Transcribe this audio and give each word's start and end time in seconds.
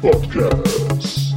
Podcast. 0.00 1.36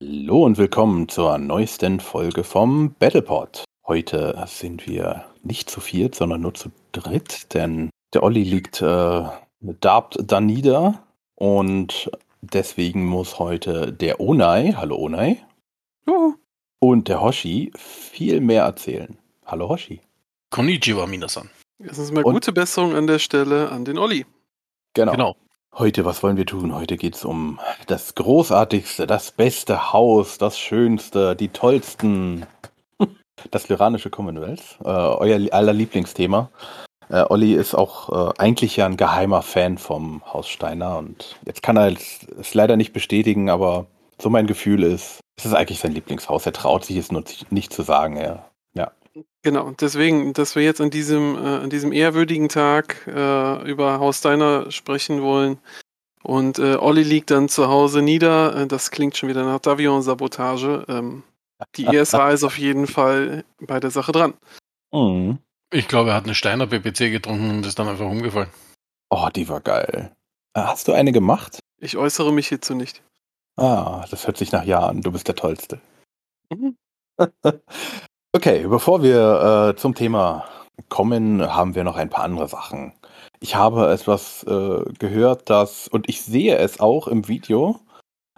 Hallo 0.00 0.44
und 0.46 0.56
willkommen 0.56 1.08
zur 1.08 1.36
neuesten 1.36 2.00
Folge 2.00 2.42
vom 2.42 2.94
Battlepod. 2.98 3.64
Heute 3.86 4.42
sind 4.46 4.86
wir 4.86 5.26
nicht 5.42 5.68
zu 5.68 5.80
viert, 5.80 6.14
sondern 6.14 6.40
nur 6.40 6.54
zu 6.54 6.70
dritt, 6.92 7.52
denn 7.52 7.90
der 8.14 8.22
Olli 8.22 8.42
liegt 8.42 8.80
äh, 8.82 9.24
darbt 9.60 10.18
da 10.20 10.40
nieder 10.40 11.02
und 11.36 12.10
deswegen 12.40 13.06
muss 13.06 13.38
heute 13.38 13.92
der 13.92 14.20
Onai, 14.20 14.72
hallo 14.76 14.96
Onai, 14.96 15.38
Juhu. 16.06 16.34
und 16.80 17.08
der 17.08 17.20
Hoshi 17.20 17.72
viel 17.76 18.40
mehr 18.40 18.64
erzählen. 18.64 19.18
Hallo 19.46 19.68
Hoshi. 19.68 20.00
Konnichiwa, 20.50 21.06
Minasan. 21.06 21.50
Erstens 21.82 22.12
mal 22.12 22.24
Und- 22.24 22.34
gute 22.34 22.52
Besserung 22.52 22.94
an 22.94 23.06
der 23.06 23.18
Stelle 23.18 23.70
an 23.70 23.84
den 23.84 23.98
Olli. 23.98 24.26
Genau. 24.94 25.12
Genau. 25.12 25.36
Heute, 25.72 26.04
was 26.04 26.22
wollen 26.24 26.36
wir 26.36 26.46
tun? 26.46 26.74
Heute 26.74 26.96
geht 26.96 27.14
es 27.14 27.24
um 27.24 27.60
das 27.86 28.16
großartigste, 28.16 29.06
das 29.06 29.30
beste 29.30 29.92
Haus, 29.92 30.36
das 30.36 30.58
schönste, 30.58 31.36
die 31.36 31.48
tollsten. 31.48 32.46
Das 33.50 33.70
lyranische 33.70 34.10
Commonwealth, 34.10 34.76
äh, 34.84 34.88
euer 34.88 35.50
aller 35.54 35.72
Lieblingsthema. 35.72 36.50
Äh, 37.10 37.24
Olli 37.28 37.54
ist 37.54 37.74
auch 37.74 38.30
äh, 38.30 38.32
eigentlich 38.38 38.76
ja 38.76 38.86
ein 38.86 38.96
geheimer 38.96 39.42
Fan 39.42 39.78
vom 39.78 40.22
Haus 40.32 40.48
Steiner 40.48 40.98
und 40.98 41.36
jetzt 41.44 41.62
kann 41.62 41.76
er 41.76 41.92
es, 41.92 42.54
leider 42.54 42.76
nicht 42.76 42.92
bestätigen, 42.92 43.50
aber 43.50 43.86
so 44.20 44.30
mein 44.30 44.46
Gefühl 44.46 44.84
ist, 44.84 45.20
es 45.36 45.44
ist 45.44 45.54
eigentlich 45.54 45.80
sein 45.80 45.92
Lieblingshaus. 45.92 46.46
Er 46.46 46.52
traut 46.52 46.84
sich 46.84 46.96
es 46.96 47.10
nur 47.10 47.24
nicht 47.50 47.72
zu 47.72 47.82
sagen. 47.82 48.16
Er, 48.16 48.50
ja. 48.74 48.92
Genau, 49.42 49.72
deswegen, 49.80 50.34
dass 50.34 50.54
wir 50.54 50.62
jetzt 50.62 50.80
an 50.80 50.90
diesem, 50.90 51.34
äh, 51.36 51.56
an 51.62 51.70
diesem 51.70 51.92
ehrwürdigen 51.92 52.48
Tag 52.48 53.06
äh, 53.06 53.68
über 53.68 53.98
Haus 53.98 54.18
Steiner 54.18 54.70
sprechen 54.70 55.22
wollen. 55.22 55.58
Und 56.22 56.58
äh, 56.58 56.76
Olli 56.76 57.02
liegt 57.02 57.30
dann 57.30 57.48
zu 57.48 57.68
Hause 57.68 58.02
nieder. 58.02 58.54
Äh, 58.54 58.66
das 58.66 58.90
klingt 58.90 59.16
schon 59.16 59.30
wieder 59.30 59.44
nach 59.44 59.58
Davion-Sabotage. 59.58 60.84
Ähm, 60.88 61.22
die 61.76 61.86
ESH 61.96 62.14
ist 62.32 62.44
auf 62.44 62.58
jeden 62.58 62.86
Fall 62.86 63.44
bei 63.58 63.80
der 63.80 63.90
Sache 63.90 64.12
dran. 64.12 64.34
Mhm. 64.92 65.38
Ich 65.72 65.86
glaube, 65.86 66.10
er 66.10 66.16
hat 66.16 66.24
eine 66.24 66.34
Steiner 66.34 66.66
PPC 66.66 67.10
getrunken 67.12 67.50
und 67.50 67.66
ist 67.66 67.78
dann 67.78 67.88
einfach 67.88 68.06
umgefallen. 68.06 68.50
Oh, 69.08 69.28
die 69.34 69.48
war 69.48 69.60
geil. 69.60 70.12
Äh, 70.54 70.60
Hast 70.60 70.88
du 70.88 70.92
eine 70.92 71.12
gemacht? 71.12 71.60
Ich 71.80 71.96
äußere 71.96 72.32
mich 72.32 72.48
hierzu 72.48 72.74
nicht. 72.74 73.02
Ah, 73.56 74.04
das 74.10 74.26
hört 74.26 74.36
sich 74.36 74.52
nach 74.52 74.64
Ja 74.64 74.80
an. 74.80 75.00
Du 75.00 75.12
bist 75.12 75.28
der 75.28 75.36
Tollste. 75.36 75.80
Mhm. 76.50 76.76
Okay, 78.32 78.64
bevor 78.68 79.02
wir 79.02 79.72
äh, 79.72 79.76
zum 79.76 79.96
Thema 79.96 80.44
kommen, 80.88 81.42
haben 81.52 81.74
wir 81.74 81.82
noch 81.82 81.96
ein 81.96 82.10
paar 82.10 82.22
andere 82.22 82.46
Sachen. 82.46 82.92
Ich 83.40 83.56
habe 83.56 83.90
etwas 83.90 84.44
äh, 84.44 84.84
gehört, 85.00 85.50
dass, 85.50 85.88
und 85.88 86.08
ich 86.08 86.22
sehe 86.22 86.56
es 86.56 86.78
auch 86.78 87.08
im 87.08 87.26
Video, 87.26 87.80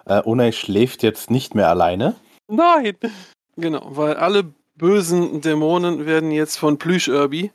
äh, 0.06 0.22
Unai 0.22 0.53
schläft 0.53 1.03
jetzt 1.03 1.31
nicht 1.31 1.54
mehr 1.54 1.69
alleine. 1.69 2.16
Nein! 2.49 2.97
Genau, 3.56 3.82
weil 3.84 4.16
alle 4.16 4.54
bösen 4.75 5.41
Dämonen 5.41 6.06
werden 6.06 6.31
jetzt 6.31 6.59
von 6.59 6.78
Plüsch-Irby 6.78 7.50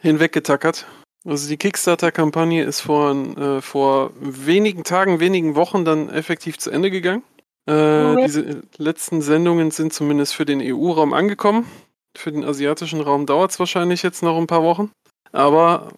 hinweggetackert. 0.00 0.86
Also 1.24 1.48
die 1.48 1.56
Kickstarter-Kampagne 1.56 2.64
ist 2.64 2.80
vor, 2.80 3.14
äh, 3.14 3.60
vor 3.60 4.12
wenigen 4.20 4.84
Tagen, 4.84 5.20
wenigen 5.20 5.56
Wochen 5.56 5.84
dann 5.84 6.08
effektiv 6.08 6.58
zu 6.58 6.70
Ende 6.70 6.90
gegangen. 6.90 7.22
Äh, 7.66 8.16
diese 8.24 8.62
letzten 8.78 9.20
Sendungen 9.20 9.70
sind 9.70 9.92
zumindest 9.92 10.34
für 10.34 10.46
den 10.46 10.60
EU-Raum 10.62 11.12
angekommen. 11.12 11.66
Für 12.16 12.32
den 12.32 12.44
asiatischen 12.44 13.00
Raum 13.00 13.26
dauert 13.26 13.50
es 13.50 13.58
wahrscheinlich 13.58 14.02
jetzt 14.02 14.22
noch 14.22 14.38
ein 14.38 14.46
paar 14.46 14.62
Wochen. 14.62 14.90
Aber 15.32 15.92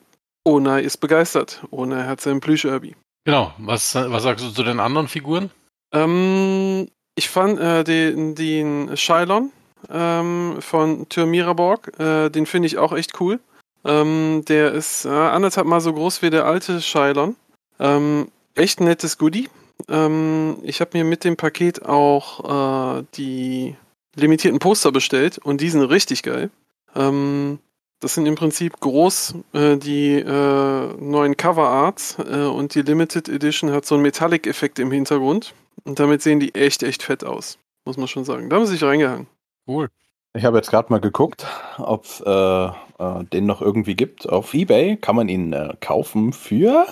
Onai 0.45 0.83
ist 0.83 0.97
begeistert. 0.97 1.63
Onai 1.71 2.07
hat 2.07 2.21
seinen 2.21 2.41
Plüsch-Irby. 2.41 2.97
Genau. 3.25 3.53
Was, 3.59 3.95
was 3.95 4.23
sagst 4.23 4.45
du 4.45 4.51
zu 4.51 4.65
den 4.65 4.81
anderen 4.81 5.07
Figuren? 5.07 5.51
Ähm, 5.93 6.89
ich 7.15 7.29
fand 7.29 7.61
äh, 7.61 7.85
den, 7.85 8.35
den 8.35 8.97
Shylon 8.97 9.53
ähm, 9.89 10.57
von 10.61 11.09
Tür 11.09 11.27
Miraborg, 11.27 11.99
äh, 11.99 12.29
den 12.31 12.47
finde 12.47 12.67
ich 12.67 12.79
auch 12.79 12.93
echt 12.93 13.21
cool. 13.21 13.41
Ähm, 13.85 14.45
der 14.49 14.73
ist 14.73 15.05
äh, 15.05 15.09
anderthalb 15.09 15.67
Mal 15.67 15.81
so 15.81 15.93
groß 15.93 16.23
wie 16.23 16.31
der 16.31 16.45
alte 16.45 16.81
Shylon. 16.81 17.37
Ähm, 17.79 18.29
echt 18.55 18.81
nettes 18.81 19.17
Goodie. 19.17 19.49
Ähm, 19.89 20.59
ich 20.63 20.81
habe 20.81 20.99
mir 20.99 21.05
mit 21.05 21.25
dem 21.25 21.37
Paket 21.37 21.87
auch 21.87 22.99
äh, 22.99 23.05
die 23.15 23.77
limitierten 24.17 24.59
Poster 24.59 24.93
bestellt 24.93 25.39
und 25.39 25.61
die 25.61 25.71
sind 25.71 25.83
richtig 25.83 26.23
geil. 26.23 26.51
Ähm, 26.95 27.59
das 28.01 28.15
sind 28.15 28.27
im 28.27 28.35
Prinzip 28.35 28.81
groß 28.81 29.35
äh, 29.53 29.77
die 29.77 30.15
äh, 30.15 30.95
neuen 30.99 31.37
Cover 31.37 31.69
Arts 31.69 32.17
äh, 32.19 32.45
und 32.45 32.75
die 32.75 32.83
Limited 32.83 33.29
Edition 33.29 33.73
hat 33.73 33.85
so 33.85 33.95
einen 33.95 34.03
Metallic-Effekt 34.03 34.79
im 34.79 34.91
Hintergrund. 34.91 35.55
Und 35.85 35.99
damit 35.99 36.23
sehen 36.23 36.41
die 36.41 36.55
echt, 36.55 36.83
echt 36.83 37.03
fett 37.03 37.25
aus. 37.25 37.59
Muss 37.85 37.97
man 37.97 38.09
schon 38.09 38.25
sagen. 38.25 38.49
Da 38.51 38.57
haben 38.57 38.67
sie 38.67 38.73
sich 38.73 38.83
reingehangen. 38.83 39.27
Cool. 39.71 39.89
Ich 40.37 40.45
habe 40.45 40.57
jetzt 40.57 40.71
gerade 40.71 40.93
mal 40.93 41.01
geguckt, 41.01 41.47
ob 41.79 42.05
es 42.05 42.21
äh, 42.21 42.67
äh, 42.67 43.25
den 43.33 43.47
noch 43.47 43.63
irgendwie 43.63 43.95
gibt. 43.95 44.29
Auf 44.29 44.53
Ebay 44.53 44.97
kann 44.97 45.15
man 45.15 45.29
ihn 45.29 45.53
äh, 45.53 45.75
kaufen 45.81 46.33
für, 46.33 46.87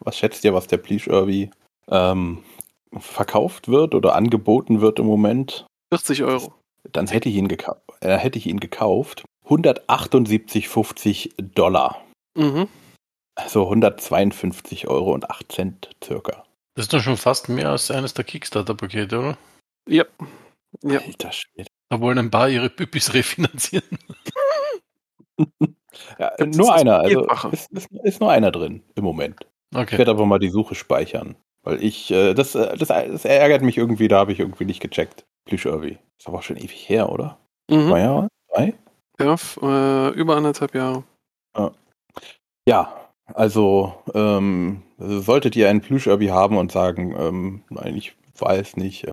was 0.00 0.18
schätzt 0.18 0.44
ihr, 0.44 0.52
was 0.52 0.66
der 0.66 0.76
Please 0.76 1.08
Irby 1.08 1.50
ähm, 1.88 2.44
verkauft 2.98 3.68
wird 3.68 3.94
oder 3.94 4.14
angeboten 4.14 4.82
wird 4.82 4.98
im 4.98 5.06
Moment? 5.06 5.66
40 5.90 6.22
Euro. 6.22 6.52
Dann 6.92 7.06
hätte 7.06 7.30
ich 7.30 7.36
ihn, 7.36 7.48
gekau 7.48 7.76
äh, 8.00 8.18
hätte 8.18 8.38
ich 8.38 8.46
ihn 8.46 8.60
gekauft. 8.60 9.24
178,50 9.46 11.32
Dollar. 11.54 12.04
Mhm. 12.34 12.68
Also 13.36 13.64
152 13.64 14.86
Euro 14.86 15.14
und 15.14 15.30
8 15.30 15.50
Cent 15.50 15.90
circa. 16.04 16.44
Das 16.74 16.84
ist 16.84 16.92
doch 16.92 17.00
schon 17.00 17.16
fast 17.16 17.48
mehr 17.48 17.70
als 17.70 17.90
eines 17.90 18.12
der 18.12 18.26
Kickstarter-Pakete, 18.26 19.18
oder? 19.18 19.38
Ja. 19.88 20.04
Ja. 20.82 21.00
Alter 21.00 21.32
Schwede. 21.32 21.68
Da 21.90 22.00
wollen 22.00 22.18
ein 22.18 22.30
paar 22.30 22.48
ihre 22.48 22.68
Püppis 22.70 23.14
refinanzieren. 23.14 23.98
Ja, 26.18 26.32
nur 26.44 26.74
einer. 26.74 27.00
Also 27.00 27.26
ist, 27.52 27.70
ist, 27.72 27.90
ist 28.02 28.20
nur 28.20 28.30
einer 28.30 28.50
drin 28.50 28.82
im 28.94 29.04
Moment. 29.04 29.46
Ich 29.72 29.78
Okay. 29.78 29.98
werde 29.98 30.10
aber 30.10 30.26
mal 30.26 30.38
die 30.38 30.48
Suche 30.50 30.74
speichern. 30.74 31.36
Weil 31.62 31.82
ich, 31.82 32.10
äh, 32.10 32.34
das, 32.34 32.54
äh, 32.54 32.76
das, 32.76 32.88
das 32.88 33.24
ärgert 33.24 33.62
mich 33.62 33.76
irgendwie, 33.76 34.08
da 34.08 34.18
habe 34.18 34.32
ich 34.32 34.40
irgendwie 34.40 34.64
nicht 34.64 34.80
gecheckt. 34.80 35.26
Plüsch 35.44 35.66
Irby. 35.66 35.98
Ist 36.18 36.26
aber 36.26 36.38
auch 36.38 36.42
schon 36.42 36.56
ewig 36.56 36.88
her, 36.88 37.10
oder? 37.10 37.38
Mhm. 37.70 37.88
Zwei 37.88 38.00
Jahre? 38.00 38.28
Drei? 38.52 38.74
Ja, 39.20 39.34
äh, 39.62 40.10
über 40.14 40.36
anderthalb 40.36 40.74
Jahre. 40.74 41.04
Ja, 42.66 43.10
also 43.34 43.94
ähm, 44.14 44.82
solltet 44.98 45.56
ihr 45.56 45.68
einen 45.68 45.80
Plüsch-Irby 45.80 46.26
haben 46.28 46.56
und 46.56 46.70
sagen, 46.70 47.14
ähm, 47.18 47.64
nein, 47.70 47.96
ich 47.96 48.14
weiß 48.38 48.76
nicht, 48.76 49.04
äh, 49.04 49.10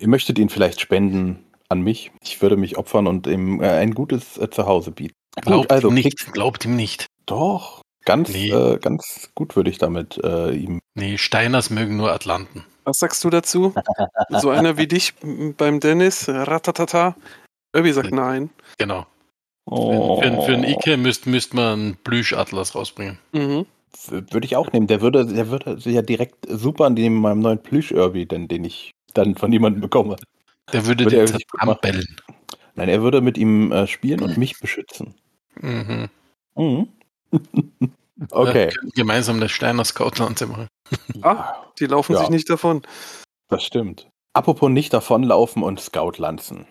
ihr 0.00 0.08
möchtet 0.08 0.38
ihn 0.38 0.48
vielleicht 0.48 0.80
spenden 0.80 1.44
an 1.74 1.82
mich. 1.82 2.10
Ich 2.22 2.40
würde 2.40 2.56
mich 2.56 2.78
opfern 2.78 3.06
und 3.06 3.26
ihm 3.26 3.60
äh, 3.60 3.68
ein 3.68 3.92
gutes 3.94 4.38
äh, 4.38 4.48
Zuhause 4.48 4.90
bieten. 4.90 5.14
Glaubt 5.42 5.70
also 5.70 5.88
ihm 5.88 5.96
Kick- 5.96 6.04
nicht. 6.04 6.32
Glaubt 6.32 6.64
ihm 6.64 6.76
nicht. 6.76 7.06
Doch, 7.26 7.82
ganz, 8.04 8.30
Nee. 8.32 8.50
äh, 8.50 8.78
ganz 8.78 9.30
gut 9.34 9.56
würde 9.56 9.68
ich 9.70 9.78
damit 9.78 10.18
äh, 10.24 10.52
ihm. 10.52 10.80
Nee, 10.94 11.18
Steiners 11.18 11.70
mögen 11.70 11.96
nur 11.96 12.12
Atlanten. 12.12 12.64
Was 12.84 12.98
sagst 13.00 13.22
du 13.24 13.30
dazu? 13.30 13.74
so 14.30 14.50
einer 14.50 14.76
wie 14.76 14.86
dich 14.86 15.14
beim 15.56 15.80
Dennis, 15.80 16.28
ratatata. 16.28 17.16
Irby 17.74 17.92
sagt 17.92 18.12
nein. 18.12 18.50
Genau. 18.78 19.06
Oh, 19.66 20.20
Für, 20.20 20.42
für 20.42 20.52
einen 20.54 20.64
Ike 20.64 20.96
müsst, 20.98 21.26
müsst 21.26 21.54
man 21.54 21.72
einen 21.72 21.96
Plüsch-Atlas 22.04 22.74
rausbringen. 22.74 23.18
Mhm. 23.32 23.64
würde 24.08 24.44
ich 24.44 24.56
auch 24.56 24.70
nehmen. 24.72 24.86
Der 24.86 25.00
würde, 25.00 25.24
der 25.26 25.48
würde 25.48 25.78
ja 25.90 26.02
direkt 26.02 26.46
super 26.48 26.90
neben 26.90 27.16
meinem 27.20 27.40
neuen 27.40 27.62
Plüsch-Irby, 27.62 28.26
den, 28.26 28.46
den 28.48 28.64
ich 28.64 28.90
dann 29.14 29.34
von 29.36 29.50
jemandem 29.52 29.80
bekomme. 29.80 30.16
Der 30.72 30.86
würde 30.86 31.04
Würde 31.04 31.24
den 31.26 31.40
zusammenbellen. 31.50 32.16
Nein, 32.74 32.88
er 32.88 33.02
würde 33.02 33.20
mit 33.20 33.38
ihm 33.38 33.70
äh, 33.72 33.86
spielen 33.86 34.20
und 34.22 34.36
mich 34.36 34.58
beschützen. 34.58 35.14
Mhm. 35.60 36.08
Mhm. 36.56 36.88
okay. 38.30 38.54
Wir 38.54 38.68
können 38.68 38.90
gemeinsam 38.94 39.36
eine 39.36 39.48
Steiner 39.48 39.84
Scoutlanze 39.84 40.46
machen. 40.46 40.68
Ah, 41.22 41.54
die 41.78 41.86
laufen 41.86 42.14
Ja. 42.14 42.20
sich 42.20 42.30
nicht 42.30 42.50
davon. 42.50 42.82
Das 43.48 43.62
stimmt. 43.64 44.08
Apropos 44.32 44.70
nicht 44.70 44.92
davonlaufen 44.92 45.62
und 45.62 45.78
Scout-Lanzen. 45.80 46.66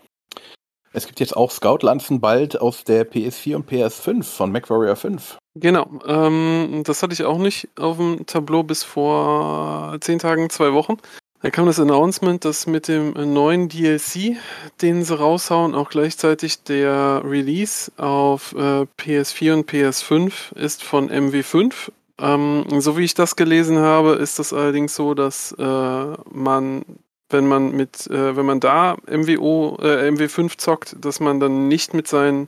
Es 0.91 1.07
gibt 1.07 1.19
jetzt 1.21 1.35
auch 1.35 1.49
Scout-Lanzen 1.49 2.19
bald 2.21 2.59
aus 2.61 2.83
der 2.83 3.09
PS4 3.09 3.55
und 3.55 3.69
PS5 3.69 4.23
von 4.23 4.51
MacWarrior 4.51 4.95
5. 4.95 5.37
Genau. 5.55 5.89
Ähm, 6.05 6.83
das 6.85 7.01
hatte 7.01 7.13
ich 7.13 7.23
auch 7.23 7.37
nicht 7.39 7.67
auf 7.79 7.97
dem 7.97 8.25
Tableau 8.25 8.63
bis 8.63 8.83
vor 8.83 9.97
zehn 10.01 10.19
Tagen, 10.19 10.49
zwei 10.49 10.73
Wochen. 10.73 10.97
Da 11.43 11.49
kam 11.49 11.65
das 11.65 11.77
Announcement, 11.77 12.45
dass 12.45 12.67
mit 12.67 12.87
dem 12.87 13.11
neuen 13.33 13.67
DLC, 13.67 14.37
den 14.81 15.03
sie 15.03 15.19
raushauen, 15.19 15.75
auch 15.75 15.89
gleichzeitig 15.89 16.63
der 16.63 17.21
Release 17.25 17.91
auf 17.97 18.53
äh, 18.53 18.85
PS4 18.97 19.53
und 19.53 19.69
PS5 19.69 20.55
ist 20.55 20.83
von 20.85 21.09
MW5. 21.09 21.91
Ähm, 22.17 22.63
so 22.79 22.97
wie 22.97 23.03
ich 23.03 23.13
das 23.13 23.35
gelesen 23.35 23.77
habe, 23.79 24.13
ist 24.13 24.39
das 24.39 24.53
allerdings 24.53 24.95
so, 24.95 25.15
dass 25.15 25.51
äh, 25.59 26.05
man, 26.31 26.85
wenn 27.29 27.45
man 27.45 27.73
mit, 27.73 28.07
äh, 28.07 28.37
wenn 28.37 28.45
man 28.45 28.61
da 28.61 28.95
MWO, 29.05 29.79
äh, 29.81 30.09
MW5 30.11 30.57
zockt, 30.57 30.95
dass 31.01 31.19
man 31.19 31.41
dann 31.41 31.67
nicht 31.67 31.93
mit 31.93 32.07
seinen 32.07 32.47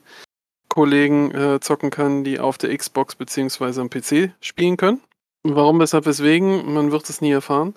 Kollegen 0.69 1.35
äh, 1.35 1.59
zocken 1.59 1.89
kann, 1.89 2.23
die 2.23 2.39
auf 2.39 2.57
der 2.57 2.73
Xbox 2.73 3.15
bzw. 3.15 3.81
am 3.81 3.89
PC 3.89 4.31
spielen 4.39 4.77
können. 4.77 5.01
Warum, 5.43 5.81
weshalb, 5.81 6.05
weswegen, 6.05 6.73
man 6.73 6.93
wird 6.93 7.09
es 7.09 7.19
nie 7.19 7.31
erfahren. 7.31 7.75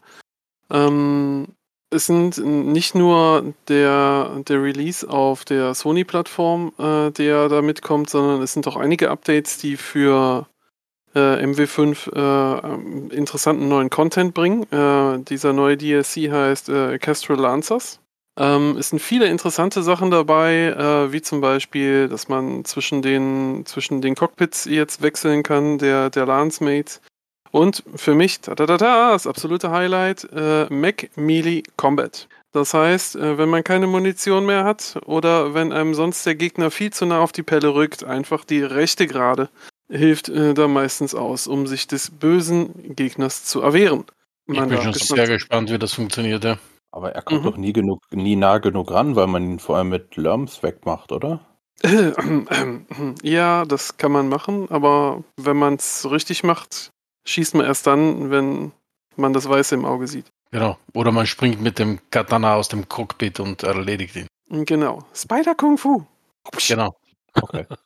Ähm, 0.71 1.49
es 1.91 2.07
sind 2.07 2.37
nicht 2.39 2.95
nur 2.95 3.55
der, 3.69 4.43
der 4.47 4.63
Release 4.63 5.09
auf 5.09 5.45
der 5.45 5.75
Sony-Plattform, 5.75 6.73
äh, 6.79 7.11
der 7.11 7.49
da 7.49 7.63
mitkommt, 7.63 8.11
sondern 8.11 8.43
es 8.43 8.53
sind 8.53 8.67
auch 8.67 8.77
einige 8.77 9.11
Updates, 9.11 9.57
die 9.59 9.77
für 9.77 10.47
äh, 11.15 11.19
MW5 11.19 12.13
äh, 12.15 13.15
interessanten 13.15 13.69
neuen 13.69 13.89
Content 13.89 14.35
bringen. 14.35 14.71
Äh, 14.71 15.25
dieser 15.25 15.55
neue 15.55 15.79
DLC 15.79 16.31
heißt 16.31 16.69
äh, 16.69 16.99
Castral 16.99 17.39
Lancers. 17.39 18.01
Ähm, 18.39 18.77
es 18.79 18.91
sind 18.91 19.01
viele 19.01 19.27
interessante 19.27 19.83
Sachen 19.83 20.11
dabei, 20.11 20.69
äh, 20.69 21.13
wie 21.13 21.23
zum 21.23 21.41
Beispiel, 21.41 22.09
dass 22.09 22.29
man 22.29 22.65
zwischen 22.65 23.03
den, 23.03 23.65
zwischen 23.67 24.01
den 24.01 24.15
Cockpits 24.15 24.67
jetzt 24.67 25.03
wechseln 25.03 25.43
kann, 25.43 25.79
der, 25.79 26.11
der 26.11 26.27
Lance-Mates. 26.27 27.01
Und 27.51 27.83
für 27.95 28.15
mich, 28.15 28.41
da, 28.41 28.55
da, 28.55 28.67
da, 28.67 28.77
da, 28.77 29.13
das 29.13 29.27
absolute 29.27 29.71
Highlight, 29.71 30.29
äh, 30.33 30.67
Mac 30.73 31.11
Melee 31.17 31.63
Combat. 31.77 32.29
Das 32.53 32.75
heißt, 32.75 33.17
äh, 33.17 33.39
wenn 33.39 33.49
man 33.49 33.65
keine 33.65 33.87
Munition 33.87 34.47
mehr 34.47 34.65
hat 34.65 34.99
oder 35.05 35.55
wenn 35.55 35.73
einem 35.73 35.95
sonst 35.95 36.25
der 36.25 36.35
Gegner 36.35 36.71
viel 36.71 36.93
zu 36.93 37.07
nah 37.07 37.21
auf 37.21 37.33
die 37.33 37.43
Pelle 37.43 37.75
rückt, 37.75 38.05
einfach 38.05 38.45
die 38.45 38.63
rechte 38.63 39.07
Gerade 39.07 39.49
hilft 39.91 40.29
äh, 40.29 40.55
da 40.55 40.69
meistens 40.69 41.15
aus, 41.15 41.47
um 41.47 41.67
sich 41.67 41.87
des 41.87 42.11
bösen 42.11 42.95
Gegners 42.95 43.45
zu 43.45 43.61
erwehren. 43.61 44.05
Ich 44.47 44.59
bin 44.59 44.83
schon 44.83 44.95
sehr 44.95 45.27
gespannt, 45.27 45.71
wie 45.71 45.79
das 45.79 45.93
funktioniert, 45.93 46.45
ja. 46.45 46.59
Aber 46.91 47.13
er 47.13 47.23
kommt 47.23 47.43
mhm. 47.43 47.47
doch 47.47 47.57
nie 47.59 47.73
genug, 47.73 48.01
nie 48.11 48.37
nah 48.37 48.59
genug 48.59 48.91
ran, 48.91 49.15
weil 49.15 49.27
man 49.27 49.45
ihn 49.45 49.59
vor 49.59 49.77
allem 49.77 49.91
mit 49.91 50.17
Lurms 50.17 50.63
wegmacht, 50.63 51.13
oder? 51.13 51.41
Ja, 53.23 53.65
das 53.65 53.99
kann 53.99 54.11
man 54.11 54.29
machen, 54.29 54.69
aber 54.71 55.23
wenn 55.37 55.57
man 55.57 55.75
es 55.75 56.11
richtig 56.11 56.43
macht, 56.45 56.91
schießt 57.29 57.55
man 57.55 57.67
erst 57.67 57.87
dann, 57.87 58.31
wenn 58.31 58.73
man 59.17 59.33
das 59.33 59.49
Weiße 59.49 59.75
im 59.75 59.85
Auge 59.85 60.07
sieht. 60.07 60.27
Genau. 60.51 60.79
Oder 60.95 61.13
man 61.13 61.27
springt 61.27 61.61
mit 61.61 61.79
dem 61.79 61.99
Katana 62.11 62.55
aus 62.55 62.69
dem 62.69 62.89
Cockpit 62.89 63.41
und 63.41 63.63
erledigt 63.63 64.17
ihn. 64.17 64.27
Genau. 64.65 65.05
Spider 65.15 65.55
Kung 65.55 65.77
Fu. 65.77 66.05
Genau. 66.67 66.97
Okay. 67.35 67.67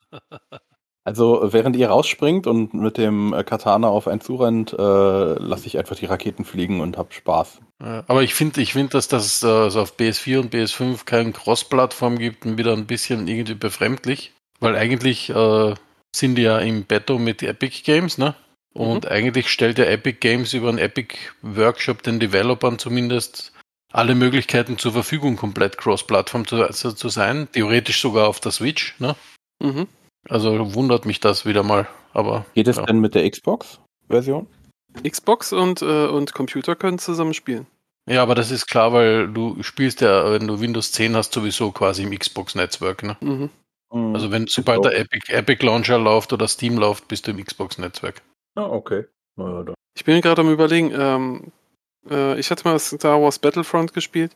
Also 1.04 1.48
während 1.52 1.74
ihr 1.74 1.88
rausspringt 1.88 2.46
und 2.46 2.74
mit 2.74 2.96
dem 2.96 3.32
äh, 3.32 3.42
Katana 3.42 3.88
auf 3.88 4.06
einen 4.06 4.20
zurennt, 4.20 4.72
äh, 4.72 4.76
lasse 4.76 5.66
ich 5.66 5.76
einfach 5.76 5.96
die 5.96 6.06
Raketen 6.06 6.44
fliegen 6.44 6.80
und 6.80 6.96
hab 6.96 7.12
Spaß. 7.12 7.58
Aber 7.80 8.22
ich 8.22 8.34
finde, 8.34 8.60
ich 8.60 8.74
finde, 8.74 8.92
dass 8.92 9.08
das 9.08 9.42
also 9.42 9.80
auf 9.80 9.96
PS4 9.96 10.38
und 10.38 10.54
PS5 10.54 11.04
keine 11.04 11.32
Cross-Plattform 11.32 12.18
gibt, 12.18 12.56
wieder 12.56 12.72
ein 12.72 12.86
bisschen 12.86 13.26
irgendwie 13.26 13.54
befremdlich, 13.54 14.32
weil 14.60 14.76
eigentlich 14.76 15.30
äh, 15.30 15.74
sind 16.14 16.36
die 16.36 16.42
ja 16.42 16.58
im 16.58 16.84
Betto 16.84 17.18
mit 17.18 17.42
Epic 17.42 17.82
Games, 17.82 18.18
ne? 18.18 18.36
Und 18.74 19.04
mhm. 19.04 19.10
eigentlich 19.10 19.50
stellt 19.50 19.78
ja 19.78 19.84
Epic 19.84 20.19
Games 20.20 20.52
über 20.54 20.69
einen 20.69 20.78
Epic 20.78 21.16
Workshop 21.42 22.02
den 22.02 22.20
Developern 22.20 22.78
zumindest 22.78 23.52
alle 23.92 24.14
Möglichkeiten 24.14 24.78
zur 24.78 24.92
Verfügung, 24.92 25.36
komplett 25.36 25.76
Cross-Plattform 25.76 26.46
zu, 26.46 26.56
also 26.62 26.92
zu 26.92 27.08
sein. 27.10 27.48
Theoretisch 27.52 28.00
sogar 28.00 28.28
auf 28.28 28.40
der 28.40 28.52
Switch, 28.52 28.98
ne? 28.98 29.14
Mhm. 29.60 29.86
Also 30.28 30.74
wundert 30.74 31.04
mich 31.04 31.20
das 31.20 31.44
wieder 31.44 31.62
mal. 31.62 31.86
Aber 32.14 32.46
geht 32.54 32.69
es 32.69 32.76
ja. 32.76 32.84
denn 32.84 33.00
mit 33.00 33.14
der 33.14 33.28
Xbox-Version? 33.30 34.46
Xbox 35.06 35.52
und, 35.52 35.82
äh, 35.82 36.06
und 36.06 36.32
Computer 36.34 36.76
können 36.76 36.98
zusammen 36.98 37.34
spielen. 37.34 37.66
Ja, 38.08 38.22
aber 38.22 38.34
das 38.34 38.50
ist 38.50 38.66
klar, 38.66 38.92
weil 38.92 39.28
du 39.28 39.62
spielst 39.62 40.00
ja, 40.00 40.30
wenn 40.32 40.46
du 40.46 40.60
Windows 40.60 40.92
10 40.92 41.16
hast, 41.16 41.32
sowieso 41.32 41.70
quasi 41.70 42.02
im 42.02 42.19
Xbox-Netzwerk. 42.19 43.02
Ne? 43.02 43.16
Mhm. 43.20 43.50
mhm. 43.92 44.14
Also 44.14 44.30
wenn 44.30 44.46
sobald 44.46 44.84
der 44.84 44.98
Epic, 44.98 45.32
Epic 45.32 45.64
Launcher 45.64 45.98
läuft 45.98 46.32
oder 46.32 46.48
Steam 46.48 46.78
läuft, 46.78 47.08
bist 47.08 47.26
du 47.26 47.30
im 47.30 47.44
Xbox-Netzwerk. 47.44 48.22
Ah, 48.54 48.66
okay. 48.66 49.06
Ja, 49.37 49.64
ich 49.94 50.04
bin 50.04 50.20
gerade 50.20 50.40
am 50.43 50.50
überlegen, 50.50 50.93
ähm, 50.94 51.52
äh, 52.08 52.38
ich 52.38 52.50
hatte 52.50 52.69
mal 52.69 52.78
Star 52.78 53.20
Wars 53.20 53.38
Battlefront 53.38 53.94
gespielt. 53.94 54.32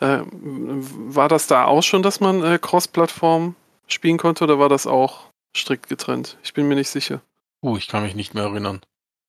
Äh, 0.00 0.22
war 0.30 1.28
das 1.28 1.46
da 1.46 1.66
auch 1.66 1.82
schon, 1.82 2.02
dass 2.02 2.20
man 2.20 2.42
äh, 2.42 2.58
Cross-Plattform 2.60 3.54
spielen 3.86 4.18
konnte 4.18 4.44
oder 4.44 4.58
war 4.58 4.68
das 4.68 4.86
auch 4.86 5.26
strikt 5.56 5.88
getrennt. 5.88 6.38
Ich 6.42 6.54
bin 6.54 6.68
mir 6.68 6.76
nicht 6.76 6.88
sicher. 6.88 7.20
Uh, 7.62 7.76
ich 7.76 7.88
kann 7.88 8.02
mich 8.02 8.14
nicht 8.14 8.34
mehr 8.34 8.44
erinnern. 8.44 8.80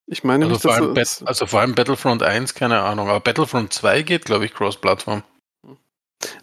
Ich 0.07 0.23
meine 0.23 0.45
also 0.45 0.53
nicht, 0.53 0.61
vor 0.61 0.73
allem 0.73 0.95
dass 0.95 1.23
Also 1.23 1.45
vor 1.45 1.61
allem 1.61 1.75
Battlefront 1.75 2.23
1, 2.23 2.53
keine 2.53 2.81
Ahnung. 2.81 3.09
Aber 3.09 3.19
Battlefront 3.19 3.73
2 3.73 4.03
geht, 4.03 4.25
glaube 4.25 4.45
ich, 4.45 4.53
Cross-Plattform. 4.53 5.23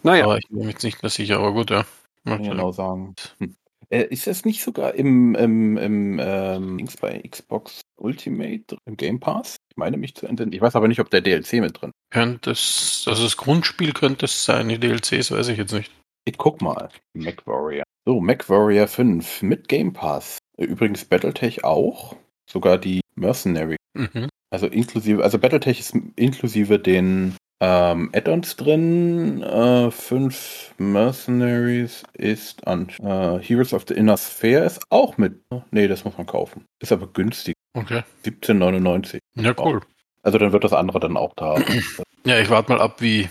Naja. 0.03 0.25
Aber 0.25 0.39
ich 0.39 0.49
bin 0.49 0.61
mir 0.61 0.71
jetzt 0.71 0.85
nicht 0.85 1.03
mehr 1.03 1.11
sicher, 1.11 1.39
aber 1.39 1.53
gut, 1.53 1.71
ja. 1.71 1.85
Kann 2.25 2.43
genau 2.43 2.73
sagen. 2.73 3.15
Hm. 3.39 3.56
Äh, 3.90 4.05
ist 4.11 4.26
das 4.26 4.44
nicht 4.44 4.62
sogar 4.62 4.94
im, 4.94 5.35
im, 5.35 5.79
im 5.79 6.20
ähm, 6.23 6.88
bei 7.00 7.20
Xbox 7.20 7.81
Ultimate 7.96 8.76
im 8.85 8.96
Game 8.96 9.20
Pass? 9.20 9.56
Ich 9.70 9.76
meine 9.76 9.96
mich 9.96 10.14
zu 10.14 10.26
entdecken. 10.26 10.52
Ich 10.52 10.61
weiß 10.61 10.76
aber 10.76 10.88
nicht, 10.88 11.00
ob 11.00 11.11
der 11.11 11.20
DLC 11.20 11.55
mit 11.55 11.81
drin 11.81 11.93
Könnte 12.11 12.50
es, 12.50 13.05
also 13.06 13.25
das 13.25 13.37
Grundspiel 13.37 13.93
könnte 13.93 14.26
es 14.26 14.44
sein, 14.44 14.69
die 14.69 14.79
DLCs 14.79 15.31
weiß 15.31 15.49
ich 15.49 15.58
jetzt 15.58 15.73
nicht. 15.73 15.90
Ich 16.26 16.37
guck 16.37 16.61
mal. 16.61 16.90
Mac 17.14 17.46
Warrior. 17.46 17.85
So, 18.08 18.23
MacWarrior 18.23 18.88
5 18.88 19.43
mit 19.43 19.69
Game 19.69 19.93
Pass. 19.93 20.38
Übrigens 20.56 21.05
Battletech 21.05 21.62
auch. 21.62 22.17
Sogar 22.50 22.79
die 22.79 23.02
Mercenary. 23.17 23.76
Mhm. 23.94 24.31
Also 24.50 24.67
inklusive, 24.67 25.23
also 25.23 25.38
Battletech 25.38 25.81
ist 25.81 25.94
inklusive 26.17 26.79
den 26.79 27.37
ähm, 27.60 28.10
Add-ons 28.14 28.56
drin. 28.56 29.43
Äh, 29.43 29.90
fünf 29.90 30.75
Mercenaries 30.78 32.02
ist 32.12 32.66
an 32.66 32.88
äh, 33.00 33.38
Heroes 33.40 33.72
of 33.72 33.84
the 33.88 33.94
Inner 33.94 34.16
Sphere 34.16 34.64
ist 34.64 34.81
auch 34.90 35.19
mit. 35.19 35.40
Nee, 35.70 35.88
das 35.88 36.05
muss 36.05 36.16
man 36.16 36.26
kaufen. 36.26 36.64
Ist 36.81 36.93
aber 36.93 37.06
günstig. 37.08 37.55
Okay. 37.74 38.03
17,99. 38.24 39.19
Ja, 39.34 39.55
cool. 39.58 39.81
Also 40.22 40.38
dann 40.38 40.53
wird 40.53 40.65
das 40.65 40.72
andere 40.72 41.00
dann 41.00 41.17
auch 41.17 41.34
da. 41.36 41.56
ja, 42.24 42.38
ich 42.38 42.50
warte 42.50 42.72
mal 42.72 42.81
ab, 42.81 43.00
wie 43.00 43.29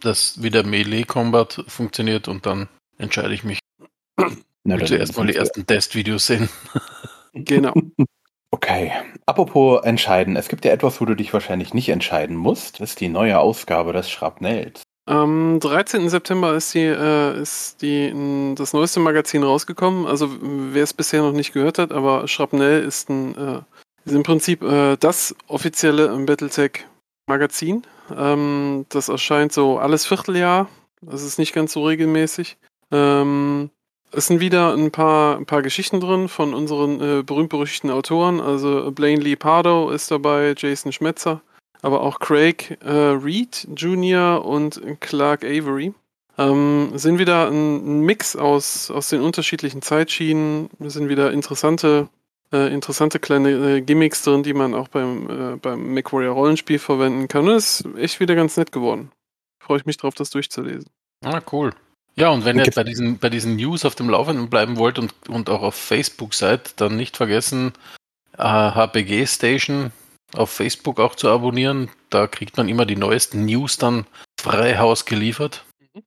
das 0.00 0.42
wie 0.42 0.50
der 0.50 0.64
Melee 0.64 1.04
Combat 1.04 1.64
funktioniert 1.66 2.28
und 2.28 2.46
dann 2.46 2.68
entscheide 2.98 3.34
ich 3.34 3.44
mich. 3.44 3.58
Na, 4.16 4.78
Willst 4.78 4.92
du 4.92 4.96
erstmal 4.96 5.26
die 5.26 5.36
ersten 5.36 5.66
Testvideos 5.66 6.26
sehen? 6.26 6.48
genau. 7.34 7.74
Okay. 8.52 8.92
Apropos 9.26 9.82
entscheiden. 9.84 10.36
Es 10.36 10.48
gibt 10.48 10.64
ja 10.64 10.72
etwas, 10.72 11.00
wo 11.00 11.04
du 11.04 11.14
dich 11.14 11.32
wahrscheinlich 11.32 11.72
nicht 11.72 11.88
entscheiden 11.88 12.36
musst. 12.36 12.80
Das 12.80 12.90
ist 12.90 13.00
die 13.00 13.08
neue 13.08 13.38
Ausgabe 13.38 13.92
des 13.92 14.10
Schrapnells. 14.10 14.82
Am 15.06 15.58
13. 15.60 16.08
September 16.08 16.54
ist, 16.54 16.74
die, 16.74 16.84
äh, 16.84 17.40
ist 17.40 17.82
die, 17.82 18.54
das 18.56 18.72
neueste 18.72 19.00
Magazin 19.00 19.42
rausgekommen. 19.42 20.06
Also 20.06 20.28
wer 20.40 20.82
es 20.82 20.94
bisher 20.94 21.22
noch 21.22 21.32
nicht 21.32 21.52
gehört 21.52 21.78
hat, 21.78 21.92
aber 21.92 22.28
Schrapnell 22.28 22.82
ist, 22.82 23.08
ein, 23.08 23.36
äh, 23.36 23.60
ist 24.04 24.14
im 24.14 24.22
Prinzip 24.22 24.62
äh, 24.62 24.96
das 24.96 25.34
offizielle 25.48 26.08
Battletech-Magazin. 26.16 27.82
Ähm, 28.16 28.86
das 28.88 29.08
erscheint 29.08 29.52
so 29.52 29.78
alles 29.78 30.06
Vierteljahr. 30.06 30.68
Das 31.00 31.22
ist 31.22 31.38
nicht 31.38 31.54
ganz 31.54 31.72
so 31.72 31.84
regelmäßig. 31.84 32.58
Ähm, 32.92 33.70
es 34.12 34.26
sind 34.26 34.40
wieder 34.40 34.72
ein 34.74 34.90
paar, 34.90 35.36
ein 35.36 35.46
paar 35.46 35.62
Geschichten 35.62 36.00
drin 36.00 36.28
von 36.28 36.54
unseren 36.54 37.00
äh, 37.00 37.22
berühmt-berüchtigten 37.22 37.90
Autoren. 37.90 38.40
Also 38.40 38.90
Blaine 38.92 39.22
Lee 39.22 39.36
Pardo 39.36 39.90
ist 39.90 40.10
dabei, 40.10 40.54
Jason 40.56 40.92
Schmetzer, 40.92 41.40
aber 41.82 42.02
auch 42.02 42.18
Craig 42.18 42.78
äh, 42.82 42.90
Reed 42.90 43.68
Jr. 43.76 44.44
und 44.44 44.80
Clark 45.00 45.44
Avery. 45.44 45.94
Ähm, 46.38 46.92
sind 46.94 47.18
wieder 47.18 47.48
ein, 47.50 48.00
Mix 48.00 48.34
aus, 48.34 48.90
aus 48.90 49.10
den 49.10 49.20
unterschiedlichen 49.20 49.82
Zeitschienen. 49.82 50.70
Es 50.78 50.94
sind 50.94 51.08
wieder 51.08 51.32
interessante, 51.32 52.08
äh, 52.52 52.72
interessante 52.72 53.18
kleine 53.18 53.50
äh, 53.50 53.80
Gimmicks 53.82 54.22
drin, 54.22 54.42
die 54.42 54.54
man 54.54 54.74
auch 54.74 54.88
beim, 54.88 55.28
äh, 55.28 55.56
beim 55.56 55.92
MacWarrior 55.92 56.34
Rollenspiel 56.34 56.78
verwenden 56.78 57.28
kann. 57.28 57.46
Und 57.46 57.56
ist 57.56 57.84
echt 57.96 58.20
wieder 58.20 58.34
ganz 58.34 58.56
nett 58.56 58.72
geworden. 58.72 59.12
Freue 59.62 59.78
ich 59.78 59.86
mich 59.86 59.98
drauf, 59.98 60.14
das 60.14 60.30
durchzulesen. 60.30 60.88
Ah, 61.22 61.42
cool. 61.52 61.72
Ja, 62.20 62.30
und 62.30 62.44
wenn 62.44 62.58
ihr 62.58 62.70
bei 62.74 62.84
diesen, 62.84 63.18
bei 63.18 63.30
diesen 63.30 63.56
News 63.56 63.84
auf 63.84 63.94
dem 63.94 64.08
Laufenden 64.10 64.48
bleiben 64.50 64.76
wollt 64.76 64.98
und, 64.98 65.12
und 65.28 65.48
auch 65.50 65.62
auf 65.62 65.74
Facebook 65.74 66.34
seid, 66.34 66.80
dann 66.80 66.96
nicht 66.96 67.16
vergessen, 67.16 67.72
äh, 68.38 68.42
HPG 68.42 69.26
Station 69.26 69.92
auf 70.34 70.50
Facebook 70.50 71.00
auch 71.00 71.14
zu 71.16 71.28
abonnieren. 71.28 71.90
Da 72.10 72.26
kriegt 72.26 72.56
man 72.56 72.68
immer 72.68 72.86
die 72.86 72.96
neuesten 72.96 73.44
News 73.46 73.78
dann 73.78 74.06
frei 74.40 74.78
Haus 74.78 75.04
geliefert. 75.04 75.64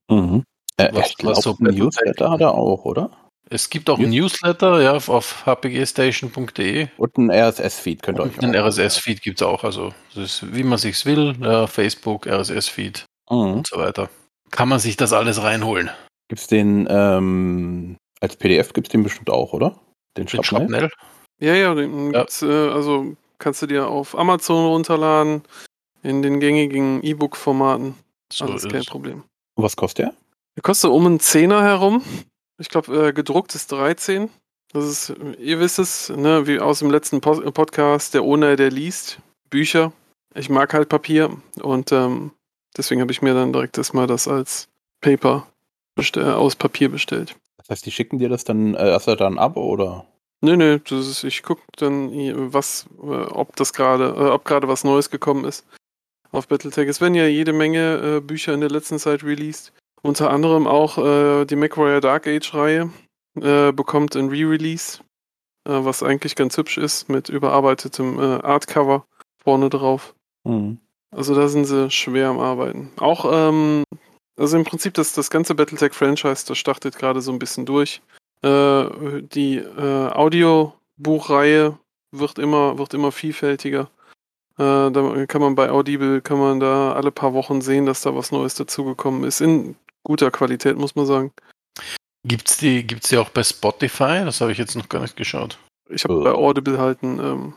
Mhm. 0.08 0.44
Äh, 0.76 0.88
was, 0.92 1.10
ich 1.10 1.16
glaube, 1.16 1.40
so 1.40 1.56
Newsletter 1.58 2.30
hat 2.30 2.40
er 2.40 2.54
auch, 2.54 2.84
oder? 2.84 3.10
Es 3.50 3.68
gibt 3.68 3.90
auch 3.90 3.98
ein 3.98 4.08
Newsletter, 4.08 4.80
ja, 4.80 4.92
auf, 4.94 5.10
auf 5.10 5.44
hpgstation.de. 5.46 6.88
Und 6.96 7.18
ein 7.18 7.30
RSS-Feed 7.30 8.02
könnt 8.02 8.18
ihr 8.18 8.24
euch 8.24 8.38
auch- 8.38 8.42
RSS-Feed 8.54 9.20
gibt 9.22 9.40
es 9.40 9.46
auch. 9.46 9.64
Also, 9.64 9.92
das 10.14 10.42
ist, 10.42 10.54
wie 10.54 10.62
man 10.64 10.78
sich's 10.78 11.04
will. 11.04 11.34
Ja, 11.40 11.66
Facebook, 11.66 12.26
RSS-Feed 12.26 13.04
Mhm. 13.30 13.36
und 13.36 13.66
so 13.66 13.76
weiter. 13.76 14.08
Kann 14.50 14.68
man 14.68 14.78
sich 14.78 14.96
das 14.96 15.12
alles 15.12 15.42
reinholen. 15.42 15.90
Gibt's 16.28 16.46
den 16.46 16.86
ähm, 16.90 17.96
als 18.20 18.36
PDF 18.36 18.72
gibt's 18.72 18.90
den 18.90 19.02
bestimmt 19.02 19.30
auch, 19.30 19.52
oder? 19.52 19.78
Den 20.16 20.26
Den 20.26 20.42
Schrapnell? 20.44 20.90
Ja, 21.40 21.54
ja, 21.54 21.74
den 21.74 22.12
Ja. 22.12 22.20
gibt's, 22.20 22.42
äh, 22.42 22.46
also 22.68 23.16
kannst 23.38 23.60
du 23.62 23.66
dir 23.66 23.88
auf 23.88 24.16
Amazon 24.16 24.64
runterladen, 24.66 25.42
in 26.02 26.22
den 26.22 26.40
gängigen 26.40 27.02
E-Book-Formaten. 27.02 27.94
So 28.32 28.44
Alles 28.46 28.66
kein. 28.68 28.84
Problem. 28.84 29.24
Was 29.56 29.76
kostet 29.76 30.06
der? 30.06 30.14
Der 30.56 30.62
kostet 30.62 30.90
um 30.90 31.04
einen 31.06 31.20
Zehner 31.20 31.62
herum. 31.62 32.02
Ich 32.58 32.68
glaube, 32.68 33.08
äh, 33.08 33.12
gedruckt 33.12 33.54
ist 33.54 33.72
13. 33.72 34.30
Das 34.72 34.84
ist, 34.84 35.10
äh, 35.10 35.32
ihr 35.40 35.60
wisst 35.60 35.78
es, 35.78 36.08
ne, 36.10 36.46
wie 36.46 36.60
aus 36.60 36.78
dem 36.78 36.90
letzten 36.90 37.20
Po- 37.20 37.40
äh, 37.40 37.50
Podcast, 37.50 38.14
der 38.14 38.24
Ohne, 38.24 38.56
der 38.56 38.70
liest 38.70 39.18
Bücher. 39.50 39.92
Ich 40.34 40.48
mag 40.48 40.72
halt 40.72 40.88
Papier 40.88 41.30
und 41.62 41.92
ähm, 41.92 42.30
deswegen 42.76 43.00
habe 43.00 43.12
ich 43.12 43.22
mir 43.22 43.34
dann 43.34 43.52
direkt 43.52 43.76
erstmal 43.78 44.06
das 44.06 44.26
als 44.28 44.68
Paper 45.00 45.46
aus 46.16 46.56
Papier 46.56 46.88
bestellt. 46.88 47.36
Das 47.58 47.70
heißt, 47.70 47.86
die 47.86 47.92
schicken 47.92 48.18
dir 48.18 48.28
das 48.28 48.44
dann, 48.44 48.74
äh, 48.74 48.92
hast 48.92 49.08
du 49.08 49.16
da 49.16 49.26
ein 49.26 49.38
Abo 49.38 49.64
oder? 49.64 50.06
Nö, 50.40 50.56
nö, 50.56 50.78
das 50.78 51.06
ist, 51.08 51.24
ich 51.24 51.42
gucke 51.42 51.62
dann, 51.76 52.12
was, 52.52 52.86
äh, 53.02 53.06
ob 53.06 53.56
das 53.56 53.72
gerade, 53.72 54.14
äh, 54.16 54.30
ob 54.30 54.44
gerade 54.44 54.68
was 54.68 54.84
Neues 54.84 55.10
gekommen 55.10 55.44
ist 55.44 55.64
auf 56.34 56.48
Battletech. 56.48 56.88
Es 56.88 57.00
werden 57.00 57.14
ja 57.14 57.26
jede 57.26 57.52
Menge 57.52 58.16
äh, 58.16 58.20
Bücher 58.20 58.52
in 58.52 58.60
der 58.60 58.70
letzten 58.70 58.98
Zeit 58.98 59.22
released. 59.22 59.72
Unter 60.02 60.30
anderem 60.30 60.66
auch 60.66 60.98
äh, 60.98 61.46
die 61.46 61.56
MacWarrior 61.56 62.00
Dark 62.00 62.26
Age-Reihe 62.26 62.90
äh, 63.40 63.72
bekommt 63.72 64.16
ein 64.16 64.28
Re-Release, 64.28 64.98
äh, 65.64 65.72
was 65.72 66.02
eigentlich 66.02 66.36
ganz 66.36 66.58
hübsch 66.58 66.76
ist, 66.76 67.08
mit 67.08 67.30
überarbeitetem 67.30 68.18
äh, 68.18 68.42
Artcover 68.42 69.06
vorne 69.42 69.70
drauf. 69.70 70.14
Mhm. 70.44 70.78
Also 71.10 71.34
da 71.34 71.48
sind 71.48 71.64
sie 71.64 71.90
schwer 71.90 72.28
am 72.28 72.40
Arbeiten. 72.40 72.90
Auch, 72.98 73.24
ähm, 73.32 73.84
also 74.36 74.56
im 74.56 74.64
Prinzip 74.64 74.94
das, 74.94 75.12
das 75.12 75.30
ganze 75.30 75.54
Battletech-Franchise, 75.54 76.46
das 76.46 76.58
startet 76.58 76.96
gerade 76.98 77.20
so 77.20 77.32
ein 77.32 77.38
bisschen 77.38 77.66
durch. 77.66 78.00
Äh, 78.42 79.22
die 79.22 79.56
äh, 79.58 80.08
Audiobuchreihe 80.12 81.78
wird 82.12 82.38
immer, 82.38 82.78
wird 82.78 82.94
immer 82.94 83.12
vielfältiger. 83.12 83.90
Äh, 84.58 84.90
da 84.90 85.26
kann 85.26 85.40
man 85.40 85.54
bei 85.54 85.70
Audible, 85.70 86.20
kann 86.20 86.38
man 86.38 86.60
da 86.60 86.92
alle 86.92 87.10
paar 87.10 87.34
Wochen 87.34 87.60
sehen, 87.60 87.86
dass 87.86 88.02
da 88.02 88.14
was 88.14 88.30
Neues 88.32 88.54
dazugekommen 88.54 89.24
ist. 89.24 89.40
In 89.40 89.76
guter 90.04 90.30
Qualität, 90.30 90.76
muss 90.76 90.94
man 90.94 91.06
sagen. 91.06 91.32
Gibt's 92.26 92.56
die, 92.58 92.86
gibt's 92.86 93.08
die 93.08 93.18
auch 93.18 93.30
bei 93.30 93.42
Spotify? 93.42 94.22
Das 94.24 94.40
habe 94.40 94.52
ich 94.52 94.58
jetzt 94.58 94.76
noch 94.76 94.88
gar 94.88 95.00
nicht 95.02 95.16
geschaut. 95.16 95.58
Ich 95.88 96.04
habe 96.04 96.14
Äh. 96.14 96.24
bei 96.24 96.32
Audible 96.32 96.78
halt 96.78 97.02
ein, 97.02 97.18
ähm, 97.18 97.54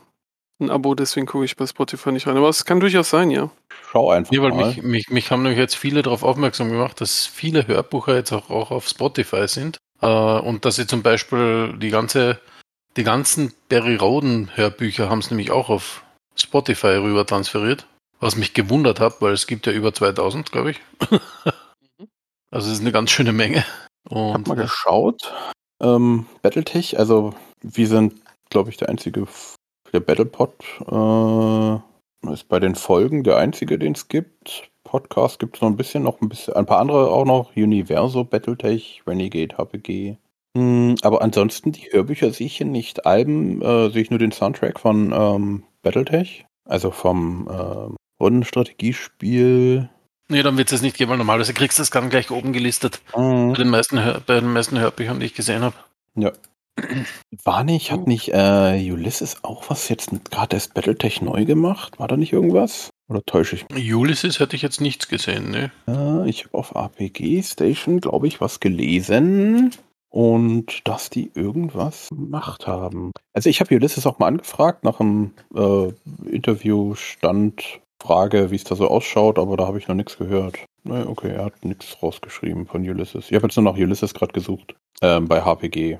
ein 0.60 0.70
Abo, 0.70 0.94
deswegen 0.94 1.26
gucke 1.26 1.44
ich 1.44 1.56
bei 1.56 1.66
Spotify 1.66 2.12
nicht 2.12 2.26
rein. 2.26 2.36
Aber 2.36 2.48
es 2.48 2.64
kann 2.64 2.80
durchaus 2.80 3.10
sein, 3.10 3.30
ja. 3.30 3.50
Schau 3.90 4.10
einfach 4.10 4.32
Nee, 4.32 4.42
weil 4.42 4.50
mal. 4.52 4.68
mich, 4.68 4.82
mich, 4.82 5.10
mich 5.10 5.30
haben 5.30 5.42
nämlich 5.42 5.58
jetzt 5.58 5.76
viele 5.76 6.02
darauf 6.02 6.22
aufmerksam 6.22 6.70
gemacht, 6.70 7.00
dass 7.00 7.26
viele 7.26 7.66
Hörbücher 7.66 8.14
jetzt 8.16 8.32
auch, 8.32 8.50
auch 8.50 8.70
auf 8.70 8.88
Spotify 8.88 9.46
sind. 9.46 9.78
Äh, 10.00 10.06
und 10.06 10.64
dass 10.64 10.76
sie 10.76 10.86
zum 10.86 11.02
Beispiel 11.02 11.74
die 11.78 11.90
ganze, 11.90 12.40
die 12.96 13.04
ganzen 13.04 13.54
Barry 13.68 13.96
Roden 13.96 14.50
Hörbücher 14.54 15.08
haben 15.08 15.20
es 15.20 15.30
nämlich 15.30 15.50
auch 15.50 15.68
auf 15.70 16.02
Spotify 16.34 16.96
rüber 16.98 17.24
transferiert. 17.26 17.86
Was 18.20 18.36
mich 18.36 18.52
gewundert 18.52 18.98
hat, 18.98 19.20
weil 19.22 19.32
es 19.32 19.46
gibt 19.46 19.66
ja 19.66 19.72
über 19.72 19.94
2000, 19.94 20.50
glaube 20.50 20.72
ich. 20.72 20.80
also 22.50 22.68
es 22.68 22.74
ist 22.74 22.80
eine 22.80 22.92
ganz 22.92 23.10
schöne 23.10 23.32
Menge. 23.32 23.64
Ich 24.10 24.16
hab 24.16 24.34
Und 24.36 24.48
mal 24.48 24.54
geschaut. 24.56 25.32
Ähm, 25.80 26.26
Battletech, 26.42 26.98
also 26.98 27.34
wir 27.62 27.86
sind, 27.86 28.14
glaube 28.50 28.70
ich, 28.70 28.76
der 28.76 28.88
einzige, 28.88 29.28
der 29.92 30.00
Battlepod 30.00 30.52
äh, 30.90 32.32
ist 32.32 32.48
bei 32.48 32.60
den 32.60 32.74
Folgen 32.74 33.24
der 33.24 33.36
einzige, 33.36 33.78
den 33.78 33.92
es 33.92 34.08
gibt. 34.08 34.70
Podcast 34.84 35.38
gibt 35.38 35.56
es 35.56 35.62
noch 35.62 35.68
ein 35.68 35.76
bisschen, 35.76 36.02
noch 36.02 36.20
ein 36.22 36.28
bisschen, 36.28 36.54
ein 36.54 36.66
paar 36.66 36.80
andere 36.80 37.10
auch 37.10 37.26
noch. 37.26 37.54
Universo, 37.56 38.24
Battletech, 38.24 39.02
Renegade, 39.06 39.56
HPG. 39.56 40.16
Hm, 40.56 40.96
aber 41.02 41.22
ansonsten, 41.22 41.72
die 41.72 41.88
Hörbücher 41.92 42.32
sehe 42.32 42.46
ich 42.46 42.56
hier 42.56 42.66
nicht. 42.66 43.06
Alben 43.06 43.60
äh, 43.60 43.90
sehe 43.90 44.02
ich 44.02 44.10
nur 44.10 44.18
den 44.18 44.32
Soundtrack 44.32 44.80
von 44.80 45.12
ähm, 45.12 45.64
Battletech, 45.82 46.46
also 46.64 46.90
vom 46.90 47.48
ähm, 47.52 47.96
Rundenstrategiespiel. 48.20 49.90
nee, 50.28 50.42
dann 50.42 50.56
wird 50.56 50.72
es 50.72 50.82
nicht 50.82 50.96
geben, 50.96 51.10
weil 51.10 51.18
normalerweise 51.18 51.54
kriegst 51.54 51.78
du 51.78 51.82
das 51.82 51.90
dann 51.90 52.10
gleich 52.10 52.30
oben 52.30 52.52
gelistet. 52.52 53.00
Mhm. 53.16 53.52
Bei 53.52 53.58
den 53.58 53.68
meisten, 53.68 54.02
Hör 54.02 54.20
bei 54.26 54.40
den 54.40 54.52
meisten 54.52 54.78
Hörbüchern, 54.78 55.20
die 55.20 55.26
ich 55.26 55.34
gesehen 55.34 55.62
habe. 55.62 55.76
Ja. 56.14 56.32
War 57.44 57.64
nicht, 57.64 57.92
hat 57.92 58.06
nicht 58.06 58.32
äh, 58.32 58.90
Ulysses 58.90 59.42
auch 59.42 59.68
was 59.68 59.88
jetzt 59.88 60.10
gerade 60.30 60.56
erst 60.56 60.74
Battletech 60.74 61.22
neu 61.22 61.44
gemacht? 61.44 61.98
War 61.98 62.08
da 62.08 62.16
nicht 62.16 62.32
irgendwas? 62.32 62.90
Oder 63.08 63.24
täusche 63.24 63.56
ich 63.56 63.68
mich? 63.68 63.94
Ulysses 63.94 64.38
hätte 64.38 64.56
ich 64.56 64.62
jetzt 64.62 64.80
nichts 64.80 65.08
gesehen, 65.08 65.50
ne? 65.50 65.70
Äh, 65.86 66.28
ich 66.28 66.44
habe 66.44 66.58
auf 66.58 66.76
APG 66.76 67.42
Station, 67.42 68.00
glaube 68.00 68.26
ich, 68.26 68.40
was 68.40 68.60
gelesen. 68.60 69.70
Und 70.10 70.88
dass 70.88 71.10
die 71.10 71.30
irgendwas 71.34 72.08
gemacht 72.08 72.66
haben. 72.66 73.12
Also 73.34 73.50
ich 73.50 73.60
habe 73.60 73.74
Ulysses 73.74 74.06
auch 74.06 74.18
mal 74.18 74.28
angefragt 74.28 74.82
nach 74.82 75.00
einem 75.00 75.32
äh, 75.54 75.92
Interviewstand, 76.30 77.80
Frage, 78.00 78.50
wie 78.50 78.56
es 78.56 78.64
da 78.64 78.74
so 78.74 78.88
ausschaut, 78.88 79.38
aber 79.38 79.56
da 79.56 79.66
habe 79.66 79.78
ich 79.78 79.88
noch 79.88 79.94
nichts 79.94 80.16
gehört. 80.16 80.58
Naja, 80.84 81.06
okay, 81.08 81.32
er 81.32 81.46
hat 81.46 81.64
nichts 81.64 82.02
rausgeschrieben 82.02 82.66
von 82.66 82.88
Ulysses. 82.88 83.26
Ich 83.28 83.34
habe 83.34 83.46
jetzt 83.46 83.56
nur 83.56 83.64
nach 83.64 83.78
Ulysses 83.78 84.14
gerade 84.14 84.32
gesucht. 84.32 84.74
Ähm, 85.02 85.28
bei 85.28 85.42
HPG. 85.42 85.98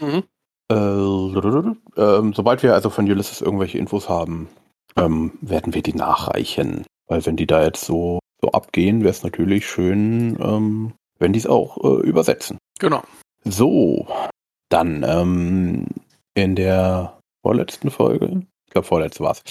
Mhm. 0.00 0.22
Äh, 0.70 0.74
ähm, 1.96 2.32
sobald 2.32 2.62
wir 2.62 2.74
also 2.74 2.90
von 2.90 3.10
Ulysses 3.10 3.40
irgendwelche 3.40 3.78
Infos 3.78 4.08
haben, 4.08 4.48
ähm, 4.96 5.32
werden 5.40 5.74
wir 5.74 5.82
die 5.82 5.94
nachreichen. 5.94 6.84
Weil 7.08 7.24
wenn 7.26 7.36
die 7.36 7.46
da 7.46 7.62
jetzt 7.62 7.84
so, 7.84 8.20
so 8.40 8.50
abgehen, 8.52 9.00
wäre 9.00 9.10
es 9.10 9.22
natürlich 9.22 9.68
schön, 9.68 10.38
ähm, 10.40 10.92
wenn 11.18 11.32
die 11.32 11.38
es 11.38 11.46
auch 11.46 11.76
äh, 11.84 12.06
übersetzen. 12.06 12.58
Genau. 12.78 13.02
So, 13.44 14.06
dann 14.68 15.04
ähm, 15.06 15.86
in 16.34 16.56
der 16.56 17.18
vorletzten 17.44 17.90
Folge, 17.90 18.42
ich 18.66 18.72
glaube 18.72 18.86
vorletzte 18.86 19.24
war 19.24 19.32
es, 19.32 19.42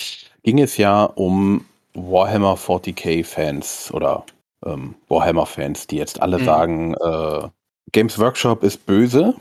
ging 0.43 0.59
es 0.59 0.77
ja 0.77 1.03
um 1.03 1.65
Warhammer 1.93 2.55
40k 2.55 3.23
Fans 3.23 3.91
oder 3.93 4.25
ähm, 4.65 4.95
Warhammer 5.09 5.45
Fans, 5.45 5.87
die 5.87 5.97
jetzt 5.97 6.21
alle 6.21 6.39
Mhm. 6.39 6.45
sagen, 6.45 6.93
äh, 6.95 7.47
Games 7.91 8.17
Workshop 8.17 8.63
ist 8.63 8.85
böse 8.85 9.35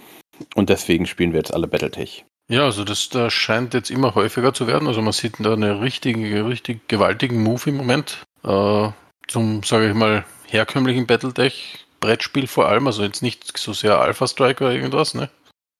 und 0.54 0.70
deswegen 0.70 1.06
spielen 1.06 1.32
wir 1.32 1.40
jetzt 1.40 1.52
alle 1.52 1.66
Battletech. 1.66 2.24
Ja, 2.48 2.64
also 2.64 2.82
das, 2.82 3.08
das 3.08 3.32
scheint 3.32 3.74
jetzt 3.74 3.90
immer 3.90 4.16
häufiger 4.16 4.52
zu 4.52 4.66
werden. 4.66 4.88
Also 4.88 5.00
man 5.02 5.12
sieht 5.12 5.34
da 5.38 5.52
einen 5.52 5.78
richtigen, 5.78 6.24
richtig 6.46 6.88
gewaltigen 6.88 7.42
Move 7.42 7.70
im 7.70 7.76
Moment. 7.76 8.24
Äh, 8.42 8.88
zum, 9.28 9.62
sage 9.62 9.88
ich 9.88 9.94
mal, 9.94 10.24
herkömmlichen 10.48 11.06
Battletech-Brettspiel 11.06 12.48
vor 12.48 12.68
allem. 12.68 12.88
Also 12.88 13.04
jetzt 13.04 13.22
nicht 13.22 13.56
so 13.56 13.72
sehr 13.72 14.00
Alpha 14.00 14.26
Strike 14.26 14.64
oder 14.64 14.74
irgendwas, 14.74 15.14
ne? 15.14 15.30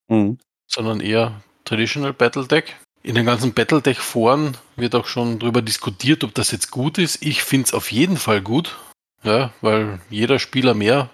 Mhm. 0.09 0.39
sondern 0.67 1.01
eher 1.01 1.43
Traditional 1.65 2.13
Battletech. 2.13 2.77
In 3.03 3.15
den 3.15 3.27
ganzen 3.27 3.53
Battletech-Foren 3.53 4.57
wird 4.77 4.95
auch 4.95 5.07
schon 5.07 5.39
darüber 5.39 5.63
diskutiert, 5.63 6.23
ob 6.23 6.35
das 6.35 6.51
jetzt 6.51 6.71
gut 6.71 6.99
ist. 6.99 7.25
Ich 7.25 7.43
finde 7.43 7.67
es 7.67 7.75
auf 7.75 7.91
jeden 7.91 8.17
Fall 8.17 8.43
gut, 8.43 8.77
ja, 9.25 9.53
weil 9.61 10.01
jeder 10.11 10.39
Spieler 10.39 10.75
mehr 10.75 11.11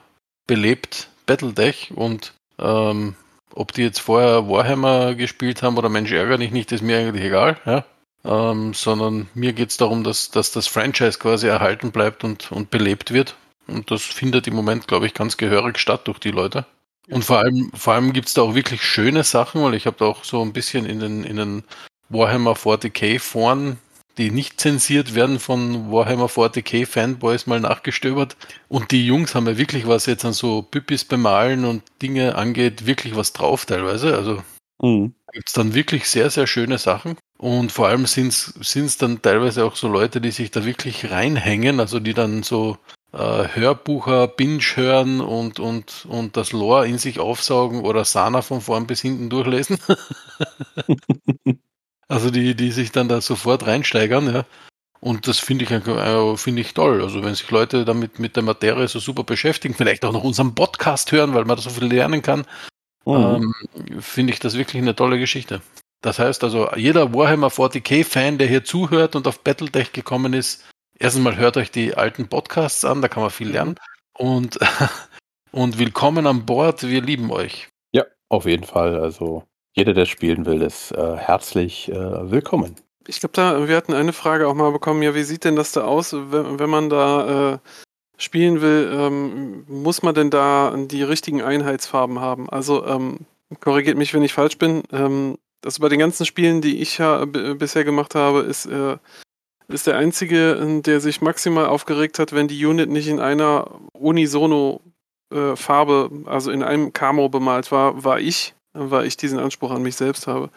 belebt 0.47 1.09
Battletech 1.27 1.93
und 1.95 2.33
ähm, 2.59 3.15
ob 3.55 3.73
die 3.73 3.83
jetzt 3.83 4.01
vorher 4.01 4.49
Warhammer 4.49 5.15
gespielt 5.15 5.63
haben 5.63 5.79
oder 5.79 5.89
Mensch 5.89 6.13
ärger 6.13 6.39
dich 6.39 6.51
nicht, 6.51 6.73
ist 6.73 6.83
mir 6.83 6.99
eigentlich 6.99 7.25
egal, 7.25 7.57
ja. 7.65 7.85
Ähm, 8.25 8.75
sondern 8.75 9.29
mir 9.35 9.53
geht 9.53 9.71
es 9.71 9.77
darum, 9.77 10.03
dass, 10.03 10.31
dass 10.31 10.51
das 10.51 10.67
Franchise 10.67 11.19
quasi 11.19 11.47
erhalten 11.47 11.93
bleibt 11.93 12.25
und, 12.25 12.51
und 12.51 12.71
belebt 12.71 13.13
wird. 13.13 13.37
Und 13.69 13.91
das 13.91 14.03
findet 14.03 14.49
im 14.49 14.55
Moment, 14.55 14.89
glaube 14.89 15.07
ich, 15.07 15.15
ganz 15.15 15.37
gehörig 15.37 15.79
statt 15.79 16.09
durch 16.09 16.19
die 16.19 16.33
Leute. 16.33 16.67
Und 17.09 17.25
vor 17.25 17.39
allem, 17.39 17.71
vor 17.73 17.95
allem 17.95 18.13
gibt 18.13 18.29
es 18.29 18.35
da 18.35 18.43
auch 18.43 18.55
wirklich 18.55 18.83
schöne 18.83 19.23
Sachen, 19.23 19.63
weil 19.63 19.75
ich 19.75 19.87
habe 19.87 19.97
da 19.99 20.07
auch 20.07 20.25
so 20.25 20.43
ein 20.43 20.53
bisschen 20.53 20.87
in 20.87 20.99
den, 20.99 21.23
in 21.23 21.37
den 21.37 21.65
Warhammer 22.09 22.55
40k 22.55 23.21
Foren, 23.21 23.79
die 24.19 24.31
nicht 24.31 24.61
zensiert 24.61 25.15
werden 25.15 25.39
von 25.39 25.91
Warhammer 25.93 26.29
40k 26.29 26.87
Fanboys 26.87 27.47
mal 27.47 27.61
nachgestöbert. 27.61 28.37
Und 28.69 28.91
die 28.91 29.07
Jungs 29.07 29.35
haben 29.35 29.47
ja 29.47 29.59
wirklich 29.59 29.87
was 29.87 30.07
jetzt 30.07 30.25
an 30.25 30.33
so 30.33 30.63
Püppis 30.63 31.05
bemalen 31.05 31.65
und 31.65 31.83
Dinge 32.03 32.35
angeht, 32.35 32.87
wirklich 32.87 33.17
was 33.17 33.33
drauf 33.33 33.67
teilweise. 33.67 34.17
Also 34.17 34.43
Mhm. 34.83 35.15
gibt 35.33 35.49
es 35.49 35.55
dann 35.55 35.75
wirklich 35.75 36.09
sehr, 36.09 36.31
sehr 36.31 36.47
schöne 36.47 36.79
Sachen. 36.79 37.17
Und 37.39 37.73
vor 37.73 37.89
allem 37.89 38.07
sind 38.07 38.33
es 38.33 38.99
dann 38.99 39.23
teilweise 39.23 39.65
auch 39.65 39.77
so 39.77 39.89
Leute, 39.89 40.21
die 40.21 40.31
sich 40.31 40.51
da 40.51 40.65
wirklich 40.65 41.11
reinhängen, 41.11 41.81
also 41.81 42.01
die 42.01 42.15
dann 42.15 42.43
so 42.43 42.79
äh, 43.13 43.49
Hörbucher 43.49 44.29
Binge 44.29 44.63
hören 44.75 45.21
und, 45.21 45.61
und, 45.61 46.07
und 46.09 46.37
das 46.37 46.53
Lore 46.53 46.89
in 46.89 46.99
sich 46.99 47.19
aufsaugen 47.19 47.81
oder 47.85 48.05
Sana 48.05 48.43
von 48.43 48.61
vorn 48.61 48.87
bis 48.87 49.01
hinten 49.01 49.31
durchlesen. 49.31 49.79
also 52.09 52.31
die, 52.31 52.55
die 52.55 52.71
sich 52.71 52.93
dann 52.93 53.09
da 53.09 53.21
sofort 53.21 53.67
reinsteigern, 53.67 54.33
ja. 54.33 54.45
Und 55.01 55.29
das 55.29 55.39
finde 55.39 55.65
ich, 55.65 55.71
äh, 55.71 56.37
finde 56.37 56.63
ich 56.63 56.75
toll. 56.75 57.03
Also 57.03 57.23
wenn 57.23 57.35
sich 57.35 57.51
Leute 57.51 57.85
damit 57.85 58.19
mit 58.19 58.35
der 58.35 58.43
Materie 58.43 58.89
so 58.89 58.99
super 58.99 59.25
beschäftigen, 59.25 59.75
vielleicht 59.75 60.05
auch 60.05 60.13
noch 60.13 60.25
unseren 60.25 60.55
Podcast 60.55 61.13
hören, 61.13 61.35
weil 61.35 61.45
man 61.45 61.57
da 61.57 61.63
so 61.63 61.71
viel 61.71 61.87
lernen 61.87 62.23
kann, 62.23 62.47
ähm, 63.07 63.55
finde 64.01 64.33
ich 64.33 64.41
das 64.41 64.57
wirklich 64.57 64.83
eine 64.83 64.97
tolle 64.97 65.19
Geschichte. 65.19 65.61
Das 66.03 66.19
heißt 66.19 66.45
also, 66.45 66.71
jeder 66.77 67.15
Warhammer 67.15 67.49
40k-Fan, 67.49 68.39
der 68.39 68.49
hier 68.49 68.65
zuhört 68.65 69.17
und 69.17 69.27
auf 69.27 69.41
Battletech 69.41 69.93
gekommen 69.93 70.33
ist, 70.33 70.65
erstens 70.99 71.23
mal 71.23 71.37
hört 71.37 71.57
euch 71.57 71.71
die 71.71 71.95
alten 71.95 72.29
Podcasts 72.29 72.85
an, 72.85 73.03
da 73.03 73.09
kann 73.09 73.23
man 73.23 73.31
viel 73.31 73.51
lernen. 73.51 73.77
Und, 74.17 74.59
und 75.53 75.79
willkommen 75.79 76.27
an 76.27 76.47
Bord, 76.47 76.83
wir 76.89 77.03
lieben 77.03 77.31
euch. 77.31 77.69
Ja, 77.93 78.05
auf 78.29 78.47
jeden 78.47 78.65
Fall. 78.65 78.99
Also 78.99 79.45
jeder, 79.77 79.93
der 79.93 80.07
spielen 80.07 80.47
will, 80.47 80.63
ist 80.63 80.91
äh, 80.93 81.17
herzlich 81.17 81.91
äh, 81.91 82.31
willkommen. 82.31 82.77
Ich 83.07 83.21
glaube, 83.21 83.35
da, 83.35 83.69
wir 83.69 83.77
hatten 83.77 83.93
eine 83.93 84.15
Frage 84.15 84.49
auch 84.49 84.55
mal 84.55 84.73
bekommen, 84.73 85.03
ja, 85.03 85.15
wie 85.15 85.23
sieht 85.23 85.45
denn 85.45 85.55
das 85.55 85.73
da 85.73 85.83
aus, 85.83 86.13
wenn, 86.13 86.59
wenn 86.59 86.71
man 86.71 86.89
da 86.89 87.53
äh, 87.53 87.59
spielen 88.17 88.63
will, 88.63 88.91
ähm, 88.91 89.65
muss 89.69 90.03
man 90.03 90.15
denn 90.15 90.31
da 90.31 90.75
die 90.77 91.03
richtigen 91.03 91.43
Einheitsfarben 91.43 92.21
haben? 92.21 92.49
Also, 92.49 92.87
ähm, 92.87 93.19
korrigiert 93.61 93.99
mich, 93.99 94.15
wenn 94.15 94.23
ich 94.23 94.33
falsch 94.33 94.57
bin. 94.59 94.83
Ähm, 94.93 95.37
das 95.61 95.79
bei 95.79 95.89
den 95.91 95.99
ganzen 95.99 96.25
Spielen, 96.25 96.63
die 96.63 96.81
ich 96.81 96.99
ja 96.99 97.25
bisher 97.25 97.85
gemacht 97.85 98.15
habe, 98.15 98.41
ist, 98.41 98.67
äh, 98.67 98.97
ist 99.69 99.87
der 99.87 99.97
einzige, 99.97 100.81
der 100.83 101.01
sich 101.01 101.21
maximal 101.21 101.67
aufgeregt 101.67 102.19
hat, 102.19 102.33
wenn 102.33 102.49
die 102.49 102.65
Unit 102.65 102.89
nicht 102.89 103.09
in 103.09 103.21
einer 103.21 103.81
unisono 103.93 104.81
äh, 105.33 105.57
Farbe, 105.57 106.11
also 106.27 106.51
in 106.51 106.63
einem 106.63 106.93
Camo 106.93 107.29
bemalt 107.29 107.73
war, 107.73 108.05
war 108.05 108.21
ich, 108.21 108.56
weil 108.77 109.07
ich 109.07 109.17
diesen 109.17 109.39
Anspruch 109.39 109.71
an 109.71 109.83
mich 109.83 109.97
selbst 109.97 110.27
habe. 110.27 110.51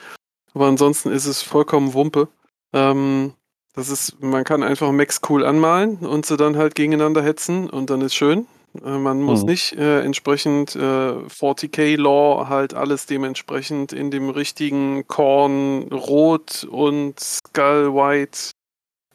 Aber 0.54 0.68
ansonsten 0.68 1.12
ist 1.12 1.26
es 1.26 1.42
vollkommen 1.42 1.94
Wumpe. 1.94 2.28
Ähm, 2.74 3.34
das 3.74 3.90
ist, 3.90 4.22
man 4.22 4.44
kann 4.44 4.64
einfach 4.64 4.92
Max 4.92 5.22
cool 5.30 5.46
anmalen 5.46 5.98
und 5.98 6.26
sie 6.26 6.38
dann 6.38 6.58
halt 6.58 6.76
gegeneinander 6.76 7.24
hetzen 7.24 7.70
und 7.70 7.90
dann 7.90 8.02
ist 8.02 8.16
schön. 8.16 8.48
Äh, 8.84 8.98
man 8.98 9.22
muss 9.22 9.42
mhm. 9.42 9.50
nicht 9.50 9.74
äh, 9.74 10.02
entsprechend 10.02 10.76
äh, 10.76 10.80
40k 10.80 11.98
Law 11.98 12.48
halt 12.50 12.74
alles 12.74 13.06
dementsprechend 13.06 13.94
in 13.94 14.12
dem 14.12 14.30
richtigen 14.30 15.08
Korn 15.08 15.84
Rot 15.92 16.68
und 16.70 17.20
Skull 17.20 17.94
White 17.94 18.52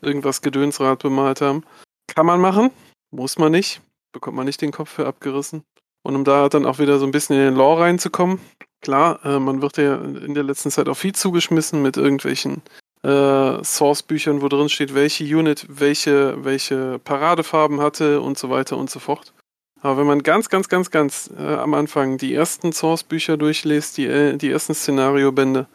irgendwas 0.01 0.43
Gedönsrad 0.43 1.03
bemalt 1.03 1.41
haben. 1.41 1.65
Kann 2.07 2.27
man 2.27 2.41
machen, 2.41 2.71
muss 3.11 3.39
man 3.39 3.53
nicht. 3.53 3.81
Bekommt 4.13 4.37
man 4.37 4.47
nicht 4.47 4.61
den 4.61 4.73
Kopf 4.73 4.91
für 4.91 5.07
abgerissen. 5.07 5.65
Und 6.03 6.15
um 6.15 6.25
da 6.25 6.49
dann 6.49 6.67
auch 6.67 6.79
wieder 6.79 6.99
so 6.99 7.07
ein 7.07 7.11
bisschen 7.11 7.37
in 7.37 7.43
den 7.43 7.55
Lore 7.55 7.83
reinzukommen, 7.83 8.39
klar, 8.85 9.19
äh, 9.25 9.41
man 9.41 9.63
wird 9.63 9.79
ja 9.79 9.97
in 9.97 10.35
der 10.35 10.45
letzten 10.45 10.71
Zeit 10.71 10.89
auch 10.89 10.97
viel 10.97 11.15
zugeschmissen 11.15 11.83
mit 11.83 11.97
irgendwelchen 11.97 12.63
äh, 13.03 13.65
Source-Büchern, 13.65 14.43
wo 14.43 14.49
drin 14.49 14.69
steht, 14.69 14.95
welche 14.95 15.25
Unit 15.25 15.67
welche, 15.69 16.45
welche 16.45 17.01
Paradefarben 17.01 17.81
hatte 17.81 18.21
und 18.21 18.39
so 18.39 18.51
weiter 18.51 18.77
und 18.77 18.91
so 18.91 19.01
fort. 19.01 19.33
Aber 19.81 19.99
wenn 19.99 20.07
man 20.07 20.23
ganz, 20.23 20.49
ganz, 20.49 20.69
ganz, 20.69 20.91
ganz 20.91 21.31
äh, 21.37 21.43
am 21.43 21.75
Anfang 21.75 22.17
die 22.17 22.35
ersten 22.35 22.73
Source-Bücher 22.73 23.37
durchliest, 23.37 23.97
die, 23.97 24.07
äh, 24.07 24.37
die 24.37 24.51
ersten 24.51 24.75
Szenariobände, 24.75 25.67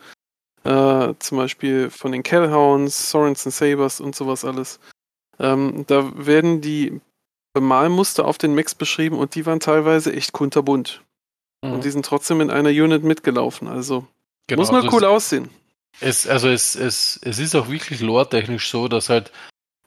äh, 0.63 1.13
zum 1.19 1.37
Beispiel 1.37 1.89
von 1.89 2.11
den 2.11 2.23
Kellhounds, 2.23 3.11
Sorensen 3.11 3.51
Sabers 3.51 4.01
und 4.01 4.15
sowas 4.15 4.45
alles, 4.45 4.79
ähm, 5.39 5.85
da 5.87 6.11
werden 6.15 6.61
die 6.61 7.01
Bemalmuster 7.53 8.25
auf 8.25 8.37
den 8.37 8.55
Max 8.55 8.75
beschrieben 8.75 9.17
und 9.17 9.35
die 9.35 9.45
waren 9.45 9.59
teilweise 9.59 10.13
echt 10.13 10.31
kunterbunt. 10.31 11.03
Mhm. 11.61 11.73
Und 11.73 11.83
die 11.83 11.91
sind 11.91 12.05
trotzdem 12.05 12.41
in 12.41 12.51
einer 12.51 12.69
Unit 12.69 13.03
mitgelaufen. 13.03 13.67
Also 13.67 14.07
genau, 14.47 14.61
muss 14.61 14.71
mal 14.71 14.83
also 14.83 14.95
cool 14.95 15.05
aussehen. 15.05 15.49
Es, 16.01 16.27
also 16.27 16.49
es, 16.49 16.75
es, 16.75 17.19
es 17.23 17.39
ist 17.39 17.55
auch 17.55 17.69
wirklich 17.69 17.99
lore-technisch 17.99 18.69
so, 18.69 18.87
dass 18.87 19.09
halt 19.09 19.31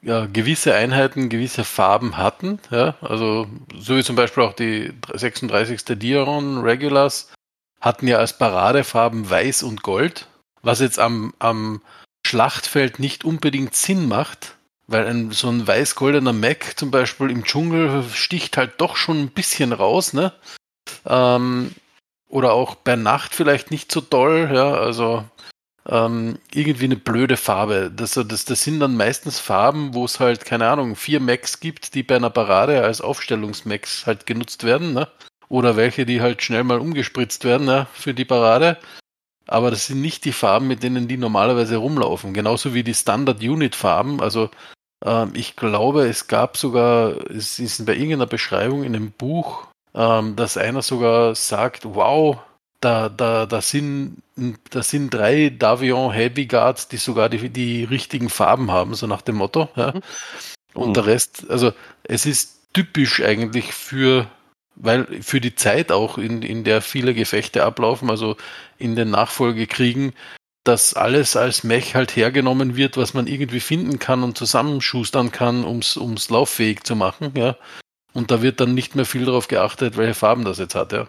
ja, 0.03 0.27
gewisse 0.27 0.75
Einheiten 0.75 1.29
gewisse 1.29 1.65
Farben 1.65 2.17
hatten. 2.17 2.59
Ja? 2.71 2.97
Also 3.01 3.47
so 3.79 3.97
wie 3.97 4.03
zum 4.03 4.17
Beispiel 4.17 4.43
auch 4.43 4.53
die 4.53 4.93
36. 5.13 5.85
Diaron 5.99 6.59
Regulars 6.59 7.33
hatten 7.81 8.07
ja 8.07 8.19
als 8.19 8.37
Paradefarben 8.37 9.31
Weiß 9.31 9.63
und 9.63 9.83
Gold, 9.83 10.27
was 10.63 10.81
jetzt 10.81 10.99
am, 10.99 11.35
am 11.39 11.83
Schlachtfeld 12.27 12.99
nicht 12.99 13.25
unbedingt 13.25 13.75
Sinn 13.75 14.09
macht, 14.09 14.57
weil 14.87 15.07
ein, 15.07 15.31
so 15.31 15.49
ein 15.49 15.67
weiß-goldener 15.67 16.33
Mac 16.33 16.79
zum 16.79 16.91
Beispiel 16.91 17.31
im 17.31 17.45
Dschungel 17.45 18.05
sticht 18.13 18.57
halt 18.57 18.81
doch 18.81 18.97
schon 18.97 19.19
ein 19.21 19.31
bisschen 19.31 19.73
raus, 19.73 20.13
ne? 20.13 20.33
Ähm, 21.07 21.73
oder 22.29 22.53
auch 22.53 22.75
bei 22.77 22.97
Nacht 22.97 23.35
vielleicht 23.35 23.71
nicht 23.71 23.93
so 23.93 24.01
toll, 24.01 24.51
ja, 24.53 24.73
also 24.75 25.25
ähm, 25.89 26.39
irgendwie 26.53 26.85
eine 26.85 26.97
blöde 26.97 27.37
Farbe. 27.37 27.91
Das, 27.95 28.15
das, 28.15 28.45
das 28.45 28.63
sind 28.63 28.81
dann 28.81 28.97
meistens 28.97 29.39
Farben, 29.41 29.95
wo 29.95 30.05
es 30.05 30.21
halt, 30.21 30.45
keine 30.45 30.69
Ahnung, 30.69 30.97
vier 30.97 31.21
Macs 31.21 31.61
gibt, 31.61 31.95
die 31.95 32.03
bei 32.03 32.17
einer 32.17 32.31
Parade 32.31 32.83
als 32.83 33.01
Aufstellungsmacs 33.01 34.07
halt 34.07 34.27
genutzt 34.27 34.65
werden, 34.65 34.95
ne? 34.95 35.09
Oder 35.49 35.77
welche, 35.77 36.07
die 36.07 36.23
halt 36.23 36.43
schnell 36.43 36.65
mal 36.65 36.79
umgespritzt 36.79 37.45
werden, 37.45 37.67
ne, 37.67 37.87
für 37.93 38.15
die 38.15 38.25
Parade. 38.25 38.79
Aber 39.47 39.71
das 39.71 39.87
sind 39.89 40.01
nicht 40.01 40.25
die 40.25 40.33
Farben, 40.33 40.69
mit 40.69 40.83
denen 40.83 41.09
die 41.09 41.19
normalerweise 41.19 41.77
rumlaufen. 41.77 42.33
Genauso 42.33 42.73
wie 42.73 42.85
die 42.85 42.95
Standard-Unit-Farben. 42.95 44.23
Also 44.23 44.51
ähm, 45.05 45.33
ich 45.35 45.57
glaube, 45.57 46.07
es 46.07 46.29
gab 46.29 46.57
sogar, 46.57 47.31
es 47.31 47.59
ist 47.59 47.85
bei 47.85 47.93
irgendeiner 47.93 48.27
Beschreibung 48.27 48.85
in 48.85 48.97
einem 48.97 49.11
Buch, 49.11 49.67
ähm, 49.95 50.37
dass 50.37 50.57
einer 50.57 50.83
sogar 50.83 51.35
sagt, 51.35 51.85
wow, 51.85 52.39
da, 52.81 53.09
da, 53.09 53.47
da, 53.47 53.61
sind, 53.61 54.23
da 54.71 54.83
sind 54.83 55.15
drei 55.15 55.51
Davion 55.51 56.13
Heavy 56.13 56.47
Guards, 56.47 56.89
die 56.89 56.97
sogar 56.97 57.29
die, 57.29 57.49
die 57.49 57.85
richtigen 57.85 58.29
Farben 58.29 58.71
haben, 58.71 58.95
so 58.95 59.07
nach 59.07 59.23
dem 59.23 59.37
Motto. 59.37 59.69
Ja. 59.77 59.93
Mhm. 59.93 60.03
Und 60.75 60.89
mhm. 60.89 60.95
der 60.95 61.07
Rest, 61.07 61.47
also 61.49 61.73
es 62.03 62.27
ist 62.27 62.73
typisch 62.73 63.23
eigentlich 63.23 63.73
für, 63.73 64.27
weil 64.75 65.23
für 65.23 65.41
die 65.41 65.55
Zeit 65.55 65.93
auch, 65.93 66.19
in, 66.19 66.43
in 66.43 66.65
der 66.65 66.81
viele 66.81 67.15
Gefechte 67.15 67.65
ablaufen, 67.65 68.11
also 68.11 68.37
in 68.79 68.97
den 68.97 69.11
Nachfolgekriegen, 69.11 70.13
dass 70.65 70.95
alles 70.95 71.37
als 71.37 71.65
Mech 71.65 71.95
halt 71.95 72.17
hergenommen 72.17 72.77
wird, 72.77 72.97
was 72.97 73.15
man 73.15 73.27
irgendwie 73.27 73.61
finden 73.61 73.99
kann 73.99 74.23
und 74.23 74.39
zusammenschustern 74.39 75.33
kann, 75.33 75.65
um 75.65 75.81
es 75.81 76.31
lauffähig 76.31 76.85
zu 76.85 76.97
machen, 76.97 77.33
ja. 77.37 77.57
Und 78.15 78.31
da 78.31 78.43
wird 78.43 78.61
dann 78.61 78.75
nicht 78.75 78.95
mehr 78.95 79.07
viel 79.07 79.25
darauf 79.25 79.49
geachtet, 79.49 79.97
welche 79.97 80.15
Farben 80.15 80.45
das 80.45 80.59
jetzt 80.59 80.75
hat, 80.75 80.93
ja 80.93 81.09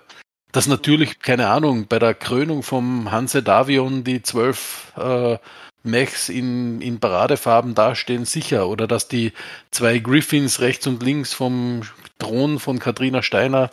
dass 0.54 0.68
natürlich, 0.68 1.20
keine 1.20 1.50
Ahnung, 1.50 1.88
bei 1.88 2.00
der 2.00 2.13
Krönung 2.13 2.62
vom 2.62 3.12
Hanse 3.12 3.42
Davion 3.42 4.04
die 4.06 4.22
zwölf 4.22 4.94
äh, 4.96 5.38
Mechs 5.82 6.30
in, 6.30 6.80
in 6.80 7.00
Paradefarben 7.00 7.76
dastehen, 7.76 8.24
sicher. 8.24 8.70
Oder 8.70 8.88
dass 8.88 9.10
die 9.10 9.34
zwei 9.72 9.98
Griffins 9.98 10.62
rechts 10.62 10.88
und 10.88 11.04
links 11.04 11.34
vom 11.34 11.82
Thron 12.20 12.60
von 12.60 12.80
Katrina 12.80 13.22
Steiner 13.24 13.72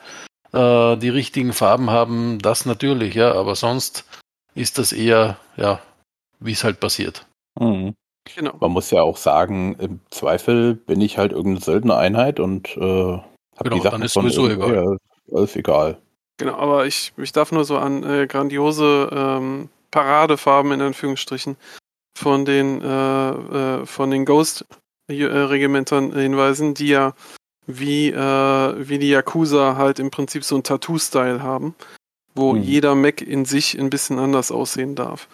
äh, 0.52 0.96
die 0.96 1.10
richtigen 1.10 1.52
Farben 1.52 1.90
haben, 1.90 2.40
das 2.40 2.64
natürlich, 2.64 3.14
ja. 3.14 3.34
Aber 3.34 3.54
sonst 3.54 4.06
ist 4.54 4.78
das 4.78 4.92
eher, 4.92 5.36
ja, 5.56 5.80
wie 6.40 6.52
es 6.52 6.64
halt 6.64 6.80
passiert. 6.80 7.26
Mhm. 7.60 7.94
Genau. 8.34 8.54
Man 8.60 8.70
muss 8.70 8.90
ja 8.90 9.02
auch 9.02 9.16
sagen, 9.16 9.76
im 9.78 10.00
Zweifel 10.10 10.74
bin 10.74 11.00
ich 11.00 11.18
halt 11.18 11.32
irgendeine 11.32 11.64
seltene 11.64 11.96
Einheit 11.96 12.38
und 12.38 12.76
äh, 12.76 12.80
habe 12.80 13.22
genau, 13.62 13.76
die 13.76 13.82
Sachen 13.82 13.92
dann 13.92 14.02
ist 14.02 14.12
sowieso 14.12 14.48
egal. 14.48 14.98
Ist 15.26 15.56
egal. 15.56 15.98
Genau, 16.38 16.54
aber 16.54 16.86
ich, 16.86 17.12
ich 17.16 17.32
darf 17.32 17.52
nur 17.52 17.64
so 17.64 17.76
an 17.76 18.02
äh, 18.02 18.26
grandiose 18.26 19.10
ähm, 19.12 19.68
Paradefarben 19.90 20.72
in 20.72 20.80
Anführungsstrichen 20.80 21.56
von 22.16 22.44
den, 22.44 22.80
äh, 22.82 23.30
äh, 23.30 23.86
von 23.86 24.10
den 24.10 24.24
Ghost-Regimentern 24.24 26.12
hinweisen, 26.12 26.74
die 26.74 26.88
ja 26.88 27.14
wie, 27.66 28.08
äh, 28.08 28.88
wie 28.88 28.98
die 28.98 29.10
Yakuza 29.10 29.76
halt 29.76 29.98
im 29.98 30.10
Prinzip 30.10 30.44
so 30.44 30.56
ein 30.56 30.62
Tattoo-Style 30.62 31.42
haben, 31.42 31.74
wo 32.34 32.54
hm. 32.54 32.62
jeder 32.62 32.94
Mac 32.94 33.20
in 33.22 33.44
sich 33.44 33.78
ein 33.78 33.90
bisschen 33.90 34.18
anders 34.18 34.50
aussehen 34.50 34.94
darf. 34.94 35.28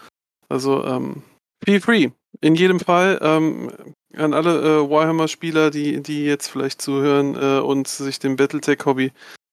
Also, 0.49 0.85
ähm, 0.85 1.23
feel 1.65 1.81
free. 1.81 2.11
In 2.41 2.55
jedem 2.55 2.81
Fall 2.81 3.19
ähm, 3.23 3.73
an 4.15 4.35
alle 4.35 4.61
äh, 4.61 4.91
Warhammer-Spieler, 4.91 5.71
die, 5.71 6.03
die 6.03 6.25
jetzt 6.25 6.49
vielleicht 6.49 6.83
zuhören 6.83 7.35
äh, 7.35 7.61
und 7.61 7.89
sich 7.89 8.19
dem 8.19 8.37
Battletech-Hobby 8.37 9.13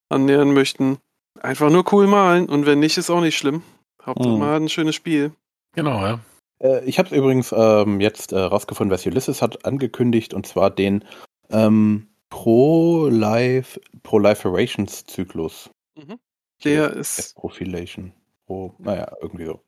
annähern 0.10 0.54
möchten, 0.54 0.98
Einfach 1.42 1.70
nur 1.70 1.84
cool 1.92 2.08
malen 2.08 2.48
und 2.48 2.66
wenn 2.66 2.80
nicht, 2.80 2.98
ist 2.98 3.10
auch 3.10 3.22
nicht 3.22 3.38
schlimm. 3.38 3.64
Hauptsache 4.06 4.34
mhm. 4.34 4.40
man 4.40 4.50
hat 4.50 4.62
ein 4.62 4.70
schönes 4.70 4.96
Spiel. 4.96 5.32
Genau, 5.76 6.06
ja. 6.06 6.20
Äh, 6.60 6.86
ich 6.86 7.00
habe 7.00 7.16
übrigens 7.16 7.54
ähm, 7.56 8.00
jetzt 8.00 8.32
äh, 8.32 8.40
rausgefunden, 8.40 8.94
was 8.94 9.06
Ulysses 9.06 9.42
hat 9.42 9.66
angekündigt 9.66 10.34
und 10.34 10.46
zwar 10.46 10.70
den 10.70 11.04
ähm, 11.50 12.08
Pro-Life 12.30 13.80
Proliferations 14.04 15.06
Zyklus. 15.06 15.70
Mhm. 15.96 16.20
Der 16.64 16.94
ist. 16.94 17.36
Profilation. 17.36 18.14
Pro, 18.46 18.74
naja, 18.78 19.12
irgendwie 19.22 19.46
so. 19.46 19.60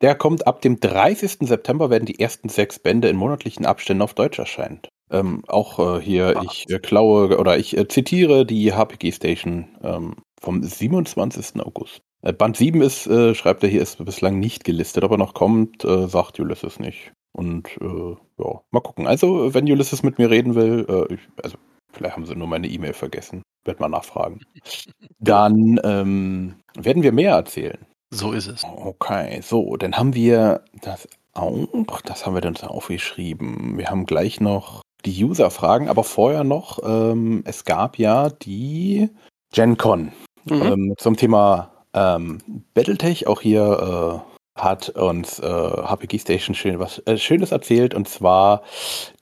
Der 0.00 0.14
kommt 0.14 0.46
ab 0.46 0.60
dem 0.62 0.80
30. 0.80 1.38
September, 1.40 1.90
werden 1.90 2.06
die 2.06 2.18
ersten 2.18 2.48
sechs 2.48 2.78
Bände 2.78 3.08
in 3.08 3.16
monatlichen 3.16 3.66
Abständen 3.66 4.02
auf 4.02 4.14
Deutsch 4.14 4.38
erscheinen. 4.38 4.80
Ähm, 5.10 5.42
auch 5.48 5.78
äh, 5.78 6.00
hier, 6.00 6.38
ah. 6.38 6.42
ich 6.44 6.70
äh, 6.70 6.78
klaue 6.78 7.36
oder 7.38 7.58
ich 7.58 7.76
äh, 7.76 7.88
zitiere 7.88 8.46
die 8.46 8.72
HPG 8.72 9.12
Station 9.12 9.76
ähm, 9.82 10.14
vom 10.40 10.62
27. 10.62 11.60
August. 11.60 12.00
Äh, 12.22 12.32
Band 12.32 12.56
7 12.56 12.80
ist, 12.80 13.06
äh, 13.06 13.34
schreibt 13.34 13.62
er 13.62 13.68
hier, 13.68 13.82
ist 13.82 14.02
bislang 14.04 14.38
nicht 14.38 14.64
gelistet, 14.64 15.04
aber 15.04 15.18
noch 15.18 15.34
kommt, 15.34 15.84
äh, 15.84 16.06
sagt 16.06 16.38
Ulysses 16.40 16.78
nicht. 16.78 17.12
Und 17.32 17.78
ja, 17.80 18.60
mal 18.72 18.80
gucken. 18.80 19.06
Also, 19.06 19.54
wenn 19.54 19.70
Ulysses 19.70 20.02
mit 20.02 20.18
mir 20.18 20.30
reden 20.30 20.56
will, 20.56 20.84
äh, 20.88 21.14
ich, 21.14 21.20
also 21.40 21.56
Vielleicht 21.92 22.16
haben 22.16 22.26
sie 22.26 22.36
nur 22.36 22.46
meine 22.46 22.68
E-Mail 22.68 22.92
vergessen. 22.92 23.42
Werd 23.64 23.80
mal 23.80 23.88
nachfragen. 23.88 24.40
Dann 25.18 25.80
ähm, 25.84 26.56
werden 26.76 27.02
wir 27.02 27.12
mehr 27.12 27.32
erzählen. 27.32 27.86
So 28.12 28.32
ist 28.32 28.48
es. 28.48 28.64
Okay, 28.64 29.40
so, 29.40 29.76
dann 29.76 29.96
haben 29.96 30.14
wir 30.14 30.64
das 30.82 31.08
auch. 31.32 32.00
Das 32.04 32.26
haben 32.26 32.34
wir 32.34 32.40
dann 32.40 32.56
aufgeschrieben. 32.56 33.78
Wir 33.78 33.88
haben 33.88 34.06
gleich 34.06 34.40
noch 34.40 34.82
die 35.04 35.24
User-Fragen, 35.24 35.88
aber 35.88 36.04
vorher 36.04 36.44
noch, 36.44 36.80
ähm, 36.84 37.42
es 37.46 37.64
gab 37.64 37.98
ja 37.98 38.28
die 38.30 39.10
GenCon 39.52 40.12
Mhm. 40.44 40.62
ähm, 40.62 40.94
zum 40.96 41.16
Thema 41.16 41.70
ähm, 41.94 42.38
Battletech. 42.74 43.26
Auch 43.26 43.40
hier 43.40 44.22
äh, 44.56 44.60
hat 44.60 44.90
uns 44.90 45.38
äh, 45.38 45.44
HPG 45.46 46.18
Station 46.18 46.54
schön 46.54 46.78
was 46.78 46.98
äh, 47.06 47.16
Schönes 47.18 47.52
erzählt 47.52 47.94
und 47.94 48.08
zwar 48.08 48.62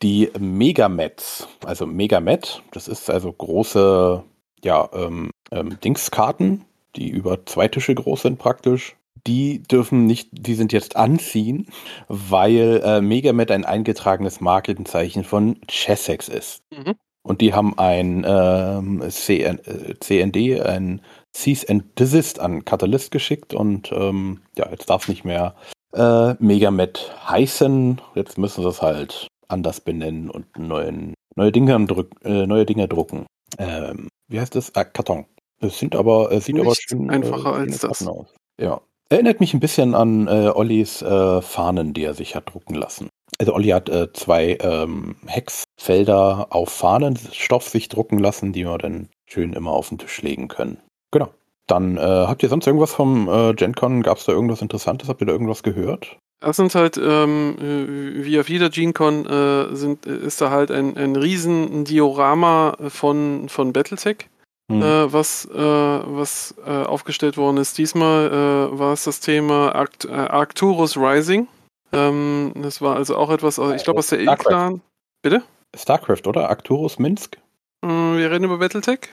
die 0.03 0.31
Megamets. 0.39 1.49
Also 1.65 1.87
Megamet, 1.87 2.63
das 2.73 2.89
ist 2.89 3.11
also 3.11 3.33
große, 3.33 4.23
ja, 4.63 4.89
ähm, 4.93 5.31
ähm, 5.51 5.79
Dingskarten, 5.81 6.65
die 6.97 7.09
über 7.09 7.45
zwei 7.47 7.69
Tische 7.69 7.95
groß 7.95 8.23
sind 8.23 8.39
praktisch. 8.39 8.97
Die 9.27 9.63
dürfen 9.63 10.07
nicht, 10.07 10.29
die 10.33 10.55
sind 10.55 10.73
jetzt 10.73 10.97
anziehen, 10.97 11.67
weil 12.09 12.81
äh, 12.85 13.01
Megamet 13.01 13.51
ein 13.51 13.65
eingetragenes 13.65 14.41
Markenzeichen 14.41 15.25
von 15.25 15.61
Chessex 15.67 16.29
ist. 16.29 16.63
Mhm. 16.71 16.95
Und 17.23 17.41
die 17.41 17.53
haben 17.53 17.77
ein 17.79 18.25
ähm, 18.27 19.03
CN, 19.09 19.59
äh, 19.65 19.95
CND, 20.01 20.63
ein 20.63 21.03
Cease 21.35 21.69
and 21.69 21.99
Desist 21.99 22.41
an 22.41 22.65
Catalyst 22.65 23.11
geschickt 23.11 23.53
und 23.55 23.93
ähm, 23.93 24.41
ja, 24.57 24.69
jetzt 24.71 24.89
darf 24.89 25.03
es 25.03 25.09
nicht 25.09 25.25
mehr 25.25 25.55
äh, 25.93 26.35
Megamet 26.39 27.15
heißen. 27.29 28.01
Jetzt 28.15 28.39
müssen 28.39 28.63
sie 28.63 28.69
es 28.69 28.83
halt 28.83 29.29
anders 29.49 29.81
benennen 29.81 30.31
und 30.31 30.59
neuen, 30.59 31.15
neue, 31.37 31.53
Dinge 31.53 31.87
drück, 31.87 32.13
äh, 32.25 32.47
neue 32.47 32.67
Dinge 32.67 32.89
drucken. 32.89 33.27
Ähm, 33.59 34.09
wie 34.29 34.41
heißt 34.41 34.55
das? 34.55 34.75
Ah, 34.75 34.85
Karton. 34.85 35.27
Es 35.61 35.79
sind 35.79 35.97
aber, 35.97 36.31
äh, 36.33 36.41
sieht 36.41 36.59
aber 36.59 36.75
schön 36.75 37.11
einfacher 37.11 37.53
äh, 37.53 37.61
als 37.61 37.81
das. 37.81 38.07
Aus. 38.07 38.35
Ja. 38.61 38.81
Erinnert 39.11 39.41
mich 39.41 39.55
ein 39.55 39.61
bisschen 39.61 39.95
an 39.95 40.29
äh, 40.29 40.51
Ollis 40.55 41.01
äh, 41.03 41.41
Fahnen, 41.41 41.95
die 41.95 42.05
er 42.05 42.15
sich 42.15 42.35
hat 42.35 42.53
drucken 42.53 42.75
lassen. 42.75 43.09
Also 43.39 43.55
Olli 43.55 43.69
hat 43.69 43.89
äh, 43.89 44.13
zwei 44.13 44.59
ähm, 44.61 45.17
Hexfelder 45.27 46.49
auf 46.51 46.71
Fahnenstoff 46.71 47.69
sich 47.69 47.89
drucken 47.89 48.19
lassen, 48.19 48.53
die 48.53 48.65
wir 48.65 48.79
dann 48.79 49.09
schön 49.27 49.53
immer 49.53 49.73
auf 49.73 49.89
den 49.89 49.99
Tisch 49.99 50.23
legen 50.23 50.49
können. 50.49 50.79
Genau. 51.11 51.31
Dann 51.67 51.97
äh, 51.99 52.01
habt 52.01 52.43
ihr 52.43 52.49
sonst 52.49 52.67
irgendwas 52.67 52.95
vom 52.95 53.29
äh, 53.29 53.55
GenCon? 53.55 54.03
Gab 54.03 54.19
es 54.19 54.25
da 54.25 54.33
irgendwas 54.33 54.63
Interessantes? 54.63 55.09
Habt 55.09 55.21
ihr 55.21 55.27
da 55.27 55.33
irgendwas 55.33 55.63
gehört? 55.63 56.19
Das 56.41 56.57
sind 56.57 56.75
halt, 56.75 56.99
ähm, 57.03 57.57
äh, 57.59 58.25
wie 58.25 58.39
auf 58.41 58.49
jeder 58.49 58.67
äh, 58.69 59.75
sind, 59.75 60.07
äh, 60.07 60.17
ist 60.17 60.41
da 60.41 60.51
halt 60.51 60.71
ein, 60.71 60.97
ein 60.97 61.17
riesen 61.17 61.85
Diorama 61.85 62.77
von, 62.89 63.49
von 63.49 63.73
Battletech, 63.73 64.29
Hm. 64.71 64.83
äh, 64.83 65.13
was, 65.13 65.47
äh, 65.47 65.57
was 65.59 66.55
äh, 66.67 66.71
aufgestellt 66.71 67.37
worden 67.39 67.57
ist. 67.57 67.79
Diesmal 67.79 68.27
äh, 68.73 68.79
war 68.79 68.93
es 68.93 69.05
das 69.05 69.21
Thema 69.21 69.75
Arct 69.75 70.05
äh, 70.05 70.11
Arcturus 70.13 70.97
Rising. 70.97 71.49
Ähm, 71.93 72.53
das 72.57 72.83
war 72.83 72.97
also 72.97 73.17
auch 73.17 73.31
etwas, 73.31 73.57
äh, 73.59 73.75
ich 73.77 73.85
glaube 73.85 74.01
aus 74.01 74.09
der. 74.09 74.21
E-Clan. 74.21 74.83
Bitte? 75.23 75.43
StarCraft, 75.75 76.27
oder? 76.27 76.49
Arcturus 76.51 76.99
Minsk? 76.99 77.39
Äh, 77.83 77.89
wir 77.89 78.31
reden 78.31 78.45
über 78.45 78.59
Battletech. 78.59 79.09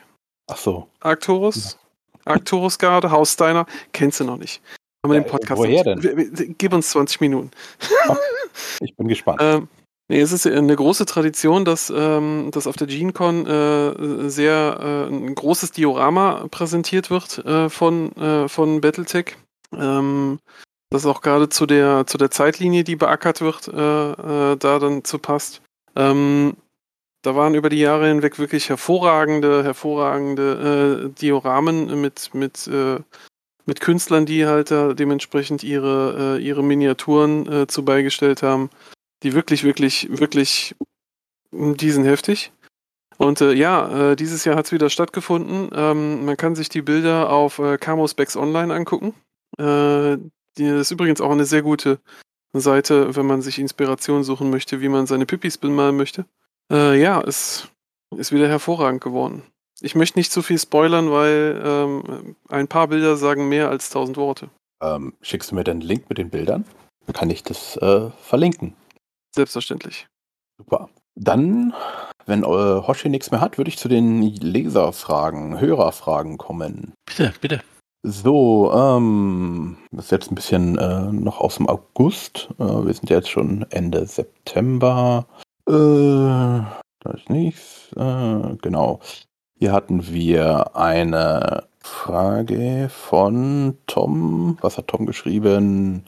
Ach 0.52 0.58
so. 0.58 0.88
Arcturus. 1.00 1.78
Arcturus 2.26 2.78
Garde, 2.78 3.12
Haus 3.12 3.32
Steiner. 3.34 3.65
Kennst 3.94 4.20
du 4.20 4.26
noch 4.26 4.38
nicht. 4.38 4.62
Haben 5.06 5.13
wir 5.13 5.18
Ja, 5.20 5.24
den 5.24 5.32
Podcast 5.32 5.62
woher 5.62 5.96
nicht. 5.96 6.04
Wir- 6.38 6.48
Gib 6.58 6.74
uns 6.74 6.89
20 6.89 7.22
Minuten. 7.22 7.52
Ich 8.80 8.96
bin 8.96 9.10
gespannt. 9.10 9.39
Ähm, 9.41 9.68
nee, 10.08 10.20
es 10.20 10.32
ist 10.32 10.48
eine 10.48 10.76
große 10.76 11.06
Tradition, 11.06 11.65
dass, 11.65 11.91
ähm, 11.96 12.50
dass 12.52 12.68
auf 12.68 12.76
der 12.76 12.88
GeneCon 12.88 13.46
äh, 13.46 14.30
sehr 14.30 15.08
äh, 15.10 15.13
ein 15.13 15.36
großes 15.36 15.72
Diorama 15.72 16.48
präsentiert 16.50 17.10
wird 17.10 17.39
äh, 17.46 17.70
von, 17.70 18.15
äh, 18.15 18.48
von 18.48 18.82
Battletech. 18.82 19.38
Ähm, 19.74 20.39
das 20.89 21.06
auch 21.06 21.22
gerade 21.22 21.50
zu 21.50 21.65
der, 21.65 22.08
zu 22.08 22.18
der 22.18 22.32
Zeitlinie, 22.32 22.84
die 22.84 22.96
beackert 22.96 23.41
wird, 23.41 23.68
äh, 23.68 24.52
äh, 24.52 24.56
da 24.58 24.80
dann 24.80 25.04
zu 25.04 25.20
passt. 25.20 25.62
Ähm, 25.96 26.56
da 27.26 27.36
waren 27.36 27.56
über 27.56 27.70
die 27.70 27.80
Jahre 27.80 28.08
hinweg 28.08 28.38
wirklich 28.38 28.70
hervorragende, 28.70 29.63
hervorragende 29.63 31.10
äh, 31.10 31.20
Dioramen 31.20 32.00
mit, 32.00 32.34
mit, 32.36 32.68
äh, 32.68 33.00
mit 33.65 33.82
Künstlern, 33.82 34.28
die 34.28 34.46
halt 34.46 34.70
da 34.70 34.94
dementsprechend 34.94 35.63
ihre, 35.63 36.38
äh, 36.38 36.41
ihre 36.41 36.63
Miniaturen 36.63 37.52
äh, 37.52 37.68
zu 37.68 37.84
beigestellt 37.84 38.44
haben, 38.44 38.70
die 39.25 39.33
wirklich, 39.33 39.63
wirklich, 39.63 40.07
wirklich, 40.09 40.75
mh, 41.51 41.73
die 41.73 41.91
sind 41.91 42.05
heftig. 42.05 42.53
Und 43.17 43.41
äh, 43.41 43.53
ja, 43.53 44.11
äh, 44.11 44.15
dieses 44.15 44.45
Jahr 44.45 44.55
hat 44.55 44.65
es 44.65 44.71
wieder 44.71 44.89
stattgefunden. 44.89 45.69
Ähm, 45.73 46.25
man 46.25 46.38
kann 46.38 46.55
sich 46.55 46.69
die 46.69 46.81
Bilder 46.81 47.29
auf 47.31 47.59
äh, 47.59 47.77
Camo 47.77 48.07
Specs 48.07 48.38
Online 48.38 48.73
angucken. 48.73 49.13
Äh, 49.57 50.17
die 50.57 50.65
ist 50.65 50.91
übrigens 50.91 51.21
auch 51.21 51.31
eine 51.31 51.45
sehr 51.45 51.61
gute 51.61 51.99
Seite, 52.53 53.15
wenn 53.15 53.25
man 53.25 53.41
sich 53.41 53.57
Inspiration 53.57 54.23
suchen 54.23 54.49
möchte, 54.49 54.79
wie 54.79 54.89
man 54.89 55.07
seine 55.07 55.25
Pippis 55.25 55.57
bemalen 55.57 55.97
möchte. 55.97 56.25
Äh, 56.71 57.01
ja, 57.01 57.21
es 57.21 57.67
ist 58.15 58.31
wieder 58.31 58.47
hervorragend 58.47 59.01
geworden. 59.01 59.43
Ich 59.81 59.95
möchte 59.95 60.19
nicht 60.19 60.31
zu 60.31 60.41
viel 60.41 60.59
spoilern, 60.59 61.11
weil 61.11 61.61
ähm, 61.65 62.35
ein 62.47 62.67
paar 62.67 62.88
Bilder 62.88 63.17
sagen 63.17 63.49
mehr 63.49 63.69
als 63.69 63.89
tausend 63.89 64.17
Worte. 64.17 64.49
Ähm, 64.81 65.13
schickst 65.21 65.51
du 65.51 65.55
mir 65.55 65.63
den 65.63 65.81
Link 65.81 66.09
mit 66.09 66.17
den 66.17 66.29
Bildern? 66.29 66.65
Dann 67.05 67.15
kann 67.15 67.29
ich 67.29 67.43
das 67.43 67.75
äh, 67.77 68.09
verlinken. 68.21 68.75
Selbstverständlich. 69.36 70.08
Super. 70.58 70.89
Dann, 71.15 71.74
wenn 72.26 72.43
äh, 72.43 72.45
Hoshi 72.45 73.10
nichts 73.10 73.32
mehr 73.32 73.41
hat, 73.41 73.58
würde 73.58 73.69
ich 73.69 73.78
zu 73.78 73.89
den 73.89 74.21
Leserfragen, 74.21 75.60
Hörerfragen 75.60 76.38
kommen. 76.38 76.93
Bitte, 77.06 77.34
bitte. 77.41 77.62
So, 78.04 78.71
ähm, 78.74 79.78
das 79.91 80.06
ist 80.06 80.12
jetzt 80.12 80.32
ein 80.32 80.36
bisschen 80.36 80.78
äh, 80.78 81.12
noch 81.12 81.39
aus 81.39 81.56
dem 81.56 81.67
August. 81.67 82.50
Äh, 82.60 82.63
wir 82.63 82.93
sind 82.93 83.10
jetzt 83.10 83.30
schon 83.30 83.65
Ende 83.71 84.06
September. 84.06 85.26
Äh, 85.67 85.74
da 85.74 87.12
ist 87.13 87.30
nichts. 87.30 87.89
Äh, 87.95 88.56
genau. 88.62 89.00
Hier 89.58 89.71
hatten 89.71 90.08
wir 90.08 90.76
eine 90.76 91.63
Frage 91.80 92.89
von 92.89 93.78
Tom. 93.88 94.58
Was 94.62 94.78
hat 94.78 94.88
Tom 94.88 95.06
geschrieben? 95.06 96.04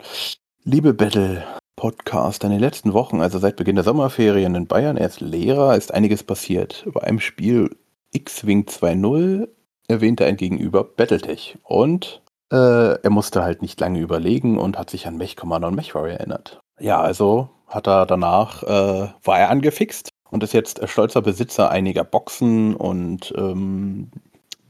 Liebe 0.63 0.94
Battle 0.94 1.44
Podcast, 1.78 2.44
in 2.44 2.50
den 2.50 2.60
letzten 2.60 2.94
Wochen, 2.94 3.22
also 3.22 3.38
seit 3.38 3.56
Beginn 3.56 3.76
der 3.76 3.86
Sommerferien 3.86 4.56
in 4.56 4.66
Bayern, 4.66 4.98
er 4.98 5.08
ist 5.08 5.22
Lehrer, 5.22 5.78
ist 5.78 5.94
einiges 5.94 6.24
passiert. 6.24 6.84
Bei 6.92 7.04
einem 7.04 7.20
Spiel 7.20 7.78
X-Wing 8.12 8.63
2.0 8.63 9.48
erwähnte 9.88 10.26
ein 10.26 10.38
Gegenüber 10.38 10.84
Battletech. 10.84 11.60
Und 11.62 12.24
äh, 12.52 13.00
er 13.00 13.10
musste 13.12 13.44
halt 13.44 13.62
nicht 13.62 13.80
lange 13.80 14.00
überlegen 14.00 14.58
und 14.58 14.78
hat 14.78 14.90
sich 14.90 15.06
an 15.06 15.18
Mech 15.18 15.36
Commander 15.36 15.68
und 15.68 15.76
Mech 15.76 15.94
Warrior 15.94 16.18
erinnert. 16.18 16.60
Ja, 16.80 17.00
also 17.00 17.50
hat 17.68 17.88
er 17.88 18.08
danach, 18.08 18.63
äh, 18.63 19.10
war 19.24 19.40
er 19.40 19.52
angefixt 19.52 20.10
und 20.32 20.42
ist 20.42 20.54
jetzt 20.54 20.82
stolzer 20.90 21.22
Besitzer 21.22 21.70
einiger 21.70 22.04
Boxen 22.04 22.76
und 22.76 23.32
ähm, 23.38 24.10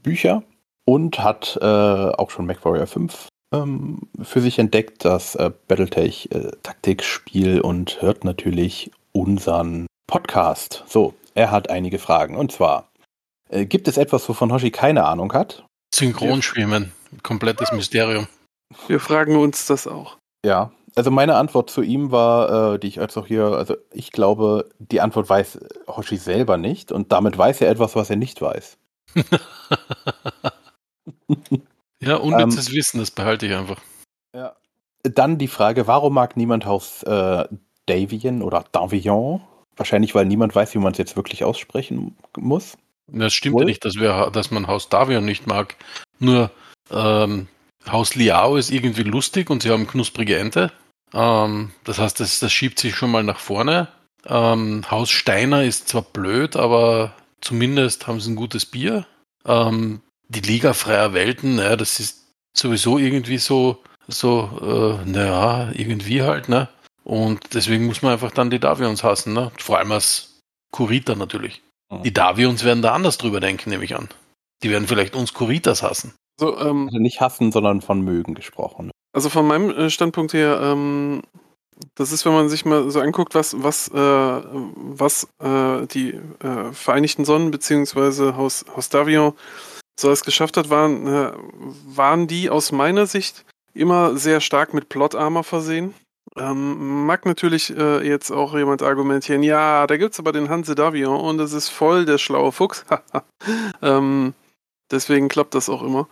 Bücher 0.02 0.42
und 0.84 1.18
hat 1.24 1.58
äh, 1.62 1.64
auch 1.64 2.28
schon 2.28 2.44
Mech 2.44 2.62
Warrior 2.64 2.86
5 2.86 3.28
ähm, 3.52 4.00
für 4.22 4.40
sich 4.40 4.58
entdeckt, 4.58 5.04
das 5.04 5.34
äh, 5.34 5.50
Battletech 5.68 6.30
äh, 6.32 6.50
Taktikspiel 6.62 7.60
und 7.60 8.00
hört 8.02 8.24
natürlich 8.24 8.90
unseren 9.12 9.86
Podcast. 10.06 10.84
So, 10.86 11.14
er 11.34 11.50
hat 11.50 11.70
einige 11.70 11.98
Fragen 11.98 12.36
und 12.36 12.52
zwar, 12.52 12.88
äh, 13.48 13.66
gibt 13.66 13.88
es 13.88 13.96
etwas, 13.96 14.28
wovon 14.28 14.52
Hoshi 14.52 14.70
keine 14.70 15.04
Ahnung 15.04 15.32
hat? 15.32 15.64
Synchronschwimmen. 15.94 16.92
Komplettes 17.22 17.72
Mysterium. 17.72 18.28
Wir 18.86 19.00
fragen 19.00 19.36
uns 19.36 19.66
das 19.66 19.86
auch. 19.86 20.18
Ja, 20.44 20.70
also 20.94 21.10
meine 21.10 21.36
Antwort 21.36 21.70
zu 21.70 21.82
ihm 21.82 22.10
war, 22.10 22.74
äh, 22.74 22.78
die 22.78 22.88
ich 22.88 23.00
als 23.00 23.16
auch 23.16 23.26
hier, 23.26 23.44
also 23.44 23.76
ich 23.92 24.12
glaube, 24.12 24.68
die 24.78 25.00
Antwort 25.00 25.28
weiß 25.28 25.58
Hoshi 25.86 26.16
selber 26.16 26.56
nicht 26.58 26.92
und 26.92 27.12
damit 27.12 27.38
weiß 27.38 27.60
er 27.62 27.70
etwas, 27.70 27.96
was 27.96 28.10
er 28.10 28.16
nicht 28.16 28.42
weiß. 28.42 28.76
Ja, 32.00 32.16
unnützes 32.16 32.72
Wissen, 32.72 33.00
das 33.00 33.10
behalte 33.10 33.46
ich 33.46 33.54
einfach. 33.54 33.80
Ja. 34.34 34.54
Dann 35.02 35.38
die 35.38 35.48
Frage, 35.48 35.86
warum 35.86 36.14
mag 36.14 36.36
niemand 36.36 36.66
Haus 36.66 37.02
äh, 37.02 37.44
Davian 37.86 38.42
oder 38.42 38.64
Davian? 38.72 39.40
Wahrscheinlich, 39.76 40.14
weil 40.14 40.26
niemand 40.26 40.54
weiß, 40.54 40.74
wie 40.74 40.78
man 40.78 40.92
es 40.92 40.98
jetzt 40.98 41.16
wirklich 41.16 41.44
aussprechen 41.44 42.16
muss. 42.36 42.76
Das 43.06 43.32
stimmt 43.32 43.54
Wohl? 43.54 43.62
ja 43.62 43.66
nicht, 43.66 43.84
dass, 43.84 43.94
wir, 43.96 44.30
dass 44.32 44.50
man 44.50 44.66
Haus 44.66 44.88
Davion 44.88 45.24
nicht 45.24 45.46
mag. 45.46 45.76
Nur 46.18 46.50
ähm, 46.90 47.48
Haus 47.90 48.14
Liao 48.14 48.56
ist 48.56 48.70
irgendwie 48.70 49.02
lustig 49.02 49.50
und 49.50 49.62
sie 49.62 49.70
haben 49.70 49.86
knusprige 49.86 50.36
Ente. 50.36 50.72
Ähm, 51.14 51.70
das 51.84 51.98
heißt, 51.98 52.20
das, 52.20 52.40
das 52.40 52.52
schiebt 52.52 52.78
sich 52.78 52.94
schon 52.94 53.10
mal 53.10 53.22
nach 53.22 53.38
vorne. 53.38 53.88
Ähm, 54.26 54.84
Haus 54.90 55.10
Steiner 55.10 55.64
ist 55.64 55.88
zwar 55.88 56.02
blöd, 56.02 56.56
aber 56.56 57.14
zumindest 57.40 58.06
haben 58.06 58.20
sie 58.20 58.32
ein 58.32 58.36
gutes 58.36 58.66
Bier. 58.66 59.06
Ähm, 59.46 60.02
die 60.28 60.40
Liga 60.40 60.72
freier 60.72 61.14
Welten, 61.14 61.56
naja, 61.56 61.76
das 61.76 62.00
ist 62.00 62.26
sowieso 62.56 62.98
irgendwie 62.98 63.38
so, 63.38 63.82
so 64.06 65.00
äh, 65.04 65.08
naja, 65.08 65.70
irgendwie 65.72 66.22
halt, 66.22 66.48
ne? 66.48 66.68
Und 67.04 67.54
deswegen 67.54 67.86
muss 67.86 68.02
man 68.02 68.12
einfach 68.12 68.32
dann 68.32 68.50
die 68.50 68.60
Davions 68.60 69.02
hassen, 69.02 69.32
ne? 69.32 69.50
Vor 69.58 69.78
allem 69.78 69.92
als 69.92 70.40
Kurita 70.70 71.14
natürlich. 71.14 71.62
Die 72.04 72.12
Davions 72.12 72.64
werden 72.64 72.82
da 72.82 72.92
anders 72.92 73.16
drüber 73.16 73.40
denken, 73.40 73.70
nehme 73.70 73.84
ich 73.84 73.96
an. 73.96 74.08
Die 74.62 74.70
werden 74.70 74.86
vielleicht 74.86 75.16
uns 75.16 75.32
Kuritas 75.32 75.82
hassen. 75.82 76.14
So, 76.38 76.58
ähm, 76.58 76.88
Also 76.88 76.98
nicht 76.98 77.20
hassen, 77.20 77.50
sondern 77.50 77.80
von 77.80 78.02
mögen 78.02 78.34
gesprochen. 78.34 78.90
Also 79.14 79.30
von 79.30 79.46
meinem 79.46 79.70
äh, 79.70 79.90
Standpunkt 79.90 80.34
her, 80.34 80.60
ähm, 80.62 81.22
das 81.94 82.12
ist, 82.12 82.26
wenn 82.26 82.32
man 82.32 82.48
sich 82.48 82.64
mal 82.64 82.90
so 82.90 83.00
anguckt, 83.00 83.34
was, 83.34 83.62
was, 83.62 83.88
äh, 83.88 83.94
was 83.94 85.28
äh, 85.40 85.86
die 85.86 86.14
äh, 86.42 86.72
Vereinigten 86.72 87.24
Sonnen 87.24 87.50
beziehungsweise 87.50 88.36
Haus, 88.36 88.66
Haus 88.76 88.88
Davion 88.88 89.32
so 89.98 90.10
es 90.10 90.24
geschafft 90.24 90.56
hat, 90.56 90.70
waren, 90.70 91.06
äh, 91.06 91.32
waren 91.86 92.26
die 92.26 92.50
aus 92.50 92.72
meiner 92.72 93.06
Sicht 93.06 93.44
immer 93.74 94.16
sehr 94.16 94.40
stark 94.40 94.72
mit 94.74 94.88
Plot-Armor 94.88 95.44
versehen. 95.44 95.94
Ähm, 96.36 97.06
mag 97.06 97.26
natürlich 97.26 97.76
äh, 97.76 98.06
jetzt 98.06 98.30
auch 98.30 98.54
jemand 98.54 98.82
argumentieren, 98.82 99.42
ja, 99.42 99.86
da 99.86 99.96
gibt's 99.96 100.18
aber 100.20 100.32
den 100.32 100.48
Hanse 100.48 100.74
Davion 100.74 101.20
und 101.20 101.38
das 101.38 101.52
ist 101.52 101.68
voll 101.68 102.04
der 102.04 102.18
schlaue 102.18 102.52
Fuchs. 102.52 102.84
ähm, 103.82 104.34
deswegen 104.90 105.28
klappt 105.28 105.54
das 105.54 105.68
auch 105.68 105.82
immer. 105.82 106.06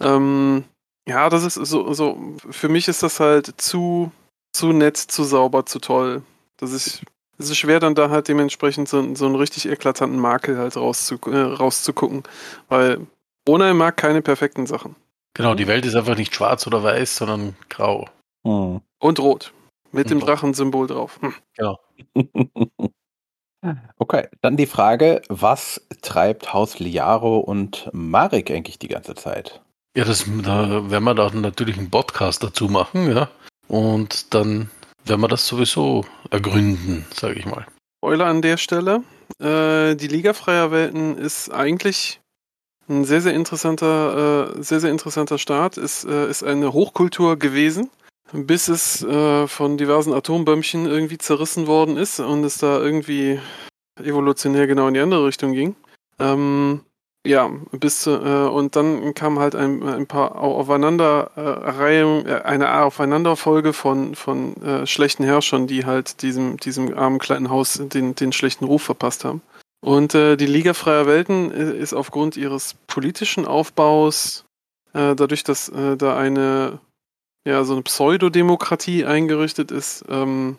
Ähm, 0.00 0.64
ja, 1.08 1.30
das 1.30 1.44
ist 1.44 1.54
so, 1.54 1.92
so, 1.94 2.36
für 2.50 2.68
mich 2.68 2.88
ist 2.88 3.02
das 3.02 3.20
halt 3.20 3.60
zu, 3.60 4.12
zu 4.52 4.72
nett, 4.72 4.96
zu 4.98 5.24
sauber, 5.24 5.64
zu 5.64 5.78
toll. 5.78 6.22
Das 6.58 6.72
ist, 6.72 7.02
es 7.38 7.48
ist 7.48 7.56
schwer, 7.56 7.80
dann 7.80 7.94
da 7.94 8.10
halt 8.10 8.28
dementsprechend 8.28 8.88
so, 8.88 9.14
so 9.14 9.24
einen 9.24 9.36
richtig 9.36 9.66
eklatanten 9.66 10.18
Makel 10.18 10.58
halt 10.58 10.76
rauszu, 10.76 11.18
äh, 11.26 11.38
rauszugucken. 11.38 12.24
Weil 12.68 13.06
Onai 13.50 13.74
mag 13.74 13.96
keine 13.96 14.22
perfekten 14.22 14.66
Sachen. 14.66 14.94
Genau, 15.34 15.54
die 15.54 15.66
Welt 15.66 15.84
ist 15.84 15.96
einfach 15.96 16.16
nicht 16.16 16.32
schwarz 16.32 16.68
oder 16.68 16.84
weiß, 16.84 17.16
sondern 17.16 17.56
grau. 17.68 18.08
Hm. 18.46 18.80
Und 19.00 19.18
rot. 19.18 19.52
Mit 19.90 20.04
Und 20.04 20.10
dem. 20.10 20.20
Drachensymbol 20.20 20.86
drauf. 20.86 21.18
Hm. 21.20 21.34
Okay, 23.98 24.26
dann 24.40 24.56
die 24.56 24.64
Frage, 24.64 25.20
was 25.28 25.86
treibt 26.00 26.54
Haus 26.54 26.78
Liaro 26.78 27.40
und 27.40 27.90
Marek 27.92 28.50
eigentlich 28.50 28.78
die 28.78 28.88
ganze 28.88 29.14
Zeit? 29.14 29.60
Ja, 29.94 30.06
das, 30.06 30.24
da 30.42 30.90
werden 30.90 31.04
wir 31.04 31.14
da 31.14 31.28
natürlich 31.28 31.76
einen 31.76 31.90
Podcast 31.90 32.42
dazu 32.42 32.68
machen, 32.68 33.14
ja. 33.14 33.28
Und 33.68 34.32
dann 34.32 34.70
werden 35.04 35.20
wir 35.20 35.28
das 35.28 35.46
sowieso 35.46 36.06
ergründen, 36.30 37.04
sage 37.12 37.38
ich 37.38 37.44
mal. 37.44 37.66
Spoiler 37.98 38.24
an 38.24 38.40
der 38.40 38.56
Stelle. 38.56 39.02
Äh, 39.38 39.94
die 39.94 40.08
Liga 40.08 40.32
freier 40.32 40.70
Welten 40.70 41.18
ist 41.18 41.50
eigentlich 41.50 42.22
ein 42.90 43.04
sehr, 43.04 43.20
sehr 43.20 43.32
interessanter, 43.34 44.56
äh, 44.56 44.62
sehr, 44.62 44.80
sehr 44.80 44.90
interessanter 44.90 45.38
Start. 45.38 45.78
Ist, 45.78 46.04
äh, 46.04 46.28
ist 46.28 46.42
eine 46.42 46.72
Hochkultur 46.72 47.38
gewesen, 47.38 47.88
bis 48.32 48.68
es 48.68 49.02
äh, 49.02 49.46
von 49.46 49.78
diversen 49.78 50.12
Atombömmchen 50.12 50.86
irgendwie 50.86 51.18
zerrissen 51.18 51.66
worden 51.66 51.96
ist 51.96 52.20
und 52.20 52.44
es 52.44 52.58
da 52.58 52.78
irgendwie 52.80 53.40
evolutionär 54.02 54.66
genau 54.66 54.88
in 54.88 54.94
die 54.94 55.00
andere 55.00 55.24
Richtung 55.26 55.52
ging. 55.52 55.76
Ähm, 56.18 56.80
ja, 57.26 57.50
bis 57.72 58.06
äh, 58.06 58.10
und 58.10 58.76
dann 58.76 59.12
kam 59.12 59.38
halt 59.38 59.54
ein, 59.54 59.82
ein 59.82 60.06
paar 60.06 60.42
Au- 60.42 60.56
aufeinander 60.56 61.30
äh, 61.36 62.26
äh, 62.26 62.42
eine 62.42 62.82
Aufeinanderfolge 62.82 63.74
von, 63.74 64.14
von 64.14 64.56
äh, 64.62 64.86
schlechten 64.86 65.24
Herrschern, 65.24 65.66
die 65.66 65.84
halt 65.84 66.22
diesem, 66.22 66.56
diesem 66.56 66.96
armen 66.96 67.18
kleinen 67.18 67.50
Haus 67.50 67.74
den, 67.74 68.14
den 68.14 68.32
schlechten 68.32 68.64
Ruf 68.64 68.82
verpasst 68.82 69.24
haben. 69.24 69.42
Und 69.80 70.14
äh, 70.14 70.36
die 70.36 70.46
Liga 70.46 70.74
freier 70.74 71.06
Welten 71.06 71.50
äh, 71.52 71.76
ist 71.76 71.94
aufgrund 71.94 72.36
ihres 72.36 72.74
politischen 72.86 73.46
Aufbaus, 73.46 74.44
äh, 74.92 75.14
dadurch, 75.14 75.42
dass 75.42 75.68
äh, 75.70 75.96
da 75.96 76.16
eine 76.16 76.80
ja 77.46 77.64
so 77.64 77.72
eine 77.72 77.82
Pseudodemokratie 77.82 79.04
eingerichtet 79.06 79.70
ist, 79.70 80.04
ähm, 80.08 80.58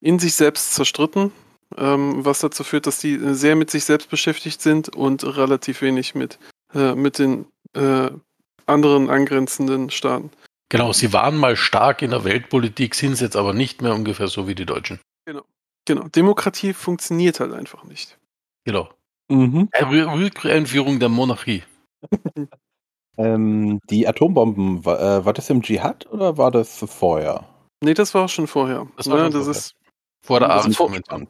in 0.00 0.18
sich 0.18 0.34
selbst 0.34 0.74
zerstritten, 0.74 1.32
ähm, 1.78 2.24
was 2.24 2.40
dazu 2.40 2.62
führt, 2.64 2.86
dass 2.86 2.98
die 2.98 3.14
äh, 3.14 3.34
sehr 3.34 3.56
mit 3.56 3.70
sich 3.70 3.84
selbst 3.84 4.10
beschäftigt 4.10 4.60
sind 4.60 4.90
und 4.90 5.24
relativ 5.24 5.80
wenig 5.80 6.14
mit, 6.14 6.38
äh, 6.74 6.94
mit 6.94 7.18
den 7.18 7.46
anderen 8.66 9.10
angrenzenden 9.10 9.90
Staaten. 9.90 10.32
Genau, 10.70 10.92
sie 10.92 11.12
waren 11.12 11.36
mal 11.36 11.54
stark 11.54 12.02
in 12.02 12.10
der 12.10 12.24
Weltpolitik, 12.24 12.96
sind 12.96 13.12
es 13.12 13.20
jetzt 13.20 13.36
aber 13.36 13.52
nicht 13.52 13.80
mehr 13.80 13.94
ungefähr 13.94 14.26
so 14.26 14.48
wie 14.48 14.56
die 14.56 14.66
Deutschen. 14.66 14.98
Genau, 15.84 16.08
Demokratie 16.08 16.72
funktioniert 16.72 17.38
halt 17.38 17.52
einfach 17.52 17.84
nicht. 17.84 18.18
Genau. 18.70 18.88
Mhm. 19.28 19.68
Rü- 19.72 20.24
Rückeinführung 20.24 20.98
der 21.00 21.08
Monarchie. 21.08 21.62
Ähm, 23.18 23.80
die 23.90 24.08
Atombomben, 24.08 24.84
war, 24.86 24.98
äh, 24.98 25.24
war 25.26 25.32
das 25.34 25.50
im 25.50 25.60
Dschihad 25.60 26.06
oder 26.10 26.38
war 26.38 26.50
das 26.50 26.78
vorher? 26.78 27.44
Nee, 27.84 27.92
das 27.92 28.14
war 28.14 28.28
schon 28.28 28.46
vorher. 28.46 28.86
Das 28.96 29.10
war 29.10 29.18
Ja, 29.18 29.24
schon 29.24 29.32
das 29.32 29.42
vorher. 29.42 29.50
ist 29.58 29.74
Vor 30.24 30.40
der 30.40 30.50
Ares-Konvention. 30.50 31.26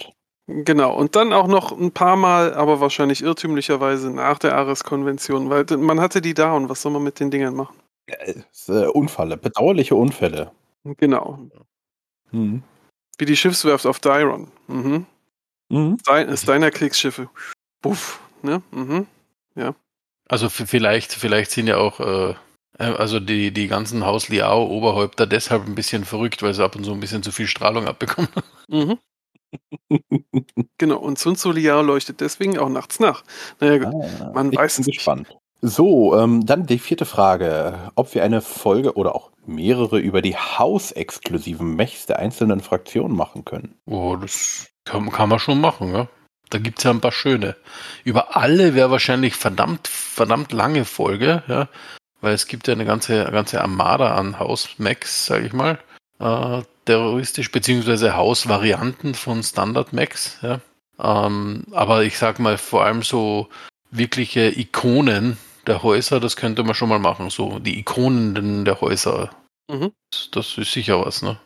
Genau, 0.47 0.95
und 0.95 1.17
dann 1.17 1.33
auch 1.33 1.49
noch 1.49 1.73
ein 1.77 1.91
paar 1.91 2.15
Mal, 2.17 2.55
aber 2.55 2.81
wahrscheinlich 2.81 3.23
irrtümlicherweise 3.23 4.11
nach 4.11 4.39
der 4.39 4.57
Ares-Konvention, 4.57 5.51
weil 5.51 5.65
man 5.79 5.99
hatte 6.01 6.21
die 6.21 6.35
da 6.35 6.53
und 6.53 6.69
was 6.69 6.83
soll 6.83 6.93
man 6.93 7.03
mit 7.03 7.19
den 7.19 7.31
Dingern 7.33 7.55
machen? 7.57 7.77
Äh, 8.07 8.35
äh, 8.69 8.87
Unfälle, 8.87 9.37
bedauerliche 9.37 9.97
Unfälle. 9.97 10.53
Genau, 10.85 11.41
Mhm. 12.31 12.63
wie 13.19 13.25
die 13.25 13.37
Schiffswerft 13.37 13.87
auf 13.87 13.99
Dyron. 13.99 14.49
Mhm. 14.69 15.07
Mhm. 15.71 15.97
Stein, 16.01 16.37
Steiner 16.37 16.71
Kriegsschiffe. 16.71 17.31
Buff, 17.83 18.21
ne? 18.43 18.63
Mhm. 18.73 19.07
Also 20.29 20.49
v- 20.49 20.67
vielleicht, 20.67 21.13
vielleicht 21.13 21.51
sind 21.51 21.67
ja 21.67 21.79
auch 21.79 21.99
äh, 21.99 22.31
äh, 22.79 22.85
also 22.85 23.19
die, 23.19 23.51
die 23.53 23.67
ganzen 23.67 24.07
Haus 24.07 24.29
Liao 24.29 24.65
Oberhäupter 24.67 25.27
deshalb 25.27 25.67
ein 25.67 25.75
bisschen 25.75 26.05
verrückt, 26.05 26.43
weil 26.43 26.55
sie 26.55 26.63
ab 26.63 26.77
und 26.77 26.85
zu 26.85 26.93
ein 26.93 27.01
bisschen 27.01 27.23
zu 27.25 27.33
viel 27.33 27.47
Strahlung 27.49 27.87
abbekommen. 27.89 28.29
Mhm. 28.69 28.99
Genau, 30.79 30.99
und 30.99 31.19
Sun 31.19 31.35
Tzu 31.35 31.51
Liao 31.51 31.83
leuchtet 31.83 32.21
deswegen 32.21 32.57
auch 32.59 32.69
nachts 32.69 33.01
nach. 33.01 33.25
Naja, 33.59 33.79
gut. 33.91 33.95
Ah, 34.21 34.31
Man 34.33 34.53
ich 34.53 34.59
weiß 34.59 34.79
es 34.79 34.87
nicht. 34.87 35.05
So, 35.63 36.19
ähm, 36.19 36.47
dann 36.47 36.67
die 36.67 36.79
vierte 36.79 37.05
Frage. 37.05 37.93
Ob 37.95 38.15
wir 38.15 38.25
eine 38.25 38.41
Folge 38.41 38.95
oder 38.95 39.15
auch 39.15 39.31
mehrere 39.47 39.99
über 39.99 40.23
die 40.23 40.37
hausexklusiven 40.37 41.77
Mechs 41.77 42.07
der 42.07 42.19
einzelnen 42.19 42.61
Fraktionen 42.61 43.17
machen 43.17 43.45
können. 43.45 43.75
Oh, 43.87 44.17
das 44.17 44.69
kann, 44.85 45.11
kann 45.11 45.29
man 45.29 45.39
schon 45.39 45.61
machen, 45.61 45.93
ja. 45.93 46.09
Da 46.49 46.59
gibt 46.59 46.79
es 46.79 46.85
ja 46.85 46.91
ein 46.91 47.01
paar 47.01 47.13
schöne. 47.13 47.57
Über 48.05 48.37
alle 48.37 48.75
wäre 48.75 48.91
wahrscheinlich 48.91 49.35
verdammt, 49.37 49.87
verdammt 49.87 50.53
lange 50.53 50.85
Folge, 50.85 51.43
ja. 51.47 51.69
Weil 52.21 52.35
es 52.35 52.47
gibt 52.47 52.67
ja 52.67 52.75
eine 52.75 52.85
ganze, 52.85 53.23
eine 53.23 53.33
ganze 53.33 53.61
Armada 53.61 54.15
an 54.15 54.39
Haus-Max, 54.39 55.27
sage 55.27 55.47
ich 55.47 55.53
mal. 55.53 55.79
Äh, 56.19 56.63
terroristisch, 56.87 57.53
beziehungsweise 57.53 58.17
Hausvarianten 58.17 59.15
von 59.15 59.43
Standard-Max, 59.43 60.39
ja. 60.43 60.61
Ähm, 60.99 61.65
aber 61.73 62.03
ich 62.05 62.19
sag 62.19 62.39
mal, 62.39 62.59
vor 62.59 62.85
allem 62.85 63.03
so 63.03 63.49
wirkliche 63.91 64.59
Ikonen 64.59 65.39
der 65.71 65.83
Häuser, 65.83 66.21
das 66.21 66.37
könnte 66.37 66.63
man 66.65 66.75
schon 66.75 66.89
mal 66.89 66.99
machen. 66.99 67.31
So 67.31 67.59
die 67.59 67.79
Ikonen 67.79 68.65
der 68.65 68.81
Häuser. 68.81 69.31
Mhm. 69.71 69.93
Das 70.33 70.59
ist 70.59 70.73
sicher 70.73 71.05
was, 71.05 71.23
ne? 71.23 71.39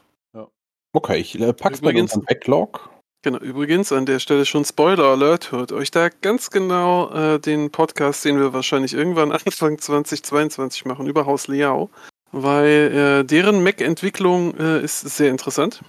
Okay, 0.97 1.19
ich 1.19 1.39
äh, 1.41 1.53
pack's 1.53 1.81
bei 1.81 1.91
Übrigens- 1.91 2.13
unserem 2.15 2.25
Backlog. 2.27 2.91
Genau, 3.23 3.39
übrigens 3.39 3.91
an 3.91 4.05
der 4.07 4.19
Stelle 4.19 4.45
schon 4.45 4.65
Spoiler 4.67 5.05
Alert, 5.07 5.51
hört 5.51 5.73
euch 5.73 5.91
da 5.91 6.09
ganz 6.11 6.51
genau 6.51 7.11
äh, 7.11 7.41
den 7.41 7.71
Podcast, 7.71 8.25
den 8.25 8.39
wir 8.39 8.53
wahrscheinlich 8.53 8.93
irgendwann 8.95 9.33
Anfang 9.33 9.79
2022 9.79 10.85
machen, 10.85 11.07
über 11.07 11.25
Haus 11.27 11.49
Liao, 11.49 11.91
weil 12.33 13.23
äh, 13.23 13.25
deren 13.25 13.63
Mac-Entwicklung 13.65 14.55
äh, 14.59 14.83
ist 14.85 15.01
sehr 15.01 15.31
interessant 15.31 15.83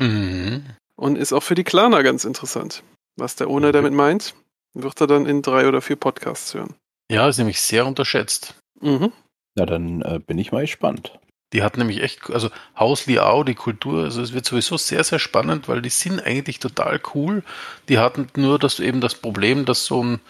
Mhm. 0.00 0.64
und 0.96 1.16
ist 1.16 1.32
auch 1.32 1.42
für 1.44 1.54
die 1.54 1.64
Klaner 1.64 2.02
ganz 2.02 2.24
interessant. 2.24 2.82
Was 3.16 3.36
der 3.36 3.48
Owner 3.48 3.68
Mhm. 3.68 3.72
damit 3.72 3.92
meint, 3.92 4.34
wird 4.74 5.00
er 5.00 5.06
dann 5.06 5.26
in 5.26 5.42
drei 5.42 5.68
oder 5.68 5.80
vier 5.80 5.96
Podcasts 5.96 6.52
hören. 6.54 6.74
Ja, 7.10 7.28
ist 7.28 7.38
nämlich 7.38 7.60
sehr 7.60 7.86
unterschätzt. 7.86 8.54
Mhm. 8.80 9.12
Na, 9.56 9.66
dann 9.66 10.00
äh, 10.02 10.20
bin 10.24 10.38
ich 10.38 10.52
mal 10.52 10.60
gespannt. 10.62 11.18
Die 11.52 11.64
hat 11.64 11.76
nämlich 11.76 12.00
echt, 12.00 12.30
also 12.30 12.50
Haus 12.78 13.06
Liao, 13.06 13.42
die 13.42 13.56
Kultur, 13.56 14.04
also 14.04 14.22
es 14.22 14.32
wird 14.32 14.44
sowieso 14.44 14.76
sehr, 14.76 15.02
sehr 15.02 15.18
spannend, 15.18 15.66
weil 15.68 15.82
die 15.82 15.88
sind 15.88 16.20
eigentlich 16.24 16.60
total 16.60 17.00
cool. 17.14 17.42
Die 17.88 17.98
hatten 17.98 18.28
nur 18.36 18.60
das 18.60 18.78
eben 18.78 19.00
das 19.00 19.16
Problem, 19.16 19.64
dass 19.64 19.84
so 19.84 20.04
ein 20.04 20.20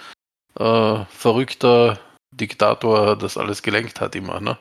äh, 0.58 1.04
verrückter 1.10 2.00
Diktator 2.34 3.16
das 3.16 3.36
alles 3.36 3.62
gelenkt 3.62 4.00
hat 4.00 4.14
immer, 4.14 4.40
ne? 4.40 4.58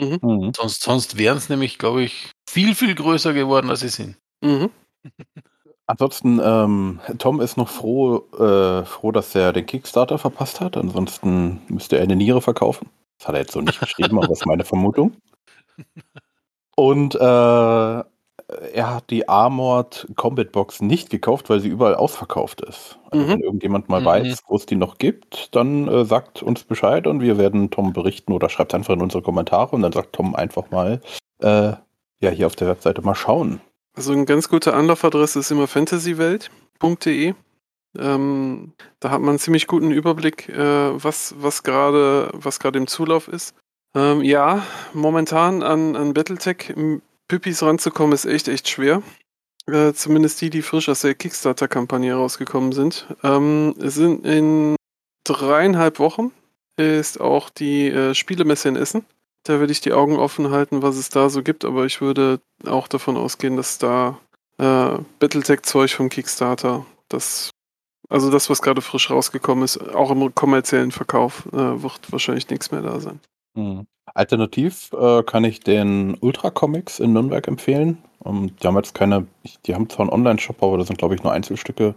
Mhm. 0.00 0.52
Sonst, 0.56 0.82
sonst 0.82 1.16
wären 1.16 1.38
es 1.38 1.48
nämlich, 1.48 1.78
glaube 1.78 2.02
ich, 2.02 2.32
viel, 2.50 2.74
viel 2.74 2.96
größer 2.96 3.34
geworden, 3.34 3.70
als 3.70 3.80
sie 3.80 3.88
sind. 3.88 4.16
Mhm. 4.42 4.70
Ansonsten, 5.86 6.40
ähm, 6.42 7.00
Tom 7.18 7.40
ist 7.40 7.56
noch 7.56 7.68
froh, 7.68 8.18
äh, 8.38 8.84
froh, 8.84 9.10
dass 9.12 9.34
er 9.34 9.52
den 9.52 9.66
Kickstarter 9.66 10.16
verpasst 10.18 10.60
hat. 10.60 10.76
Ansonsten 10.76 11.60
müsste 11.68 11.96
er 11.96 12.02
eine 12.04 12.16
Niere 12.16 12.40
verkaufen. 12.40 12.88
Das 13.18 13.28
hat 13.28 13.34
er 13.34 13.40
jetzt 13.42 13.52
so 13.52 13.60
nicht 13.60 13.80
geschrieben, 13.80 14.18
aber 14.18 14.28
das 14.28 14.40
ist 14.40 14.46
meine 14.46 14.64
Vermutung. 14.64 15.12
Und 16.76 17.14
äh, 17.14 17.18
er 17.18 18.04
hat 18.94 19.10
die 19.10 19.28
Armored 19.28 20.08
Combat 20.16 20.52
Box 20.52 20.80
nicht 20.80 21.10
gekauft, 21.10 21.50
weil 21.50 21.60
sie 21.60 21.68
überall 21.68 21.94
ausverkauft 21.94 22.60
ist. 22.62 22.98
Also 23.10 23.24
Mhm. 23.26 23.30
wenn 23.30 23.40
irgendjemand 23.40 23.88
mal 23.88 24.00
Mhm. 24.00 24.04
weiß, 24.06 24.40
wo 24.48 24.56
es 24.56 24.66
die 24.66 24.76
noch 24.76 24.98
gibt, 24.98 25.54
dann 25.54 25.88
äh, 25.88 26.04
sagt 26.04 26.42
uns 26.42 26.64
Bescheid 26.64 27.06
und 27.06 27.20
wir 27.20 27.38
werden 27.38 27.70
Tom 27.70 27.92
berichten 27.92 28.32
oder 28.32 28.48
schreibt 28.48 28.74
einfach 28.74 28.94
in 28.94 29.02
unsere 29.02 29.22
Kommentare 29.22 29.74
und 29.76 29.82
dann 29.82 29.92
sagt 29.92 30.14
Tom 30.14 30.34
einfach 30.34 30.70
mal, 30.70 31.00
äh, 31.40 31.72
ja, 32.20 32.30
hier 32.30 32.46
auf 32.46 32.56
der 32.56 32.68
Webseite 32.68 33.02
mal 33.02 33.14
schauen. 33.14 33.60
Also 33.94 34.12
eine 34.12 34.24
ganz 34.24 34.48
gute 34.48 34.74
Anlaufadresse 34.74 35.38
ist 35.40 35.50
immer 35.50 35.66
fantasywelt.de. 35.66 37.34
Ähm, 37.98 38.72
da 39.00 39.10
hat 39.10 39.20
man 39.20 39.30
einen 39.30 39.38
ziemlich 39.38 39.66
guten 39.66 39.90
Überblick, 39.90 40.48
äh, 40.48 41.02
was, 41.02 41.34
was 41.38 41.62
gerade 41.62 42.30
was 42.32 42.58
im 42.58 42.86
Zulauf 42.86 43.28
ist. 43.28 43.54
Ähm, 43.94 44.22
ja, 44.22 44.66
momentan 44.94 45.62
an, 45.62 45.94
an 45.96 46.14
Battletech 46.14 46.74
Püppis 47.28 47.62
ranzukommen 47.62 48.14
ist 48.14 48.24
echt, 48.24 48.48
echt 48.48 48.68
schwer. 48.68 49.02
Äh, 49.66 49.92
zumindest 49.92 50.40
die, 50.40 50.50
die 50.50 50.62
frisch 50.62 50.88
aus 50.88 51.02
der 51.02 51.14
Kickstarter-Kampagne 51.14 52.14
rausgekommen 52.14 52.72
sind. 52.72 53.06
Ähm, 53.22 53.74
sind 53.78 54.26
in 54.26 54.76
dreieinhalb 55.24 55.98
Wochen 55.98 56.32
ist 56.76 57.20
auch 57.20 57.50
die 57.50 57.88
äh, 57.88 58.14
Spielemesse 58.14 58.68
in 58.68 58.76
Essen. 58.76 59.04
Da 59.44 59.58
würde 59.58 59.72
ich 59.72 59.80
die 59.80 59.92
Augen 59.92 60.16
offen 60.16 60.50
halten, 60.50 60.82
was 60.82 60.96
es 60.96 61.08
da 61.08 61.28
so 61.28 61.42
gibt, 61.42 61.64
aber 61.64 61.84
ich 61.84 62.00
würde 62.00 62.40
auch 62.66 62.86
davon 62.86 63.16
ausgehen, 63.16 63.56
dass 63.56 63.78
da 63.78 64.18
äh, 64.58 64.98
Battletech-Zeug 65.18 65.90
vom 65.90 66.08
Kickstarter, 66.08 66.86
das, 67.08 67.50
also 68.08 68.30
das, 68.30 68.48
was 68.50 68.62
gerade 68.62 68.82
frisch 68.82 69.10
rausgekommen 69.10 69.64
ist, 69.64 69.78
auch 69.94 70.10
im 70.10 70.34
kommerziellen 70.34 70.92
Verkauf, 70.92 71.46
äh, 71.52 71.82
wird 71.82 72.00
wahrscheinlich 72.10 72.48
nichts 72.50 72.70
mehr 72.70 72.82
da 72.82 73.00
sein. 73.00 73.18
Mhm. 73.54 73.86
Alternativ 74.14 74.92
äh, 74.92 75.22
kann 75.22 75.44
ich 75.44 75.60
den 75.60 76.16
Ultra 76.20 76.50
Comics 76.50 77.00
in 77.00 77.12
Nürnberg 77.12 77.46
empfehlen. 77.48 77.98
Um, 78.18 78.44
ähm, 78.44 78.56
die 78.56 78.66
haben 78.66 78.76
jetzt 78.76 78.94
keine, 78.94 79.26
die 79.66 79.74
haben 79.74 79.88
zwar 79.88 80.04
einen 80.04 80.12
Online-Shop, 80.12 80.62
aber 80.62 80.78
da 80.78 80.84
sind, 80.84 80.98
glaube 80.98 81.14
ich, 81.14 81.22
nur 81.22 81.32
Einzelstücke. 81.32 81.94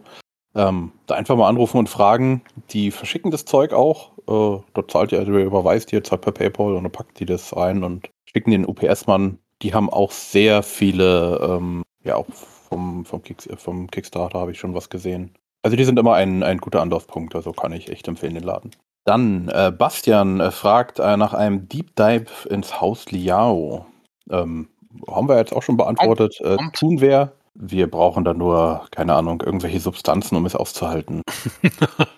Ähm, 0.56 0.92
da 1.06 1.16
einfach 1.16 1.36
mal 1.36 1.50
anrufen 1.50 1.78
und 1.78 1.90
fragen. 1.90 2.42
Die 2.70 2.92
verschicken 2.92 3.32
das 3.32 3.46
Zeug 3.46 3.74
auch. 3.74 4.12
Äh, 4.28 4.64
dort 4.74 4.92
zahlt 4.92 5.12
ihr, 5.12 5.20
also 5.20 5.32
ihr 5.34 5.46
überweist 5.46 5.92
ihr, 5.92 6.04
zahlt 6.04 6.22
per 6.22 6.32
PayPal 6.32 6.76
und 6.76 6.84
dann 6.84 6.92
packt 6.92 7.20
die 7.20 7.26
das 7.26 7.56
rein 7.56 7.84
und 7.84 8.10
schicken 8.26 8.52
den 8.52 8.66
UPS-Mann. 8.66 9.38
Die 9.62 9.74
haben 9.74 9.90
auch 9.90 10.12
sehr 10.12 10.64
viele, 10.64 11.40
ähm, 11.42 11.84
ja, 12.04 12.16
auch 12.16 12.26
vom, 12.30 13.06
vom, 13.06 13.22
Kick, 13.22 13.48
vom 13.58 13.90
Kickstarter 13.92 14.40
habe 14.40 14.52
ich 14.52 14.60
schon 14.60 14.74
was 14.74 14.90
gesehen. 14.90 15.34
Also 15.62 15.76
die 15.78 15.84
sind 15.84 16.00
immer 16.00 16.14
ein, 16.14 16.44
ein 16.44 16.60
guter 16.60 16.82
Anlaufpunkt, 16.82 17.36
also 17.36 17.52
kann 17.52 17.74
ich 17.74 17.90
echt 17.90 18.08
empfehlen, 18.08 18.36
den 18.36 18.44
Laden. 18.44 18.72
Dann, 19.06 19.50
äh, 19.50 19.72
Bastian 19.72 20.40
äh, 20.40 20.52
fragt 20.52 21.00
äh, 21.00 21.18
nach 21.18 21.34
einem 21.34 21.68
Deep 21.70 21.96
Dive 21.96 22.50
ins 22.50 22.82
Haus 22.82 23.12
Liao. 23.12 23.86
Ähm, 24.30 24.70
haben 25.08 25.28
wir 25.28 25.38
jetzt 25.38 25.54
auch 25.54 25.64
schon 25.64 25.78
beantwortet. 25.78 26.40
Äh, 26.42 26.58
tun 26.74 27.02
wir. 27.02 27.34
Wir 27.58 27.90
brauchen 27.90 28.26
da 28.26 28.34
nur, 28.34 28.86
keine 28.92 29.16
Ahnung, 29.16 29.42
irgendwelche 29.42 29.80
Substanzen, 29.80 30.36
um 30.36 30.46
es 30.46 30.56
auszuhalten. 30.56 31.22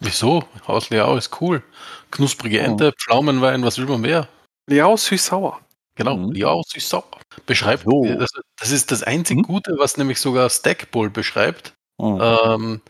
Wieso? 0.00 0.44
Haus 0.68 0.90
Liao 0.90 1.16
ist 1.16 1.40
cool. 1.40 1.62
Knusprige 2.10 2.60
Ente. 2.60 2.92
Pflaumenwein, 2.92 3.64
was 3.64 3.78
will 3.78 3.86
man 3.86 4.02
mehr? 4.02 4.28
Liao 4.68 4.96
süß-sauer. 4.96 5.60
Genau, 5.96 6.16
mhm. 6.16 6.32
Liao 6.32 6.62
süß-sauer. 6.66 7.04
Beschreibt, 7.46 7.84
so. 7.84 8.04
das, 8.04 8.30
das, 8.56 8.70
ist 8.70 8.90
das 8.92 9.02
einzige 9.02 9.40
mhm. 9.40 9.44
Gute, 9.44 9.76
was 9.78 9.96
nämlich 9.96 10.20
sogar 10.20 10.48
Stackbull 10.48 11.10
beschreibt. 11.10 11.74
Mhm. 11.98 12.20
Ähm, 12.20 12.80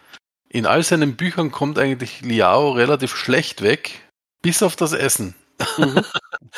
in 0.48 0.66
all 0.66 0.82
seinen 0.82 1.16
Büchern 1.16 1.50
kommt 1.50 1.78
eigentlich 1.78 2.20
Liao 2.20 2.72
relativ 2.72 3.16
schlecht 3.16 3.62
weg, 3.62 4.02
bis 4.42 4.62
auf 4.62 4.76
das 4.76 4.92
Essen. 4.92 5.34
Mhm. 5.78 6.02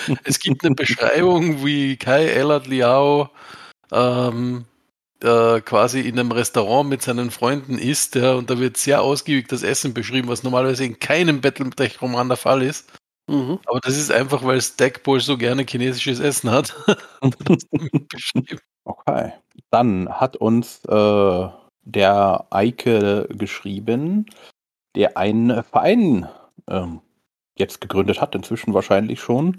es 0.25 0.39
gibt 0.39 0.65
eine 0.65 0.75
Beschreibung, 0.75 1.65
wie 1.65 1.97
Kai 1.97 2.27
Ellard 2.27 2.67
Liao 2.67 3.31
ähm, 3.93 4.65
äh, 5.23 5.61
quasi 5.61 6.01
in 6.01 6.19
einem 6.19 6.33
Restaurant 6.33 6.89
mit 6.89 7.03
seinen 7.03 7.31
Freunden 7.31 7.79
isst, 7.79 8.15
ja, 8.15 8.35
und 8.35 8.51
da 8.51 8.59
wird 8.59 8.77
sehr 8.77 9.03
ausgiebig 9.03 9.49
das 9.49 9.63
Essen 9.63 9.95
beschrieben, 9.95 10.29
was 10.29 10.43
normalerweise 10.43 10.85
in 10.85 10.99
keinem 10.99 11.41
Battletech-Roman 11.41 12.29
der 12.29 12.37
Fall 12.37 12.63
ist. 12.63 12.93
Mhm. 13.29 13.59
Aber 13.67 13.81
das 13.81 13.97
ist 13.97 14.13
einfach, 14.13 14.45
weil 14.45 14.61
Stackpole 14.61 15.21
so 15.21 15.37
gerne 15.37 15.65
chinesisches 15.69 16.21
Essen 16.21 16.51
hat. 16.51 16.77
okay. 18.85 19.33
Dann 19.71 20.09
hat 20.09 20.37
uns 20.37 20.85
äh, 20.85 21.49
der 21.83 22.47
Eike 22.51 23.29
geschrieben, 23.31 24.27
der 24.95 25.17
einen 25.17 25.63
Verein 25.65 26.29
ähm, 26.69 27.01
jetzt 27.59 27.81
gegründet 27.81 28.21
hat, 28.21 28.35
inzwischen 28.35 28.75
wahrscheinlich 28.75 29.21
schon. 29.21 29.59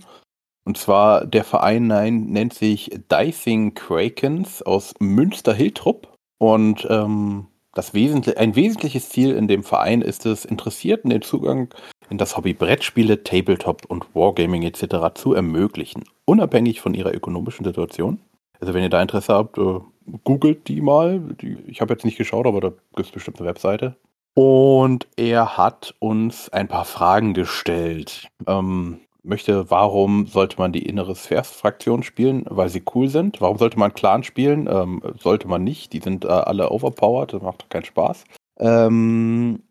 Und 0.68 0.78
zwar 0.78 1.26
der 1.26 1.46
Verein 1.46 1.88
nein, 1.88 2.26
nennt 2.26 2.54
sich 2.54 2.92
Dicing 3.10 3.74
Krakens 3.74 4.62
aus 4.62 4.94
Münster-Hiltrup. 5.00 6.14
Und 6.40 6.86
ähm, 6.90 7.48
das 7.74 7.94
Wesentlich 7.94 8.38
ein 8.38 8.58
wesentliches 8.58 9.08
Ziel 9.08 9.34
in 9.34 9.48
dem 9.48 9.64
Verein 9.64 10.02
ist 10.02 10.26
es, 10.26 10.44
Interessierten 10.44 11.10
den 11.10 11.22
Zugang 11.22 11.74
in 12.10 12.18
das 12.18 12.36
Hobby 12.36 12.54
Brettspiele, 12.54 13.24
Tabletop 13.24 13.86
und 13.86 14.14
Wargaming 14.14 14.64
etc. 14.64 15.14
zu 15.14 15.34
ermöglichen, 15.34 16.04
unabhängig 16.26 16.82
von 16.82 16.94
ihrer 16.94 17.14
ökonomischen 17.14 17.64
Situation. 17.64 18.20
Also 18.60 18.74
wenn 18.74 18.84
ihr 18.84 18.90
da 18.90 19.02
Interesse 19.02 19.36
habt, 19.36 19.58
äh, 19.58 19.80
googelt 20.26 20.68
die 20.68 20.82
mal. 20.82 21.22
Die, 21.42 21.60
ich 21.68 21.80
habe 21.80 21.94
jetzt 21.94 22.04
nicht 22.04 22.18
geschaut, 22.18 22.46
aber 22.46 22.60
da 22.60 22.70
gibt 22.94 23.08
es 23.08 23.12
bestimmt 23.12 23.40
eine 23.40 23.48
Webseite. 23.48 23.96
Und 24.34 25.08
er 25.16 25.58
hat 25.58 25.96
uns 26.00 26.50
ein 26.50 26.68
paar 26.68 26.84
Fragen 26.84 27.34
gestellt. 27.34 28.28
Ähm, 28.46 29.00
möchte, 29.28 29.70
warum 29.70 30.28
sollte 30.28 30.58
man 30.58 30.72
die 30.72 30.86
innere 30.86 31.16
Spheres-Fraktion 31.16 32.04
spielen? 32.04 32.46
Weil 32.50 32.70
sie 32.70 32.84
cool 32.96 33.08
sind. 33.10 33.42
Warum 33.42 33.58
sollte 33.58 33.80
man 33.80 33.94
Clan 33.94 34.24
spielen? 34.24 34.68
Ähm, 34.72 35.02
sollte 35.20 35.48
man 35.48 35.64
nicht. 35.64 35.94
Die 35.94 36.00
sind 36.00 36.26
äh, 36.26 36.30
alle 36.30 36.72
overpowered. 36.72 37.34
Das 37.34 37.42
macht 37.42 37.70
keinen 37.70 37.86
Spaß. 37.86 38.24
Ähm, 38.60 39.64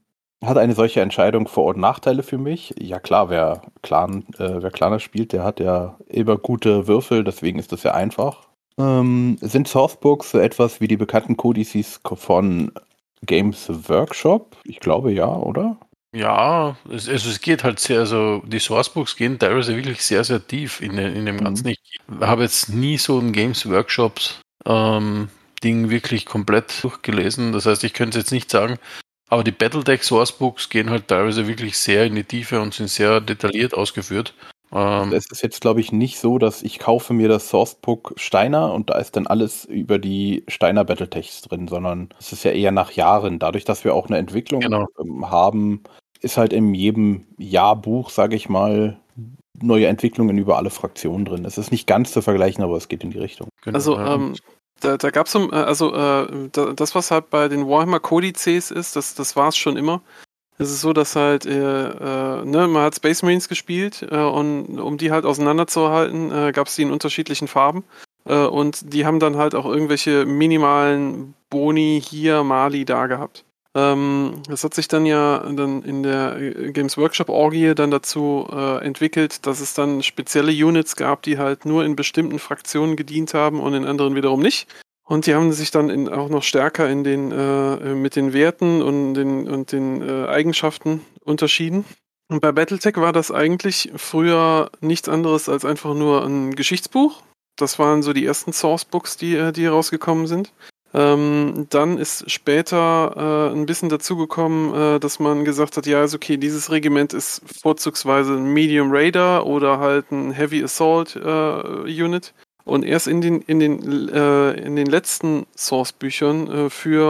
hat 0.45 0.59
eine 0.59 0.75
solche 0.75 1.01
Entscheidung 1.01 1.49
Vor- 1.49 1.75
und 1.75 1.79
Nachteile 1.79 2.23
für 2.23 2.39
mich? 2.39 2.75
Ja 2.79 3.01
klar, 3.01 3.31
wer 3.31 3.63
Clan, 3.83 4.25
äh, 4.39 4.63
wer 4.63 4.71
Claner 4.71 5.01
spielt, 5.01 5.33
der 5.33 5.43
hat 5.45 5.61
ja 5.61 5.97
immer 6.09 6.37
gute 6.37 6.87
Würfel, 6.87 7.25
deswegen 7.25 7.59
ist 7.59 7.73
das 7.73 7.83
ja 7.83 7.95
einfach. 7.95 8.49
Ähm, 8.79 9.39
sind 9.41 9.67
Sourcebooks 9.67 10.31
so 10.33 10.39
etwas 10.39 10.81
wie 10.81 10.89
die 10.89 10.99
bekannten 10.99 11.37
Codices 11.39 12.01
von 12.05 12.71
Games 13.25 13.89
Workshop? 13.89 14.57
Ich 14.65 14.81
glaube 14.81 15.13
ja, 15.13 15.35
oder? 15.35 15.79
Ja, 16.17 16.77
es, 16.91 17.11
also 17.11 17.29
es 17.29 17.41
geht 17.43 17.63
halt 17.63 17.79
sehr, 17.79 18.01
also 18.01 18.43
die 18.47 18.59
Sourcebooks 18.59 19.17
gehen 19.17 19.39
teilweise 19.39 19.77
wirklich 19.77 20.03
sehr, 20.03 20.25
sehr 20.25 20.47
tief 20.47 20.81
in, 20.81 20.97
in 20.97 21.27
dem 21.27 21.39
Ganzen. 21.39 21.67
Mhm. 21.67 21.73
Ich 21.73 22.01
habe 22.21 22.43
jetzt 22.43 22.71
nie 22.71 22.97
so 22.97 23.19
ein 23.19 23.33
Games 23.33 23.69
Workshops 23.69 24.41
ähm, 24.65 25.29
Ding 25.63 25.91
wirklich 25.91 26.25
komplett 26.25 26.83
durchgelesen. 26.83 27.53
Das 27.53 27.67
heißt, 27.67 27.85
ich 27.85 27.93
könnte 27.93 28.19
es 28.19 28.25
jetzt 28.25 28.33
nicht 28.33 28.51
sagen, 28.51 28.79
aber 29.29 29.45
die 29.45 29.53
Battletech 29.53 30.05
Sourcebooks 30.05 30.71
gehen 30.71 30.89
halt 30.89 31.09
teilweise 31.09 31.47
wirklich 31.47 31.77
sehr 31.77 32.07
in 32.07 32.15
die 32.15 32.25
Tiefe 32.25 32.63
und 32.63 32.73
sind 32.73 32.89
sehr 32.89 33.21
detailliert 33.21 33.75
ausgeführt. 33.75 34.33
Ähm, 34.73 35.13
es 35.13 35.31
ist 35.31 35.43
jetzt, 35.43 35.61
glaube 35.61 35.81
ich, 35.81 35.93
nicht 35.93 36.19
so, 36.19 36.39
dass 36.39 36.63
ich 36.63 36.79
kaufe 36.79 37.13
mir 37.13 37.29
das 37.29 37.51
Sourcebook 37.51 38.15
Steiner 38.17 38.73
und 38.73 38.89
da 38.89 38.99
ist 38.99 39.17
dann 39.17 39.27
alles 39.27 39.67
über 39.67 39.99
die 39.99 40.45
Steiner 40.49 40.85
Battletechs 40.85 41.43
drin, 41.43 41.69
sondern 41.69 42.09
es 42.19 42.33
ist 42.33 42.45
ja 42.45 42.53
eher 42.53 42.73
nach 42.73 42.93
Jahren. 42.93 43.39
Dadurch, 43.39 43.65
dass 43.65 43.85
wir 43.85 43.95
auch 43.95 44.07
eine 44.07 44.17
Entwicklung 44.17 44.61
genau. 44.61 44.87
Ähm, 44.99 45.31
haben, 45.31 45.83
ist 46.21 46.37
halt 46.37 46.53
in 46.53 46.75
jedem 46.75 47.27
Jahrbuch, 47.39 48.11
sage 48.11 48.37
ich 48.37 48.49
mal, 48.49 48.99
neue 49.61 49.87
Entwicklungen 49.87 50.39
über 50.39 50.57
alle 50.57 50.71
Fraktionen 50.71 51.25
drin. 51.25 51.45
Es 51.45 51.59
ist 51.59 51.71
nicht 51.71 51.87
ganz 51.87 52.13
zu 52.13 52.23
vergleichen, 52.23 52.63
aber 52.63 52.77
es 52.77 52.89
geht 52.89 53.05
in 53.05 53.11
die 53.11 53.19
Richtung. 53.19 53.49
Genau. 53.63 53.75
Also 53.75 53.99
ähm, 53.99 54.35
da, 54.81 54.97
da 54.97 55.11
gab 55.11 55.27
es, 55.27 55.35
äh, 55.35 55.49
also 55.53 55.95
äh, 55.95 56.49
das, 56.53 56.95
was 56.95 57.11
halt 57.11 57.31
bei 57.31 57.49
den 57.49 57.67
Warhammer 57.67 58.01
Codices 58.01 58.71
ist, 58.71 58.97
das, 58.97 59.15
das 59.15 59.37
war 59.37 59.49
es 59.49 59.57
schon 59.57 59.77
immer. 59.77 60.03
Es 60.59 60.71
ist 60.71 60.81
so, 60.81 60.93
dass 60.93 61.17
halt, 61.17 61.45
äh, 61.45 61.51
äh, 61.51 62.45
ne, 62.45 62.67
man 62.67 62.85
hat 62.85 62.95
Space 62.95 63.23
Marines 63.23 63.49
gespielt 63.49 64.07
äh, 64.11 64.17
und 64.17 64.79
um 64.79 64.97
die 64.97 65.11
halt 65.11 65.27
auseinanderzuhalten, 65.27 66.33
äh, 66.33 66.53
gab 66.53 66.69
es 66.69 66.77
die 66.77 66.83
in 66.83 66.91
unterschiedlichen 66.91 67.47
Farben. 67.47 67.85
Äh, 68.25 68.47
und 68.47 68.93
die 68.95 69.05
haben 69.05 69.21
dann 69.21 69.37
halt 69.37 69.55
auch 69.55 69.67
irgendwelche 69.67 70.25
minimalen 70.25 71.35
Boni 71.51 72.03
hier, 72.03 72.43
Mali 72.43 72.87
da 72.87 73.07
gehabt. 73.07 73.45
Ähm, 73.77 74.43
das 74.49 74.65
hat 74.65 74.73
sich 74.73 74.89
dann 74.89 75.05
ja 75.05 75.39
dann 75.53 75.83
in 75.83 76.03
der 76.03 76.39
äh, 76.39 76.73
Games 76.73 76.97
Workshop 76.97 77.29
Orgie 77.29 77.75
dann 77.75 77.91
dazu 77.91 78.49
äh, 78.51 78.83
entwickelt, 78.83 79.47
dass 79.47 79.61
es 79.61 79.75
dann 79.75 80.03
spezielle 80.03 80.51
Units 80.51 80.97
gab, 80.97 81.23
die 81.23 81.37
halt 81.37 81.67
nur 81.67 81.85
in 81.85 81.95
bestimmten 81.95 82.39
Fraktionen 82.39 82.97
gedient 82.97 83.35
haben 83.35 83.61
und 83.61 83.75
in 83.75 83.85
anderen 83.85 84.15
wiederum 84.15 84.41
nicht. 84.41 84.67
Und 85.05 85.27
die 85.27 85.35
haben 85.35 85.53
sich 85.53 85.71
dann 85.71 85.91
in, 85.91 86.09
auch 86.09 86.31
noch 86.31 86.43
stärker 86.43 86.89
in 86.89 87.05
den, 87.05 87.31
äh, 87.33 87.95
mit 87.95 88.17
den 88.17 88.33
Werten 88.33 88.81
und 88.81 89.13
den, 89.13 89.47
und 89.47 89.73
den 89.73 90.01
äh, 90.01 90.27
Eigenschaften 90.27 91.03
unterschieden. 91.21 91.85
Und 92.29 92.41
bei 92.41 92.53
Battletech 92.53 92.97
war 92.97 93.13
das 93.13 93.31
eigentlich 93.31 93.93
früher 93.97 94.71
nichts 94.81 95.09
anderes 95.09 95.51
als 95.51 95.67
einfach 95.67 95.95
nur 95.95 96.25
ein 96.25 96.57
Geschichtsbuch. 96.57 97.23
Das 97.57 97.79
waren 97.79 98.03
so 98.03 98.15
die 98.15 98.25
ersten 98.25 98.53
Sourcebooks, 98.53 99.19
die, 99.19 99.37
äh, 99.37 99.53
die 99.53 99.67
rausgekommen 99.67 100.27
sind. 100.27 100.53
Ähm, 100.97 101.67
dann 101.69 101.99
ist 101.99 102.31
später 102.31 103.51
äh, 103.53 103.55
ein 103.55 103.67
bisschen 103.67 103.91
dazugekommen, 103.91 104.97
äh, 104.97 104.99
dass 104.99 105.19
man 105.19 105.45
gesagt 105.45 105.77
hat, 105.77 105.87
ja, 105.87 106.03
ist 106.03 106.15
okay, 106.15 106.39
dieses 106.39 106.71
Regiment 106.71 107.13
ist 107.13 107.43
vorzugsweise 107.61 108.33
ein 108.33 108.55
Medium 108.55 108.91
Raider 108.91 109.45
oder 109.45 109.79
halt 109.79 110.11
ein 110.11 110.31
Heavy 110.31 110.65
Assault 110.65 111.15
äh, 111.15 111.21
Unit. 111.21 112.33
Und 112.65 112.83
erst 112.83 113.09
in 113.09 113.21
den, 113.21 113.43
in 113.43 113.61
den, 113.61 114.09
äh, 114.09 114.53
in 114.53 114.75
den 114.75 114.87
letzten 114.87 115.47
Source-Büchern 115.55 116.51
äh, 116.51 116.71
für 116.71 117.05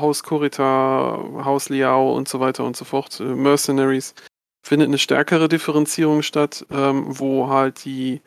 Haus 0.00 0.22
Kurita, 0.22 1.18
Haus 1.42 1.70
Liao 1.70 2.14
und 2.14 2.28
so 2.28 2.40
weiter 2.40 2.64
und 2.64 2.76
so 2.76 2.84
fort, 2.84 3.20
äh, 3.20 3.24
Mercenaries, 3.24 4.14
findet 4.62 4.88
eine 4.88 4.98
stärkere 4.98 5.48
Differenzierung 5.48 6.20
statt, 6.20 6.66
ähm, 6.70 7.06
wo 7.08 7.48
halt 7.48 7.86
die 7.86 8.20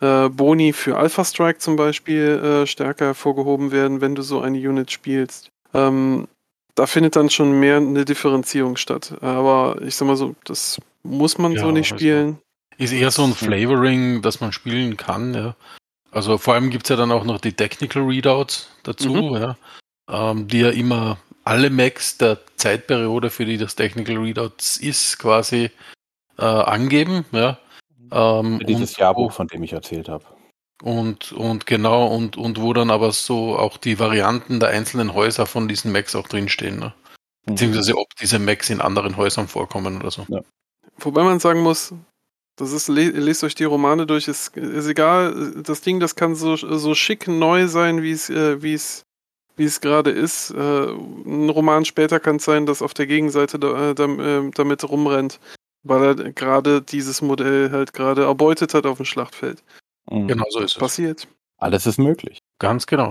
äh, 0.00 0.28
Boni 0.28 0.72
für 0.72 0.96
Alpha 0.96 1.24
Strike 1.24 1.58
zum 1.58 1.76
Beispiel 1.76 2.62
äh, 2.62 2.66
stärker 2.66 3.06
hervorgehoben 3.06 3.70
werden, 3.72 4.00
wenn 4.00 4.14
du 4.14 4.22
so 4.22 4.40
eine 4.40 4.58
Unit 4.58 4.90
spielst. 4.90 5.50
Ähm, 5.74 6.26
da 6.74 6.86
findet 6.86 7.16
dann 7.16 7.30
schon 7.30 7.58
mehr 7.60 7.76
eine 7.76 8.04
Differenzierung 8.04 8.76
statt. 8.76 9.14
Aber 9.20 9.76
ich 9.82 9.96
sag 9.96 10.06
mal 10.06 10.16
so, 10.16 10.34
das 10.44 10.80
muss 11.02 11.38
man 11.38 11.52
Ja, 11.52 11.62
so 11.62 11.70
nicht 11.70 11.88
spielen. 11.88 12.38
Ist 12.78 12.92
eher 12.92 13.10
so 13.10 13.24
ein 13.24 13.34
Flavoring, 13.34 14.22
das 14.22 14.40
man 14.40 14.52
spielen 14.52 14.96
kann, 14.96 15.34
ja. 15.34 15.54
Also 16.12 16.38
vor 16.38 16.54
allem 16.54 16.70
gibt 16.70 16.84
es 16.86 16.88
ja 16.88 16.96
dann 16.96 17.12
auch 17.12 17.24
noch 17.24 17.40
die 17.40 17.52
Technical 17.52 18.02
Readouts 18.04 18.70
dazu, 18.82 19.10
Mhm. 19.10 19.36
ja. 19.36 19.56
Ähm, 20.08 20.48
die 20.48 20.60
ja 20.60 20.70
immer 20.70 21.18
alle 21.44 21.70
Macs 21.70 22.16
der 22.18 22.38
Zeitperiode, 22.56 23.30
für 23.30 23.44
die 23.44 23.58
das 23.58 23.76
Technical 23.76 24.16
Readouts 24.16 24.76
ist, 24.78 25.18
quasi 25.18 25.70
äh, 26.38 26.42
angeben, 26.44 27.24
ja. 27.32 27.58
Ähm, 28.12 28.60
Dieses 28.66 28.94
und 28.94 28.98
Jahrbuch, 28.98 29.32
von 29.32 29.46
dem 29.46 29.62
ich 29.62 29.72
erzählt 29.72 30.08
habe. 30.08 30.24
Und, 30.82 31.32
und 31.32 31.66
genau, 31.66 32.06
und, 32.06 32.36
und 32.36 32.60
wo 32.60 32.72
dann 32.72 32.90
aber 32.90 33.12
so 33.12 33.56
auch 33.56 33.76
die 33.76 33.98
Varianten 33.98 34.60
der 34.60 34.70
einzelnen 34.70 35.12
Häuser 35.12 35.46
von 35.46 35.68
diesen 35.68 35.92
Macs 35.92 36.14
auch 36.14 36.26
drinstehen, 36.26 36.78
ne? 36.78 36.94
Beziehungsweise 37.44 37.96
ob 37.96 38.14
diese 38.20 38.38
Macs 38.38 38.70
in 38.70 38.80
anderen 38.80 39.16
Häusern 39.16 39.48
vorkommen 39.48 39.98
oder 39.98 40.10
so. 40.10 40.26
Wobei 40.98 41.24
man 41.24 41.40
sagen 41.40 41.60
muss, 41.60 41.92
das 42.56 42.72
ist, 42.72 42.88
le 42.88 43.08
lest 43.08 43.42
euch 43.44 43.54
die 43.54 43.64
Romane 43.64 44.06
durch, 44.06 44.28
ist, 44.28 44.56
ist 44.56 44.86
egal, 44.86 45.54
das 45.62 45.80
Ding, 45.80 46.00
das 46.00 46.14
kann 46.14 46.34
so, 46.34 46.56
so 46.56 46.94
schick 46.94 47.26
neu 47.26 47.66
sein, 47.68 48.02
wie 48.02 48.12
es, 48.12 48.28
äh, 48.28 48.62
wie 48.62 48.74
es, 48.74 49.02
wie 49.56 49.64
es 49.64 49.80
gerade 49.80 50.10
ist. 50.10 50.50
Äh, 50.50 50.90
ein 50.90 51.48
Roman 51.48 51.84
später 51.84 52.20
kann 52.20 52.36
es 52.36 52.44
sein, 52.44 52.66
dass 52.66 52.82
auf 52.82 52.92
der 52.92 53.06
Gegenseite 53.06 53.58
da, 53.58 53.92
äh, 53.92 53.92
äh, 53.92 54.50
damit 54.54 54.88
rumrennt, 54.88 55.40
weil 55.82 56.02
er 56.20 56.32
gerade 56.32 56.82
dieses 56.82 57.22
Modell 57.22 57.70
halt 57.70 57.92
gerade 57.92 58.24
erbeutet 58.24 58.74
hat 58.74 58.86
auf 58.86 58.98
dem 58.98 59.06
Schlachtfeld. 59.06 59.62
Mhm. 60.10 60.28
Genau 60.28 60.44
so 60.50 60.60
ist 60.60 60.72
es. 60.72 60.78
Passiert. 60.78 61.28
Alles 61.58 61.86
ist 61.86 61.98
möglich. 61.98 62.38
Ganz 62.58 62.86
genau. 62.86 63.10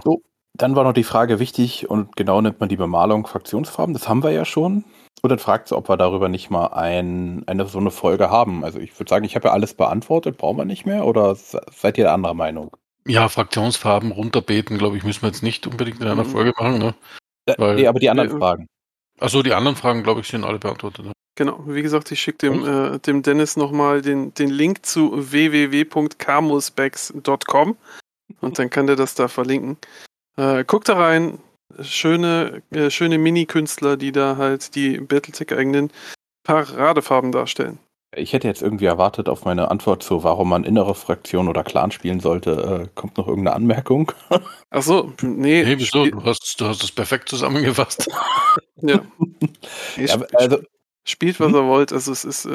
Dann 0.55 0.75
war 0.75 0.83
noch 0.83 0.93
die 0.93 1.03
Frage 1.03 1.39
wichtig 1.39 1.89
und 1.89 2.15
genau 2.15 2.41
nennt 2.41 2.59
man 2.59 2.69
die 2.69 2.75
Bemalung 2.75 3.27
Fraktionsfarben. 3.27 3.93
Das 3.93 4.09
haben 4.09 4.23
wir 4.23 4.31
ja 4.31 4.45
schon. 4.45 4.83
Und 5.21 5.29
dann 5.29 5.39
fragt 5.39 5.67
sie, 5.67 5.75
ob 5.75 5.89
wir 5.89 5.97
darüber 5.97 6.29
nicht 6.29 6.49
mal 6.49 6.67
ein, 6.67 7.43
eine 7.47 7.65
so 7.67 7.77
eine 7.77 7.91
Folge 7.91 8.29
haben. 8.31 8.63
Also 8.63 8.79
ich 8.79 8.97
würde 8.99 9.09
sagen, 9.09 9.25
ich 9.25 9.35
habe 9.35 9.49
ja 9.49 9.53
alles 9.53 9.73
beantwortet, 9.73 10.37
brauchen 10.37 10.57
wir 10.57 10.65
nicht 10.65 10.85
mehr 10.85 11.05
oder 11.05 11.35
se- 11.35 11.61
seid 11.71 11.97
ihr 11.97 12.05
der 12.05 12.13
anderer 12.13 12.33
Meinung? 12.33 12.75
Ja, 13.05 13.29
Fraktionsfarben 13.29 14.11
runterbeten, 14.11 14.77
glaube 14.77 14.97
ich, 14.97 15.03
müssen 15.03 15.21
wir 15.21 15.29
jetzt 15.29 15.43
nicht 15.43 15.67
unbedingt 15.67 16.01
in 16.01 16.07
einer 16.07 16.23
Mhm. 16.23 16.29
Folge 16.29 16.53
machen. 16.57 16.79
Ne? 16.79 16.95
Äh, 17.45 17.55
Weil- 17.57 17.75
nee, 17.75 17.87
aber 17.87 17.99
die 17.99 18.09
anderen 18.09 18.31
Ja. 18.31 18.37
Fragen. 18.37 18.67
Achso, 19.19 19.43
die 19.43 19.53
anderen 19.53 19.75
Fragen, 19.75 20.03
glaube 20.03 20.21
ich, 20.21 20.27
sind 20.27 20.43
alle 20.43 20.59
beantwortet. 20.59 21.05
Ne? 21.05 21.11
Genau, 21.35 21.63
wie 21.67 21.81
gesagt, 21.81 22.11
ich 22.11 22.19
schicke 22.19 22.49
dem, 22.49 22.65
äh, 22.65 22.99
dem 22.99 23.23
Dennis 23.23 23.55
nochmal 23.55 24.01
den, 24.01 24.33
den 24.33 24.49
Link 24.49 24.85
zu 24.85 25.31
www.camusbacks.com 25.31 27.77
und 28.41 28.59
dann 28.59 28.69
kann 28.69 28.87
der 28.87 28.95
das 28.95 29.15
da 29.15 29.27
verlinken. 29.27 29.77
Äh, 30.37 30.63
guckt 30.65 30.89
da 30.89 30.97
rein, 30.97 31.39
schöne, 31.81 32.61
äh, 32.71 32.89
schöne 32.89 33.17
Mini-Künstler, 33.17 33.97
die 33.97 34.11
da 34.11 34.37
halt 34.37 34.75
die 34.75 34.99
Battletech-eigenen 34.99 35.91
Paradefarben 36.43 37.31
darstellen. 37.31 37.79
Ich 38.15 38.33
hätte 38.33 38.47
jetzt 38.47 38.63
irgendwie 38.63 38.85
erwartet 38.85 39.29
auf 39.29 39.45
meine 39.45 39.69
Antwort 39.69 40.01
zu, 40.01 40.23
warum 40.23 40.49
man 40.49 40.63
innere 40.63 40.95
Fraktion 40.95 41.47
oder 41.47 41.63
Clan 41.63 41.91
spielen 41.91 42.19
sollte. 42.19 42.85
Äh, 42.85 42.89
kommt 42.95 43.17
noch 43.17 43.27
irgendeine 43.27 43.55
Anmerkung? 43.55 44.11
Ach 44.71 44.81
so, 44.81 45.13
nee. 45.21 45.63
Hey, 45.63 45.77
wieso? 45.77 46.07
Du 46.07 46.23
hast, 46.23 46.59
du 46.59 46.65
hast 46.65 46.81
das 46.81 46.91
perfekt 46.91 47.29
zusammengefasst. 47.29 48.09
Ja. 48.77 49.01
Nee, 49.95 49.97
Ja, 50.07 50.17
also, 50.33 50.57
Spielt, 51.05 51.39
was 51.39 51.49
Mhm. 51.49 51.55
ihr 51.55 51.65
wollt. 51.65 51.91
Also 51.93 52.11
es 52.11 52.25
ist 52.25 52.45
äh, 52.45 52.51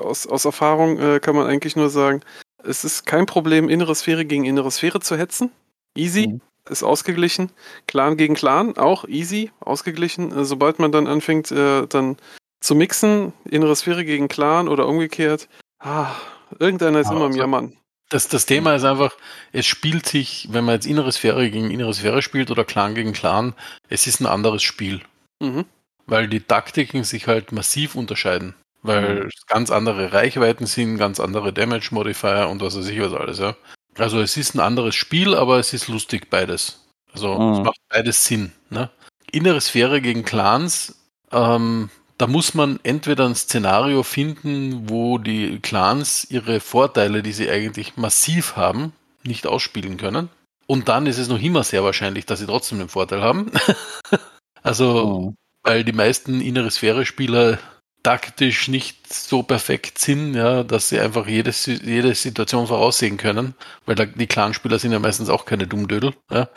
aus, 0.00 0.26
aus 0.26 0.44
Erfahrung 0.44 0.98
äh, 0.98 1.20
kann 1.20 1.36
man 1.36 1.46
eigentlich 1.46 1.76
nur 1.76 1.90
sagen, 1.90 2.20
es 2.64 2.84
ist 2.84 3.06
kein 3.06 3.26
Problem, 3.26 3.68
innere 3.68 3.94
Sphäre 3.94 4.24
gegen 4.24 4.44
innere 4.44 4.70
Sphäre 4.70 5.00
zu 5.00 5.16
hetzen. 5.16 5.50
Easy, 5.96 6.28
Mhm. 6.28 6.40
ist 6.70 6.82
ausgeglichen. 6.82 7.50
Clan 7.86 8.16
gegen 8.16 8.34
Clan, 8.34 8.76
auch 8.78 9.04
easy, 9.06 9.50
ausgeglichen. 9.60 10.36
Äh, 10.36 10.44
sobald 10.44 10.78
man 10.78 10.92
dann 10.92 11.06
anfängt, 11.06 11.50
äh, 11.52 11.86
dann 11.86 12.16
zu 12.60 12.74
mixen, 12.74 13.32
innere 13.44 13.74
Sphäre 13.76 14.04
gegen 14.04 14.28
Clan 14.28 14.68
oder 14.68 14.86
umgekehrt, 14.88 15.48
ah, 15.80 16.10
irgendeiner 16.58 17.00
ist 17.00 17.06
Ja, 17.08 17.12
immer 17.12 17.22
am 17.22 17.26
also- 17.32 17.38
Jammern. 17.40 17.76
Das, 18.08 18.28
das 18.28 18.44
Thema 18.44 18.74
ist 18.74 18.84
einfach, 18.84 19.16
es 19.52 19.64
spielt 19.66 20.06
sich, 20.06 20.46
wenn 20.50 20.66
man 20.66 20.74
jetzt 20.74 20.86
innere 20.86 21.10
Sphäre 21.12 21.48
gegen 21.50 21.70
innere 21.70 21.94
Sphäre 21.94 22.20
spielt 22.20 22.50
oder 22.50 22.62
Clan 22.64 22.94
gegen 22.94 23.14
Clan, 23.14 23.54
es 23.88 24.06
ist 24.06 24.20
ein 24.20 24.26
anderes 24.26 24.62
Spiel. 24.62 25.00
Mhm. 25.40 25.64
Weil 26.12 26.28
die 26.28 26.40
Taktiken 26.40 27.04
sich 27.04 27.26
halt 27.26 27.52
massiv 27.52 27.94
unterscheiden. 27.94 28.54
Weil 28.82 29.22
Mhm. 29.22 29.28
es 29.28 29.46
ganz 29.46 29.70
andere 29.70 30.12
Reichweiten 30.12 30.66
sind, 30.66 30.98
ganz 30.98 31.20
andere 31.20 31.52
Damage 31.52 31.88
Modifier 31.92 32.48
und 32.50 32.60
was 32.60 32.76
weiß 32.76 32.88
ich 32.88 33.00
was 33.00 33.14
alles, 33.14 33.38
ja. 33.38 33.56
Also 33.96 34.20
es 34.20 34.36
ist 34.36 34.54
ein 34.54 34.60
anderes 34.60 34.94
Spiel, 34.94 35.34
aber 35.34 35.58
es 35.58 35.72
ist 35.72 35.88
lustig 35.88 36.28
beides. 36.28 36.84
Also 37.14 37.38
Mhm. 37.38 37.52
es 37.52 37.58
macht 37.60 37.78
beides 37.88 38.24
Sinn. 38.26 38.52
Ne? 38.70 38.90
Innere 39.30 39.60
Sphäre 39.60 40.00
gegen 40.02 40.24
Clans, 40.24 40.96
ähm, 41.30 41.88
da 42.18 42.26
muss 42.26 42.52
man 42.54 42.78
entweder 42.82 43.24
ein 43.26 43.34
Szenario 43.34 44.02
finden, 44.02 44.90
wo 44.90 45.16
die 45.18 45.60
Clans 45.60 46.26
ihre 46.30 46.60
Vorteile, 46.60 47.22
die 47.22 47.32
sie 47.32 47.48
eigentlich 47.50 47.96
massiv 47.96 48.56
haben, 48.56 48.92
nicht 49.24 49.46
ausspielen 49.46 49.96
können. 49.96 50.28
Und 50.66 50.88
dann 50.88 51.06
ist 51.06 51.18
es 51.18 51.28
noch 51.28 51.40
immer 51.40 51.64
sehr 51.64 51.82
wahrscheinlich, 51.84 52.26
dass 52.26 52.40
sie 52.40 52.46
trotzdem 52.46 52.78
den 52.78 52.88
Vorteil 52.90 53.22
haben. 53.22 53.50
also 54.62 55.20
Mhm. 55.20 55.36
Weil 55.62 55.84
die 55.84 55.92
meisten 55.92 56.40
innere 56.40 56.70
Sphäre-Spieler 56.70 57.58
taktisch 58.02 58.66
nicht 58.68 59.12
so 59.12 59.42
perfekt 59.44 59.98
sind, 59.98 60.34
ja, 60.34 60.64
dass 60.64 60.88
sie 60.88 60.98
einfach 60.98 61.26
jede, 61.28 61.52
Si- 61.52 61.80
jede 61.84 62.14
Situation 62.14 62.66
voraussehen 62.66 63.16
können, 63.16 63.54
weil 63.86 63.94
da, 63.94 64.06
die 64.06 64.26
Clanspieler 64.26 64.78
sind 64.80 64.92
ja 64.92 64.98
meistens 64.98 65.28
auch 65.28 65.44
keine 65.44 65.66
Dummdödel. 65.68 66.12
Ja. 66.30 66.48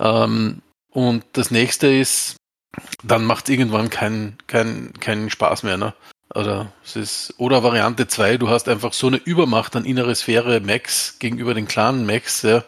Ähm, 0.00 0.60
und 0.90 1.24
das 1.34 1.50
nächste 1.52 1.86
ist, 1.86 2.36
dann 3.04 3.24
macht 3.24 3.44
es 3.48 3.50
irgendwann 3.54 3.90
keinen 3.90 4.38
kein, 4.48 4.92
keinen 4.98 5.30
Spaß 5.30 5.62
mehr. 5.62 5.76
Ne? 5.76 5.94
Oder, 6.34 6.72
es 6.84 6.96
ist, 6.96 7.34
oder 7.36 7.62
Variante 7.62 8.08
2, 8.08 8.38
du 8.38 8.48
hast 8.48 8.68
einfach 8.68 8.92
so 8.92 9.06
eine 9.06 9.18
Übermacht 9.18 9.76
an 9.76 9.84
innere 9.84 10.14
Sphäre 10.14 10.60
Max 10.60 11.18
gegenüber 11.18 11.54
den 11.54 11.68
Clan 11.68 12.06
Max, 12.06 12.42
ja, 12.42 12.64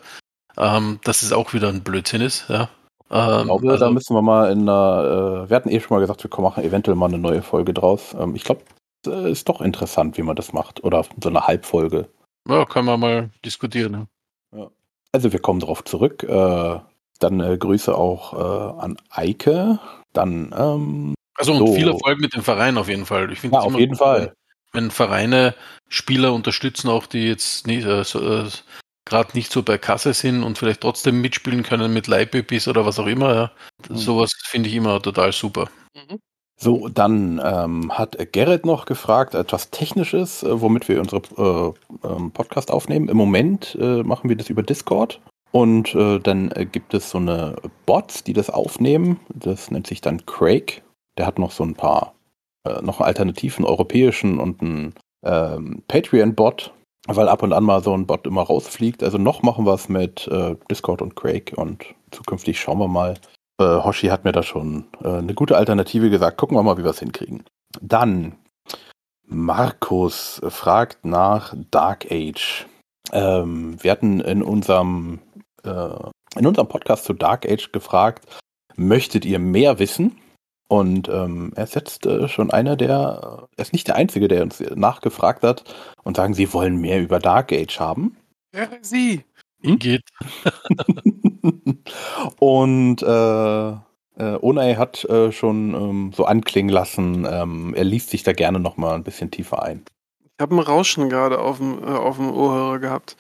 ähm, 0.57 1.01
dass 1.03 1.23
es 1.23 1.33
auch 1.33 1.53
wieder 1.53 1.69
ein 1.69 1.83
Blödsinn 1.83 2.21
ist. 2.21 2.45
Ja. 2.49 2.69
Ähm, 3.15 3.39
Ich 3.39 3.45
glaube, 3.45 3.71
also- 3.71 3.85
da 3.85 3.91
müssen 3.91 4.15
wir 4.17 4.23
mal 4.23 4.51
in 4.51 4.63
einer, 4.63 5.45
äh, 5.45 5.49
wir 5.51 5.57
hatten 5.57 5.69
eh 5.71 5.79
schon 5.81 5.95
mal 5.97 6.01
gesagt, 6.01 6.25
wir 6.25 6.43
machen 6.43 6.65
eventuell 6.65 6.97
mal 6.97 7.07
eine 7.07 7.19
neue 7.19 7.43
Folge 7.43 7.73
draus. 7.73 8.15
Ähm, 8.19 8.35
ich 8.35 8.43
glaube, 8.45 8.63
äh, 9.07 9.31
ist 9.31 9.49
doch 9.49 9.61
interessant, 9.61 10.19
wie 10.19 10.23
man 10.23 10.35
das 10.37 10.53
macht. 10.53 10.83
Oder 10.83 11.05
so 11.23 11.29
eine 11.29 11.47
Halbfolge. 11.47 12.09
Ja, 12.49 12.65
können 12.65 12.87
wir 12.87 12.97
mal 12.97 13.31
diskutieren. 13.45 14.09
Ja. 14.55 14.69
Also 15.13 15.33
wir 15.33 15.39
kommen 15.39 15.61
drauf 15.61 15.85
zurück. 15.85 16.25
Äh, 16.25 16.81
dann 17.21 17.41
äh, 17.41 17.57
Grüße 17.57 17.97
auch 17.97 18.33
äh, 18.33 18.81
an 18.83 18.97
Eike. 19.11 19.79
Dann, 20.13 20.53
ähm, 20.57 21.15
Also 21.39 21.53
und 21.53 21.59
So. 21.69 21.75
viel 21.75 21.89
Erfolg 21.89 22.19
mit 22.19 22.35
dem 22.35 22.43
Verein 22.43 22.77
auf 22.77 22.89
jeden 22.89 23.07
Fall. 23.07 23.31
Ich 23.33 23.39
finde 23.41 23.57
ja, 23.57 23.61
auf 23.63 23.69
immer 23.69 23.79
jeden 23.79 23.93
gut, 23.93 23.99
Fall. 23.99 24.35
Wenn 24.73 24.91
Vereine 24.91 25.55
Spieler 25.89 26.33
unterstützen, 26.33 26.89
auch 26.89 27.07
die 27.07 27.29
jetzt 27.29 27.67
nicht, 27.69 27.87
äh, 27.87 28.03
so, 28.03 28.21
äh, 28.21 28.45
gerade 29.05 29.31
nicht 29.35 29.53
so 29.53 29.63
bei 29.63 29.79
Kasse 29.79 30.15
sind 30.15 30.43
und 30.43 30.59
vielleicht 30.59 30.81
trotzdem 30.81 31.21
mitspielen 31.21 31.63
können 31.63 31.93
mit 31.93 32.07
Leihbabys 32.07 32.69
oder 32.69 32.87
was 32.87 32.99
auch 32.99 33.07
immer. 33.07 33.35
Ja. 33.35 33.53
Mhm. 33.89 33.97
Sowas 33.97 34.33
finde 34.45 34.69
ich 34.69 34.75
immer 34.75 35.01
total 35.01 35.33
super. 35.33 35.69
So, 36.57 36.89
dann 36.89 37.41
ähm, 37.45 37.91
hat 37.93 38.17
Gerrit 38.33 38.65
noch 38.65 38.87
gefragt, 38.87 39.35
etwas 39.35 39.71
Technisches, 39.71 40.43
äh, 40.43 40.61
womit 40.61 40.89
wir 40.89 41.01
unsere 41.01 41.23
äh, 41.37 42.07
ähm, 42.07 42.31
Podcast 42.31 42.71
aufnehmen. 42.71 43.09
Im 43.09 43.17
Moment 43.17 43.77
äh, 43.81 44.03
machen 44.03 44.29
wir 44.29 44.37
das 44.37 44.51
über 44.51 44.63
Discord. 44.63 45.21
Und 45.51 45.95
äh, 45.95 46.19
dann 46.19 46.51
äh, 46.53 46.65
gibt 46.65 46.95
es 46.95 47.11
so 47.11 47.19
eine 47.19 47.57
Bots, 47.87 48.25
die 48.25 48.33
das 48.33 48.51
aufnehmen. 48.51 49.21
Das 49.29 49.71
nennt 49.71 49.87
sich 49.87 50.01
dann 50.01 50.27
Craig. 50.27 50.83
Der 51.17 51.27
hat 51.27 51.39
noch 51.39 51.53
so 51.53 51.65
ein 51.65 51.75
paar, 51.75 52.15
äh, 52.65 52.83
noch 52.83 53.01
einen 53.01 53.07
alternativen 53.07 53.65
europäischen 53.65 54.41
und 54.41 54.61
einen 54.61 54.95
ähm, 55.25 55.83
Patreon-Bot, 55.87 56.73
weil 57.07 57.29
ab 57.29 57.43
und 57.43 57.53
an 57.53 57.65
mal 57.65 57.83
so 57.83 57.95
ein 57.95 58.07
Bot 58.07 58.27
immer 58.27 58.43
rausfliegt. 58.43 59.03
Also 59.03 59.19
noch 59.19 59.43
machen 59.43 59.67
wir 59.67 59.75
es 59.75 59.89
mit 59.89 60.27
äh, 60.29 60.57
Discord 60.71 61.03
und 61.03 61.17
Craig 61.17 61.53
und 61.57 61.85
zukünftig 62.11 62.59
schauen 62.61 62.79
wir 62.79 62.89
mal, 62.89 63.15
äh, 63.61 63.65
Hoshi 63.65 64.09
hat 64.09 64.25
mir 64.25 64.33
da 64.33 64.43
schon 64.43 64.87
äh, 65.03 65.09
eine 65.09 65.35
gute 65.35 65.57
Alternative 65.57 66.11
gesagt. 66.11 66.39
Gucken 66.39 66.57
wir 66.57 66.63
mal, 66.63 66.79
wie 66.79 66.85
wir 66.85 66.91
es 66.91 67.01
hinkriegen. 67.01 67.45
Dann 67.81 68.37
Markus 69.27 70.41
fragt 70.49 71.05
nach 71.05 71.55
Dark 71.71 72.07
Age. 72.11 72.67
Ähm, 73.13 73.83
wir 73.83 73.91
hatten 73.91 74.21
in 74.21 74.43
unserem, 74.43 75.21
äh, 75.63 76.11
in 76.37 76.47
unserem 76.47 76.69
Podcast 76.69 77.05
zu 77.05 77.13
Dark 77.13 77.47
Age 77.51 77.71
gefragt, 77.73 78.27
möchtet 78.77 79.25
ihr 79.25 79.39
mehr 79.39 79.79
wissen? 79.79 80.19
Und 80.75 81.09
ähm, 81.09 81.53
er 81.55 81.63
ist 81.63 81.77
jetzt 81.77 82.05
äh, 82.05 82.27
schon 82.27 82.51
einer 82.51 82.75
der, 82.75 83.47
er 83.57 83.63
ist 83.63 83.73
nicht 83.73 83.87
der 83.87 83.95
Einzige, 83.95 84.27
der 84.27 84.43
uns 84.43 84.59
nachgefragt 84.75 85.45
hat 85.45 85.63
und 86.03 86.17
sagen, 86.17 86.35
sie 86.35 86.53
wollen 86.53 86.81
mehr 86.81 87.01
über 87.01 87.21
Dark 87.21 87.53
Age 87.53 87.79
haben. 87.79 88.17
Sie. 88.81 89.23
Hm? 89.63 89.79
Geht. 89.79 90.03
Und 92.41 93.03
äh, 93.03 93.69
äh, 93.71 94.39
Onei 94.43 94.75
hat 94.75 95.05
äh, 95.05 95.31
schon 95.31 95.75
ähm, 95.75 96.13
so 96.13 96.25
anklingen 96.25 96.73
lassen, 96.73 97.25
ähm, 97.31 97.73
er 97.77 97.85
liest 97.85 98.11
sich 98.11 98.25
da 98.25 98.33
gerne 98.33 98.59
noch 98.59 98.77
mal 98.77 98.97
ein 98.97 99.05
bisschen 99.05 99.31
tiefer 99.31 99.63
ein. 99.63 99.85
Ich 100.25 100.43
habe 100.43 100.57
ein 100.57 100.59
Rauschen 100.59 101.09
gerade 101.09 101.39
auf 101.39 101.59
dem, 101.59 101.85
äh, 101.85 101.87
auf 101.87 102.17
dem 102.17 102.33
Ohrhörer 102.33 102.81
gehabt. 102.81 103.17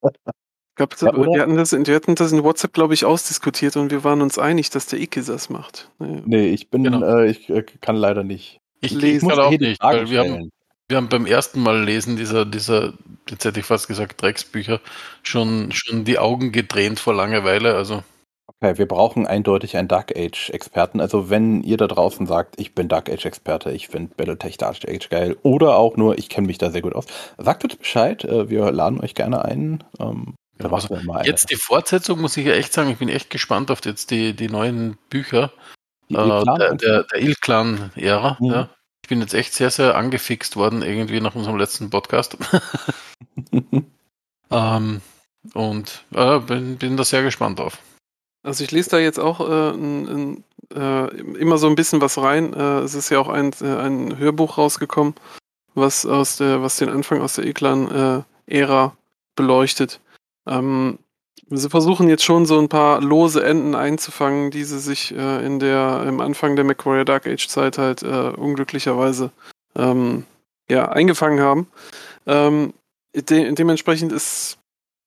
Ich 0.76 0.76
glaub, 0.98 1.00
Ja, 1.00 1.16
wir, 1.32 1.40
hatten 1.42 1.56
das, 1.56 1.72
in- 1.72 1.86
wir 1.86 1.94
hatten 1.94 2.16
das 2.16 2.32
in 2.32 2.42
WhatsApp, 2.42 2.72
glaube 2.72 2.94
ich, 2.94 3.04
ausdiskutiert 3.04 3.76
und 3.76 3.92
wir 3.92 4.02
waren 4.02 4.20
uns 4.22 4.38
einig, 4.40 4.70
dass 4.70 4.86
der 4.86 4.98
Icke 5.00 5.22
das 5.22 5.48
macht. 5.48 5.88
Ja. 6.00 6.06
Nee, 6.24 6.48
ich 6.48 6.68
bin, 6.68 6.82
Genau. 6.82 7.00
äh, 7.06 7.30
ich 7.30 7.48
äh, 7.48 7.62
kann 7.80 7.94
leider 7.94 8.24
nicht. 8.24 8.58
Ich, 8.80 9.00
ich 9.00 9.20
kann 9.20 9.38
auch 9.38 9.50
hier 9.50 9.58
die 9.58 9.68
nicht, 9.68 9.80
Fragen 9.80 9.98
weil 9.98 10.10
wir 10.10 10.20
haben, 10.20 10.50
wir 10.88 10.96
haben 10.96 11.08
beim 11.08 11.26
ersten 11.26 11.62
Mal 11.62 11.80
lesen 11.84 12.16
dieser, 12.16 12.44
dieser, 12.44 12.94
jetzt 13.30 13.44
hätte 13.44 13.60
ich 13.60 13.66
fast 13.66 13.86
gesagt, 13.86 14.20
Drecksbücher, 14.20 14.80
schon, 15.22 15.70
schon 15.70 16.04
die 16.04 16.18
Augen 16.18 16.50
getränt 16.50 16.98
vor 16.98 17.14
Langeweile. 17.14 17.76
Also 17.76 18.02
Okay, 18.60 18.76
wir 18.76 18.86
brauchen 18.86 19.26
eindeutig 19.26 19.76
einen 19.76 19.88
Dark 19.88 20.12
Age-Experten. 20.16 21.00
Also 21.00 21.30
wenn 21.30 21.62
ihr 21.62 21.76
da 21.78 21.86
draußen 21.86 22.26
sagt, 22.26 22.60
ich 22.60 22.74
bin 22.74 22.88
Dark 22.88 23.08
Age-Experte, 23.08 23.70
ich 23.70 23.88
finde 23.88 24.14
Battletech 24.16 24.58
Dark 24.58 24.78
Age 24.88 25.08
geil 25.08 25.36
oder 25.42 25.76
auch 25.78 25.96
nur, 25.96 26.18
ich 26.18 26.28
kenne 26.28 26.46
mich 26.48 26.58
da 26.58 26.70
sehr 26.70 26.82
gut 26.82 26.94
aus, 26.94 27.06
sagt 27.38 27.62
uns 27.64 27.76
Bescheid. 27.76 28.24
äh, 28.24 28.50
Wir 28.50 28.70
laden 28.72 29.00
euch 29.00 29.14
gerne 29.14 29.44
ein. 29.44 29.82
Da 30.58 30.66
Ja, 30.66 30.70
machen 30.70 30.90
wir 30.90 31.02
mal 31.02 31.26
jetzt 31.26 31.50
die 31.50 31.56
Fortsetzung, 31.56 32.20
muss 32.20 32.36
ich 32.36 32.46
ja 32.46 32.52
echt 32.52 32.72
sagen, 32.72 32.90
ich 32.90 32.98
bin 32.98 33.08
echt 33.08 33.30
gespannt 33.30 33.70
auf 33.70 33.84
jetzt 33.84 34.10
die, 34.10 34.34
die 34.34 34.48
neuen 34.48 34.96
Bücher 35.10 35.52
Die 36.08 36.14
äh, 36.14 36.18
Ilklan- 36.18 36.58
der, 36.58 36.74
der, 36.74 37.02
der 37.04 37.18
Il-Clan-Ära. 37.20 38.36
Mhm. 38.40 38.50
Ja. 38.50 38.68
Ich 39.02 39.08
bin 39.08 39.20
jetzt 39.20 39.34
echt 39.34 39.52
sehr, 39.52 39.70
sehr 39.70 39.96
angefixt 39.96 40.56
worden, 40.56 40.82
irgendwie 40.82 41.20
nach 41.20 41.34
unserem 41.34 41.58
letzten 41.58 41.90
Podcast. 41.90 42.38
ähm, 44.50 45.00
und 45.52 46.04
äh, 46.14 46.38
bin, 46.38 46.78
bin 46.78 46.96
da 46.96 47.04
sehr 47.04 47.22
gespannt 47.22 47.58
drauf. 47.58 47.78
Also 48.42 48.64
ich 48.64 48.70
lese 48.70 48.90
da 48.90 48.98
jetzt 48.98 49.18
auch 49.18 49.40
äh, 49.40 49.70
n, 49.74 50.08
n, 50.08 50.44
äh, 50.74 51.08
immer 51.38 51.58
so 51.58 51.66
ein 51.66 51.74
bisschen 51.74 52.00
was 52.00 52.18
rein. 52.18 52.52
Äh, 52.54 52.80
es 52.80 52.94
ist 52.94 53.10
ja 53.10 53.18
auch 53.18 53.28
ein, 53.28 53.52
äh, 53.60 53.76
ein 53.76 54.18
Hörbuch 54.18 54.58
rausgekommen, 54.58 55.14
was 55.74 56.06
aus 56.06 56.36
der, 56.36 56.62
was 56.62 56.76
den 56.76 56.88
Anfang 56.88 57.20
aus 57.20 57.34
der 57.34 57.46
Eklan-Ära 57.46 58.96
beleuchtet. 59.36 60.00
Ähm, 60.46 60.98
sie 61.50 61.68
versuchen 61.70 62.08
jetzt 62.08 62.24
schon 62.24 62.46
so 62.46 62.58
ein 62.58 62.68
paar 62.68 63.00
lose 63.00 63.44
Enden 63.44 63.74
einzufangen, 63.74 64.50
die 64.50 64.64
sie 64.64 64.78
sich 64.78 65.14
äh, 65.14 65.44
in 65.44 65.58
der 65.58 66.04
im 66.06 66.20
Anfang 66.20 66.56
der 66.56 66.64
McQuarrie 66.64 67.04
Dark 67.04 67.26
Age 67.26 67.46
Zeit 67.48 67.78
halt 67.78 68.02
äh, 68.02 68.30
unglücklicherweise 68.36 69.30
ähm, 69.76 70.24
ja, 70.68 70.88
eingefangen 70.88 71.40
haben. 71.40 71.68
Ähm, 72.26 72.72
de 73.14 73.52
dementsprechend 73.54 74.12
ist 74.12 74.58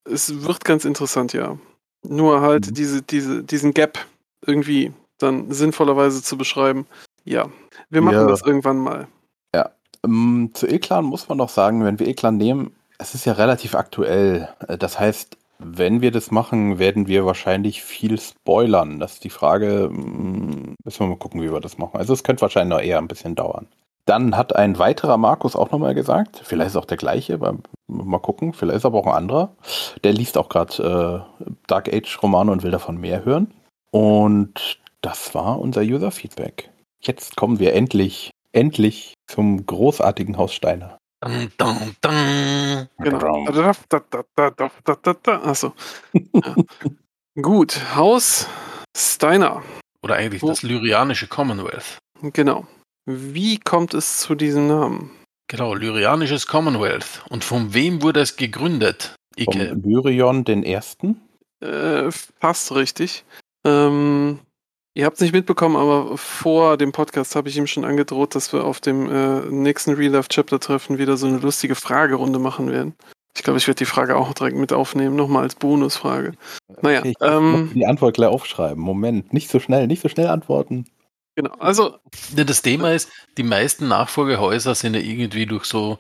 es 0.10 0.44
wird 0.44 0.64
ganz 0.64 0.86
interessant, 0.86 1.34
ja. 1.34 1.58
Nur 2.08 2.42
halt 2.42 2.68
Mhm. 2.68 2.74
diese, 2.74 3.02
diese, 3.02 3.44
diesen 3.44 3.74
Gap 3.74 4.00
irgendwie 4.46 4.94
dann 5.18 5.52
sinnvollerweise 5.52 6.24
zu 6.24 6.38
beschreiben. 6.38 6.86
Ja, 7.26 7.50
wir 7.90 8.02
machen 8.02 8.20
Ja. 8.20 8.28
das 8.28 8.42
irgendwann 8.44 8.78
mal. 8.78 9.08
Ähm, 10.06 10.52
zu 10.54 10.68
Eklan 10.68 11.04
muss 11.06 11.28
man 11.28 11.40
noch 11.40 11.50
sagen, 11.50 11.84
wenn 11.84 11.98
wir 12.00 12.08
Eklan 12.08 12.38
nehmen, 12.38 12.76
es 12.98 13.14
ist 13.16 13.26
ja 13.26 13.34
relativ 13.34 13.76
aktuell. 13.76 14.50
Äh, 14.68 14.78
Das 14.78 15.00
heißt, 15.00 15.38
wenn 15.60 16.02
wir 16.02 16.12
das 16.12 16.32
machen, 16.32 16.80
werden 16.80 17.08
wir 17.08 17.26
wahrscheinlich 17.26 17.84
viel 17.84 18.20
spoilern. 18.20 19.00
Das 19.00 19.14
ist 19.14 19.24
die 19.24 19.30
Frage, 19.30 19.90
mm, 19.92 20.76
müssen 20.84 21.00
wir 21.00 21.08
mal 21.08 21.18
gucken, 21.18 21.42
wie 21.42 21.52
wir 21.52 21.60
das 21.62 21.78
machen. 21.78 21.98
Also 21.98 22.14
es 22.14 22.24
könnte 22.24 22.42
wahrscheinlich 22.42 22.78
noch 22.78 22.84
eher 22.84 23.00
ein 23.00 23.08
bisschen 23.08 23.36
dauern. 23.36 23.68
Dann 24.06 24.38
hat 24.38 24.56
ein 24.56 24.80
weiterer 24.80 25.18
Markus 25.18 25.56
auch 25.56 25.72
nochmal 25.72 25.94
gesagt, 25.94 26.42
vielleicht 26.44 26.70
ist 26.70 26.76
auch 26.78 26.86
der 26.86 26.96
gleiche, 26.98 27.38
mal 27.88 28.20
gucken, 28.20 28.54
vielleicht 28.54 28.78
ist 28.78 28.86
aber 28.86 29.00
auch 29.00 29.08
ein 29.08 29.14
anderer. 29.14 29.52
Der 30.04 30.14
liest 30.14 30.38
auch 30.38 30.48
gerade 30.48 31.26
äh, 31.42 31.46
Dark 31.68 31.94
Age 31.94 32.18
Romane 32.24 32.52
und 32.52 32.64
will 32.64 32.72
davon 32.72 32.98
mehr 32.98 33.26
hören. 33.26 33.54
Und 33.92 34.80
das 35.02 35.36
war 35.36 35.60
unser 35.60 35.82
User 35.82 36.12
Feedback. 36.12 36.70
Jetzt 37.02 37.36
kommen 37.36 37.60
wir 37.60 37.74
endlich, 37.74 38.32
endlich 38.54 39.14
zum 39.28 39.66
großartigen 39.66 40.38
Haus 40.38 40.54
Steiner. 40.54 40.98
Dun, 41.22 41.52
dun, 41.58 41.96
dun. 42.02 42.90
Genau. 43.00 43.46
Da, 43.52 43.72
da, 43.90 44.04
da, 44.10 44.24
da, 44.36 44.50
da, 44.52 44.72
da, 44.84 44.96
da, 45.02 45.14
da. 45.14 45.42
Achso. 45.42 45.74
Ja. 46.14 46.56
Gut, 47.42 47.80
Haus 47.96 48.48
Steiner. 48.96 49.64
Oder 50.04 50.16
eigentlich 50.16 50.42
Wo- 50.42 50.48
das 50.50 50.62
lyrianische 50.64 51.28
Commonwealth. 51.28 51.98
Genau. 52.22 52.68
Wie 53.06 53.60
kommt 53.60 53.94
es 53.94 54.20
zu 54.20 54.36
diesem 54.36 54.68
Namen? 54.68 55.12
Genau, 55.48 55.74
lyrianisches 55.74 56.46
Commonwealth. 56.46 57.24
Und 57.30 57.44
von 57.44 57.74
wem 57.74 58.02
wurde 58.02 58.20
es 58.22 58.36
gegründet? 58.36 59.16
Ike. 59.38 59.76
Lyrion 59.84 60.44
den 60.44 60.64
Ersten. 60.64 61.22
Äh, 61.62 62.12
fast 62.12 62.74
richtig. 62.76 63.24
Ähm, 63.66 64.40
ihr 64.98 65.06
habt 65.06 65.18
es 65.18 65.22
nicht 65.22 65.34
mitbekommen, 65.34 65.76
aber 65.76 66.18
vor 66.18 66.76
dem 66.76 66.92
Podcast 66.92 67.36
habe 67.36 67.50
ich 67.50 67.58
ihm 67.58 67.68
schon 67.68 67.86
angedroht, 67.86 68.34
dass 68.34 68.52
wir 68.52 68.64
auf 68.64 68.80
dem 68.80 69.10
äh, 69.10 69.42
nächsten 69.52 69.94
Real 69.94 70.12
Life 70.12 70.30
Chapter 70.30 70.60
Treffen 70.60 70.98
wieder 70.98 71.18
so 71.18 71.28
eine 71.28 71.38
lustige 71.38 71.76
Fragerunde 71.76 72.40
machen 72.40 72.72
werden. 72.72 72.96
Ich 73.36 73.44
glaube, 73.44 73.60
ich 73.60 73.68
werde 73.68 73.78
die 73.78 73.86
Frage 73.86 74.16
auch 74.16 74.34
direkt 74.34 74.58
mit 74.58 74.74
aufnehmen, 74.74 75.16
nochmal 75.16 75.44
als 75.44 75.54
Bonusfrage. 75.54 76.34
Naja, 76.82 77.02
Okay, 77.02 77.10
ich 77.12 77.16
ähm, 77.22 77.72
die 77.76 77.86
Antwort 77.86 78.16
gleich 78.16 78.30
aufschreiben. 78.30 78.84
Moment, 78.84 79.34
nicht 79.34 79.52
so 79.52 79.60
schnell, 79.60 79.86
nicht 79.86 80.02
so 80.02 80.10
schnell 80.10 80.28
antworten. 80.28 80.88
Genau, 81.36 81.52
also 81.60 81.98
das 82.36 82.64
Thema 82.64 82.94
ist, 82.94 83.12
die 83.38 83.44
meisten 83.44 83.88
Nachfolgehäuser 83.88 84.74
sind 84.74 84.96
ja 84.96 85.02
irgendwie 85.02 85.46
durch 85.46 85.66
so, 85.66 86.00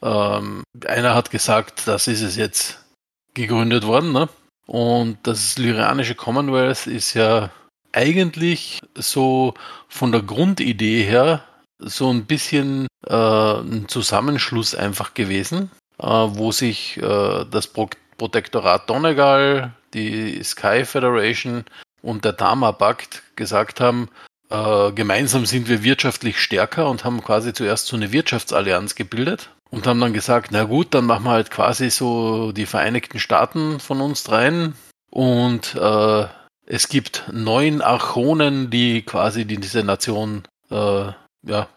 ähm, 0.00 0.62
einer 0.86 1.14
hat 1.14 1.30
gesagt, 1.30 1.86
das 1.86 2.08
ist 2.08 2.22
es 2.22 2.36
jetzt 2.36 2.86
gegründet 3.34 3.86
worden, 3.86 4.12
ne? 4.12 4.30
Und 4.64 5.18
das 5.24 5.58
lyrianische 5.58 6.14
Commonwealth 6.14 6.86
ist 6.86 7.12
ja 7.12 7.50
eigentlich 7.92 8.80
so 8.94 9.54
von 9.88 10.12
der 10.12 10.22
Grundidee 10.22 11.02
her 11.02 11.44
so 11.78 12.10
ein 12.10 12.26
bisschen 12.26 12.86
äh, 13.06 13.14
ein 13.14 13.88
Zusammenschluss 13.88 14.74
einfach 14.74 15.14
gewesen, 15.14 15.70
äh, 15.98 16.06
wo 16.06 16.52
sich 16.52 16.98
äh, 16.98 17.44
das 17.50 17.66
Pro 17.66 17.88
Protektorat 18.18 18.90
Donegal, 18.90 19.72
die 19.94 20.42
Sky 20.44 20.84
Federation 20.84 21.64
und 22.02 22.26
der 22.26 22.34
Dama-Pakt 22.34 23.22
gesagt 23.34 23.80
haben, 23.80 24.10
äh, 24.50 24.92
gemeinsam 24.92 25.46
sind 25.46 25.70
wir 25.70 25.82
wirtschaftlich 25.82 26.38
stärker 26.38 26.90
und 26.90 27.04
haben 27.04 27.24
quasi 27.24 27.54
zuerst 27.54 27.86
so 27.86 27.96
eine 27.96 28.12
Wirtschaftsallianz 28.12 28.94
gebildet 28.94 29.48
und 29.70 29.86
haben 29.86 30.00
dann 30.00 30.12
gesagt, 30.12 30.50
na 30.50 30.64
gut, 30.64 30.92
dann 30.92 31.06
machen 31.06 31.24
wir 31.24 31.30
halt 31.30 31.50
quasi 31.50 31.88
so 31.88 32.52
die 32.52 32.66
Vereinigten 32.66 33.18
Staaten 33.18 33.80
von 33.80 34.02
uns 34.02 34.22
dreien 34.22 34.74
und 35.10 35.74
äh, 35.76 36.26
es 36.72 36.88
gibt 36.88 37.24
neun 37.32 37.82
Archonen, 37.82 38.70
die 38.70 39.02
quasi 39.02 39.44
die, 39.44 39.56
diese 39.56 39.82
Nation 39.82 40.44
äh, 40.70 41.10
ja, 41.42 41.68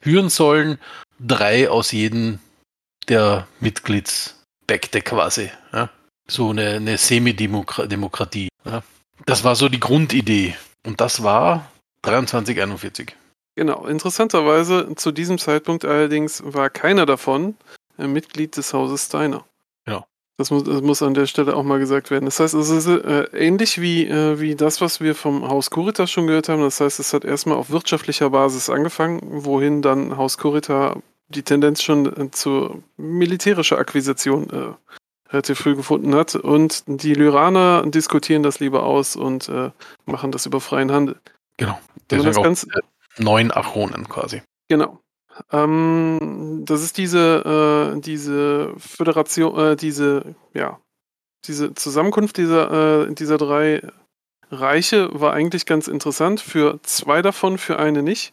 führen 0.00 0.30
sollen, 0.30 0.78
drei 1.18 1.68
aus 1.68 1.90
jedem 1.90 2.38
der 3.08 3.48
Mitgliedsbäckte 3.58 5.00
quasi. 5.02 5.50
Ja? 5.72 5.90
So 6.28 6.50
eine, 6.50 6.76
eine 6.76 6.98
Semidemokratie. 6.98 8.48
Ja? 8.64 8.84
Das 9.26 9.42
war 9.42 9.56
so 9.56 9.68
die 9.68 9.80
Grundidee. 9.80 10.54
Und 10.86 11.00
das 11.00 11.24
war 11.24 11.68
2341. 12.04 13.16
Genau, 13.56 13.86
interessanterweise 13.86 14.94
zu 14.94 15.10
diesem 15.10 15.38
Zeitpunkt 15.38 15.84
allerdings 15.84 16.44
war 16.44 16.70
keiner 16.70 17.06
davon 17.06 17.56
äh, 17.98 18.06
Mitglied 18.06 18.56
des 18.56 18.72
Hauses 18.72 19.06
Steiner. 19.06 19.44
Das 20.38 20.52
muss, 20.52 20.62
das 20.62 20.82
muss 20.82 21.02
an 21.02 21.14
der 21.14 21.26
Stelle 21.26 21.56
auch 21.56 21.64
mal 21.64 21.80
gesagt 21.80 22.12
werden. 22.12 22.24
Das 22.24 22.38
heißt, 22.38 22.54
es 22.54 22.70
ist 22.70 22.86
äh, 22.86 23.24
ähnlich 23.32 23.80
wie, 23.80 24.06
äh, 24.06 24.38
wie 24.38 24.54
das, 24.54 24.80
was 24.80 25.00
wir 25.00 25.16
vom 25.16 25.48
Haus 25.48 25.68
Kurita 25.68 26.06
schon 26.06 26.28
gehört 26.28 26.48
haben. 26.48 26.62
Das 26.62 26.80
heißt, 26.80 27.00
es 27.00 27.12
hat 27.12 27.24
erstmal 27.24 27.56
auf 27.56 27.70
wirtschaftlicher 27.70 28.30
Basis 28.30 28.70
angefangen, 28.70 29.20
wohin 29.24 29.82
dann 29.82 30.16
Haus 30.16 30.38
Kurita 30.38 31.02
die 31.26 31.42
Tendenz 31.42 31.82
schon 31.82 32.06
äh, 32.06 32.30
zu 32.30 32.84
militärischer 32.96 33.78
Akquisition 33.78 34.48
äh, 34.50 35.32
relativ 35.32 35.58
früh 35.58 35.74
gefunden 35.74 36.14
hat. 36.14 36.36
Und 36.36 36.84
die 36.86 37.14
Lyraner 37.14 37.84
diskutieren 37.86 38.44
das 38.44 38.60
lieber 38.60 38.84
aus 38.84 39.16
und 39.16 39.48
äh, 39.48 39.72
machen 40.06 40.30
das 40.30 40.46
über 40.46 40.60
freien 40.60 40.92
Handel. 40.92 41.16
Genau. 41.56 41.80
Deswegen 42.10 42.26
das 42.26 42.36
auch 42.36 42.44
Ganze, 42.44 42.68
neun 43.18 43.50
Archonen 43.50 44.08
quasi. 44.08 44.42
Genau. 44.68 45.00
Ähm, 45.52 46.62
das 46.64 46.82
ist 46.82 46.98
diese, 46.98 47.94
äh, 47.96 48.00
diese 48.00 48.74
Föderation, 48.78 49.58
äh, 49.58 49.76
diese, 49.76 50.34
ja, 50.54 50.80
diese 51.46 51.74
Zusammenkunft 51.74 52.36
dieser, 52.36 53.06
äh, 53.08 53.14
dieser 53.14 53.38
drei 53.38 53.82
Reiche 54.50 55.08
war 55.12 55.32
eigentlich 55.32 55.66
ganz 55.66 55.88
interessant. 55.88 56.40
Für 56.40 56.80
zwei 56.82 57.22
davon, 57.22 57.58
für 57.58 57.78
eine 57.78 58.02
nicht. 58.02 58.32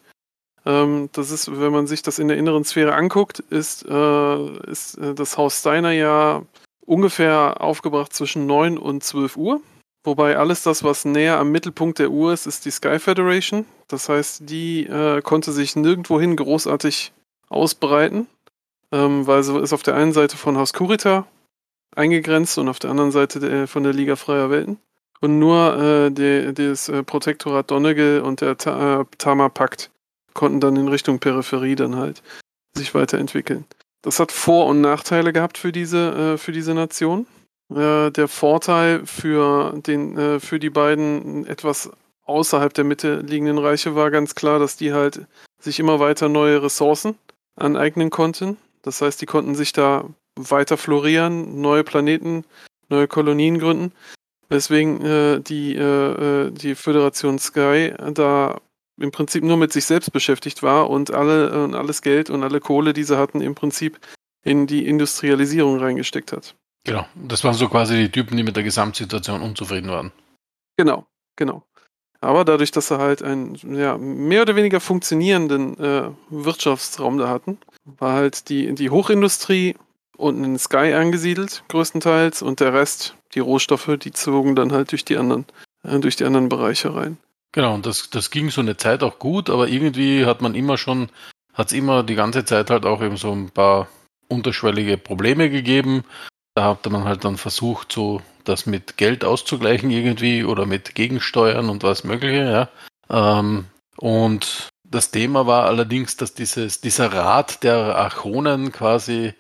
Ähm, 0.66 1.10
das 1.14 1.32
ist, 1.32 1.60
wenn 1.60 1.72
man 1.72 1.88
sich 1.88 2.02
das 2.02 2.20
in 2.20 2.28
der 2.28 2.38
inneren 2.38 2.64
Sphäre 2.64 2.96
anguckt, 2.96 3.40
ist, 3.40 3.86
äh, 3.88 4.70
ist 4.70 4.98
äh, 4.98 5.14
das 5.14 5.38
Haus 5.38 5.60
Steiner 5.60 5.92
ja 5.92 6.42
ungefähr 6.86 7.62
aufgebracht 7.62 8.14
zwischen 8.14 8.46
9 8.46 8.78
und 8.78 9.04
12 9.04 9.38
Uhr. 9.38 9.62
Wobei 10.06 10.38
alles 10.38 10.62
das, 10.62 10.84
was 10.84 11.04
näher 11.04 11.40
am 11.40 11.52
Mittelpunkt 11.52 11.98
der 11.98 12.12
Uhr 12.12 12.32
ist, 12.32 12.46
ist 12.46 12.66
die 12.66 12.72
Sky 12.72 13.00
Federation. 13.00 13.66
Das 13.88 14.08
heißt, 14.08 14.48
die 14.50 14.86
äh, 14.86 15.22
konnte 15.22 15.52
sich 15.52 15.76
nirgendwohin 15.76 16.36
großartig 16.36 17.12
ausbreiten, 17.50 18.28
ähm, 18.92 19.26
weil 19.26 19.42
sie 19.42 19.60
ist 19.60 19.74
auf 19.74 19.84
der 19.84 19.96
einen 19.96 20.14
Seite 20.14 20.38
von 20.38 20.58
Haus 20.58 20.74
Kurita 20.74 21.26
eingegrenzt 21.96 22.58
und 22.60 22.70
auf 22.70 22.78
der 22.78 22.92
anderen 22.92 23.12
Seite 23.12 23.40
der, 23.40 23.68
von 23.68 23.84
der 23.84 23.94
Liga 23.94 24.16
Freier 24.16 24.52
Welten. 24.52 24.78
Und 25.22 25.40
nur 25.40 25.78
äh, 25.78 26.12
der, 26.12 26.54
das 26.54 26.88
äh, 26.88 27.02
Protektorat 27.02 27.72
Donegal 27.72 28.22
und 28.22 28.42
der 28.42 28.58
Ta 28.58 29.02
äh, 29.02 29.06
Tama-Pakt 29.18 29.90
konnten 30.34 30.60
dann 30.60 30.76
in 30.76 30.88
Richtung 30.88 31.20
Peripherie 31.20 31.76
dann 31.76 31.96
halt 31.96 32.22
sich 32.76 32.94
weiterentwickeln. 32.94 33.66
Das 34.04 34.20
hat 34.20 34.32
Vor- 34.32 34.68
und 34.68 34.82
Nachteile 34.82 35.34
gehabt 35.34 35.58
für 35.58 35.72
diese, 35.72 36.34
äh, 36.34 36.38
für 36.38 36.52
diese 36.52 36.76
Nation. 36.76 37.26
Äh, 37.74 38.12
der 38.12 38.28
Vorteil 38.28 39.06
für, 39.06 39.74
den, 39.80 40.18
äh, 40.18 40.40
für 40.40 40.60
die 40.60 40.70
beiden 40.70 41.46
etwas 41.48 41.90
außerhalb 42.26 42.74
der 42.74 42.84
Mitte 42.84 43.22
liegenden 43.22 43.58
Reiche 43.58 43.96
war 43.96 44.12
ganz 44.12 44.36
klar, 44.36 44.60
dass 44.60 44.78
die 44.78 44.94
halt 44.94 45.26
sich 45.60 45.80
immer 45.80 46.00
weiter 46.00 46.30
neue 46.30 46.62
Ressourcen 46.62 47.16
aneignen 47.56 48.10
konnten. 48.10 48.58
Das 48.82 49.02
heißt, 49.02 49.22
die 49.22 49.26
konnten 49.26 49.56
sich 49.56 49.74
da 49.74 50.06
weiter 50.36 50.78
florieren, 50.78 51.62
neue 51.62 51.84
Planeten, 51.84 52.44
neue 52.90 53.08
Kolonien 53.08 53.58
gründen. 53.60 53.94
Weswegen 54.50 55.02
äh, 55.02 55.42
die, 55.42 55.76
äh, 55.76 56.48
äh 56.48 56.52
die 56.52 56.76
Föderation 56.76 57.40
Sky 57.40 57.94
da 58.14 58.62
im 58.98 59.12
Prinzip 59.12 59.44
nur 59.44 59.58
mit 59.58 59.74
sich 59.74 59.86
selbst 59.86 60.12
beschäftigt 60.12 60.62
war 60.62 60.90
und 60.90 61.12
alle 61.12 61.50
äh, 61.50 61.76
alles 61.76 62.04
Geld 62.04 62.30
und 62.30 62.44
alle 62.44 62.60
Kohle, 62.60 62.94
die 62.94 63.04
sie 63.04 63.18
hatten, 63.18 63.42
im 63.42 63.56
Prinzip 63.56 64.00
in 64.44 64.68
die 64.68 64.86
Industrialisierung 64.86 65.80
reingesteckt 65.80 66.32
hat. 66.32 66.56
Genau, 66.86 67.06
das 67.16 67.44
waren 67.44 67.56
so 67.56 67.68
quasi 67.68 67.98
die 67.98 68.12
Typen, 68.12 68.38
die 68.38 68.44
mit 68.44 68.56
der 68.56 68.64
Gesamtsituation 68.64 69.42
unzufrieden 69.42 69.90
waren. 69.90 70.12
Genau, 70.78 71.06
genau. 71.36 71.64
Aber 72.22 72.46
dadurch, 72.46 72.72
dass 72.72 72.88
sie 72.88 72.98
halt 72.98 73.22
einen 73.22 73.56
ja, 73.76 73.98
mehr 73.98 74.44
oder 74.44 74.56
weniger 74.56 74.80
funktionierenden 74.80 75.80
äh, 75.80 76.10
Wirtschaftsraum 76.30 77.18
da 77.18 77.28
hatten, 77.28 77.58
war 77.84 78.14
halt 78.14 78.50
die, 78.50 78.74
die 78.74 78.90
Hochindustrie 78.90 79.76
unten 80.18 80.44
in 80.44 80.60
Sky 80.60 80.94
angesiedelt, 80.94 81.64
größtenteils, 81.68 82.42
und 82.42 82.60
der 82.60 82.74
Rest, 82.74 83.16
die 83.34 83.40
Rohstoffe, 83.40 83.98
die 84.02 84.12
zogen 84.12 84.56
dann 84.56 84.72
halt 84.72 84.92
durch 84.92 85.06
die 85.06 85.18
anderen, 85.18 85.46
äh, 85.84 86.00
durch 86.00 86.16
die 86.16 86.26
anderen 86.26 86.50
Bereiche 86.50 86.96
rein. 86.96 87.18
Genau, 87.52 87.74
und 87.74 87.86
das, 87.86 88.10
das 88.10 88.32
ging 88.32 88.50
so 88.50 88.62
eine 88.62 88.78
Zeit 88.78 89.02
auch 89.02 89.20
gut, 89.20 89.50
aber 89.50 89.68
irgendwie 89.68 90.26
hat 90.26 90.42
man 90.42 90.56
immer 90.56 90.78
schon, 90.78 91.10
hat 91.54 91.68
es 91.68 91.74
immer 91.74 92.04
die 92.04 92.16
ganze 92.16 92.46
Zeit 92.46 92.70
halt 92.70 92.86
auch 92.86 93.02
eben 93.02 93.18
so 93.18 93.32
ein 93.32 93.50
paar 93.50 93.88
unterschwellige 94.28 94.98
Probleme 94.98 95.50
gegeben. 95.50 96.04
Da 96.56 96.70
hat 96.70 96.90
man 96.90 97.04
halt 97.04 97.26
dann 97.26 97.38
versucht, 97.38 97.92
so 97.92 98.22
das 98.46 98.66
mit 98.66 98.98
Geld 98.98 99.26
auszugleichen 99.26 99.90
irgendwie 99.90 100.46
oder 100.46 100.66
mit 100.66 100.96
Gegensteuern 100.96 101.70
und 101.70 101.84
was 101.84 102.04
mögliche, 102.04 102.70
ja. 103.10 103.40
Ähm, 103.40 103.66
und 103.98 104.70
das 104.84 105.12
Thema 105.12 105.48
war 105.48 105.66
allerdings, 105.66 106.16
dass 106.16 106.34
dieses, 106.34 106.80
dieser 106.80 107.12
Rat 107.12 107.64
der 107.64 107.98
Archonen 107.98 108.72
quasi 108.72 109.34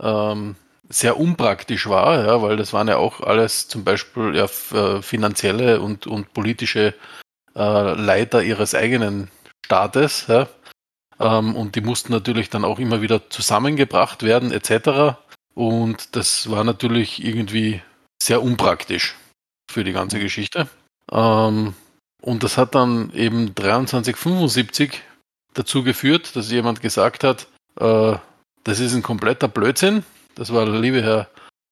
ähm, 0.00 0.56
sehr 0.88 1.18
unpraktisch 1.18 1.88
war, 1.88 2.24
ja, 2.24 2.42
weil 2.42 2.56
das 2.56 2.72
waren 2.72 2.88
ja 2.88 2.96
auch 2.96 3.20
alles 3.20 3.68
zum 3.68 3.84
Beispiel 3.84 4.34
ja, 4.36 4.44
äh, 4.76 5.02
finanzielle 5.02 5.80
und, 5.80 6.06
und 6.06 6.32
politische 6.32 6.94
äh, 7.56 7.94
Leiter 7.94 8.42
ihres 8.42 8.74
eigenen 8.74 9.28
Staates. 9.64 10.26
Ja? 10.28 10.48
Ähm, 11.20 11.54
und 11.54 11.76
die 11.76 11.80
mussten 11.80 12.12
natürlich 12.12 12.50
dann 12.50 12.64
auch 12.64 12.78
immer 12.78 13.02
wieder 13.02 13.30
zusammengebracht 13.30 14.22
werden, 14.22 14.52
etc. 14.52 15.16
Und 15.54 16.16
das 16.16 16.50
war 16.50 16.64
natürlich 16.64 17.24
irgendwie 17.24 17.82
sehr 18.22 18.42
unpraktisch 18.42 19.16
für 19.70 19.84
die 19.84 19.92
ganze 19.92 20.20
Geschichte. 20.20 20.68
Ähm, 21.10 21.74
und 22.22 22.42
das 22.42 22.56
hat 22.56 22.74
dann 22.74 23.12
eben 23.14 23.54
2375 23.56 25.02
dazu 25.54 25.82
geführt, 25.82 26.36
dass 26.36 26.50
jemand 26.50 26.80
gesagt 26.80 27.24
hat, 27.24 27.46
äh, 27.78 28.16
das 28.64 28.80
ist 28.80 28.94
ein 28.94 29.02
kompletter 29.02 29.48
Blödsinn. 29.48 30.04
Das 30.34 30.52
war 30.52 30.66
der 30.66 30.78
liebe 30.78 31.02
Herr 31.02 31.28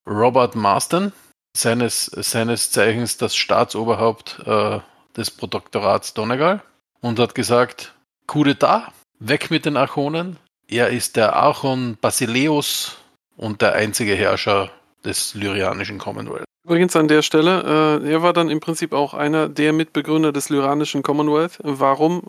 Robert 0.08 0.54
Marston, 0.54 1.12
seines, 1.56 2.06
seines 2.06 2.70
Zeichens 2.70 3.18
das 3.18 3.36
Staatsoberhaupt 3.36 4.40
äh, 4.46 4.80
des 5.16 5.30
Protektorats 5.30 6.14
Donegal 6.14 6.62
und 7.00 7.18
hat 7.18 7.34
gesagt, 7.34 7.94
Coup 8.26 8.46
d'etat, 8.46 8.88
weg 9.18 9.50
mit 9.50 9.64
den 9.64 9.76
Archonen. 9.76 10.38
Er 10.66 10.88
ist 10.88 11.16
der 11.16 11.34
Archon 11.34 11.96
Basileus 12.00 12.96
und 13.38 13.62
der 13.62 13.72
einzige 13.72 14.14
Herrscher 14.14 14.70
des 15.04 15.34
lyrianischen 15.34 15.98
Commonwealth. 15.98 16.44
Übrigens 16.64 16.94
an 16.96 17.08
der 17.08 17.22
Stelle, 17.22 18.02
äh, 18.04 18.10
er 18.12 18.22
war 18.22 18.34
dann 18.34 18.50
im 18.50 18.60
Prinzip 18.60 18.92
auch 18.92 19.14
einer 19.14 19.48
der 19.48 19.72
Mitbegründer 19.72 20.32
des 20.32 20.50
lyranischen 20.50 21.02
Commonwealth. 21.02 21.58
Warum 21.62 22.24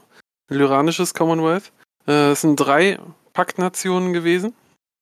lyranisches 0.49 1.13
Commonwealth? 1.13 1.73
Äh, 2.07 2.31
es 2.31 2.41
sind 2.41 2.55
drei 2.55 2.99
Paktnationen 3.33 4.13
gewesen. 4.13 4.53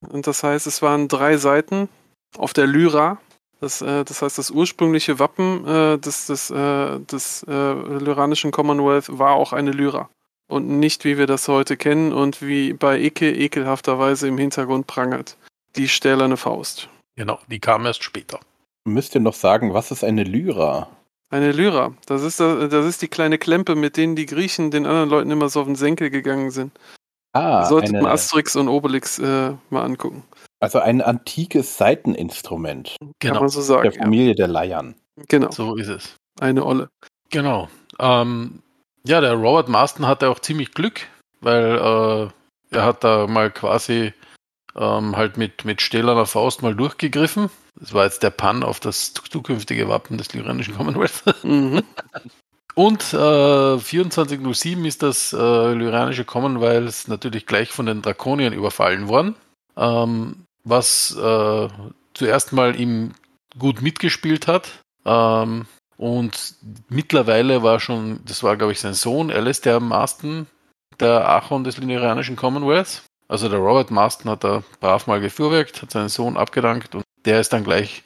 Und 0.01 0.25
das 0.25 0.41
heißt, 0.43 0.65
es 0.65 0.81
waren 0.81 1.07
drei 1.07 1.37
Seiten 1.37 1.89
auf 2.35 2.53
der 2.53 2.65
Lyra, 2.65 3.19
das, 3.59 3.81
äh, 3.81 4.03
das 4.03 4.21
heißt, 4.21 4.37
das 4.37 4.51
ursprüngliche 4.51 5.19
Wappen 5.19 5.65
äh, 5.67 5.97
des, 5.97 6.27
des, 6.27 6.49
äh, 6.49 6.99
des 6.99 7.43
äh, 7.47 7.51
lyranischen 7.51 8.51
Commonwealth 8.51 9.17
war 9.17 9.33
auch 9.33 9.53
eine 9.53 9.71
Lyra. 9.71 10.09
Und 10.47 10.67
nicht, 10.67 11.03
wie 11.03 11.17
wir 11.17 11.27
das 11.27 11.47
heute 11.47 11.75
kennen 11.75 12.13
und 12.13 12.41
wie 12.41 12.73
bei 12.73 12.99
Icke 12.99 13.31
ekelhafterweise 13.31 14.27
im 14.27 14.37
Hintergrund 14.37 14.87
prangert. 14.87 15.35
Die 15.77 15.87
stählerne 15.87 16.37
Faust. 16.37 16.89
Genau, 17.15 17.39
die 17.49 17.59
kam 17.59 17.85
erst 17.85 18.03
später. 18.03 18.39
Müsst 18.85 19.15
ihr 19.15 19.21
noch 19.21 19.33
sagen, 19.33 19.73
was 19.73 19.91
ist 19.91 20.03
eine 20.03 20.23
Lyra? 20.23 20.89
Eine 21.29 21.51
Lyra. 21.51 21.93
Das 22.05 22.23
ist, 22.23 22.39
das 22.39 22.85
ist 22.85 23.01
die 23.01 23.07
kleine 23.09 23.37
Klempe, 23.37 23.75
mit 23.75 23.97
denen 23.97 24.15
die 24.15 24.25
Griechen 24.25 24.71
den 24.71 24.85
anderen 24.85 25.09
Leuten 25.09 25.31
immer 25.31 25.49
so 25.49 25.61
auf 25.61 25.65
den 25.65 25.75
Senkel 25.75 26.09
gegangen 26.09 26.51
sind. 26.51 26.71
Ah, 27.33 27.65
Solltet 27.65 27.89
eine... 27.89 28.03
man 28.03 28.11
Asterix 28.11 28.55
und 28.55 28.69
Obelix 28.69 29.19
äh, 29.19 29.53
mal 29.69 29.83
angucken. 29.83 30.23
Also 30.59 30.79
ein 30.79 31.01
antikes 31.01 31.77
Seiteninstrument. 31.77 32.95
Genau. 33.19 33.33
Kann 33.33 33.43
man 33.43 33.49
so 33.49 33.61
sagen. 33.61 33.83
Der 33.83 33.91
Familie 33.91 34.29
ja. 34.29 34.35
der 34.35 34.47
Leiern. 34.47 34.95
Genau. 35.27 35.51
So 35.51 35.75
ist 35.75 35.89
es. 35.89 36.15
Eine 36.39 36.65
Olle. 36.65 36.89
Genau. 37.29 37.67
Ähm, 37.99 38.63
ja, 39.05 39.21
der 39.21 39.33
Robert 39.33 39.69
Marston 39.69 40.07
hatte 40.07 40.29
auch 40.29 40.39
ziemlich 40.39 40.73
Glück, 40.73 41.07
weil 41.41 42.31
äh, 42.71 42.75
er 42.75 42.85
hat 42.85 43.03
da 43.03 43.27
mal 43.27 43.51
quasi 43.51 44.13
ähm, 44.77 45.15
halt 45.17 45.37
mit, 45.37 45.65
mit 45.65 45.81
stählerner 45.81 46.25
Faust 46.25 46.61
mal 46.61 46.75
durchgegriffen. 46.75 47.49
Das 47.79 47.93
war 47.93 48.05
jetzt 48.05 48.23
der 48.23 48.29
Pan 48.31 48.63
auf 48.63 48.79
das 48.79 49.13
zukünftige 49.13 49.87
Wappen 49.89 50.17
des 50.17 50.33
lyranischen 50.33 50.75
Commonwealth. 50.75 51.23
Mhm. 51.43 51.83
Und 52.75 53.01
äh, 53.11 53.77
2407 53.79 54.85
ist 54.85 55.01
das 55.01 55.33
äh, 55.33 55.73
lyranische 55.73 56.25
Commonwealth 56.25 57.07
natürlich 57.07 57.47
gleich 57.47 57.71
von 57.71 57.87
den 57.87 58.03
Drakoniern 58.03 58.53
überfallen 58.53 59.07
worden. 59.07 59.35
Ähm, 59.75 60.45
was 60.63 61.15
äh, 61.15 61.69
zuerst 62.13 62.53
mal 62.53 62.79
ihm 62.79 63.13
gut 63.57 63.81
mitgespielt 63.81 64.47
hat. 64.47 64.69
Ähm, 65.05 65.65
und 65.97 66.55
mittlerweile 66.89 67.63
war 67.63 67.79
schon, 67.79 68.19
das 68.25 68.43
war 68.43 68.57
glaube 68.57 68.73
ich 68.73 68.79
sein 68.79 68.93
Sohn, 68.93 69.31
Alistair 69.31 69.79
Marston, 69.79 70.45
der 70.99 71.27
Archon 71.27 71.63
des 71.63 71.77
linearanischen 71.77 72.35
Commonwealth. 72.35 73.03
Also 73.27 73.49
der 73.49 73.59
Robert 73.59 73.91
Marston 73.91 74.31
hat 74.31 74.43
da 74.43 74.63
brav 74.79 75.07
mal 75.07 75.19
gefuhrwerkt, 75.19 75.81
hat 75.81 75.91
seinen 75.91 76.09
Sohn 76.09 76.37
abgedankt 76.37 76.95
und 76.95 77.03
der 77.25 77.39
ist 77.39 77.51
dann 77.51 77.63
gleich 77.63 78.03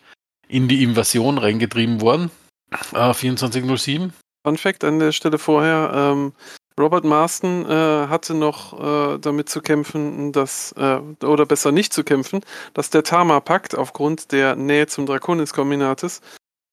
in 0.48 0.68
die 0.68 0.84
Invasion 0.84 1.38
reingetrieben 1.38 2.02
worden. 2.02 2.32
Äh, 2.72 3.14
2407. 3.14 4.14
Fun 4.44 4.58
Fact 4.58 4.84
an 4.84 5.00
der 5.00 5.12
Stelle 5.12 5.38
vorher, 5.38 5.92
ähm, 5.94 6.34
Robert 6.80 7.04
Marston 7.04 7.66
äh, 7.70 8.08
hatte 8.08 8.34
noch 8.34 8.80
äh, 8.80 9.20
damit 9.20 9.50
zu 9.50 9.62
kämpfen, 9.62 10.32
dass, 10.32 10.72
äh, 10.74 11.00
oder 11.24 11.46
besser 11.46 11.72
nicht 11.72 11.94
zu 11.94 12.04
kämpfen, 12.04 12.42
dass 12.74 12.90
der 12.90 13.04
Tama-Pakt 13.04 13.78
aufgrund 13.78 14.32
der 14.32 14.56
Nähe 14.56 14.88
zum 14.88 15.06
Draconis-Kombinates 15.06 16.22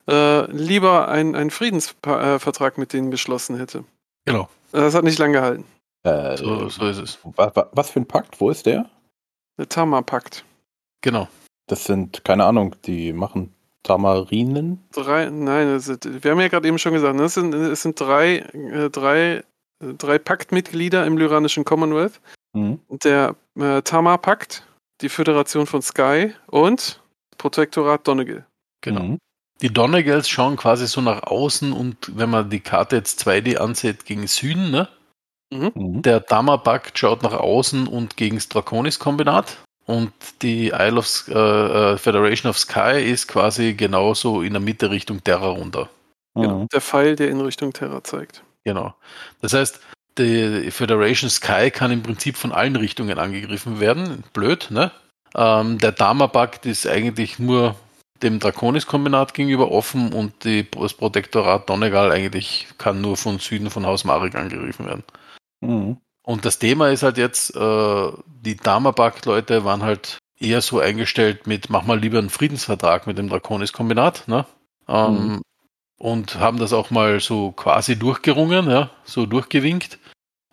äh, 0.09 0.51
lieber 0.51 1.09
einen 1.09 1.51
Friedensvertrag 1.51 2.79
mit 2.79 2.93
denen 2.93 3.11
geschlossen 3.11 3.59
hätte. 3.59 3.85
Genau. 4.25 4.49
Das 4.73 4.95
hat 4.95 5.05
nicht 5.05 5.19
lange 5.19 5.35
gehalten. 5.35 5.65
Äh, 6.09 6.37
so, 6.37 6.69
so, 6.69 6.87
ist 6.87 6.99
es. 6.99 7.19
Was, 7.37 7.53
was, 7.73 7.91
für 7.91 8.01
ein 8.01 8.07
Pakt? 8.07 8.41
Wo 8.41 8.51
ist 8.51 8.67
der? 8.67 8.89
Der 9.59 9.69
Tama-Pakt. 9.69 10.45
Genau. 11.03 11.29
Das 11.67 11.85
sind, 11.85 12.25
keine 12.25 12.45
Ahnung, 12.45 12.75
die 12.85 13.13
machen 13.13 13.55
Tamarinen? 13.83 14.87
Drei, 14.93 15.31
nein, 15.31 15.79
sind, 15.81 16.25
wir 16.25 16.31
haben 16.31 16.41
ja 16.41 16.49
gerade 16.49 16.67
eben 16.67 16.79
schon 16.79 16.93
gesagt, 16.93 17.15
ne, 17.15 17.25
es, 17.25 17.35
sind, 17.35 17.55
es 17.55 17.83
sind 17.83 18.01
drei, 18.01 18.39
äh, 18.39 18.91
drei 18.91 19.45
drei 19.81 20.19
Paktmitglieder 20.19 21.07
im 21.07 21.19
Lyranischen 21.19 21.65
Commonwealth. 21.65 22.21
Mhm. 22.53 22.81
Der 22.91 23.37
äh, 23.57 23.83
Tama-Pakt, 23.83 24.65
die 25.01 25.09
Föderation 25.09 25.67
von 25.67 25.83
Sky 25.83 26.33
und 26.47 27.01
Protektorat 27.37 28.07
Donegal. 28.07 28.47
Genau. 28.81 29.03
Mhm. 29.03 29.19
Die 29.61 29.73
Donegals 29.73 30.29
schauen 30.29 30.57
quasi 30.57 30.87
so 30.87 31.01
nach 31.01 31.25
außen 31.25 31.73
und 31.73 32.17
wenn 32.17 32.31
man 32.31 32.49
die 32.49 32.61
Karte 32.61 32.97
jetzt 32.97 33.27
2D 33.27 33.57
ansieht, 33.57 34.05
gegen 34.05 34.27
Süden, 34.29 34.71
ne? 34.71 34.89
Mhm. 35.51 35.73
mhm. 35.75 36.03
Der 36.03 36.25
Tama-Pakt 36.25 36.99
schaut 36.99 37.23
nach 37.23 37.33
außen 37.33 37.87
und 37.87 38.17
gegen 38.17 38.37
das 38.37 38.49
Draconis-Kombinat. 38.49 39.59
Und 39.87 40.13
die 40.43 40.69
Isle 40.69 40.99
of 40.99 41.29
äh, 41.29 41.33
äh, 41.33 41.97
Federation 41.97 42.51
of 42.51 42.59
Sky 42.59 43.03
ist 43.03 43.27
quasi 43.27 43.73
genauso 43.73 44.43
in 44.43 44.53
der 44.53 44.61
Mitte 44.61 44.91
Richtung 44.91 45.25
Terra 45.25 45.49
runter. 45.49 45.89
Genau, 46.35 46.67
der 46.71 46.83
Pfeil, 46.83 47.17
der 47.17 47.31
in 47.31 47.41
Richtung 47.41 47.73
Terra 47.73 48.05
zeigt. 48.05 48.43
Genau. 48.65 48.95
Das 49.41 49.55
heißt, 49.55 49.81
die 50.19 50.71
Federation 50.71 51.31
Sky 51.31 51.71
kann 51.71 51.91
im 51.91 52.03
Prinzip 52.03 52.37
von 52.37 52.53
allen 52.53 52.77
Richtungen 52.77 53.19
angegriffen 53.19 53.81
werden. 53.81 54.25
Blöd, 54.35 54.71
ne? 54.71 54.93
Ähm, 55.35 55.79
der 55.79 55.93
Dama-Pakt 55.93 56.67
ist 56.67 56.87
eigentlich 56.87 57.39
nur 57.39 57.75
dem 58.23 58.41
Draconis-Kombinat 58.41 59.33
gegenüber 59.33 59.71
offen 59.71 60.13
und 60.13 60.45
die, 60.45 60.69
das 60.71 60.93
Protektorat 60.93 61.69
Donegal 61.71 62.11
eigentlich 62.11 62.67
kann 62.77 63.01
nur 63.01 63.17
von 63.17 63.39
Süden 63.39 63.71
von 63.71 63.87
Haus 63.87 64.05
Marek 64.05 64.35
angegriffen 64.35 64.87
werden. 64.87 65.05
Mhm. 65.61 65.99
Und 66.23 66.45
das 66.45 66.59
Thema 66.59 66.91
ist 66.91 67.03
halt 67.03 67.17
jetzt, 67.19 67.55
äh, 67.57 68.13
die 68.27 68.57
Dama-Pakt-Leute 68.57 69.65
waren 69.65 69.83
halt 69.83 70.19
eher 70.39 70.61
so 70.61 70.79
eingestellt 70.79 71.47
mit, 71.47 71.71
mach 71.71 71.85
mal 71.85 71.99
lieber 71.99 72.19
einen 72.19 72.31
Friedensvertrag 72.31 73.07
mit 73.07 73.19
dem 73.19 73.29
Draconis-Kombinat, 73.29 74.29
ne? 74.29 74.47
Ähm, 74.89 75.15
Mhm. 75.15 75.43
Und 76.01 76.39
haben 76.39 76.59
das 76.59 76.73
auch 76.73 76.91
mal 76.91 77.19
so 77.19 77.51
quasi 77.51 77.99
durchgerungen, 77.99 78.71
ja, 78.71 78.91
so 79.05 79.27
durchgewinkt. 79.27 79.99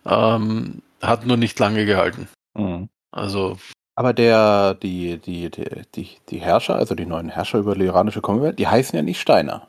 Ähm, 0.04 0.82
hat 1.00 1.24
nur 1.24 1.36
nicht 1.36 1.56
lange 1.60 1.86
gehalten. 1.86 2.28
Mhm. 2.54 2.88
Also, 3.12 3.56
Aber 3.94 4.12
der, 4.12 4.74
die, 4.74 5.18
die, 5.18 5.50
die, 5.50 5.64
die, 5.94 6.16
die 6.28 6.38
Herrscher, 6.40 6.74
also 6.76 6.94
die 6.96 7.06
neuen 7.06 7.28
Herrscher 7.28 7.58
über 7.60 7.74
die 7.76 7.84
iranische 7.86 8.20
Commonwealth, 8.22 8.58
die 8.58 8.66
heißen 8.66 8.96
ja 8.96 9.02
nicht 9.02 9.20
Steiner. 9.20 9.68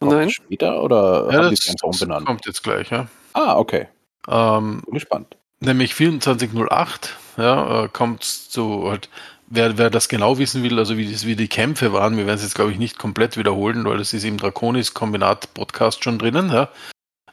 Kommt 0.00 0.12
Nein. 0.12 0.30
Später 0.30 0.82
oder 0.82 1.28
ja, 1.30 1.38
haben 1.38 1.50
die 1.50 1.56
das, 1.56 1.68
einfach 1.68 1.88
das 1.90 2.00
umbenannt? 2.02 2.26
kommt 2.26 2.46
jetzt 2.46 2.62
gleich, 2.62 2.90
ja. 2.90 3.06
Ah, 3.34 3.56
okay. 3.58 3.88
Ähm, 4.28 4.82
gespannt. 4.90 5.36
nämlich 5.60 5.94
2408, 5.94 7.16
ja, 7.38 7.84
äh, 7.84 7.88
kommt 7.88 8.24
zu 8.24 8.88
halt, 8.88 9.08
wer, 9.46 9.78
wer 9.78 9.90
das 9.90 10.08
genau 10.08 10.38
wissen 10.38 10.62
will, 10.62 10.78
also 10.78 10.96
wie, 10.96 11.10
das, 11.10 11.24
wie 11.24 11.36
die 11.36 11.48
Kämpfe 11.48 11.92
waren, 11.92 12.16
wir 12.16 12.26
werden 12.26 12.36
es 12.36 12.42
jetzt 12.42 12.54
glaube 12.54 12.72
ich 12.72 12.78
nicht 12.78 12.98
komplett 12.98 13.36
wiederholen, 13.36 13.84
weil 13.84 13.98
das 13.98 14.12
ist 14.12 14.24
im 14.24 14.36
Draconis-Kombinat-Podcast 14.36 16.04
schon 16.04 16.18
drinnen, 16.18 16.50
ja, 16.50 16.68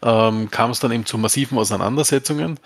ähm, 0.02 0.50
kam 0.50 0.72
es 0.72 0.80
dann 0.80 0.92
eben 0.92 1.06
zu 1.06 1.18
massiven 1.18 1.58
Auseinandersetzungen 1.58 2.60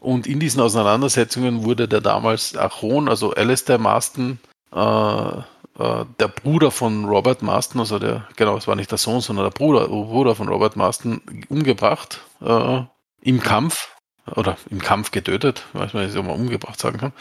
und 0.00 0.26
in 0.26 0.40
diesen 0.40 0.60
Auseinandersetzungen 0.60 1.64
wurde 1.64 1.88
der 1.88 2.00
damals 2.00 2.56
Achon, 2.56 3.08
also 3.08 3.32
Alistair 3.32 3.78
Marston, 3.78 4.38
äh, 4.74 5.38
äh, 5.78 6.04
der 6.18 6.28
Bruder 6.28 6.70
von 6.70 7.06
Robert 7.06 7.42
Marston, 7.42 7.80
also 7.80 7.98
der, 7.98 8.26
genau, 8.36 8.56
es 8.56 8.66
war 8.66 8.76
nicht 8.76 8.90
der 8.90 8.98
Sohn, 8.98 9.20
sondern 9.20 9.46
der 9.46 9.50
Bruder, 9.50 9.88
Bruder 9.88 10.34
von 10.34 10.48
Robert 10.48 10.76
Marston, 10.76 11.22
umgebracht 11.48 12.20
äh, 12.40 12.82
im 13.22 13.40
Kampf 13.40 13.96
oder 14.36 14.56
im 14.70 14.80
Kampf 14.80 15.10
getötet, 15.10 15.64
weiß 15.72 15.94
man 15.94 16.06
nicht, 16.06 16.16
ob 16.16 16.26
man 16.26 16.36
umgebracht 16.36 16.78
sagen 16.78 16.98
kann. 16.98 17.12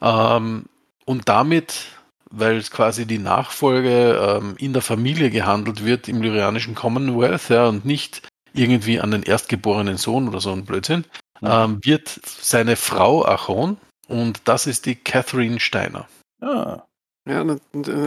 Ähm, 0.00 0.64
und 1.04 1.28
damit, 1.28 1.86
weil 2.30 2.56
es 2.56 2.70
quasi 2.70 3.06
die 3.06 3.18
Nachfolge 3.18 4.40
ähm, 4.40 4.54
in 4.58 4.72
der 4.72 4.82
Familie 4.82 5.30
gehandelt 5.30 5.84
wird 5.84 6.08
im 6.08 6.22
lyrianischen 6.22 6.74
Commonwealth 6.74 7.48
ja, 7.48 7.66
und 7.68 7.84
nicht 7.84 8.28
irgendwie 8.54 9.00
an 9.00 9.10
den 9.10 9.22
erstgeborenen 9.22 9.96
Sohn 9.96 10.28
oder 10.28 10.40
so 10.40 10.52
ein 10.52 10.64
Blödsinn, 10.64 11.04
ähm, 11.42 11.80
wird 11.82 12.20
seine 12.24 12.76
Frau 12.76 13.24
Achon 13.24 13.76
und 14.08 14.42
das 14.44 14.66
ist 14.66 14.86
die 14.86 14.94
Catherine 14.94 15.58
Steiner. 15.58 16.06
Ah, 16.40 16.82
Ja, 17.26 17.44
ne, 17.44 17.60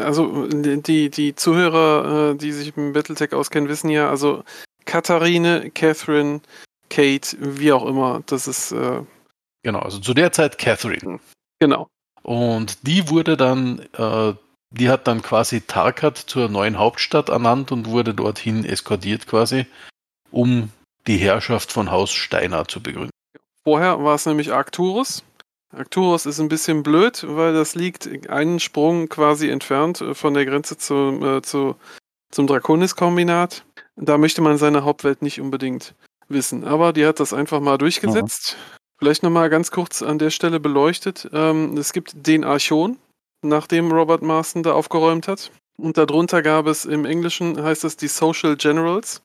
also 0.04 0.48
die, 0.48 1.10
die 1.10 1.36
Zuhörer, 1.36 2.32
äh, 2.32 2.36
die 2.36 2.52
sich 2.52 2.76
mit 2.76 2.94
Battletech 2.94 3.34
auskennen, 3.34 3.70
wissen 3.70 3.90
ja, 3.90 4.10
also 4.10 4.44
Katharine, 4.86 5.72
Catherine, 5.72 6.42
Kate, 6.90 7.36
wie 7.40 7.72
auch 7.72 7.86
immer, 7.86 8.22
das 8.26 8.48
ist, 8.48 8.72
äh, 8.72 9.02
Genau, 9.64 9.80
also 9.80 10.00
zu 10.00 10.14
der 10.14 10.32
Zeit 10.32 10.58
Catherine. 10.58 11.20
genau. 11.60 11.88
Und 12.22 12.88
die 12.88 13.10
wurde 13.10 13.36
dann, 13.38 13.80
äh, 13.94 14.34
die 14.72 14.90
hat 14.90 15.08
dann 15.08 15.22
quasi 15.22 15.62
Tarkat 15.62 16.18
zur 16.18 16.50
neuen 16.50 16.78
Hauptstadt 16.78 17.30
ernannt 17.30 17.72
und 17.72 17.88
wurde 17.88 18.14
dorthin 18.14 18.66
eskortiert 18.66 19.28
quasi, 19.28 19.66
um 20.32 20.72
die 21.08 21.18
Herrschaft 21.18 21.72
von 21.72 21.92
Haus 21.92 22.12
Steiner 22.12 22.68
zu 22.68 22.82
begründen. 22.82 23.12
Vorher 23.64 24.04
war 24.04 24.16
es 24.16 24.26
nämlich 24.26 24.54
Arcturus. 24.54 25.24
Arcturus 25.76 26.26
ist 26.26 26.40
ein 26.40 26.48
bisschen 26.48 26.84
blöd, 26.84 27.26
weil 27.28 27.54
das 27.54 27.76
liegt 27.76 28.30
einen 28.30 28.60
Sprung 28.60 29.10
quasi 29.10 29.50
entfernt 29.50 30.02
äh, 30.02 30.14
von 30.14 30.34
der 30.34 30.46
Grenze 30.46 30.78
zum, 30.78 31.24
äh, 31.24 31.42
zu, 31.42 31.76
zum 32.32 32.48
Draconis-Kombinat. 32.48 33.66
Da 33.96 34.18
möchte 34.18 34.42
man 34.42 34.58
seine 34.58 34.84
Hauptwelt 34.84 35.22
nicht 35.22 35.42
unbedingt 35.42 35.96
wissen. 36.30 36.64
Aber 36.64 36.94
die 36.94 37.06
hat 37.06 37.20
das 37.20 37.34
einfach 37.34 37.60
mal 37.60 37.78
durchgesetzt. 37.78 38.58
Vielleicht 38.98 39.24
nochmal 39.24 39.50
ganz 39.50 39.72
kurz 39.72 40.02
an 40.02 40.20
der 40.20 40.30
Stelle 40.30 40.60
beleuchtet. 40.60 41.30
Ähm, 41.34 41.78
es 41.78 41.92
gibt 41.94 42.28
den 42.28 42.44
Archon, 42.44 42.98
nachdem 43.42 43.92
Robert 43.92 44.22
Marston 44.22 44.64
da 44.64 44.74
aufgeräumt 44.74 45.28
hat. 45.28 45.52
Und 45.78 45.98
darunter 45.98 46.42
gab 46.42 46.68
es 46.68 46.86
im 46.86 47.04
Englischen, 47.06 47.62
heißt 47.62 47.84
es 47.84 47.98
die 47.98 48.08
Social 48.08 48.56
Generals. 48.56 49.22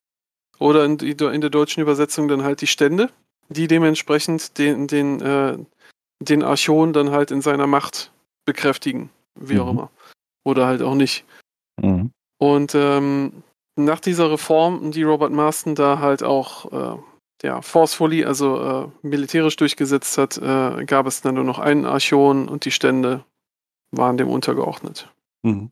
Oder 0.59 0.85
in, 0.85 0.99
die, 0.99 1.11
in 1.13 1.41
der 1.41 1.51
deutschen 1.51 1.81
Übersetzung 1.81 2.27
dann 2.29 2.43
halt 2.43 2.61
die 2.61 2.67
Stände 2.67 3.11
die 3.51 3.67
dementsprechend 3.67 4.57
den, 4.59 4.87
den, 4.87 5.21
äh, 5.21 5.59
den 6.21 6.43
Archon 6.43 6.93
dann 6.93 7.11
halt 7.11 7.31
in 7.31 7.43
seiner 7.43 7.67
Macht 7.67 8.13
bekräftigen, 8.47 9.11
wie 9.39 9.59
auch 9.59 9.67
Mhm. 9.67 9.71
immer. 9.79 9.91
Oder 10.45 10.67
halt 10.67 10.83
auch 10.83 10.95
nicht. 10.95 11.25
mhm. 11.83 12.11
Und 12.39 12.75
ähm, 12.75 13.43
nach 13.85 14.01
dieser 14.01 14.31
Reform, 14.31 14.93
die 14.93 15.03
Robert 15.03 15.33
Marston 15.33 15.75
da 15.75 15.99
halt 15.99 16.23
auch 16.23 16.73
äh, 16.73 16.99
ja, 17.43 17.63
forcefully, 17.63 18.25
also 18.25 18.91
äh, 19.03 19.07
militärisch 19.07 19.57
durchgesetzt 19.57 20.19
hat, 20.19 20.37
äh, 20.39 20.85
gab 20.85 21.07
es 21.07 21.23
dann 21.23 21.35
nur 21.35 21.45
noch 21.45 21.59
einen 21.59 21.87
Archon 21.87 22.49
und 22.49 22.65
die 22.65 22.71
Stände 22.71 23.25
waren 23.91 24.17
dem 24.17 24.29
untergeordnet. 24.29 25.09
Mhm. 25.43 25.71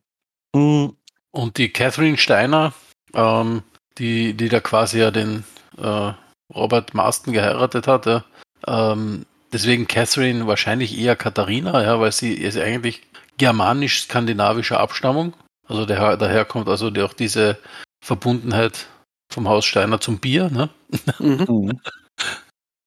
Mhm. 0.54 0.96
Und 1.30 1.58
die 1.58 1.70
Catherine 1.70 2.16
Steiner, 2.16 2.72
ähm, 3.14 3.62
die, 3.98 4.34
die 4.34 4.48
da 4.48 4.60
quasi 4.60 5.00
ja 5.00 5.10
den 5.10 5.44
äh, 5.76 6.12
Robert 6.54 6.94
Marston 6.94 7.32
geheiratet 7.32 7.86
hat, 7.86 8.06
ja, 8.06 8.24
ähm, 8.66 9.26
deswegen 9.52 9.86
Catherine 9.86 10.46
wahrscheinlich 10.46 10.98
eher 10.98 11.16
Katharina, 11.16 11.82
ja, 11.82 12.00
weil 12.00 12.12
sie 12.12 12.32
ist 12.32 12.58
eigentlich 12.58 13.02
germanisch-skandinavischer 13.36 14.80
Abstammung. 14.80 15.34
Also 15.66 15.84
daher, 15.84 16.16
daher 16.16 16.44
kommt 16.44 16.68
also 16.68 16.90
die, 16.90 17.02
auch 17.02 17.12
diese 17.12 17.58
Verbundenheit 18.04 18.86
vom 19.32 19.48
Haus 19.48 19.64
Steiner 19.64 20.00
zum 20.00 20.18
Bier. 20.18 20.50
Ne? 20.50 20.70
Mhm. 21.18 21.46
Mhm. 21.48 21.80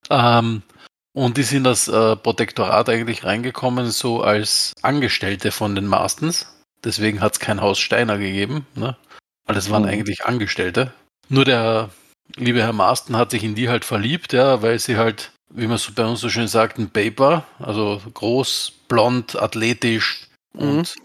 Ähm, 0.09 0.63
und 1.13 1.37
die 1.37 1.43
sind 1.43 1.63
das 1.63 1.87
äh, 1.87 2.15
Protektorat 2.15 2.89
eigentlich 2.89 3.23
reingekommen, 3.23 3.91
so 3.91 4.21
als 4.21 4.73
Angestellte 4.81 5.51
von 5.51 5.75
den 5.75 5.87
Marstons. 5.87 6.47
Deswegen 6.83 7.21
hat 7.21 7.33
es 7.33 7.39
kein 7.39 7.61
Haus 7.61 7.79
Steiner 7.79 8.17
gegeben, 8.17 8.65
ne? 8.75 8.97
weil 9.45 9.55
das 9.55 9.69
waren 9.69 9.83
Mhm. 9.83 9.89
eigentlich 9.89 10.25
Angestellte. 10.25 10.93
Nur 11.29 11.45
der 11.45 11.89
liebe 12.35 12.61
Herr 12.61 12.73
Marston 12.73 13.15
hat 13.17 13.31
sich 13.31 13.43
in 13.43 13.55
die 13.55 13.69
halt 13.69 13.85
verliebt, 13.85 14.33
ja, 14.33 14.61
weil 14.61 14.79
sie 14.79 14.97
halt, 14.97 15.31
wie 15.53 15.67
man 15.67 15.77
so 15.77 15.91
bei 15.93 16.05
uns 16.05 16.19
so 16.21 16.29
schön 16.29 16.47
sagt, 16.47 16.77
ein 16.77 16.89
Paper, 16.89 17.45
also 17.59 18.01
groß, 18.13 18.73
blond, 18.87 19.41
athletisch 19.41 20.27
und 20.57 20.95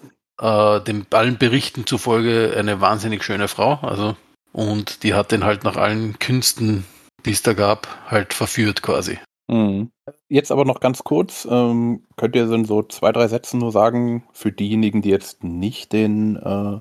äh, 0.40 0.80
dem 0.80 1.06
allen 1.10 1.38
Berichten 1.38 1.86
zufolge 1.86 2.54
eine 2.56 2.80
wahnsinnig 2.80 3.22
schöne 3.24 3.48
Frau. 3.48 3.78
Also 3.82 4.16
und 4.56 5.02
die 5.02 5.12
hat 5.12 5.32
den 5.32 5.44
halt 5.44 5.64
nach 5.64 5.76
allen 5.76 6.18
Künsten, 6.18 6.86
die 7.26 7.32
es 7.32 7.42
da 7.42 7.52
gab, 7.52 7.88
halt 8.10 8.32
verführt 8.32 8.80
quasi. 8.80 9.18
Mhm. 9.48 9.90
Jetzt 10.28 10.50
aber 10.50 10.64
noch 10.64 10.80
ganz 10.80 11.04
kurz, 11.04 11.46
ähm, 11.50 12.04
könnt 12.16 12.34
ihr 12.34 12.50
in 12.50 12.64
so 12.64 12.82
zwei, 12.82 13.12
drei 13.12 13.28
Sätzen 13.28 13.58
nur 13.58 13.70
sagen, 13.70 14.24
für 14.32 14.52
diejenigen, 14.52 15.02
die 15.02 15.10
jetzt 15.10 15.44
nicht 15.44 15.92
den 15.92 16.36
äh, 16.36 16.80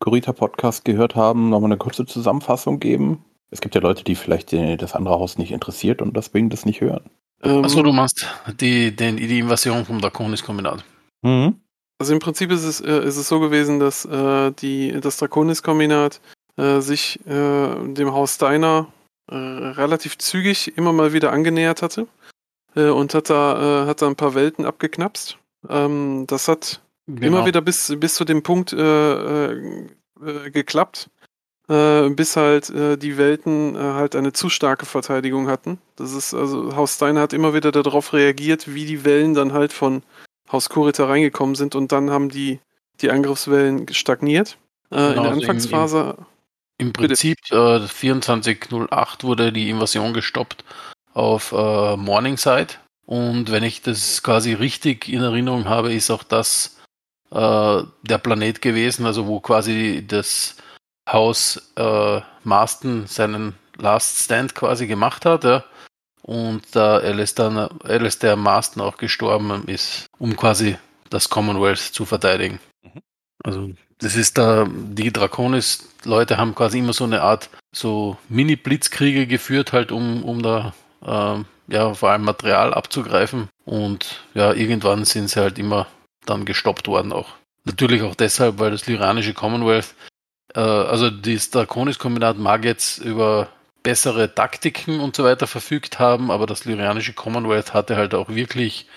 Kurita-Podcast 0.00 0.84
gehört 0.84 1.16
haben, 1.16 1.48
nochmal 1.48 1.70
eine 1.70 1.78
kurze 1.78 2.04
Zusammenfassung 2.04 2.80
geben? 2.80 3.24
Es 3.50 3.62
gibt 3.62 3.74
ja 3.74 3.80
Leute, 3.80 4.04
die 4.04 4.14
vielleicht 4.14 4.52
die, 4.52 4.76
das 4.76 4.94
andere 4.94 5.18
Haus 5.18 5.38
nicht 5.38 5.52
interessiert 5.52 6.02
und 6.02 6.16
deswegen 6.16 6.50
das 6.50 6.66
nicht 6.66 6.82
hören. 6.82 7.08
Ähm, 7.42 7.64
Achso, 7.64 7.82
du 7.82 7.92
meinst 7.92 8.26
die, 8.60 8.94
den, 8.94 9.16
die 9.16 9.38
Invasion 9.38 9.84
vom 9.86 10.00
Draconis-Kombinat. 10.00 10.84
Mhm. 11.22 11.60
Also 11.98 12.12
im 12.12 12.18
Prinzip 12.18 12.50
ist 12.50 12.64
es, 12.64 12.80
äh, 12.80 13.04
ist 13.04 13.16
es 13.16 13.28
so 13.28 13.40
gewesen, 13.40 13.78
dass 13.80 14.04
äh, 14.04 14.50
die, 14.52 15.00
das 15.00 15.16
Draconis-Kombinat 15.16 16.20
äh, 16.56 16.80
sich 16.80 17.20
äh, 17.26 17.94
dem 17.94 18.12
Haus 18.12 18.34
Steiner 18.34 18.88
äh, 19.30 19.34
relativ 19.34 20.18
zügig 20.18 20.76
immer 20.76 20.92
mal 20.92 21.12
wieder 21.12 21.32
angenähert 21.32 21.82
hatte 21.82 22.06
äh, 22.74 22.88
und 22.88 23.14
hat 23.14 23.30
da, 23.30 23.86
hat 23.86 24.02
da 24.02 24.06
ein 24.06 24.16
paar 24.16 24.34
Welten 24.34 24.66
abgeknapst. 24.66 25.38
Ähm, 25.68 26.24
das 26.26 26.48
hat 26.48 26.80
Genau. 27.08 27.26
immer 27.38 27.46
wieder 27.46 27.60
bis, 27.60 27.94
bis 28.00 28.14
zu 28.16 28.24
dem 28.24 28.42
Punkt 28.42 28.72
geklappt, 30.52 31.08
bis 31.68 32.36
halt 32.36 32.68
die 32.68 33.16
Welten 33.16 33.78
halt 33.78 34.16
eine 34.16 34.32
zu 34.32 34.48
starke 34.48 34.86
Verteidigung 34.86 35.46
hatten. 35.46 35.78
Das 35.94 36.12
ist 36.12 36.34
also 36.34 36.74
Haus 36.74 36.96
Steiner 36.96 37.20
hat 37.20 37.32
immer 37.32 37.54
wieder 37.54 37.70
darauf 37.70 38.12
reagiert, 38.12 38.74
wie 38.74 38.86
die 38.86 39.04
Wellen 39.04 39.34
dann 39.34 39.52
halt 39.52 39.72
von 39.72 40.02
Haus 40.50 40.68
Kurita 40.68 41.06
reingekommen 41.06 41.54
sind 41.54 41.74
und 41.74 41.92
dann 41.92 42.10
haben 42.10 42.28
die 42.28 42.60
die 43.00 43.10
Angriffswellen 43.10 43.92
stagniert. 43.92 44.56
Äh, 44.90 44.96
in 44.96 45.08
Genau, 45.08 45.22
der 45.22 45.30
also 45.32 45.40
im- 45.42 45.50
Anfangsphase 45.50 46.16
Im 46.78 46.92
Prinzip 46.92 47.38
äh, 47.50 47.80
2408 47.86 49.24
wurde 49.24 49.52
die 49.52 49.70
Invasion 49.70 50.12
gestoppt 50.14 50.64
auf 51.14 51.52
äh, 51.52 51.96
Morningside. 51.96 52.74
Und 53.06 53.50
wenn 53.50 53.62
ich 53.62 53.82
das 53.82 54.22
quasi 54.22 54.52
richtig 54.52 55.08
in 55.08 55.22
Erinnerung 55.22 55.66
habe, 55.68 55.92
ist 55.92 56.10
auch 56.10 56.22
das 56.22 56.76
äh, 57.30 57.82
der 58.02 58.18
Planet 58.18 58.60
gewesen, 58.62 59.06
also 59.06 59.26
wo 59.26 59.40
quasi 59.40 60.04
das 60.06 60.56
Haus 61.08 61.72
äh, 61.76 62.20
Marston 62.44 63.06
seinen 63.06 63.54
Last 63.78 64.24
Stand 64.24 64.54
quasi 64.54 64.86
gemacht 64.86 65.24
hat. 65.24 65.44
Ja. 65.44 65.64
Und 66.26 66.62
da 66.72 66.96
Alistair, 66.96 67.70
Alistair 67.84 68.34
Marston 68.34 68.82
auch 68.82 68.96
gestorben 68.96 69.62
ist, 69.68 70.06
um 70.18 70.36
quasi 70.36 70.76
das 71.08 71.30
Commonwealth 71.30 71.78
zu 71.78 72.04
verteidigen. 72.04 72.58
Mhm. 72.82 73.02
Also 73.44 73.70
das 73.98 74.16
ist 74.16 74.36
da, 74.36 74.66
die 74.68 75.12
Draconis-Leute 75.12 76.36
haben 76.36 76.56
quasi 76.56 76.80
immer 76.80 76.92
so 76.92 77.04
eine 77.04 77.22
Art 77.22 77.48
so 77.72 78.16
Mini-Blitzkriege 78.28 79.28
geführt, 79.28 79.72
halt 79.72 79.92
um, 79.92 80.24
um 80.24 80.42
da 80.42 80.74
ähm, 81.04 81.44
ja 81.68 81.94
vor 81.94 82.10
allem 82.10 82.22
Material 82.22 82.74
abzugreifen. 82.74 83.48
Und 83.64 84.24
ja, 84.34 84.52
irgendwann 84.52 85.04
sind 85.04 85.30
sie 85.30 85.40
halt 85.40 85.60
immer 85.60 85.86
dann 86.24 86.44
gestoppt 86.44 86.88
worden 86.88 87.12
auch. 87.12 87.34
Natürlich 87.64 88.02
auch 88.02 88.16
deshalb, 88.16 88.58
weil 88.58 88.72
das 88.72 88.88
lyranische 88.88 89.32
Commonwealth, 89.32 89.94
äh, 90.54 90.60
also 90.60 91.08
das 91.08 91.50
Draconis-Kombinat 91.50 92.36
mag 92.36 92.64
jetzt 92.64 92.98
über 92.98 93.48
bessere 93.86 94.34
Taktiken 94.34 94.98
und 94.98 95.14
so 95.14 95.22
weiter 95.22 95.46
verfügt 95.46 96.00
haben, 96.00 96.32
aber 96.32 96.48
das 96.48 96.64
lyrianische 96.64 97.12
Commonwealth 97.12 97.72
hatte 97.72 97.94
halt 97.94 98.16
auch 98.16 98.28
wirklich 98.30 98.88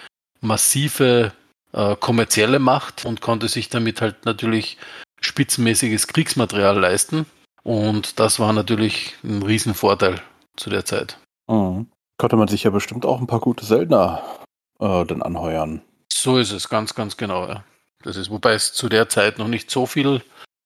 massive 0.42 1.32
äh, 1.74 1.96
kommerzielle 1.96 2.58
Macht 2.58 3.06
und 3.06 3.22
konnte 3.22 3.50
sich 3.50 3.70
damit 3.70 4.02
halt 4.02 4.26
natürlich 4.26 4.80
spitzenmäßiges 5.22 6.08
Kriegsmaterial 6.08 6.80
leisten. 6.80 7.28
Und 7.62 8.20
das 8.20 8.40
war 8.40 8.52
natürlich 8.52 9.16
ein 9.24 9.44
Riesenvorteil 9.44 10.20
zu 10.58 10.72
der 10.72 10.86
Zeit. 10.86 11.20
Mhm. 11.48 11.86
Konnte 12.18 12.36
man 12.36 12.48
sich 12.48 12.64
ja 12.64 12.72
bestimmt 12.72 13.06
auch 13.06 13.22
ein 13.22 13.28
paar 13.28 13.42
gute 13.42 13.66
Söldner 13.66 14.24
äh, 14.80 15.06
dann 15.06 15.22
anheuern. 15.22 15.84
So 16.12 16.40
ist 16.40 16.52
es, 16.52 16.68
ganz, 16.68 16.96
ganz 16.96 17.16
genau. 17.16 17.48
Ja. 17.48 17.64
Das 18.02 18.18
ist, 18.18 18.32
wobei 18.32 18.54
es 18.54 18.74
zu 18.74 18.90
der 18.90 19.08
Zeit 19.08 19.38
noch 19.38 19.50
nicht 19.50 19.70
so 19.70 19.86
viel 19.86 20.24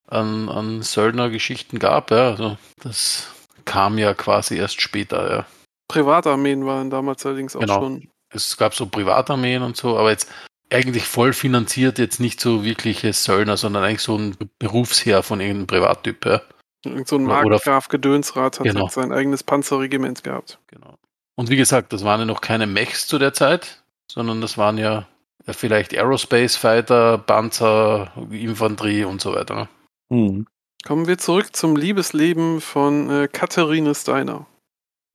an, 0.07 0.47
an 0.47 0.81
Söldnergeschichten 0.81 1.77
gab. 1.77 2.09
Ja. 2.09 2.29
Also 2.29 2.57
das 2.81 3.27
kam 3.65 3.97
ja 3.97 4.13
quasi 4.13 4.57
erst 4.57 4.81
später. 4.81 5.29
Ja. 5.37 5.45
Privatarmeen 5.87 6.65
waren 6.65 6.89
damals 6.89 7.25
allerdings 7.25 7.55
auch 7.55 7.61
Genau. 7.61 7.79
schon. 7.79 8.09
Es 8.29 8.57
gab 8.57 8.73
so 8.73 8.87
Privatarmeen 8.87 9.61
und 9.61 9.77
so, 9.77 9.97
aber 9.97 10.09
jetzt 10.11 10.31
eigentlich 10.71 11.05
voll 11.05 11.33
finanziert 11.33 11.99
jetzt 11.99 12.19
nicht 12.19 12.39
so 12.39 12.63
wirkliche 12.63 13.13
Söldner, 13.13 13.57
sondern 13.57 13.83
eigentlich 13.83 14.01
so 14.01 14.17
ein 14.17 14.35
Berufsheer 14.57 15.21
von 15.21 15.39
irgendeinem 15.39 15.67
Privattyp. 15.67 16.25
Ja. 16.25 16.41
Irgend 16.85 17.07
so 17.07 17.17
ein 17.17 17.23
Markgraf 17.23 17.87
Gedönsrat 17.89 18.59
hat 18.59 18.65
Genau. 18.65 18.81
halt 18.81 18.91
sein 18.91 19.11
eigenes 19.11 19.43
Panzerregiment 19.43 20.23
gehabt. 20.23 20.59
Genau. 20.67 20.95
Und 21.35 21.49
wie 21.49 21.55
gesagt, 21.55 21.93
das 21.93 22.03
waren 22.03 22.19
ja 22.21 22.25
noch 22.25 22.41
keine 22.41 22.67
Mechs 22.67 23.07
zu 23.07 23.19
der 23.19 23.33
Zeit, 23.33 23.83
sondern 24.11 24.41
das 24.41 24.57
waren 24.57 24.77
ja 24.77 25.07
ja, 25.45 25.53
vielleicht 25.53 25.93
Aerospace 25.93 26.55
Fighter, 26.55 27.17
Panzer, 27.17 28.11
Infanterie 28.31 29.03
und 29.03 29.21
so 29.21 29.33
weiter. 29.33 29.55
Ne? 29.55 29.69
Mhm. 30.09 30.47
Kommen 30.85 31.07
wir 31.07 31.17
zurück 31.17 31.55
zum 31.55 31.75
Liebesleben 31.75 32.61
von 32.61 33.09
äh, 33.09 33.27
Katharine 33.31 33.95
Steiner. 33.95 34.45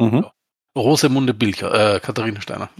Mhm. 0.01 0.25
Rosemunde 0.77 1.35
Bilcher, 1.35 1.97
äh, 1.97 2.01
Katharina 2.01 2.41
Steiner. 2.41 2.71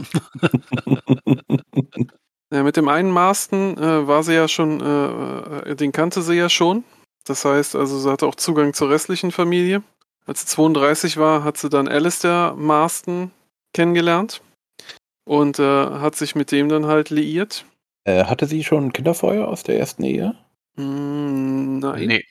Ja, 2.51 2.62
mit 2.62 2.78
dem 2.78 2.89
einen 2.89 3.11
Masten 3.11 3.76
äh, 3.76 4.07
war 4.07 4.22
sie 4.22 4.34
ja 4.34 4.49
schon, 4.49 4.80
äh, 4.80 5.70
äh, 5.70 5.76
den 5.76 5.93
kannte 5.93 6.22
sie 6.22 6.34
ja 6.34 6.49
schon. 6.49 6.82
Das 7.24 7.45
heißt, 7.45 7.76
also 7.76 7.99
sie 7.99 8.11
hatte 8.11 8.26
auch 8.26 8.36
Zugang 8.36 8.72
zur 8.72 8.89
restlichen 8.89 9.32
Familie. 9.32 9.82
Als 10.24 10.41
sie 10.41 10.47
32 10.47 11.18
war, 11.18 11.45
hat 11.45 11.59
sie 11.59 11.68
dann 11.68 11.89
Alistair 11.89 12.55
Marston 12.57 13.32
kennengelernt 13.74 14.41
und 15.24 15.59
äh, 15.59 15.62
hat 15.62 16.16
sich 16.16 16.34
mit 16.34 16.51
dem 16.51 16.70
dann 16.70 16.86
halt 16.86 17.11
liiert. 17.11 17.66
Äh, 18.05 18.24
hatte 18.24 18.47
sie 18.47 18.64
schon 18.64 18.95
Kinder 18.95 19.12
vorher 19.12 19.49
aus 19.49 19.62
der 19.62 19.78
ersten 19.78 20.05
Ehe? 20.05 20.34
Hm, 20.76 21.80
nein. 21.80 22.09
Nee. 22.09 22.24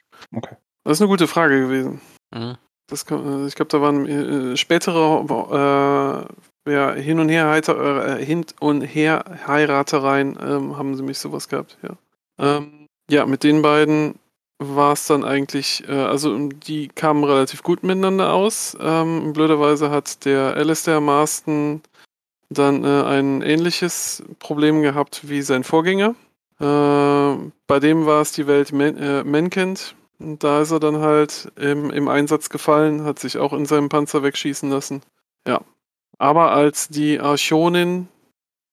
Das 0.83 0.97
ist 0.97 1.01
eine 1.01 1.09
gute 1.09 1.27
Frage 1.27 1.59
gewesen. 1.59 2.01
Mhm. 2.33 2.57
Das 2.87 3.03
äh, 3.11 3.47
ich 3.47 3.55
glaube, 3.55 3.69
da 3.69 3.81
waren 3.81 4.05
äh, 4.05 4.57
spätere 4.57 6.27
äh, 6.65 6.71
ja, 6.71 6.93
hin 6.93 7.19
und 7.19 7.29
her 7.29 7.49
heiter, 7.49 8.19
äh, 8.19 8.25
hin 8.25 8.45
und 8.59 8.81
her 8.81 9.25
Heiratereien 9.47 10.37
ähm, 10.41 10.77
haben 10.77 10.95
sie 10.95 11.03
mich 11.03 11.19
sowas 11.19 11.49
gehabt, 11.49 11.77
ja. 11.83 11.97
Ähm, 12.39 12.87
ja, 13.09 13.25
mit 13.25 13.43
den 13.43 13.61
beiden 13.61 14.19
war 14.59 14.93
es 14.93 15.07
dann 15.07 15.23
eigentlich, 15.23 15.87
äh, 15.87 15.93
also 15.93 16.49
die 16.49 16.87
kamen 16.89 17.23
relativ 17.23 17.63
gut 17.63 17.83
miteinander 17.83 18.33
aus. 18.33 18.77
Ähm, 18.79 19.33
blöderweise 19.33 19.91
hat 19.91 20.25
der 20.25 20.55
Alistair 20.55 20.99
Marston 20.99 21.81
dann 22.49 22.83
äh, 22.83 23.03
ein 23.03 23.41
ähnliches 23.41 24.23
Problem 24.39 24.81
gehabt 24.81 25.29
wie 25.29 25.41
sein 25.41 25.63
Vorgänger. 25.63 26.15
Äh, 26.59 27.51
bei 27.67 27.79
dem 27.79 28.05
war 28.05 28.21
es 28.21 28.31
die 28.31 28.47
Welt 28.47 28.71
Men 28.71 28.97
äh, 28.97 29.23
Menkind. 29.23 29.95
Und 30.19 30.43
da 30.43 30.61
ist 30.61 30.71
er 30.71 30.79
dann 30.79 30.97
halt 30.97 31.51
im, 31.55 31.91
im 31.91 32.07
Einsatz 32.07 32.49
gefallen, 32.49 33.03
hat 33.03 33.19
sich 33.19 33.37
auch 33.37 33.53
in 33.53 33.65
seinem 33.65 33.89
Panzer 33.89 34.23
wegschießen 34.23 34.69
lassen. 34.69 35.01
Ja. 35.47 35.61
Aber 36.17 36.51
als 36.51 36.87
die 36.87 37.19
Archonin, 37.19 38.07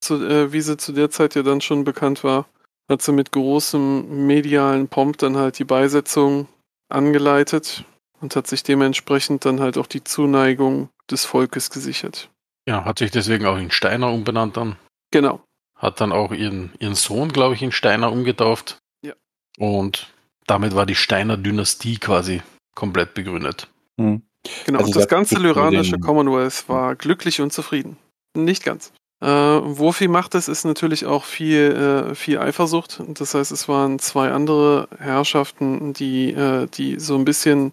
zu, 0.01 0.24
äh, 0.24 0.53
wie 0.53 0.61
sie 0.61 0.76
zu 0.76 0.92
der 0.92 1.11
Zeit 1.11 1.34
ja 1.34 1.42
dann 1.42 1.61
schon 1.61 1.84
bekannt 1.84 2.24
war, 2.24 2.47
hat 2.88 3.03
sie 3.03 3.12
mit 3.12 3.32
großem 3.32 4.26
medialen 4.26 4.88
Pomp 4.88 5.18
dann 5.18 5.36
halt 5.36 5.59
die 5.59 5.64
Beisetzung 5.64 6.49
angeleitet 6.88 7.84
und 8.20 8.36
hat 8.36 8.47
sich 8.47 8.62
dementsprechend 8.62 9.45
dann 9.45 9.61
halt 9.61 9.78
auch 9.78 9.86
die 9.86 10.05
Zuneigung 10.05 10.88
des 11.11 11.24
Volkes 11.24 11.70
gesichert. 11.70 12.30
Ja, 12.66 12.84
hat 12.84 12.99
sich 12.99 13.11
deswegen 13.11 13.47
auch 13.47 13.59
in 13.59 13.70
Steiner 13.70 14.11
umbenannt 14.11 14.57
dann. 14.57 14.76
Genau. 15.11 15.42
Hat 15.76 16.01
dann 16.01 16.12
auch 16.12 16.32
ihren, 16.32 16.72
ihren 16.78 16.95
Sohn, 16.95 17.30
glaube 17.30 17.55
ich, 17.55 17.62
in 17.62 17.72
Steiner 17.72 18.11
umgetauft. 18.11 18.78
Ja. 19.03 19.12
Und 19.59 20.13
damit 20.47 20.74
war 20.74 20.86
die 20.86 20.95
Steiner 20.95 21.36
Dynastie 21.36 21.99
quasi 21.99 22.42
komplett 22.74 23.14
begründet. 23.14 23.68
Mhm. 23.97 24.22
Genau, 24.66 24.80
Also 24.80 24.92
das 24.92 25.07
da 25.07 25.16
ganze 25.16 25.38
lyranische 25.38 25.99
Commonwealth 25.99 26.68
war 26.68 26.95
glücklich 26.97 27.40
und 27.40 27.53
zufrieden. 27.53 27.97
Nicht 28.36 28.64
ganz. 28.64 28.92
Äh, 29.22 29.26
wo 29.26 29.92
viel 29.92 30.09
macht 30.09 30.34
es, 30.34 30.49
ist 30.49 30.64
natürlich 30.64 31.07
auch 31.07 31.24
viel, 31.24 32.11
äh, 32.11 32.14
viel 32.14 32.38
Eifersucht. 32.38 33.01
Das 33.09 33.34
heißt, 33.34 33.53
es 33.53 33.68
waren 33.68 33.99
zwei 33.99 34.30
andere 34.32 34.88
Herrschaften, 34.99 35.95
die, 35.95 36.32
äh, 36.32 36.66
die 36.66 37.01
so 37.01 37.14
ein 37.14 37.24
bisschen 37.24 37.72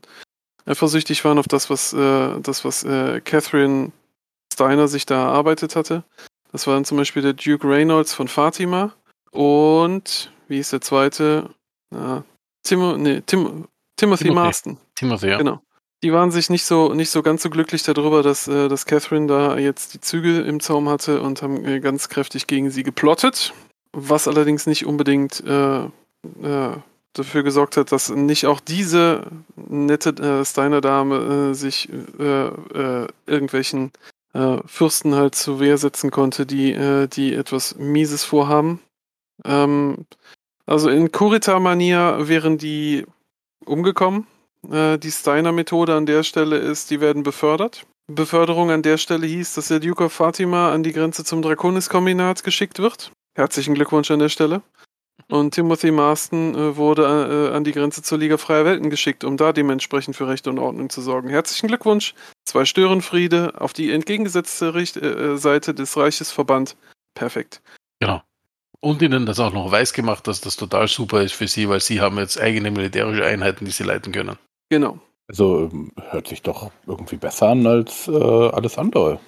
eifersüchtig 0.65 1.25
waren 1.25 1.39
auf 1.39 1.47
das, 1.47 1.69
was, 1.69 1.91
äh, 1.91 2.39
das, 2.39 2.63
was 2.63 2.83
äh, 2.83 3.19
Catherine 3.21 3.91
Steiner 4.53 4.87
sich 4.87 5.05
da 5.05 5.23
erarbeitet 5.23 5.75
hatte. 5.75 6.03
Das 6.51 6.67
waren 6.67 6.85
zum 6.85 6.97
Beispiel 6.97 7.21
der 7.21 7.33
Duke 7.33 7.67
Reynolds 7.67 8.13
von 8.13 8.27
Fatima 8.27 8.93
und, 9.31 10.31
wie 10.47 10.59
ist 10.59 10.71
der 10.71 10.81
zweite? 10.81 11.49
Äh, 11.93 12.21
Timo, 12.63 12.97
nee, 12.97 13.21
Tim, 13.25 13.67
Timothy 13.95 14.23
Timothy. 14.23 14.31
Marston. 14.31 14.77
Timothy, 14.95 15.27
ja. 15.29 15.37
Genau. 15.37 15.61
Die 16.03 16.11
waren 16.11 16.31
sich 16.31 16.49
nicht 16.49 16.65
so, 16.65 16.93
nicht 16.93 17.11
so 17.11 17.21
ganz 17.21 17.43
so 17.43 17.49
glücklich 17.49 17.83
darüber, 17.83 18.23
dass, 18.23 18.47
äh, 18.47 18.67
dass 18.67 18.85
Catherine 18.85 19.27
da 19.27 19.57
jetzt 19.57 19.93
die 19.93 20.01
Zügel 20.01 20.45
im 20.45 20.59
Zaum 20.59 20.89
hatte 20.89 21.21
und 21.21 21.41
haben 21.43 21.63
äh, 21.63 21.79
ganz 21.79 22.09
kräftig 22.09 22.47
gegen 22.47 22.71
sie 22.71 22.83
geplottet. 22.83 23.53
Was 23.93 24.27
allerdings 24.27 24.65
nicht 24.65 24.85
unbedingt 24.85 25.43
äh, 25.45 25.83
äh, 25.83 25.89
dafür 27.13 27.43
gesorgt 27.43 27.77
hat, 27.77 27.91
dass 27.91 28.09
nicht 28.09 28.47
auch 28.47 28.59
diese 28.59 29.27
nette 29.55 30.09
äh, 30.11 30.45
Steiner-Dame 30.45 31.51
äh, 31.51 31.53
sich 31.53 31.89
äh, 32.19 32.47
äh, 32.47 33.07
irgendwelchen 33.25 33.91
Fürsten 34.65 35.13
halt 35.13 35.35
zur 35.35 35.59
Wehr 35.59 35.77
setzen 35.77 36.09
konnte, 36.09 36.45
die, 36.45 36.73
die 37.11 37.33
etwas 37.33 37.75
Mieses 37.75 38.23
vorhaben. 38.23 38.79
Ähm, 39.43 40.05
also 40.71 40.89
in 40.89 41.11
Kurita-Manier 41.11 42.29
wären 42.29 42.57
die 42.57 43.05
umgekommen. 43.65 44.25
Äh, 44.71 44.97
die 44.97 45.11
Steiner-Methode 45.11 45.93
an 45.93 46.05
der 46.05 46.23
Stelle 46.23 46.57
ist, 46.57 46.89
die 46.91 47.01
werden 47.01 47.23
befördert. 47.23 47.85
Beförderung 48.07 48.71
an 48.71 48.81
der 48.81 48.97
Stelle 48.97 49.27
hieß, 49.27 49.53
dass 49.53 49.67
der 49.67 49.81
Duke 49.81 50.05
of 50.05 50.13
Fatima 50.13 50.71
an 50.71 50.83
die 50.83 50.93
Grenze 50.93 51.25
zum 51.25 51.41
Draconis-Kombinat 51.41 52.43
geschickt 52.43 52.79
wird. 52.79 53.11
Herzlichen 53.35 53.75
Glückwunsch 53.75 54.11
an 54.11 54.19
der 54.19 54.29
Stelle. 54.29 54.61
Und 55.29 55.53
Timothy 55.53 55.91
Marston 55.91 56.55
äh, 56.55 56.77
wurde 56.77 57.03
äh, 57.51 57.55
an 57.55 57.65
die 57.65 57.73
Grenze 57.73 58.01
zur 58.01 58.17
Liga 58.17 58.37
Freier 58.37 58.63
Welten 58.63 58.89
geschickt, 58.89 59.25
um 59.25 59.35
da 59.35 59.51
dementsprechend 59.51 60.15
für 60.15 60.29
Recht 60.29 60.47
und 60.47 60.57
Ordnung 60.57 60.89
zu 60.89 61.01
sorgen. 61.01 61.27
Herzlichen 61.27 61.67
Glückwunsch. 61.67 62.15
Zwei 62.45 62.63
Störenfriede 62.63 63.59
auf 63.59 63.73
die 63.73 63.91
entgegengesetzte 63.91 64.73
Richt 64.73 64.95
äh, 64.95 65.37
Seite 65.37 65.73
des 65.73 65.97
Reiches 65.97 66.31
verbannt. 66.31 66.77
Perfekt. 67.13 67.61
Genau. 67.99 68.21
Und 68.81 69.01
ihnen 69.01 69.25
das 69.25 69.39
auch 69.39 69.53
noch 69.53 69.71
weiß 69.71 69.93
gemacht, 69.93 70.27
dass 70.27 70.41
das 70.41 70.57
total 70.57 70.87
super 70.87 71.21
ist 71.21 71.33
für 71.33 71.47
sie, 71.47 71.69
weil 71.69 71.79
sie 71.79 72.01
haben 72.01 72.17
jetzt 72.17 72.39
eigene 72.41 72.71
militärische 72.71 73.23
Einheiten, 73.23 73.65
die 73.65 73.71
sie 73.71 73.83
leiten 73.83 74.11
können. 74.11 74.37
Genau. 74.69 74.99
Also 75.27 75.69
ähm, 75.71 75.91
hört 76.09 76.27
sich 76.27 76.41
doch 76.41 76.71
irgendwie 76.87 77.17
besser 77.17 77.49
an 77.49 77.65
als 77.67 78.07
äh, 78.07 78.11
alles 78.11 78.77
andere. 78.77 79.19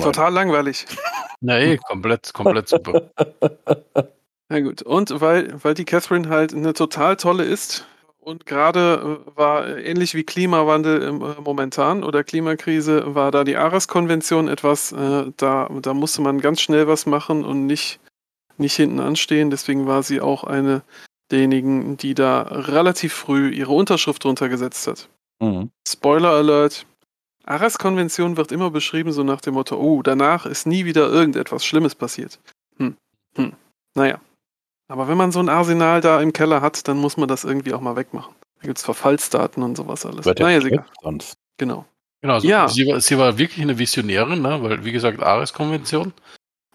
Total 0.00 0.32
langweilig. 0.32 0.86
Na 1.40 1.58
eh, 1.58 1.76
komplett, 1.76 2.32
komplett 2.32 2.68
super. 2.68 3.10
Na 4.48 4.60
gut, 4.60 4.82
und 4.82 5.20
weil, 5.20 5.52
weil 5.62 5.74
die 5.74 5.84
Catherine 5.84 6.28
halt 6.28 6.54
eine 6.54 6.72
total 6.72 7.16
tolle 7.16 7.44
ist 7.44 7.86
und 8.22 8.46
gerade 8.46 9.20
äh, 9.26 9.36
war 9.36 9.66
äh, 9.66 9.82
ähnlich 9.82 10.14
wie 10.14 10.22
Klimawandel 10.22 11.02
im, 11.02 11.22
äh, 11.22 11.34
momentan 11.42 12.04
oder 12.04 12.22
Klimakrise, 12.22 13.14
war 13.14 13.32
da 13.32 13.42
die 13.42 13.56
Ares-Konvention 13.56 14.48
etwas, 14.48 14.92
äh, 14.92 15.32
da, 15.36 15.68
da 15.80 15.92
musste 15.92 16.22
man 16.22 16.40
ganz 16.40 16.60
schnell 16.60 16.86
was 16.86 17.06
machen 17.06 17.44
und 17.44 17.66
nicht, 17.66 17.98
nicht 18.62 18.74
hinten 18.74 19.00
anstehen. 19.00 19.50
Deswegen 19.50 19.86
war 19.86 20.02
sie 20.02 20.20
auch 20.22 20.44
eine 20.44 20.82
derjenigen, 21.30 21.96
die 21.98 22.14
da 22.14 22.42
relativ 22.42 23.12
früh 23.12 23.50
ihre 23.50 23.72
Unterschrift 23.72 24.24
drunter 24.24 24.48
gesetzt 24.48 24.86
hat. 24.86 25.08
Mhm. 25.40 25.70
Spoiler 25.86 26.30
Alert. 26.30 26.86
Ares-Konvention 27.44 28.36
wird 28.36 28.52
immer 28.52 28.70
beschrieben 28.70 29.12
so 29.12 29.24
nach 29.24 29.40
dem 29.40 29.54
Motto, 29.54 29.76
oh, 29.76 30.02
danach 30.02 30.46
ist 30.46 30.66
nie 30.66 30.84
wieder 30.84 31.08
irgendetwas 31.08 31.64
Schlimmes 31.64 31.94
passiert. 31.94 32.38
Hm, 32.78 32.96
hm, 33.36 33.52
naja. 33.94 34.20
Aber 34.88 35.08
wenn 35.08 35.16
man 35.16 35.32
so 35.32 35.40
ein 35.40 35.48
Arsenal 35.48 36.00
da 36.00 36.20
im 36.20 36.32
Keller 36.32 36.60
hat, 36.60 36.86
dann 36.86 36.98
muss 36.98 37.16
man 37.16 37.28
das 37.28 37.44
irgendwie 37.44 37.72
auch 37.74 37.80
mal 37.80 37.96
wegmachen. 37.96 38.34
Da 38.60 38.66
gibt 38.66 38.78
es 38.78 38.84
Verfallsdaten 38.84 39.62
und 39.62 39.76
sowas 39.76 40.06
alles. 40.06 40.24
Wird 40.24 40.38
ja 40.38 40.46
naja, 40.46 40.60
egal. 40.64 40.84
sonst. 41.02 41.34
Genau. 41.58 41.84
Genau, 42.20 42.34
also 42.34 42.46
Ja. 42.46 42.68
sie, 42.68 42.86
war, 42.86 43.00
sie 43.00 43.18
war 43.18 43.36
wirklich 43.38 43.62
eine 43.62 43.76
Visionärin, 43.78 44.40
ne? 44.42 44.62
weil, 44.62 44.84
wie 44.84 44.92
gesagt, 44.92 45.20
Ares-Konvention. 45.20 46.12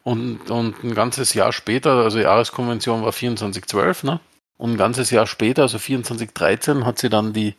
Und, 0.08 0.50
und 0.50 0.86
ein 0.86 0.96
ganzes 0.96 1.34
Jahr 1.34 1.52
später, 1.52 1.96
also 1.98 2.18
Jahreskonvention 2.18 3.04
war 3.04 3.12
2412, 3.12 4.04
ne? 4.04 4.22
Und 4.58 4.72
ein 4.72 4.78
ganzes 4.78 5.12
Jahr 5.12 5.28
später, 5.28 5.64
also 5.64 5.78
2413, 5.78 6.86
hat 6.86 6.98
sie 6.98 7.10
dann 7.10 7.34
die 7.34 7.56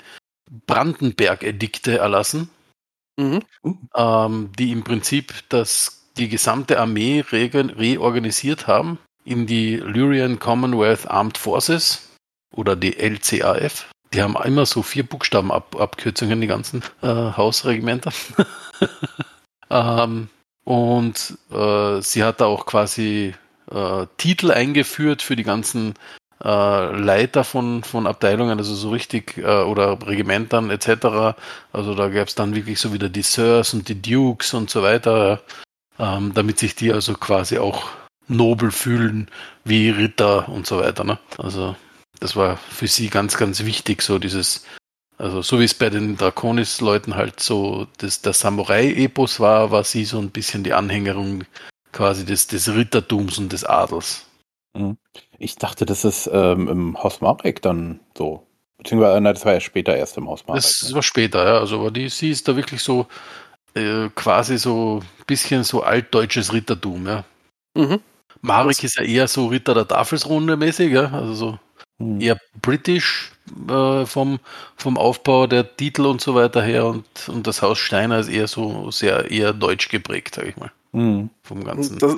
Brandenberg-Edikte 0.67 1.99
erlassen, 1.99 2.49
Mhm. 3.19 3.43
ähm, 3.95 4.51
die 4.59 4.73
im 4.73 4.83
Prinzip 4.83 5.35
das, 5.51 6.07
die 6.17 6.31
gesamte 6.31 6.81
Armee 6.81 7.21
regen- 7.21 7.69
reorganisiert 7.69 8.67
haben 8.67 8.99
in 9.27 9.47
die 9.47 9.77
Lyrian 9.77 10.39
Commonwealth 10.39 11.07
Armed 11.07 11.37
Forces 11.37 12.09
oder 12.55 12.77
die 12.77 12.97
LCAF. 12.99 13.91
Die 14.15 14.23
haben 14.23 14.37
immer 14.43 14.65
so 14.65 14.83
vier 14.83 15.03
Buchstabenabkürzungen, 15.03 16.41
die 16.41 16.47
ganzen 16.47 16.83
äh, 17.03 17.09
Hausregimenter. 17.09 18.13
ähm, 19.71 20.31
und 20.69 21.39
äh, 21.51 22.03
sie 22.03 22.23
hat 22.23 22.43
da 22.43 22.45
auch 22.45 22.67
quasi 22.67 23.33
äh, 23.71 24.07
Titel 24.19 24.51
eingeführt 24.51 25.23
für 25.23 25.35
die 25.35 25.43
ganzen 25.43 25.95
äh, 26.45 26.95
Leiter 26.95 27.43
von, 27.43 27.83
von 27.85 28.07
Abteilungen, 28.07 28.59
also 28.59 28.75
so 28.75 28.91
richtig, 28.91 29.39
äh, 29.39 29.63
oder 29.63 29.99
Regimentern 30.07 30.69
etc. 30.69 31.39
Also 31.73 31.95
da 31.95 32.09
gab 32.11 32.29
es 32.29 32.35
dann 32.35 32.55
wirklich 32.55 32.79
so 32.81 32.93
wieder 32.93 33.09
die 33.09 33.23
Sirs 33.23 33.73
und 33.73 33.89
die 33.89 34.03
Dukes 34.03 34.53
und 34.53 34.69
so 34.69 34.83
weiter, 34.83 35.41
ähm, 35.99 36.33
damit 36.35 36.59
sich 36.59 36.75
die 36.75 36.93
also 36.93 37.15
quasi 37.15 37.57
auch 37.57 37.89
nobel 38.27 38.71
fühlen 38.71 39.31
wie 39.65 39.89
Ritter 39.89 40.51
und 40.51 40.67
so 40.67 40.81
weiter. 40.81 41.03
Ne? 41.03 41.19
Also 41.39 41.77
das 42.21 42.37
war 42.37 42.59
für 42.59 42.89
sie 42.89 43.09
ganz, 43.09 43.39
ganz 43.39 43.65
wichtig, 43.65 44.03
so 44.03 44.19
dieses, 44.19 44.67
also 45.19 45.43
so 45.43 45.59
wie 45.59 45.65
es 45.65 45.75
bei 45.75 45.91
den 45.91 46.17
Draconis-Leuten 46.17 47.17
halt 47.17 47.41
so 47.41 47.87
das, 47.99 48.23
der 48.23 48.33
Samurai-Epos 48.33 49.41
war, 49.41 49.73
war 49.73 49.83
sie 49.83 50.05
so 50.05 50.19
ein 50.19 50.31
bisschen 50.31 50.63
die 50.63 50.73
Anhängerung 50.73 51.45
quasi 51.93 52.25
des, 52.25 52.47
des 52.47 52.69
Rittertums 52.69 53.39
und 53.39 53.53
des 53.53 53.65
Adels. 53.65 54.27
Ich 55.39 55.57
dachte, 55.57 55.87
das 55.87 56.05
ist 56.05 56.31
ähm, 56.33 56.69
im 56.69 57.03
Haus 57.03 57.21
Marek 57.21 57.63
dann 57.63 57.99
so. 58.17 58.47
Beziehungsweise, 58.77 59.21
nein, 59.21 59.35
das 59.35 59.45
war 59.45 59.55
ja 59.55 59.61
später 59.61 59.97
erst 59.97 60.17
im 60.19 60.29
Haus 60.29 60.47
Marek. 60.47 60.63
Das 60.63 60.89
ne? 60.89 60.95
war 60.95 61.03
später, 61.03 61.45
ja. 61.45 61.59
Also 61.59 61.81
aber 61.81 61.91
die, 61.91 62.09
sie 62.09 62.31
ist 62.31 62.47
da 62.47 62.55
wirklich 62.55 62.81
so 62.81 63.09
äh, 63.75 64.09
quasi 64.15 64.57
so 64.57 65.01
ein 65.03 65.25
bisschen 65.27 65.65
so 65.65 65.83
altdeutsches 65.83 66.53
Rittertum, 66.53 67.07
ja. 67.07 67.25
Mhm. 67.75 68.01
Marek 68.41 68.85
ist 68.85 68.97
ja 68.97 69.03
eher 69.03 69.27
so 69.27 69.47
Ritter 69.47 69.75
der 69.75 69.89
Tafelsrunde 69.89 70.57
mäßig, 70.57 70.93
ja. 70.93 71.11
Also 71.11 71.35
so 71.35 71.59
Hm. 72.01 72.21
eher 72.21 72.39
britisch 72.63 73.33
äh, 73.69 74.07
vom, 74.07 74.39
vom 74.77 74.97
Aufbau 74.97 75.47
der 75.47 75.77
Titel 75.77 76.07
und 76.07 76.21
so 76.21 76.35
weiter 76.35 76.63
her 76.63 76.87
und, 76.87 77.05
und 77.29 77.47
das 77.47 77.63
Haus 77.63 77.79
Steiner 77.79 78.19
ist 78.19 78.29
eher 78.29 78.49
so 78.49 78.91
sehr 78.91 79.31
eher 79.31 79.53
deutsch 79.53 79.89
geprägt, 79.89 80.35
sag 80.37 80.47
ich 80.47 80.57
mal. 80.57 80.71
Hm. 80.93 81.31
Vom 81.43 81.65
Ganzen. 81.65 81.99
Das, 81.99 82.17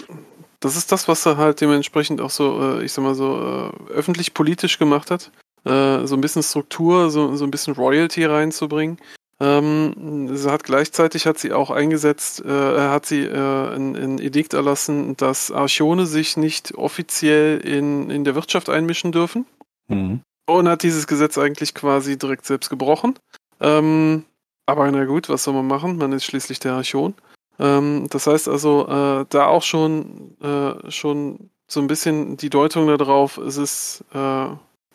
das 0.61 0.77
ist 0.77 0.93
das, 0.93 1.09
was 1.09 1.27
er 1.27 1.37
halt 1.37 1.61
dementsprechend 1.61 2.21
auch 2.21 2.31
so, 2.31 2.79
äh, 2.79 2.85
ich 2.85 2.93
sag 2.93 3.03
mal 3.03 3.15
so, 3.15 3.73
äh, 3.89 3.93
öffentlich 3.93 4.35
politisch 4.35 4.79
gemacht 4.79 5.11
hat. 5.11 5.31
Äh, 5.65 6.07
so 6.07 6.15
ein 6.15 6.21
bisschen 6.21 6.43
Struktur, 6.43 7.11
so, 7.11 7.35
so 7.37 7.45
ein 7.45 7.51
bisschen 7.51 7.75
Royalty 7.75 8.25
reinzubringen. 8.25 8.99
Ähm, 9.41 10.37
sie 10.37 10.51
hat 10.51 10.65
gleichzeitig 10.65 11.27
hat 11.27 11.39
sie 11.39 11.53
auch 11.53 11.71
eingesetzt, 11.71 12.45
äh, 12.45 12.49
hat 12.49 13.07
sie 13.07 13.23
äh, 13.25 13.75
ein, 13.75 13.97
ein 13.97 14.19
Edikt 14.19 14.53
erlassen, 14.53 15.17
dass 15.17 15.51
Archone 15.51 16.05
sich 16.05 16.37
nicht 16.37 16.75
offiziell 16.75 17.59
in, 17.59 18.11
in 18.11 18.25
der 18.25 18.35
Wirtschaft 18.35 18.69
einmischen 18.69 19.13
dürfen. 19.13 19.47
Hm. 19.89 20.21
Und 20.51 20.69
hat 20.69 20.83
dieses 20.83 21.07
Gesetz 21.07 21.39
eigentlich 21.39 21.75
quasi 21.75 22.19
direkt 22.19 22.45
selbst 22.45 22.71
gebrochen. 22.71 23.19
Ähm, 23.61 24.25
aber 24.67 24.91
na 24.91 25.05
gut, 25.05 25.29
was 25.29 25.45
soll 25.45 25.55
man 25.55 25.67
machen? 25.67 25.97
Man 25.97 26.13
ist 26.13 26.25
schließlich 26.25 26.59
der 26.59 26.73
Archon. 26.75 27.15
Ähm, 27.59 28.07
das 28.11 28.27
heißt 28.27 28.49
also, 28.49 28.87
äh, 28.89 29.27
da 29.29 29.47
auch 29.47 29.63
schon, 29.63 30.37
äh, 30.41 30.91
schon 30.91 31.51
so 31.69 31.81
ein 31.81 31.87
bisschen 31.87 32.37
die 32.37 32.51
Deutung 32.51 32.87
darauf, 32.87 33.39
es 33.39 33.57
ist, 33.57 34.05
äh, 34.13 34.47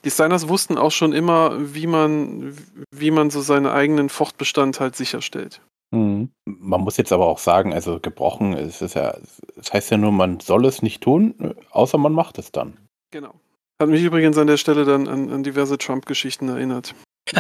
die 0.04 0.12
Steiners 0.12 0.50
wussten 0.50 0.78
auch 0.78 0.92
schon 0.92 1.14
immer, 1.14 1.56
wie 1.74 1.88
man, 1.88 2.56
wie 2.92 3.12
man 3.12 3.30
so 3.30 3.42
seinen 3.42 3.68
eigenen 3.68 4.10
Fortbestand 4.10 4.80
halt 4.80 4.96
sicherstellt. 4.96 5.62
Hm. 5.94 6.30
Man 6.46 6.82
muss 6.82 6.98
jetzt 6.98 7.14
aber 7.14 7.28
auch 7.28 7.40
sagen, 7.40 7.74
also 7.74 8.00
gebrochen 8.00 8.54
ist 8.54 8.82
es 8.82 8.94
ja, 8.94 9.16
das 9.56 9.72
heißt 9.72 9.92
ja 9.92 9.98
nur, 9.98 10.12
man 10.12 10.40
soll 10.42 10.66
es 10.66 10.82
nicht 10.82 11.02
tun, 11.02 11.56
außer 11.72 11.98
man 11.98 12.14
macht 12.14 12.38
es 12.40 12.52
dann. 12.52 12.78
Genau. 13.12 13.34
Hat 13.82 13.90
mich 13.90 14.04
übrigens 14.04 14.38
an 14.38 14.48
der 14.48 14.58
Stelle 14.58 14.86
dann 14.86 15.08
an, 15.08 15.30
an 15.32 15.44
diverse 15.44 15.78
Trump-Geschichten 15.78 16.48
erinnert. 16.50 16.96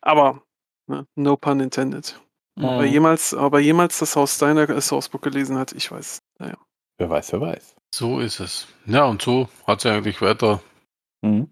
Aber, 0.00 0.42
ne, 0.86 1.06
no 1.16 1.36
pun 1.36 1.60
intended. 1.60 2.20
Aber 2.60 2.82
Mhm. 2.82 2.92
jemals, 2.92 3.34
aber 3.34 3.58
jemals 3.58 3.98
das 3.98 4.14
Haus 4.14 4.36
Steiner 4.36 4.68
äh, 4.70 4.80
Sourcebook 4.80 5.22
gelesen 5.22 5.58
hat, 5.58 5.72
ich 5.72 5.90
weiß. 5.90 6.18
Naja. 6.38 6.56
Wer 6.98 7.10
weiß, 7.10 7.32
wer 7.32 7.40
weiß. 7.40 7.74
so 7.92 8.20
ist 8.20 8.38
es. 8.38 8.68
Ja, 8.86 9.06
und 9.06 9.20
so 9.22 9.48
hat 9.66 9.80
sie 9.80 9.90
eigentlich 9.90 10.20
weiter 10.22 10.62
Hm. 11.24 11.50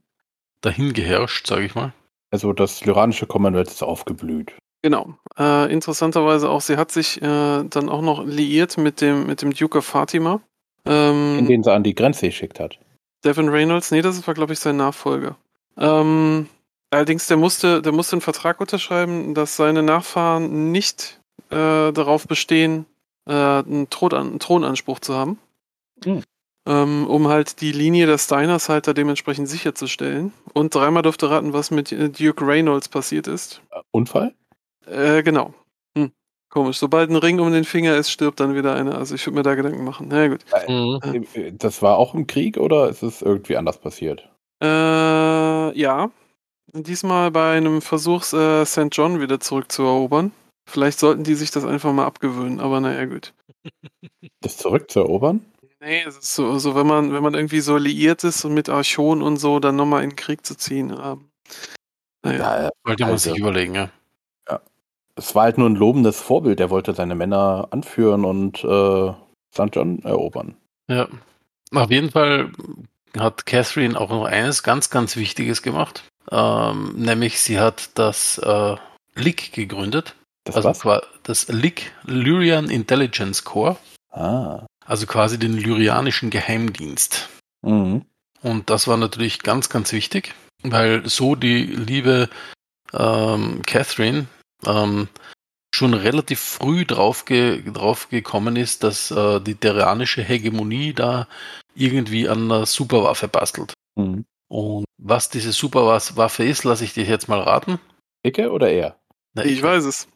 dahin 0.60 0.92
geherrscht, 0.92 1.46
sage 1.48 1.64
ich 1.64 1.74
mal. 1.74 1.92
Also 2.30 2.52
das 2.52 2.84
lyranische 2.84 3.26
Commonwealth 3.26 3.68
ist 3.68 3.82
aufgeblüht. 3.82 4.56
Genau. 4.82 5.14
Äh, 5.38 5.72
interessanterweise 5.72 6.48
auch, 6.48 6.60
sie 6.60 6.76
hat 6.76 6.92
sich 6.92 7.20
äh, 7.20 7.64
dann 7.64 7.88
auch 7.88 8.02
noch 8.02 8.24
liiert 8.24 8.78
mit 8.78 9.00
dem, 9.00 9.26
mit 9.26 9.42
dem 9.42 9.52
Duke 9.52 9.78
of 9.78 9.84
Fatima. 9.86 10.40
Ähm, 10.84 11.38
In 11.38 11.46
den 11.46 11.62
sie 11.64 11.72
an 11.72 11.82
die 11.82 11.94
Grenze 11.94 12.26
geschickt 12.26 12.60
hat. 12.60 12.78
Devin 13.24 13.48
Reynolds, 13.48 13.90
nee, 13.90 14.02
das 14.02 14.26
war, 14.26 14.34
glaube 14.34 14.52
ich, 14.52 14.58
sein 14.58 14.76
Nachfolger. 14.76 15.36
Ähm, 15.76 16.48
allerdings, 16.90 17.26
der 17.26 17.36
musste, 17.36 17.82
der 17.82 17.92
musste 17.92 18.14
einen 18.14 18.20
Vertrag 18.20 18.60
unterschreiben, 18.60 19.34
dass 19.34 19.56
seine 19.56 19.82
Nachfahren 19.82 20.72
nicht 20.72 21.20
äh, 21.50 21.92
darauf 21.92 22.26
bestehen, 22.26 22.86
äh, 23.26 23.32
einen, 23.32 23.88
Thron, 23.90 24.12
einen 24.14 24.38
Thronanspruch 24.38 25.00
zu 25.00 25.14
haben. 25.14 25.38
Hm. 26.04 26.22
Ähm, 26.64 27.08
um 27.08 27.26
halt 27.26 27.60
die 27.60 27.72
Linie 27.72 28.06
der 28.06 28.18
Steiners 28.18 28.68
halt 28.68 28.86
da 28.86 28.92
dementsprechend 28.92 29.48
sicherzustellen. 29.48 30.32
Und 30.52 30.74
dreimal 30.74 31.02
dürfte 31.02 31.28
raten, 31.28 31.52
was 31.52 31.70
mit 31.70 31.90
äh, 31.90 32.08
Duke 32.08 32.46
Reynolds 32.46 32.88
passiert 32.88 33.26
ist. 33.26 33.62
Unfall? 33.90 34.34
Äh, 34.86 35.22
genau. 35.22 35.54
Komisch. 36.52 36.76
Sobald 36.76 37.08
ein 37.08 37.16
Ring 37.16 37.40
um 37.40 37.50
den 37.50 37.64
Finger 37.64 37.96
ist, 37.96 38.10
stirbt 38.10 38.38
dann 38.38 38.54
wieder 38.54 38.74
einer. 38.74 38.98
Also 38.98 39.14
ich 39.14 39.26
würde 39.26 39.36
mir 39.36 39.42
da 39.42 39.54
Gedanken 39.54 39.84
machen. 39.84 40.08
Na 40.10 40.20
ja, 40.24 40.28
gut. 40.28 40.44
Äh, 41.34 41.52
Das 41.52 41.80
war 41.80 41.96
auch 41.96 42.14
im 42.14 42.26
Krieg 42.26 42.58
oder 42.58 42.90
ist 42.90 43.02
es 43.02 43.22
irgendwie 43.22 43.56
anders 43.56 43.78
passiert? 43.78 44.28
Äh, 44.62 44.66
ja. 45.78 46.10
Diesmal 46.74 47.30
bei 47.30 47.56
einem 47.56 47.80
Versuch, 47.80 48.30
äh, 48.34 48.66
St. 48.66 48.88
John 48.92 49.20
wieder 49.20 49.40
zurückzuerobern. 49.40 50.32
Vielleicht 50.68 50.98
sollten 50.98 51.24
die 51.24 51.34
sich 51.36 51.50
das 51.50 51.64
einfach 51.64 51.92
mal 51.94 52.04
abgewöhnen, 52.06 52.60
aber 52.60 52.80
naja, 52.80 53.06
gut. 53.06 53.32
Das 54.42 54.56
zurückzuerobern? 54.58 55.44
Nee, 55.80 56.02
es 56.06 56.16
ist 56.18 56.34
so, 56.34 56.58
so 56.58 56.74
wenn 56.74 56.86
man, 56.86 57.12
wenn 57.12 57.22
man 57.22 57.34
irgendwie 57.34 57.60
so 57.60 57.76
liiert 57.76 58.24
ist 58.24 58.44
und 58.44 58.54
mit 58.54 58.68
Archon 58.68 59.22
und 59.22 59.36
so, 59.38 59.58
dann 59.58 59.76
nochmal 59.76 60.02
in 60.04 60.10
den 60.10 60.16
Krieg 60.16 60.44
zu 60.44 60.54
ziehen. 60.56 60.90
Ähm, 60.90 61.28
naja. 62.24 62.64
Ja, 62.64 62.70
Wollte 62.84 63.04
man 63.04 63.12
Also- 63.12 63.30
sich 63.30 63.38
überlegen, 63.40 63.74
ja. 63.74 63.88
Es 65.16 65.34
war 65.34 65.44
halt 65.44 65.58
nur 65.58 65.68
ein 65.68 65.76
lobendes 65.76 66.20
Vorbild. 66.20 66.60
Er 66.60 66.70
wollte 66.70 66.94
seine 66.94 67.14
Männer 67.14 67.68
anführen 67.70 68.24
und 68.24 68.64
äh, 68.64 69.12
St. 69.52 69.74
John 69.74 70.02
erobern. 70.02 70.56
Ja. 70.88 71.08
Auf 71.74 71.90
jeden 71.90 72.10
Fall 72.10 72.52
hat 73.18 73.46
Catherine 73.46 73.98
auch 73.98 74.10
noch 74.10 74.24
eines 74.24 74.62
ganz, 74.62 74.90
ganz 74.90 75.16
Wichtiges 75.16 75.62
gemacht. 75.62 76.04
Ähm, 76.30 76.94
nämlich 76.96 77.40
sie 77.40 77.58
hat 77.58 77.90
das 77.94 78.38
äh, 78.38 78.76
LIC 79.14 79.52
gegründet. 79.52 80.14
Das 80.44 80.56
also 80.56 80.84
was? 80.84 81.02
das 81.22 81.48
LIC, 81.48 81.92
Lyrian 82.04 82.68
Intelligence 82.68 83.44
Corps. 83.44 83.76
Ah. 84.10 84.66
Also 84.84 85.06
quasi 85.06 85.38
den 85.38 85.56
lyrianischen 85.56 86.30
Geheimdienst. 86.30 87.28
Mhm. 87.62 88.04
Und 88.42 88.70
das 88.70 88.88
war 88.88 88.96
natürlich 88.96 89.42
ganz, 89.42 89.68
ganz 89.68 89.92
wichtig, 89.92 90.34
weil 90.62 91.08
so 91.08 91.36
die 91.36 91.62
liebe 91.64 92.28
ähm, 92.92 93.62
Catherine 93.62 94.26
ähm, 94.66 95.08
schon 95.74 95.94
relativ 95.94 96.40
früh 96.40 96.84
drauf, 96.84 97.24
ge 97.24 97.62
drauf 97.72 98.08
gekommen 98.08 98.56
ist, 98.56 98.84
dass 98.84 99.10
äh, 99.10 99.40
die 99.40 99.54
terranische 99.54 100.22
Hegemonie 100.22 100.92
da 100.92 101.26
irgendwie 101.74 102.28
an 102.28 102.50
einer 102.50 102.66
Superwaffe 102.66 103.28
bastelt. 103.28 103.74
Mhm. 103.96 104.24
Und 104.48 104.84
was 104.98 105.30
diese 105.30 105.52
Superwaffe 105.52 106.44
ist, 106.44 106.64
lasse 106.64 106.84
ich 106.84 106.92
dir 106.92 107.04
jetzt 107.04 107.28
mal 107.28 107.40
raten. 107.40 107.78
Icke 108.22 108.50
oder 108.52 108.70
er? 108.70 108.96
Na, 109.34 109.44
ich 109.44 109.62
weiß 109.62 109.84
es. 109.84 110.08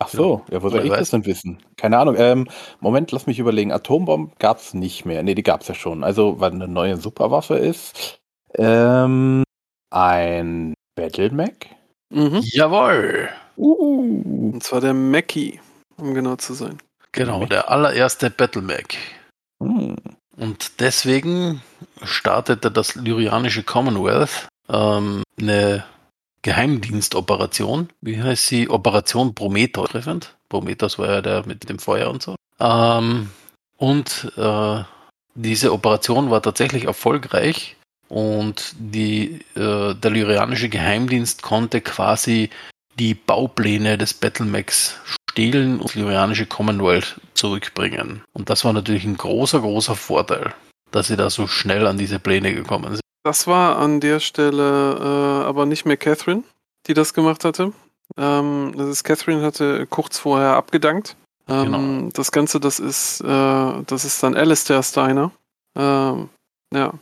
Ach 0.00 0.08
so, 0.08 0.44
ja, 0.50 0.62
wo 0.62 0.68
soll 0.68 0.84
ich 0.84 0.90
weiß. 0.90 0.98
das 0.98 1.10
denn 1.10 1.26
wissen? 1.26 1.62
Keine 1.76 1.98
Ahnung. 1.98 2.14
Ähm, 2.18 2.48
Moment, 2.80 3.10
lass 3.10 3.26
mich 3.26 3.38
überlegen. 3.40 3.72
Atombomben 3.72 4.32
gab 4.38 4.58
es 4.58 4.74
nicht 4.74 5.04
mehr. 5.04 5.22
Nee, 5.22 5.34
die 5.34 5.42
gab 5.42 5.62
es 5.62 5.68
ja 5.68 5.74
schon. 5.74 6.04
Also, 6.04 6.38
weil 6.38 6.52
eine 6.52 6.68
neue 6.68 6.96
Superwaffe 6.96 7.56
ist. 7.56 8.20
Ähm, 8.54 9.42
ein 9.90 10.74
Battle-Mac? 10.94 11.66
Mhm. 12.10 12.40
Jawohl! 12.42 13.28
Uh. 13.58 14.52
Und 14.52 14.62
zwar 14.62 14.80
der 14.80 14.94
Mackie, 14.94 15.60
um 15.96 16.14
genau 16.14 16.36
zu 16.36 16.54
sein. 16.54 16.78
Genau, 17.12 17.44
der 17.44 17.70
allererste 17.70 18.30
Battle 18.30 18.62
Mac. 18.62 18.96
Hm. 19.62 19.96
Und 20.36 20.80
deswegen 20.80 21.62
startete 22.02 22.70
das 22.70 22.94
Lyrianische 22.94 23.64
Commonwealth 23.64 24.46
ähm, 24.68 25.22
eine 25.40 25.84
Geheimdienstoperation. 26.42 27.88
Wie 28.00 28.22
heißt 28.22 28.46
sie? 28.46 28.70
Operation 28.70 29.34
Prometheus 29.34 29.90
treffend. 29.90 30.36
Prometheus 30.48 30.98
war 30.98 31.08
ja 31.08 31.20
der 31.20 31.46
mit 31.46 31.68
dem 31.68 31.78
Feuer 31.78 32.08
und 32.10 32.22
so. 32.22 32.36
Ähm, 32.60 33.30
Und 33.78 34.32
äh, 34.36 34.82
diese 35.34 35.72
Operation 35.72 36.30
war 36.30 36.42
tatsächlich 36.42 36.86
erfolgreich 36.86 37.76
und 38.08 38.74
die, 38.76 39.44
äh, 39.54 39.94
der 39.94 40.10
lyrianische 40.10 40.68
Geheimdienst 40.68 41.42
konnte 41.42 41.80
quasi 41.80 42.50
die 42.98 43.14
Baupläne 43.14 43.96
des 43.96 44.14
Battlemax 44.14 44.96
stehlen 45.30 45.78
und 45.80 45.84
das 45.84 45.94
lyrianische 45.94 46.46
Commonwealth 46.46 47.20
zurückbringen. 47.34 48.22
Und 48.32 48.50
das 48.50 48.64
war 48.64 48.72
natürlich 48.72 49.04
ein 49.04 49.16
großer, 49.16 49.60
großer 49.60 49.94
Vorteil, 49.94 50.52
dass 50.90 51.08
sie 51.08 51.16
da 51.16 51.30
so 51.30 51.46
schnell 51.46 51.86
an 51.86 51.98
diese 51.98 52.18
Pläne 52.18 52.54
gekommen 52.54 52.92
sind. 52.92 53.00
Das 53.24 53.46
war 53.46 53.78
an 53.78 54.00
der 54.00 54.20
Stelle 54.20 54.96
äh, 54.98 55.46
aber 55.46 55.66
nicht 55.66 55.84
mehr 55.84 55.96
Catherine, 55.96 56.42
die 56.86 56.94
das 56.94 57.14
gemacht 57.14 57.44
hatte. 57.44 57.72
Ähm, 58.16 58.74
das 58.76 58.88
ist 58.88 59.04
Catherine 59.04 59.42
hatte 59.42 59.86
kurz 59.86 60.18
vorher 60.18 60.54
abgedankt. 60.54 61.16
Ähm, 61.48 61.64
Genau. 61.64 62.08
Das 62.12 62.32
Ganze, 62.32 62.60
das 62.60 62.78
ist, 62.78 63.20
äh, 63.20 63.82
das 63.86 64.04
ist 64.04 64.22
dann 64.22 64.36
Alistair 64.36 64.82
Steiner, 64.82 65.30
ähm, 65.76 66.28
ja, 66.72 66.92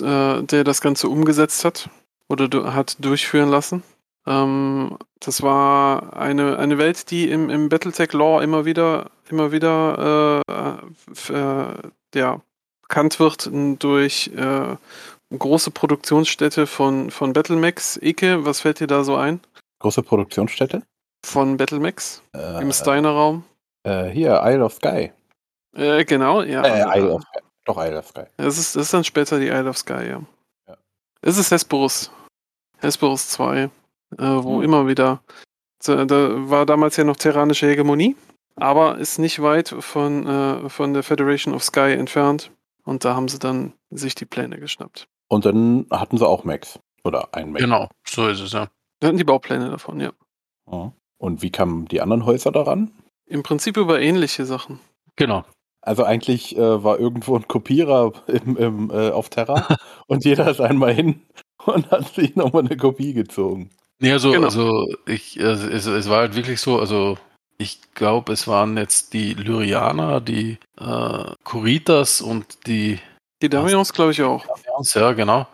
äh, 0.00 0.42
der 0.42 0.64
das 0.64 0.80
Ganze 0.80 1.08
umgesetzt 1.08 1.64
hat 1.64 1.90
oder 2.28 2.74
hat 2.74 2.96
durchführen 3.00 3.50
lassen. 3.50 3.82
Ähm, 4.30 4.96
das 5.18 5.42
war 5.42 6.16
eine, 6.16 6.58
eine 6.58 6.78
Welt, 6.78 7.10
die 7.10 7.28
im, 7.30 7.50
im 7.50 7.68
Battletech-Law 7.68 8.40
immer 8.42 8.64
wieder, 8.64 9.10
immer 9.28 9.50
wieder 9.52 10.42
äh, 10.48 11.32
äh, 11.32 11.74
ja, 12.14 12.40
bekannt 12.82 13.18
wird 13.18 13.50
durch 13.82 14.28
äh, 14.36 14.76
große 15.36 15.70
Produktionsstätte 15.72 16.66
von, 16.66 17.10
von 17.10 17.32
Battlemax. 17.32 17.98
Ike, 18.02 18.44
was 18.44 18.60
fällt 18.60 18.80
dir 18.80 18.86
da 18.86 19.04
so 19.04 19.16
ein? 19.16 19.40
Große 19.80 20.02
Produktionsstätte? 20.02 20.82
Von 21.24 21.56
Battlemax 21.56 22.22
Äh, 22.34 22.62
im 22.62 22.72
Steiner-Raum? 22.72 23.44
äh, 23.84 24.04
hier, 24.10 24.40
Isle 24.44 24.64
of 24.64 24.74
Sky. 24.74 25.12
Äh, 25.76 26.04
genau, 26.04 26.42
ja. 26.42 26.62
Äh, 26.62 26.98
Isle 26.98 27.12
of 27.14 27.22
Sky. 27.22 27.40
Doch, 27.66 27.76
Isle 27.78 27.98
of 27.98 28.06
Sky. 28.08 28.24
Das 28.36 28.58
ist, 28.58 28.76
das 28.76 28.84
ist 28.84 28.94
dann 28.94 29.04
später 29.04 29.38
die 29.38 29.48
Isle 29.48 29.68
of 29.68 29.76
Sky, 29.78 30.08
ja. 30.08 30.22
Ja. 30.68 30.76
Es 31.20 31.36
ist 31.36 31.50
Hesperus. 31.50 32.10
Hesperus 32.78 33.28
2, 33.28 33.68
äh, 34.18 34.22
wo 34.24 34.56
Hm. 34.58 34.62
immer 34.62 34.86
wieder. 34.86 35.22
Da, 35.84 36.04
da 36.04 36.50
war 36.50 36.66
damals 36.66 36.96
ja 36.96 37.04
noch 37.04 37.16
terranische 37.16 37.66
Hegemonie, 37.66 38.16
aber 38.56 38.98
ist 38.98 39.18
nicht 39.18 39.40
weit 39.42 39.68
von, 39.68 40.26
äh, 40.26 40.68
von 40.68 40.92
der 40.92 41.02
Federation 41.02 41.54
of 41.54 41.62
Sky 41.64 41.92
entfernt. 41.92 42.50
Und 42.84 43.04
da 43.04 43.14
haben 43.14 43.28
sie 43.28 43.38
dann 43.38 43.72
sich 43.90 44.14
die 44.14 44.24
Pläne 44.26 44.58
geschnappt. 44.58 45.06
Und 45.28 45.44
dann 45.44 45.86
hatten 45.90 46.18
sie 46.18 46.26
auch 46.26 46.44
Max. 46.44 46.78
Oder 47.04 47.28
ein 47.32 47.52
Max. 47.52 47.62
Genau, 47.64 47.88
so 48.06 48.28
ist 48.28 48.40
es 48.40 48.52
ja. 48.52 48.68
Wir 49.00 49.08
hatten 49.08 49.18
die 49.18 49.24
Baupläne 49.24 49.70
davon, 49.70 50.00
ja. 50.00 50.12
Ja. 50.70 50.92
Und 51.18 51.42
wie 51.42 51.50
kamen 51.50 51.86
die 51.86 52.00
anderen 52.00 52.26
Häuser 52.26 52.52
daran? 52.52 52.90
Im 53.26 53.42
Prinzip 53.42 53.76
über 53.76 54.00
ähnliche 54.00 54.44
Sachen. 54.44 54.80
Genau. 55.16 55.44
Also 55.82 56.04
eigentlich 56.04 56.56
äh, 56.56 56.84
war 56.84 56.98
irgendwo 56.98 57.36
ein 57.36 57.48
Kopierer 57.48 58.12
im, 58.26 58.56
im, 58.56 58.90
äh, 58.90 59.10
auf 59.10 59.30
Terra 59.30 59.78
und 60.08 60.24
jeder 60.24 60.50
ist 60.50 60.60
einmal 60.60 60.92
hin 60.92 61.22
und 61.64 61.90
hat 61.90 62.14
sich 62.14 62.36
nochmal 62.36 62.66
eine 62.66 62.76
Kopie 62.76 63.14
gezogen. 63.14 63.70
Nee, 64.00 64.12
also, 64.12 64.32
Genau. 64.32 64.46
also 64.46 64.88
ich, 65.06 65.38
äh, 65.38 65.42
es, 65.42 65.86
es 65.86 66.08
war 66.08 66.20
halt 66.20 66.34
wirklich 66.34 66.60
so, 66.60 66.80
also 66.80 67.18
ich 67.58 67.80
glaube, 67.94 68.32
es 68.32 68.48
waren 68.48 68.76
jetzt 68.78 69.12
die 69.12 69.34
Lyrianer, 69.34 70.20
die 70.20 70.58
äh, 70.80 71.24
Kuritas 71.44 72.20
und 72.22 72.66
die 72.66 72.98
Die 73.42 73.48
Damions, 73.50 73.92
glaube 73.92 74.12
ich, 74.12 74.22
auch. 74.22 74.46
Damians, 74.46 74.94
ja, 74.94 75.12
genau. 75.12 75.46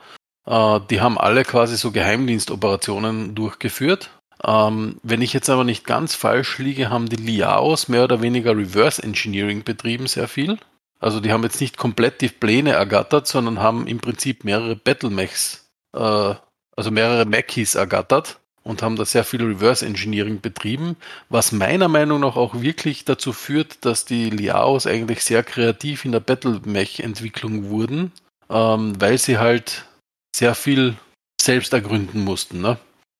Äh, 0.46 0.80
die 0.90 1.00
haben 1.00 1.18
alle 1.18 1.44
quasi 1.44 1.76
so 1.76 1.90
Geheimdienstoperationen 1.90 3.34
durchgeführt. 3.34 4.10
Ähm, 4.44 4.98
wenn 5.02 5.22
ich 5.22 5.32
jetzt 5.32 5.50
aber 5.50 5.64
nicht 5.64 5.84
ganz 5.84 6.14
falsch 6.14 6.58
liege, 6.58 6.90
haben 6.90 7.08
die 7.08 7.16
Liaos 7.16 7.88
mehr 7.88 8.04
oder 8.04 8.22
weniger 8.22 8.56
Reverse 8.56 9.02
Engineering 9.02 9.64
betrieben, 9.64 10.06
sehr 10.06 10.28
viel. 10.28 10.58
Also 11.00 11.20
die 11.20 11.32
haben 11.32 11.42
jetzt 11.42 11.60
nicht 11.60 11.76
komplett 11.76 12.20
die 12.20 12.28
Pläne 12.28 12.72
ergattert, 12.72 13.26
sondern 13.26 13.58
haben 13.60 13.86
im 13.88 13.98
Prinzip 13.98 14.44
mehrere 14.44 14.76
Battlemechs, 14.76 15.66
äh, 15.96 16.34
also 16.76 16.90
mehrere 16.90 17.24
Mackies 17.24 17.74
ergattert 17.74 18.38
und 18.62 18.82
haben 18.82 18.96
da 18.96 19.04
sehr 19.04 19.24
viel 19.24 19.42
Reverse 19.42 19.86
Engineering 19.86 20.40
betrieben, 20.40 20.96
was 21.28 21.52
meiner 21.52 21.88
Meinung 21.88 22.20
nach 22.20 22.36
auch 22.36 22.60
wirklich 22.60 23.04
dazu 23.04 23.32
führt, 23.32 23.84
dass 23.84 24.04
die 24.04 24.28
Liaos 24.28 24.86
eigentlich 24.86 25.24
sehr 25.24 25.42
kreativ 25.42 26.04
in 26.04 26.12
der 26.12 26.20
Battlemech-Entwicklung 26.20 27.70
wurden, 27.70 28.12
ähm, 28.50 29.00
weil 29.00 29.18
sie 29.18 29.38
halt 29.38 29.86
sehr 30.34 30.54
viel 30.54 30.96
selbst 31.40 31.72
ergründen 31.72 32.24
mussten. 32.24 32.60
Ne? 32.60 32.76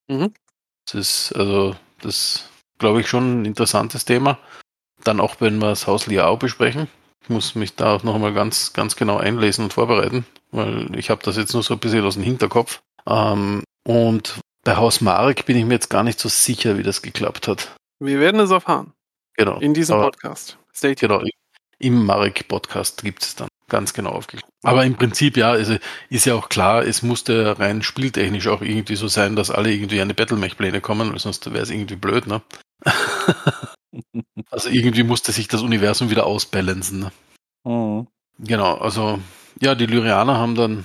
Mhm. 0.09 0.33
Das 0.85 0.95
ist 0.95 1.33
also, 1.33 1.77
das 2.01 2.51
glaube 2.79 3.01
ich 3.01 3.09
schon 3.09 3.43
ein 3.43 3.45
interessantes 3.45 4.05
Thema. 4.05 4.39
Dann 5.05 5.21
auch, 5.21 5.41
wenn 5.41 5.59
wir 5.59 5.69
das 5.69 5.87
Haus 5.87 6.07
Liao 6.07 6.37
besprechen. 6.37 6.89
Ich 7.23 7.31
muss 7.31 7.55
mich 7.55 7.75
da 7.75 7.95
auch 7.95 8.03
noch 8.03 8.15
einmal 8.15 8.35
ganz, 8.35 8.73
ganz 8.73 8.97
genau 8.97 9.17
einlesen 9.17 9.65
und 9.65 9.73
vorbereiten, 9.73 10.27
weil 10.53 10.97
ich 10.97 11.11
habe 11.11 11.23
das 11.25 11.37
jetzt 11.37 11.55
nur 11.55 11.63
so 11.63 11.75
ein 11.75 11.81
bisschen 11.81 12.05
aus 12.05 12.15
dem 12.15 12.23
Hinterkopf. 12.23 12.83
Ähm, 13.09 13.63
und 13.87 14.41
bei 14.65 14.77
Haus 14.77 15.01
Marek 15.01 15.47
bin 15.47 15.57
ich 15.57 15.65
mir 15.65 15.75
jetzt 15.75 15.91
gar 15.91 16.03
nicht 16.03 16.19
so 16.19 16.29
sicher, 16.29 16.77
wie 16.79 16.83
das 16.83 17.03
geklappt 17.03 17.49
hat. 17.49 17.75
Wir 18.01 18.21
werden 18.21 18.41
es 18.41 18.51
erfahren. 18.51 18.93
Genau. 19.37 19.59
In 19.61 19.75
diesem 19.75 19.97
Aber- 19.97 20.07
Podcast. 20.07 20.59
Stay 20.75 20.95
tuned. 20.95 21.11
Genau, 21.13 21.23
im 21.79 22.05
Marek-Podcast 22.07 23.03
gibt 23.03 23.23
es 23.23 23.35
dann 23.37 23.49
ganz 23.69 23.93
genau 23.93 24.11
aufgeklärt. 24.11 24.51
Aber 24.63 24.85
im 24.85 24.95
Prinzip, 24.95 25.37
ja, 25.37 25.51
also 25.51 25.77
ist 26.09 26.25
ja 26.25 26.35
auch 26.35 26.49
klar, 26.49 26.85
es 26.85 27.03
musste 27.03 27.59
rein 27.59 27.83
spieltechnisch 27.83 28.47
auch 28.49 28.63
irgendwie 28.63 28.97
so 28.97 29.09
sein, 29.09 29.37
dass 29.37 29.51
alle 29.51 29.73
irgendwie 29.73 30.01
an 30.01 30.09
die 30.09 30.15
Battlemech-Pläne 30.15 30.81
kommen, 30.81 31.11
weil 31.11 31.19
sonst 31.19 31.47
wäre 31.53 31.63
es 31.63 31.71
irgendwie 31.71 31.97
blöd, 31.97 32.27
ne? 32.27 32.43
also 34.51 34.69
irgendwie 34.69 35.03
musste 35.03 35.33
sich 35.33 35.49
das 35.49 35.63
Universum 35.63 36.11
wieder 36.11 36.27
ausbalancen. 36.27 37.01
Ne? 37.01 37.13
Mhm. 37.65 38.07
Genau, 38.39 38.75
also 38.77 39.19
ja, 39.61 39.75
die 39.75 39.87
Lyrianer 39.87 40.37
haben 40.37 40.55
dann 40.55 40.85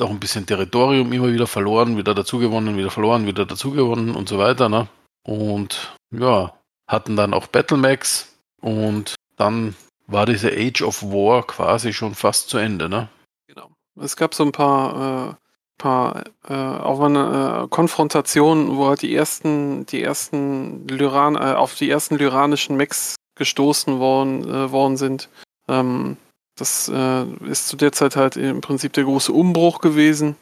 auch 0.00 0.10
ein 0.10 0.20
bisschen 0.20 0.46
Territorium 0.46 1.12
immer 1.12 1.32
wieder 1.32 1.46
verloren, 1.46 1.96
wieder 1.96 2.14
dazugewonnen, 2.14 2.76
wieder 2.76 2.90
verloren, 2.90 3.26
wieder 3.26 3.46
dazugewonnen 3.46 4.14
und 4.14 4.28
so 4.28 4.38
weiter, 4.38 4.68
ne? 4.68 4.88
Und 5.22 5.96
ja, 6.10 6.52
hatten 6.86 7.16
dann 7.16 7.34
auch 7.34 7.46
Battlemax 7.46 8.36
und 8.60 9.14
dann 9.36 9.74
war 10.06 10.26
diese 10.26 10.50
Age 10.50 10.82
of 10.82 11.02
War 11.02 11.46
quasi 11.46 11.92
schon 11.92 12.14
fast 12.14 12.48
zu 12.50 12.58
Ende, 12.58 12.88
ne? 12.88 13.08
Genau. 13.46 13.70
Es 14.00 14.16
gab 14.16 14.34
so 14.34 14.44
ein 14.44 14.52
paar, 14.52 15.30
äh, 15.30 15.34
paar 15.78 16.24
äh, 16.48 16.54
auch 16.54 17.00
eine, 17.00 17.64
äh, 17.64 17.68
Konfrontationen, 17.68 18.76
wo 18.76 18.88
halt 18.88 19.02
die 19.02 19.14
ersten, 19.14 19.86
die 19.86 20.02
ersten 20.02 20.86
Lyran, 20.88 21.36
äh, 21.36 21.54
auf 21.54 21.74
die 21.74 21.88
ersten 21.88 22.16
lyranischen 22.16 22.76
Mechs 22.76 23.16
gestoßen 23.36 23.98
worden, 23.98 24.48
äh, 24.48 24.70
worden 24.70 24.96
sind. 24.96 25.28
Ähm, 25.68 26.16
das 26.56 26.90
äh, 26.92 27.24
ist 27.48 27.68
zu 27.68 27.76
der 27.76 27.92
Zeit 27.92 28.16
halt 28.16 28.36
im 28.36 28.60
Prinzip 28.60 28.92
der 28.92 29.04
große 29.04 29.32
Umbruch 29.32 29.80
gewesen, 29.80 30.36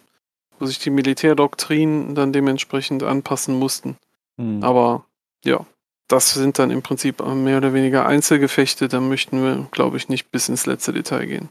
wo 0.58 0.66
sich 0.66 0.78
die 0.78 0.90
Militärdoktrinen 0.90 2.14
dann 2.14 2.32
dementsprechend 2.32 3.02
anpassen 3.02 3.58
mussten. 3.58 3.96
Mhm. 4.36 4.62
Aber 4.62 5.04
ja, 5.44 5.64
das 6.08 6.34
sind 6.34 6.58
dann 6.58 6.70
im 6.70 6.82
Prinzip 6.82 7.24
mehr 7.24 7.56
oder 7.56 7.72
weniger 7.72 8.06
Einzelgefechte. 8.06 8.88
Da 8.88 9.00
möchten 9.00 9.42
wir, 9.42 9.66
glaube 9.70 9.96
ich, 9.96 10.08
nicht 10.08 10.30
bis 10.30 10.48
ins 10.48 10.66
letzte 10.66 10.92
Detail 10.92 11.26
gehen. 11.26 11.48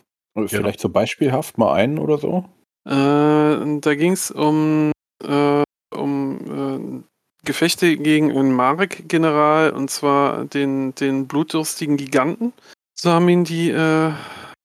Vielleicht 0.47 0.79
so 0.79 0.89
beispielhaft 0.89 1.57
mal 1.57 1.73
einen 1.73 1.99
oder 1.99 2.17
so? 2.17 2.45
Äh, 2.85 2.91
da 2.91 3.95
ging 3.95 4.13
es 4.13 4.31
um, 4.31 4.91
äh, 5.23 5.63
um 5.93 7.03
äh, 7.03 7.45
Gefechte 7.45 7.97
gegen 7.97 8.31
einen 8.31 8.53
Marek-General 8.53 9.71
und 9.71 9.89
zwar 9.89 10.45
den, 10.45 10.93
den 10.95 11.27
blutdürstigen 11.27 11.97
Giganten. 11.97 12.53
So 12.93 13.11
haben 13.11 13.27
ihn 13.29 13.43
die, 13.43 13.71
äh, 13.71 14.11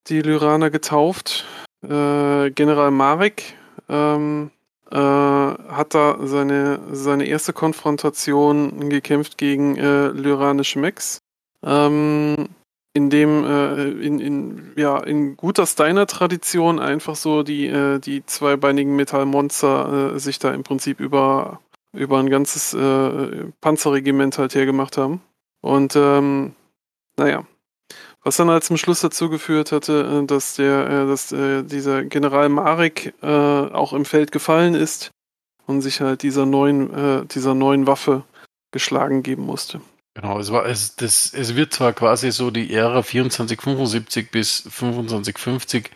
die 0.08 0.22
Lyraner 0.22 0.70
getauft. 0.70 1.44
Äh, 1.82 2.50
General 2.50 2.90
Marek 2.90 3.54
ähm, 3.88 4.50
äh, 4.90 4.96
hat 4.96 5.94
da 5.94 6.18
seine, 6.22 6.80
seine 6.92 7.26
erste 7.26 7.52
Konfrontation 7.52 8.88
gekämpft 8.88 9.38
gegen 9.38 9.76
äh, 9.76 10.08
lyranische 10.08 10.78
Mechs. 10.78 11.18
Ähm, 11.64 12.48
in 12.96 13.10
dem 13.10 13.44
äh, 13.44 13.88
in, 13.90 14.20
in, 14.20 14.72
ja, 14.76 14.98
in 14.98 15.36
guter 15.36 15.66
Steiner-Tradition 15.66 16.78
einfach 16.78 17.14
so 17.14 17.42
die, 17.42 17.66
äh, 17.66 17.98
die 17.98 18.24
zweibeinigen 18.24 18.96
Metallmonster 18.96 20.14
äh, 20.14 20.18
sich 20.18 20.38
da 20.38 20.54
im 20.54 20.62
Prinzip 20.62 20.98
über, 20.98 21.60
über 21.92 22.18
ein 22.18 22.30
ganzes 22.30 22.72
äh, 22.72 23.50
Panzerregiment 23.60 24.38
halt 24.38 24.54
hergemacht 24.54 24.96
haben. 24.96 25.20
Und 25.60 25.94
ähm, 25.94 26.54
naja, 27.18 27.44
was 28.26 28.36
dann 28.36 28.50
halt 28.50 28.64
zum 28.64 28.76
Schluss 28.76 29.02
dazu 29.02 29.30
geführt 29.30 29.70
hatte, 29.70 30.22
äh, 30.22 30.26
dass 30.26 30.56
der, 30.56 30.88
äh, 30.88 31.06
dass 31.06 31.30
äh, 31.30 31.62
dieser 31.62 32.02
General 32.02 32.48
Marek 32.48 33.14
auch 33.22 33.92
im 33.92 34.04
Feld 34.04 34.32
gefallen 34.32 34.74
ist 34.74 35.12
und 35.66 35.80
sich 35.80 36.00
halt 36.00 36.22
dieser 36.22 36.44
neuen, 36.44 37.28
dieser 37.28 37.54
neuen 37.54 37.86
Waffe 37.86 38.24
geschlagen 38.72 39.22
geben 39.22 39.44
musste. 39.44 39.80
Genau, 40.14 40.38
es 40.40 40.50
war 40.50 40.66
es, 40.66 40.96
das, 40.96 41.32
es 41.32 41.54
wird 41.54 41.72
zwar 41.72 41.92
quasi 41.92 42.32
so 42.32 42.50
die 42.50 42.72
Ära 42.72 43.02
2475 43.02 44.30
bis 44.30 44.64
2550 44.64 45.90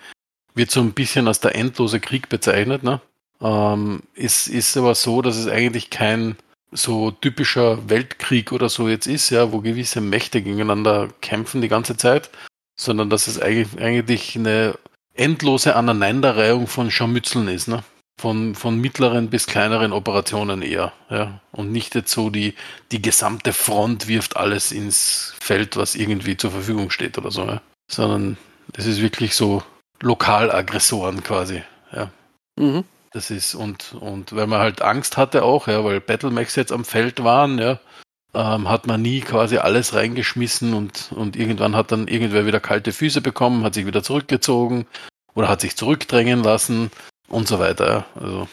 wird 0.54 0.70
so 0.70 0.80
ein 0.80 0.92
bisschen 0.92 1.26
als 1.26 1.40
der 1.40 1.56
endlose 1.56 2.00
Krieg 2.00 2.28
bezeichnet, 2.28 2.82
ne? 2.82 3.00
Ähm, 3.40 4.02
es 4.14 4.46
ist 4.46 4.76
aber 4.76 4.94
so, 4.94 5.22
dass 5.22 5.36
es 5.36 5.48
eigentlich 5.48 5.90
kein 5.90 6.36
so 6.72 7.10
typischer 7.10 7.88
Weltkrieg 7.88 8.52
oder 8.52 8.68
so 8.68 8.88
jetzt 8.88 9.06
ist, 9.06 9.30
ja, 9.30 9.52
wo 9.52 9.60
gewisse 9.60 10.00
Mächte 10.00 10.42
gegeneinander 10.42 11.08
kämpfen 11.20 11.60
die 11.60 11.68
ganze 11.68 11.96
Zeit, 11.96 12.30
sondern 12.78 13.10
dass 13.10 13.26
es 13.26 13.40
eigentlich, 13.40 14.36
eine 14.36 14.78
endlose 15.14 15.76
Aneinanderreihung 15.76 16.66
von 16.66 16.90
Scharmützeln 16.90 17.48
ist, 17.48 17.68
ne? 17.68 17.82
Von, 18.20 18.54
von 18.54 18.78
mittleren 18.78 19.30
bis 19.30 19.46
kleineren 19.46 19.92
Operationen 19.92 20.60
eher, 20.60 20.92
ja. 21.08 21.40
Und 21.52 21.72
nicht 21.72 21.94
jetzt 21.94 22.12
so 22.12 22.30
die, 22.30 22.54
die 22.92 23.00
gesamte 23.00 23.52
Front 23.52 24.08
wirft 24.08 24.36
alles 24.36 24.72
ins 24.72 25.34
Feld, 25.40 25.76
was 25.76 25.94
irgendwie 25.94 26.36
zur 26.36 26.50
Verfügung 26.50 26.90
steht 26.90 27.18
oder 27.18 27.30
so, 27.30 27.46
ja. 27.46 27.62
Sondern 27.90 28.36
es 28.74 28.86
ist 28.86 29.00
wirklich 29.00 29.34
so 29.34 29.62
Lokalaggressoren 30.00 31.22
quasi, 31.22 31.62
ja. 31.92 32.10
Mhm. 32.56 32.84
Das 33.12 33.30
ist, 33.30 33.54
und, 33.54 33.94
und 33.94 34.34
weil 34.34 34.46
man 34.46 34.60
halt 34.60 34.82
Angst 34.82 35.16
hatte 35.16 35.42
auch, 35.42 35.66
ja, 35.66 35.84
weil 35.84 36.00
Battlemax 36.00 36.54
jetzt 36.54 36.70
am 36.70 36.84
Feld 36.84 37.24
waren, 37.24 37.58
ja, 37.58 37.80
ähm, 38.34 38.68
hat 38.68 38.86
man 38.86 39.02
nie 39.02 39.20
quasi 39.20 39.56
alles 39.58 39.94
reingeschmissen 39.94 40.74
und, 40.74 41.10
und 41.12 41.34
irgendwann 41.36 41.74
hat 41.74 41.90
dann 41.90 42.06
irgendwer 42.06 42.46
wieder 42.46 42.60
kalte 42.60 42.92
Füße 42.92 43.20
bekommen, 43.20 43.64
hat 43.64 43.74
sich 43.74 43.86
wieder 43.86 44.04
zurückgezogen 44.04 44.86
oder 45.34 45.48
hat 45.48 45.60
sich 45.60 45.76
zurückdrängen 45.76 46.44
lassen 46.44 46.90
und 47.28 47.48
so 47.48 47.58
weiter. 47.58 48.06
Ja. 48.14 48.20
Also 48.20 48.48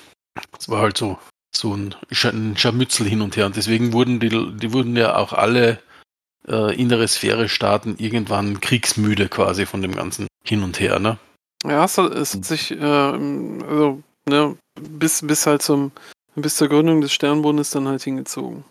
es 0.58 0.70
war 0.70 0.82
halt 0.82 0.98
so, 0.98 1.20
so 1.56 1.76
ein, 1.76 1.96
Sch 2.12 2.26
ein 2.26 2.58
Scharmützel 2.58 3.08
hin 3.08 3.22
und 3.22 3.38
her. 3.38 3.46
Und 3.46 3.56
deswegen 3.56 3.94
wurden 3.94 4.20
die, 4.20 4.30
die 4.30 4.74
wurden 4.74 4.96
ja 4.96 5.16
auch 5.16 5.34
alle 5.34 5.80
äh, 6.48 6.76
innere 6.76 7.08
Sphäre-Staaten 7.08 7.98
irgendwann 7.98 8.62
kriegsmüde 8.62 9.30
quasi 9.30 9.66
von 9.66 9.82
dem 9.82 9.96
ganzen 9.96 10.28
Hin 10.44 10.64
und 10.64 10.80
Her, 10.80 11.00
ne? 11.00 11.18
Ja, 11.64 11.86
es 11.86 11.98
hat, 11.98 12.14
es 12.14 12.34
hat 12.34 12.46
sich, 12.46 12.72
äh, 12.72 12.84
also, 12.84 14.04
ne, 14.28 14.58
bis, 14.80 15.26
bis 15.26 15.46
halt 15.48 15.62
zum, 15.62 15.92
bis 16.36 16.56
zur 16.56 16.70
Gründung 16.70 17.02
des 17.02 17.14
Sternbundes 17.14 17.72
dann 17.72 17.88
halt 17.88 18.04
hingezogen. 18.04 18.64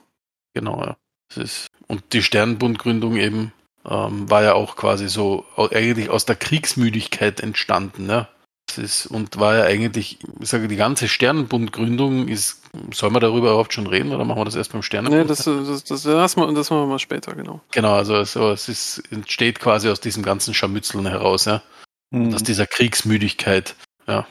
Genau, 0.55 0.81
ja. 0.83 0.97
Das 1.29 1.39
ist, 1.45 1.67
und 1.89 2.03
die 2.13 2.23
Sternbundgründung 2.23 3.17
eben 3.17 3.53
ähm, 3.85 4.31
war 4.31 4.43
ja 4.43 4.55
auch 4.55 4.77
quasi 4.77 5.09
so 5.09 5.45
eigentlich 5.57 6.09
aus 6.11 6.25
der 6.25 6.37
Kriegsmüdigkeit 6.37 7.41
entstanden, 7.41 8.07
ne? 8.07 8.29
Das 8.69 8.79
ist, 8.79 9.07
und 9.07 9.39
war 9.39 9.57
ja 9.57 9.63
eigentlich, 9.65 10.19
ich 10.41 10.49
sage, 10.49 10.67
die 10.67 10.75
ganze 10.77 11.07
Sternenbundgründung 11.07 12.27
ist, 12.27 12.63
soll 12.93 13.11
man 13.11 13.21
darüber 13.21 13.51
überhaupt 13.51 13.73
schon 13.73 13.87
reden 13.87 14.13
oder 14.13 14.25
machen 14.25 14.41
wir 14.41 14.45
das 14.45 14.57
erst 14.57 14.73
beim 14.73 14.83
Sternenbund? 14.83 15.23
Ne, 15.23 15.27
das, 15.27 15.45
das, 15.45 15.85
das, 15.85 16.03
das, 16.03 16.37
machen 16.37 16.51
wir- 16.51 16.55
das 16.59 16.71
machen 16.71 16.83
wir 16.83 16.87
mal 16.87 16.99
später, 16.99 17.35
genau. 17.37 17.61
genau, 17.71 17.95
also, 17.95 18.15
also 18.15 18.51
es 18.51 18.69
ist, 18.69 19.03
entsteht 19.13 19.61
quasi 19.61 19.89
aus 19.89 20.01
diesem 20.01 20.25
ganzen 20.25 20.53
Scharmützeln 20.53 21.07
heraus, 21.07 21.45
ja. 21.45 21.63
Mhm. 22.11 22.35
aus 22.35 22.43
dieser 22.43 22.67
Kriegsmüdigkeit. 22.67 23.77
Ja. 24.09 24.27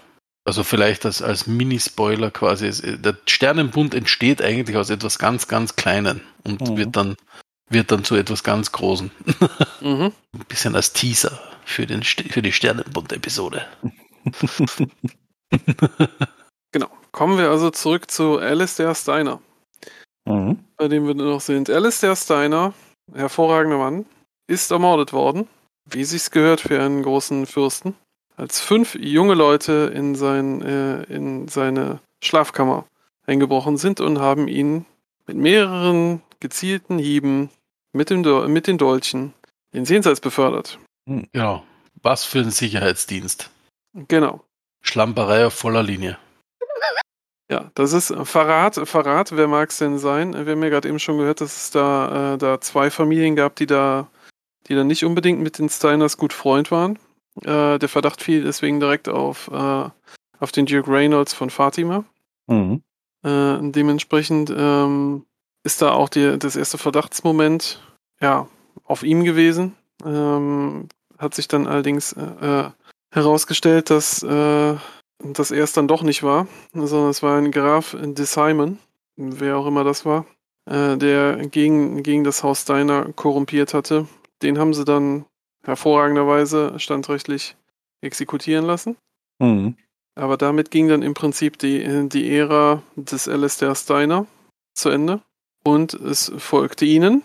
Also 0.48 0.64
vielleicht 0.64 1.06
als, 1.06 1.22
als 1.22 1.48
Mini-Spoiler 1.48 2.30
quasi. 2.32 2.70
Der 3.00 3.18
Sternenbund 3.28 3.94
entsteht 3.96 4.42
eigentlich 4.42 4.78
aus 4.78 4.90
etwas 4.92 5.18
ganz, 5.18 5.48
ganz 5.48 5.76
Kleinen 5.76 6.22
und 6.44 6.62
Mhm. 6.62 6.78
wird 6.78 6.96
dann 6.96 7.16
wird 7.68 7.92
dann 7.92 8.04
zu 8.04 8.16
etwas 8.16 8.44
ganz 8.44 8.72
Großen. 8.72 9.10
Mhm. 9.82 10.12
Ein 10.34 10.46
bisschen 10.48 10.76
als 10.76 10.94
Teaser 10.94 11.40
für, 11.66 11.86
den, 11.88 12.04
für 12.04 12.42
die 12.44 12.52
Sternenbund-Episode. 12.52 13.66
Genau. 16.72 16.88
Kommen 17.12 17.38
wir 17.38 17.50
also 17.50 17.70
zurück 17.70 18.12
zu 18.12 18.38
Alistair 18.40 18.94
Steiner, 18.96 19.40
Mhm. 20.28 20.60
bei 20.78 20.88
dem 20.88 21.08
wir 21.08 21.14
noch 21.16 21.40
sind. 21.42 21.70
Alistair 21.70 22.16
Steiner, 22.16 22.74
hervorragender 23.14 23.78
Mann, 23.78 24.06
ist 24.48 24.72
ermordet 24.72 25.14
worden, 25.14 25.48
wie 25.90 26.04
sich's 26.04 26.32
gehört 26.32 26.62
für 26.62 26.82
einen 26.82 27.02
großen 27.04 27.46
Fürsten, 27.46 27.96
als 28.38 28.60
fünf 28.62 28.96
junge 28.96 29.34
Leute 29.34 29.92
in, 29.94 30.16
sein, 30.16 30.62
äh, 30.62 31.04
in 31.04 31.48
seine 31.48 32.00
Schlafkammer 32.24 32.86
eingebrochen 33.26 33.78
sind 33.78 34.00
und 34.00 34.20
haben 34.20 34.48
ihn 34.48 34.86
mit 35.28 35.38
mehreren 35.38 36.22
gezielten 36.40 37.00
Hieben 37.00 37.50
mit, 37.94 38.10
dem 38.10 38.24
Do 38.24 38.48
mit 38.48 38.68
den 38.68 38.78
Dolchen 38.78 39.34
ins 39.72 39.90
Jenseits 39.90 40.20
befördert. 40.20 40.80
Genau. 41.06 41.64
Was 42.02 42.24
für 42.24 42.40
ein 42.40 42.52
Sicherheitsdienst. 42.52 43.50
Genau. 44.08 44.44
Schlamperei 44.82 45.46
auf 45.46 45.54
voller 45.54 45.82
Linie. 45.82 46.18
Ja, 47.50 47.70
das 47.76 47.94
ist 47.94 48.14
Verrat. 48.24 48.76
Verrat, 48.88 49.36
wer 49.36 49.48
mag 49.48 49.70
es 49.70 49.78
denn 49.78 50.00
sein? 50.00 50.34
Wir 50.34 50.54
haben 50.54 50.64
ja 50.64 50.70
gerade 50.70 50.90
eben 50.90 51.00
schon 51.00 51.18
gehört, 51.18 51.42
dass 51.42 51.56
es 51.56 51.72
da, 51.72 52.34
äh, 52.34 52.38
da 52.38 52.60
zwei 52.60 52.90
Familien 52.90 53.36
gab, 53.36 53.56
die 53.56 53.68
da, 53.68 54.08
die 54.68 54.76
da 54.76 54.84
nicht 54.84 55.06
unbedingt 55.06 55.42
mit 55.42 55.60
den 55.60 55.70
Steiners 55.70 56.18
gut 56.18 56.34
Freund 56.34 56.72
waren. 56.72 56.98
Äh, 57.44 57.80
der 57.80 57.90
Verdacht 57.90 58.22
fiel 58.22 58.44
deswegen 58.44 58.80
direkt 58.80 59.10
auf, 59.10 59.50
äh, 59.52 59.90
auf 60.40 60.52
den 60.52 60.66
Duke 60.66 60.90
Reynolds 60.90 61.34
von 61.34 61.50
Fatima. 61.50 62.06
Mhm. 62.48 62.82
Äh, 63.24 63.58
dementsprechend 63.72 64.54
ähm, 64.56 65.26
ist 65.64 65.82
da 65.82 65.92
auch 65.92 66.10
die, 66.10 66.38
das 66.38 66.56
erste 66.56 66.78
Verdachtsmoment 66.78 67.82
ja, 68.22 68.48
auf 68.84 69.04
ihm 69.04 69.24
gewesen. 69.24 69.76
Ähm, 70.06 70.88
hat 71.18 71.34
sich 71.34 71.48
dann 71.48 71.68
allerdings 71.68 72.14
äh, 72.14 72.22
äh, 72.22 72.70
herausgestellt, 73.12 73.90
dass, 73.90 74.24
äh, 74.24 74.76
dass 75.20 75.52
er 75.52 75.64
es 75.64 75.74
dann 75.74 75.88
doch 75.88 76.04
nicht 76.04 76.24
war, 76.24 76.48
sondern 76.74 77.10
es 77.10 77.24
war 77.24 77.38
ein 77.38 77.52
Graf 77.52 77.96
de 78.00 78.26
Simon, 78.26 78.80
wer 79.16 79.58
auch 79.58 79.66
immer 79.66 79.84
das 79.84 80.06
war, 80.06 80.26
der 80.68 81.38
gegen, 81.48 82.04
gegen 82.04 82.24
das 82.24 82.44
Haus 82.44 82.64
Steiner 82.64 83.14
korrumpiert 83.14 83.74
hatte. 83.74 84.08
Den 84.42 84.58
haben 84.58 84.74
sie 84.74 84.84
dann 84.84 85.26
hervorragenderweise 85.66 86.80
standrechtlich 86.80 87.56
exekutieren 88.02 88.66
lassen. 88.66 88.98
Mhm. 89.40 89.76
Aber 90.16 90.38
damit 90.38 90.72
ging 90.72 90.88
dann 90.88 91.02
im 91.02 91.14
Prinzip 91.14 91.60
die, 91.60 92.08
die 92.10 92.36
Ära 92.36 92.82
des 92.96 93.28
Alistair 93.28 93.76
Steiner 93.76 94.26
zu 94.74 94.90
Ende. 94.90 95.22
Und 95.64 95.94
es 95.94 96.32
folgte 96.38 96.86
ihnen, 96.86 97.24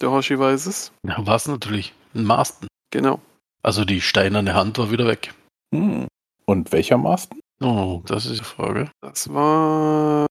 der 0.00 0.10
Hoshi 0.10 0.38
weiß 0.38 0.66
es. 0.66 0.92
Ja, 1.06 1.24
war 1.26 1.36
es 1.36 1.46
natürlich. 1.46 1.94
Ein 2.14 2.24
Masten. 2.24 2.68
Genau. 2.90 3.20
Also 3.62 3.84
die 3.84 4.00
steinerne 4.00 4.54
Hand 4.54 4.78
war 4.78 4.90
wieder 4.90 5.06
weg. 5.06 5.34
Mhm. 5.70 6.08
Und 6.46 6.72
welcher 6.72 6.98
Masten? 6.98 7.40
Oh, 7.62 8.02
das 8.06 8.26
ist 8.26 8.40
die 8.40 8.44
Frage. 8.44 8.90
Das 9.00 9.32
war 9.32 10.26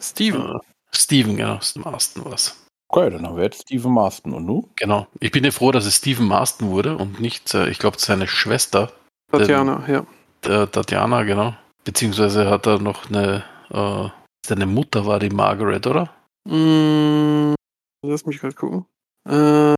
Steven. 0.00 0.56
Äh, 0.56 0.58
Steven, 0.92 1.36
genau. 1.36 1.58
Marston 1.76 2.24
war 2.24 2.34
es. 2.34 2.67
Okay, 2.90 3.10
dann 3.10 3.26
haben 3.26 3.36
wir 3.36 3.44
jetzt 3.44 3.62
Steven 3.62 3.92
Marston. 3.92 4.32
Und 4.32 4.46
nu? 4.46 4.68
Genau. 4.76 5.06
Ich 5.20 5.30
bin 5.30 5.44
ja 5.44 5.50
froh, 5.50 5.72
dass 5.72 5.84
es 5.84 5.96
Steven 5.96 6.26
Marston 6.26 6.70
wurde 6.70 6.96
und 6.96 7.20
nicht, 7.20 7.54
äh, 7.54 7.68
ich 7.68 7.78
glaube, 7.78 7.98
seine 7.98 8.26
Schwester, 8.26 8.92
Tatjana, 9.30 9.84
ja. 9.86 10.06
der 10.44 10.70
Tatjana, 10.70 11.22
genau. 11.24 11.54
Beziehungsweise 11.84 12.48
hat 12.48 12.66
er 12.66 12.78
noch 12.78 13.10
eine, 13.10 13.44
äh, 13.70 14.08
seine 14.46 14.66
Mutter 14.66 15.04
war 15.04 15.18
die 15.18 15.28
Margaret, 15.28 15.86
oder? 15.86 16.10
Mm, 16.48 17.54
lass 18.06 18.24
mich 18.24 18.40
gerade 18.40 18.54
gucken. 18.54 18.86
Äh, 19.28 19.74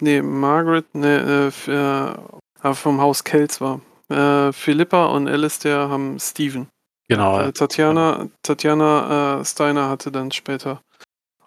nee, 0.00 0.22
Margaret, 0.22 0.86
nee, 0.94 1.16
äh, 1.16 1.48
äh, 1.66 2.74
vom 2.74 3.00
Haus 3.02 3.22
Kelz 3.22 3.60
war. 3.60 3.82
Äh, 4.08 4.52
Philippa 4.52 5.06
und 5.06 5.28
Alistair 5.28 5.90
haben 5.90 6.18
Steven. 6.18 6.68
Genau. 7.08 7.40
Äh, 7.40 7.52
Tatjana, 7.52 8.28
Tatjana 8.42 9.40
äh, 9.40 9.44
Steiner 9.44 9.90
hatte 9.90 10.10
dann 10.10 10.30
später 10.30 10.80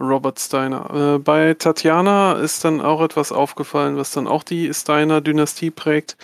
Robert 0.01 0.39
Steiner. 0.39 1.15
Äh, 1.15 1.19
bei 1.19 1.53
Tatjana 1.53 2.33
ist 2.33 2.65
dann 2.65 2.81
auch 2.81 3.01
etwas 3.01 3.31
aufgefallen, 3.31 3.95
was 3.97 4.11
dann 4.11 4.27
auch 4.27 4.43
die 4.43 4.73
Steiner-Dynastie 4.73 5.71
prägt. 5.71 6.17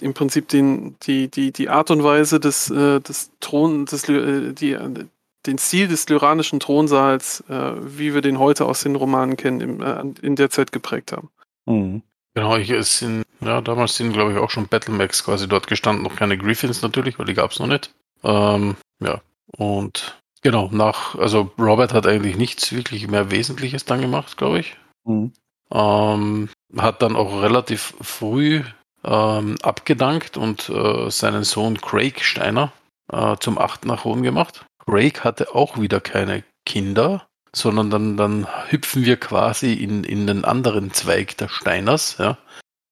im 0.00 0.14
Prinzip 0.14 0.48
den, 0.48 0.96
die, 1.02 1.28
die, 1.28 1.52
die 1.52 1.68
Art 1.68 1.90
und 1.90 2.04
Weise 2.04 2.38
des, 2.38 2.70
äh, 2.70 3.00
des 3.00 3.32
Thron, 3.40 3.86
des, 3.86 4.08
äh, 4.08 4.52
die, 4.52 4.72
äh, 4.72 5.06
den 5.46 5.58
Stil 5.58 5.88
des 5.88 6.08
lyranischen 6.08 6.60
Thronsaals, 6.60 7.42
äh, 7.48 7.72
wie 7.80 8.14
wir 8.14 8.20
den 8.20 8.38
heute 8.38 8.64
aus 8.64 8.82
den 8.82 8.94
Romanen 8.94 9.36
kennen, 9.36 9.60
im, 9.60 9.82
äh, 9.82 10.04
in 10.22 10.36
der 10.36 10.50
Zeit 10.50 10.70
geprägt 10.72 11.12
haben. 11.12 11.30
Mhm. 11.66 12.02
Genau, 12.34 12.56
ich, 12.56 12.70
es 12.70 12.98
sind, 12.98 13.24
ja, 13.40 13.60
damals 13.60 13.96
sind, 13.96 14.12
glaube 14.12 14.32
ich, 14.32 14.38
auch 14.38 14.50
schon 14.50 14.66
Battlemax 14.68 15.24
quasi 15.24 15.46
dort 15.46 15.66
gestanden, 15.66 16.02
noch 16.02 16.16
keine 16.16 16.36
Griffins 16.38 16.82
natürlich, 16.82 17.18
weil 17.18 17.26
die 17.26 17.34
gab 17.34 17.52
es 17.52 17.58
noch 17.58 17.66
nicht. 17.68 17.94
Ähm, 18.24 18.76
ja, 19.00 19.20
und 19.56 20.20
genau, 20.44 20.68
nach, 20.70 21.16
also 21.16 21.50
Robert 21.58 21.92
hat 21.92 22.06
eigentlich 22.06 22.36
nichts 22.36 22.72
wirklich 22.72 23.08
mehr 23.08 23.32
Wesentliches 23.32 23.84
dann 23.84 24.00
gemacht, 24.00 24.36
glaube 24.36 24.60
ich. 24.60 24.76
Mhm. 25.04 25.32
Ähm, 25.72 26.48
hat 26.76 27.02
dann 27.02 27.16
auch 27.16 27.42
relativ 27.42 27.94
früh 28.00 28.62
ähm, 29.02 29.56
abgedankt 29.62 30.36
und 30.36 30.68
äh, 30.68 31.10
seinen 31.10 31.42
Sohn 31.42 31.80
Craig 31.80 32.22
Steiner 32.22 32.72
äh, 33.12 33.36
zum 33.40 33.58
achten 33.58 33.90
Archon 33.90 34.22
gemacht. 34.22 34.64
Craig 34.86 35.24
hatte 35.24 35.54
auch 35.54 35.80
wieder 35.80 36.00
keine 36.00 36.44
Kinder, 36.64 37.26
sondern 37.52 37.90
dann, 37.90 38.16
dann 38.16 38.46
hüpfen 38.68 39.04
wir 39.04 39.16
quasi 39.16 39.72
in, 39.72 40.04
in 40.04 40.26
den 40.26 40.44
anderen 40.44 40.92
Zweig 40.92 41.36
der 41.38 41.48
Steiners, 41.48 42.16
ja. 42.18 42.38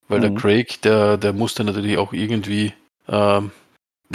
Weil 0.09 0.21
der 0.21 0.31
Mhm. 0.31 0.37
Craig, 0.37 0.83
der, 0.83 1.17
der 1.17 1.33
musste 1.33 1.65
natürlich 1.65 1.97
auch 1.97 2.13
irgendwie, 2.13 2.73
ähm, 3.09 3.51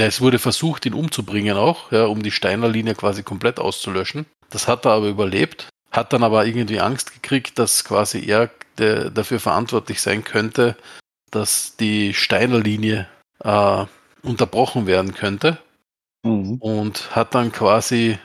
es 0.05 0.21
wurde 0.21 0.39
versucht, 0.39 0.85
ihn 0.85 0.93
umzubringen 0.93 1.57
auch, 1.57 1.91
ja, 1.91 2.05
um 2.05 2.21
die 2.21 2.31
Steiner-Linie 2.31 2.95
quasi 2.95 3.23
komplett 3.23 3.59
auszulöschen. 3.59 4.25
Das 4.49 4.67
hat 4.67 4.85
er 4.85 4.91
aber 4.91 5.07
überlebt, 5.07 5.69
hat 5.91 6.13
dann 6.13 6.23
aber 6.23 6.45
irgendwie 6.45 6.79
Angst 6.79 7.13
gekriegt, 7.13 7.57
dass 7.59 7.83
quasi 7.83 8.25
er 8.25 8.49
der, 8.77 9.09
dafür 9.09 9.39
verantwortlich 9.39 10.01
sein 10.01 10.23
könnte, 10.23 10.75
dass 11.31 11.75
die 11.77 12.13
Steiner-Linie 12.13 13.07
äh, 13.43 13.85
unterbrochen 14.23 14.85
werden 14.85 15.13
könnte 15.13 15.57
Mhm. 16.27 16.57
und 16.59 17.15
hat 17.15 17.35
dann 17.35 17.51
quasi 17.51 18.17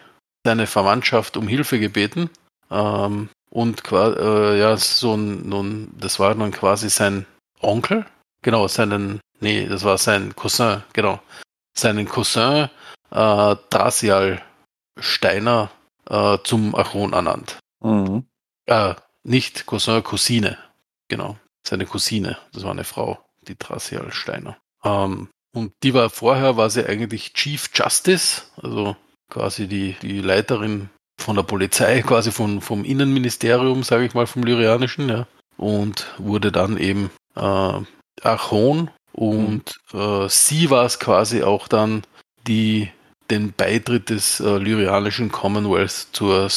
seine 0.45 0.67
Verwandtschaft 0.67 1.37
um 1.37 1.47
Hilfe 1.47 1.79
gebeten. 1.79 2.31
Ähm, 2.71 3.29
und 3.51 3.83
äh, 3.93 4.59
ja, 4.59 4.77
so 4.77 5.15
ein, 5.15 5.49
nun, 5.49 5.93
das 5.99 6.19
war 6.19 6.35
dann 6.35 6.51
quasi 6.51 6.89
sein 6.89 7.27
Onkel, 7.61 8.07
genau, 8.43 8.67
seinen, 8.67 9.21
nee, 9.41 9.67
das 9.67 9.85
war 9.85 9.99
sein 9.99 10.35
Cousin, 10.35 10.83
genau, 10.93 11.21
seinen 11.75 12.09
Cousin 12.09 12.69
äh, 13.11 13.57
Drasial 13.71 14.43
Steiner 14.99 15.71
äh, 16.09 16.39
zum 16.45 16.75
Archon 16.75 17.13
ernannt. 17.13 17.59
Mhm. 17.81 18.27
Äh, 18.67 18.95
nicht 19.25 19.67
Cousin, 19.67 20.03
Cousine, 20.03 20.59
genau, 21.09 21.37
seine 21.67 21.87
Cousine, 21.87 22.39
das 22.53 22.65
war 22.65 22.73
eine 22.73 22.85
Frau, 22.85 23.19
die 23.43 23.57
Drasial 23.57 24.13
Steiner. 24.13 24.57
Ähm, 24.85 25.29
und 25.55 25.73
die 25.83 25.95
war 25.95 26.11
vorher, 26.11 26.57
war 26.57 26.71
sie 26.71 26.87
eigentlich 26.87 27.35
Chief 27.35 27.71
Justice, 27.75 28.43
also 28.61 28.97
quasi 29.29 29.69
die, 29.69 29.97
die 30.03 30.21
Leiterin 30.21 30.91
von 31.19 31.37
der 31.37 31.43
Polizei, 31.43 32.03
quasi 32.07 32.33
von, 32.33 32.61
vom 32.61 32.85
Innenministerium, 32.85 33.83
sage 33.83 34.05
ich 34.05 34.15
mal, 34.15 34.27
vom 34.27 34.43
Lyrianischen, 34.43 35.09
ja. 35.09 35.27
Und 35.59 36.07
wurde 36.19 36.51
dann 36.51 36.79
eben 36.79 37.11
äh, 37.37 37.81
Archon 38.23 38.91
und 39.13 39.79
äh, 39.93 40.29
sie 40.29 40.71
war 40.71 40.85
es 40.85 40.99
quasi 40.99 41.43
auch 41.43 41.69
dann, 41.69 42.03
die 42.47 42.91
den 43.31 43.53
Beitritt 43.53 44.11
des 44.11 44.41
äh, 44.41 44.59
Lyrianischen 44.59 45.31
Commonwealth 45.31 46.09
zur 46.13 46.49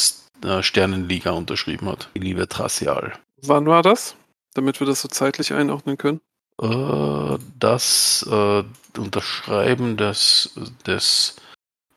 äh, 0.43 0.63
Sternenliga 0.63 1.31
unterschrieben 1.31 1.87
hat, 1.87 2.09
die 2.15 2.19
liebe 2.19 2.47
Trassial. 2.47 3.13
Wann 3.41 3.65
war 3.65 3.81
das? 3.81 4.15
Damit 4.53 4.79
wir 4.79 4.87
das 4.87 5.01
so 5.01 5.07
zeitlich 5.07 5.53
einordnen 5.53 5.97
können. 5.97 6.21
Äh, 6.61 7.37
das 7.59 8.25
äh, 8.29 8.63
Unterschreiben 8.97 9.97
des, 9.97 10.57
des 10.85 11.35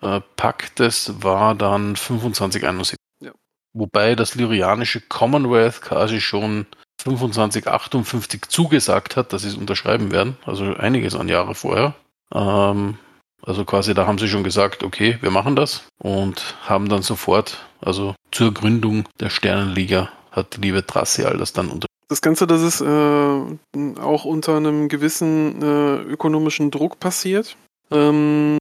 äh, 0.01 0.21
Paktes 0.37 1.23
war 1.23 1.55
dann 1.55 1.95
2571. 1.95 2.97
Ja. 3.21 3.33
Wobei 3.73 4.15
das 4.15 4.35
Lyrianische 4.35 5.01
Commonwealth 5.01 5.81
quasi 5.81 6.21
schon 6.21 6.67
2558 6.99 8.43
zugesagt 8.49 9.17
hat, 9.17 9.33
dass 9.33 9.43
sie 9.43 9.49
es 9.49 9.57
unterschreiben 9.57 10.11
werden, 10.11 10.37
also 10.45 10.75
einiges 10.75 11.15
an 11.15 11.29
Jahre 11.29 11.55
vorher. 11.55 11.95
Ähm, 12.35 12.99
also 13.43 13.65
quasi 13.65 13.95
da 13.95 14.07
haben 14.07 14.19
sie 14.19 14.29
schon 14.29 14.45
gesagt, 14.45 14.83
okay, 14.83 15.19
wir 15.21 15.31
machen 15.31 15.57
das 15.57 15.85
und 15.99 16.57
haben 16.67 16.89
dann 16.89 17.03
sofort, 17.03 17.65
also 17.81 18.15
zur 18.33 18.53
Gründung 18.53 19.05
der 19.21 19.31
Sternenliga 19.31 20.11
hat 20.33 20.57
die 20.57 20.61
liebe 20.61 20.85
Trassial 20.85 21.39
das 21.39 21.53
dann 21.53 21.67
unterschrieben. 21.67 21.87
Das 22.09 22.23
Ganze, 22.23 22.47
das 22.47 22.63
ist 22.63 22.81
äh, 22.81 24.01
auch 24.01 24.25
unter 24.25 24.57
einem 24.57 24.89
gewissen 24.89 25.63
äh, 25.63 25.97
ökonomischen 26.03 26.71
Druck 26.71 26.99
passiert. 26.99 27.57
Ähm, 27.91 28.59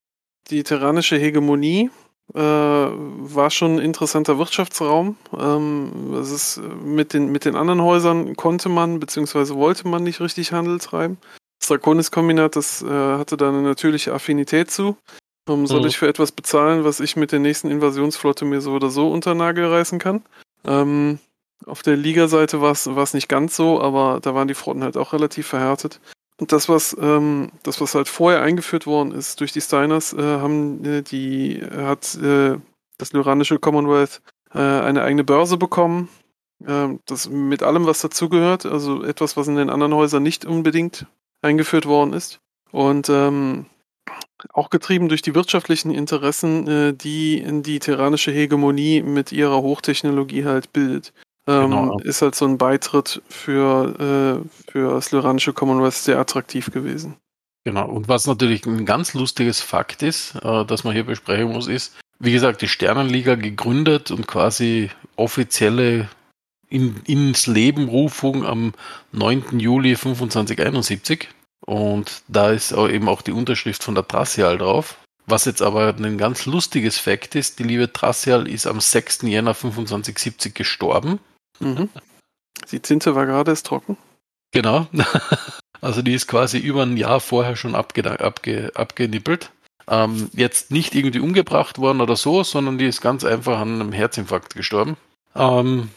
die 0.49 0.63
terranische 0.63 1.17
Hegemonie 1.17 1.89
äh, 2.33 2.39
war 2.39 3.49
schon 3.49 3.75
ein 3.75 3.79
interessanter 3.79 4.37
Wirtschaftsraum. 4.37 5.15
Ähm, 5.37 6.11
das 6.13 6.31
ist, 6.31 6.57
äh, 6.57 6.61
mit, 6.61 7.13
den, 7.13 7.31
mit 7.31 7.45
den 7.45 7.55
anderen 7.55 7.81
Häusern 7.81 8.35
konnte 8.35 8.69
man 8.69 8.99
bzw. 8.99 9.55
wollte 9.55 9.87
man 9.87 10.03
nicht 10.03 10.19
richtig 10.19 10.51
Handel 10.51 10.79
treiben. 10.79 11.17
Das 11.59 11.69
Draconis-Kombinat, 11.69 12.55
das 12.55 12.83
äh, 12.83 12.87
hatte 12.87 13.37
da 13.37 13.49
eine 13.49 13.61
natürliche 13.61 14.13
Affinität 14.13 14.69
zu. 14.71 14.97
Ähm, 15.49 15.65
soll 15.65 15.81
Mhm. 15.81 15.87
ich 15.87 15.97
für 15.97 16.07
etwas 16.07 16.31
bezahlen, 16.31 16.83
was 16.83 16.99
ich 16.99 17.15
mit 17.15 17.31
der 17.31 17.39
nächsten 17.39 17.69
Invasionsflotte 17.71 18.45
mir 18.45 18.61
so 18.61 18.73
oder 18.73 18.89
so 18.89 19.09
unter 19.11 19.33
Nagel 19.33 19.65
reißen 19.65 19.97
kann? 19.97 20.21
Ähm, 20.65 21.19
auf 21.65 21.81
der 21.81 21.95
Liga-Seite 21.95 22.61
war 22.61 22.71
es 22.73 23.13
nicht 23.13 23.29
ganz 23.29 23.55
so, 23.55 23.81
aber 23.81 24.19
da 24.21 24.35
waren 24.35 24.47
die 24.47 24.53
Fronten 24.53 24.83
halt 24.83 24.97
auch 24.97 25.13
relativ 25.13 25.47
verhärtet. 25.47 25.99
Das, 26.37 26.69
was, 26.69 26.95
ähm, 26.99 27.49
das, 27.63 27.81
was 27.81 27.95
halt 27.95 28.07
vorher 28.07 28.41
eingeführt 28.41 28.85
worden 28.85 29.11
ist 29.11 29.39
durch 29.39 29.51
die 29.51 29.61
Steiners, 29.61 30.13
äh, 30.13 30.21
haben 30.21 30.85
äh, 30.85 31.01
die, 31.01 31.61
hat 31.63 32.15
äh, 32.15 32.57
das 32.99 33.13
Lyranische 33.13 33.57
Commonwealth 33.57 34.21
äh, 34.53 34.59
eine 34.59 35.01
eigene 35.01 35.23
Börse 35.23 35.57
bekommen. 35.57 36.09
Ähm, 36.65 36.99
das 37.05 37.29
mit 37.29 37.63
allem, 37.63 37.85
was 37.85 38.01
dazugehört, 38.01 38.65
also 38.65 39.03
etwas, 39.03 39.35
was 39.35 39.47
in 39.47 39.55
den 39.55 39.69
anderen 39.69 39.95
Häusern 39.95 40.23
nicht 40.23 40.45
unbedingt 40.45 41.07
eingeführt 41.41 41.85
worden 41.87 42.13
ist. 42.13 42.39
Und 42.71 43.09
ähm, 43.09 43.65
auch 44.53 44.69
getrieben 44.69 45.09
durch 45.09 45.21
die 45.21 45.35
wirtschaftlichen 45.35 45.91
Interessen, 45.91 46.67
äh, 46.67 46.93
die 46.93 47.43
die 47.63 47.79
terranische 47.79 48.31
Hegemonie 48.31 49.01
mit 49.01 49.31
ihrer 49.31 49.61
Hochtechnologie 49.61 50.45
halt 50.45 50.73
bildet. 50.73 51.13
Ähm, 51.47 51.71
Genau. 51.71 51.99
Ist 51.99 52.21
halt 52.21 52.35
so 52.35 52.45
ein 52.45 52.57
Beitritt 52.57 53.21
für, 53.29 54.43
äh, 54.45 54.71
für 54.71 54.91
das 54.93 55.11
Lyranische 55.11 55.53
Commonwealth 55.53 55.93
sehr 55.93 56.19
attraktiv 56.19 56.71
gewesen. 56.71 57.15
Genau, 57.63 57.89
und 57.89 58.07
was 58.07 58.27
natürlich 58.27 58.65
ein 58.65 58.85
ganz 58.85 59.13
lustiges 59.13 59.61
Fakt 59.61 60.01
ist, 60.01 60.35
äh, 60.35 60.65
das 60.65 60.83
man 60.83 60.93
hier 60.93 61.05
besprechen 61.05 61.51
muss, 61.51 61.67
ist, 61.67 61.95
wie 62.19 62.31
gesagt, 62.31 62.61
die 62.61 62.67
Sternenliga 62.67 63.35
gegründet 63.35 64.11
und 64.11 64.27
quasi 64.27 64.89
offizielle 65.15 66.09
in, 66.69 67.01
ins 67.05 67.47
Leben 67.47 67.89
Rufung 67.89 68.45
am 68.45 68.73
9. 69.11 69.59
Juli 69.59 69.95
2571. 69.95 71.29
Und 71.65 72.23
da 72.27 72.51
ist 72.51 72.73
auch 72.73 72.87
eben 72.87 73.09
auch 73.09 73.21
die 73.21 73.31
Unterschrift 73.31 73.83
von 73.83 73.95
der 73.95 74.07
Trassial 74.07 74.57
drauf. 74.57 74.97
Was 75.25 75.43
jetzt 75.43 75.61
aber 75.61 75.93
ein 75.93 76.17
ganz 76.17 76.45
lustiges 76.45 76.97
Fakt 76.97 77.35
ist, 77.35 77.59
die 77.59 77.63
liebe 77.63 77.91
Trassial 77.91 78.47
ist 78.47 78.65
am 78.65 78.79
6. 78.79 79.23
Jänner 79.23 79.53
2570 79.53 80.53
gestorben. 80.53 81.19
Mhm. 81.59 81.89
Die 82.71 82.79
Tinte 82.79 83.15
war 83.15 83.25
gerade 83.25 83.51
erst 83.51 83.67
trocken. 83.67 83.97
Genau. 84.51 84.87
Also 85.79 86.01
die 86.01 86.15
ist 86.15 86.27
quasi 86.27 86.57
über 86.57 86.81
ein 86.81 86.97
Jahr 86.97 87.19
vorher 87.19 87.55
schon 87.55 87.75
abge 87.75 88.19
abge 88.19 88.71
abgenippelt. 88.73 89.51
Ähm, 89.87 90.29
jetzt 90.33 90.71
nicht 90.71 90.95
irgendwie 90.95 91.19
umgebracht 91.19 91.77
worden 91.77 92.01
oder 92.01 92.15
so, 92.15 92.43
sondern 92.43 92.77
die 92.77 92.87
ist 92.87 92.99
ganz 92.99 93.23
einfach 93.23 93.59
an 93.59 93.79
einem 93.79 93.91
Herzinfarkt 93.91 94.55
gestorben. 94.55 94.97
Ähm, 95.35 95.89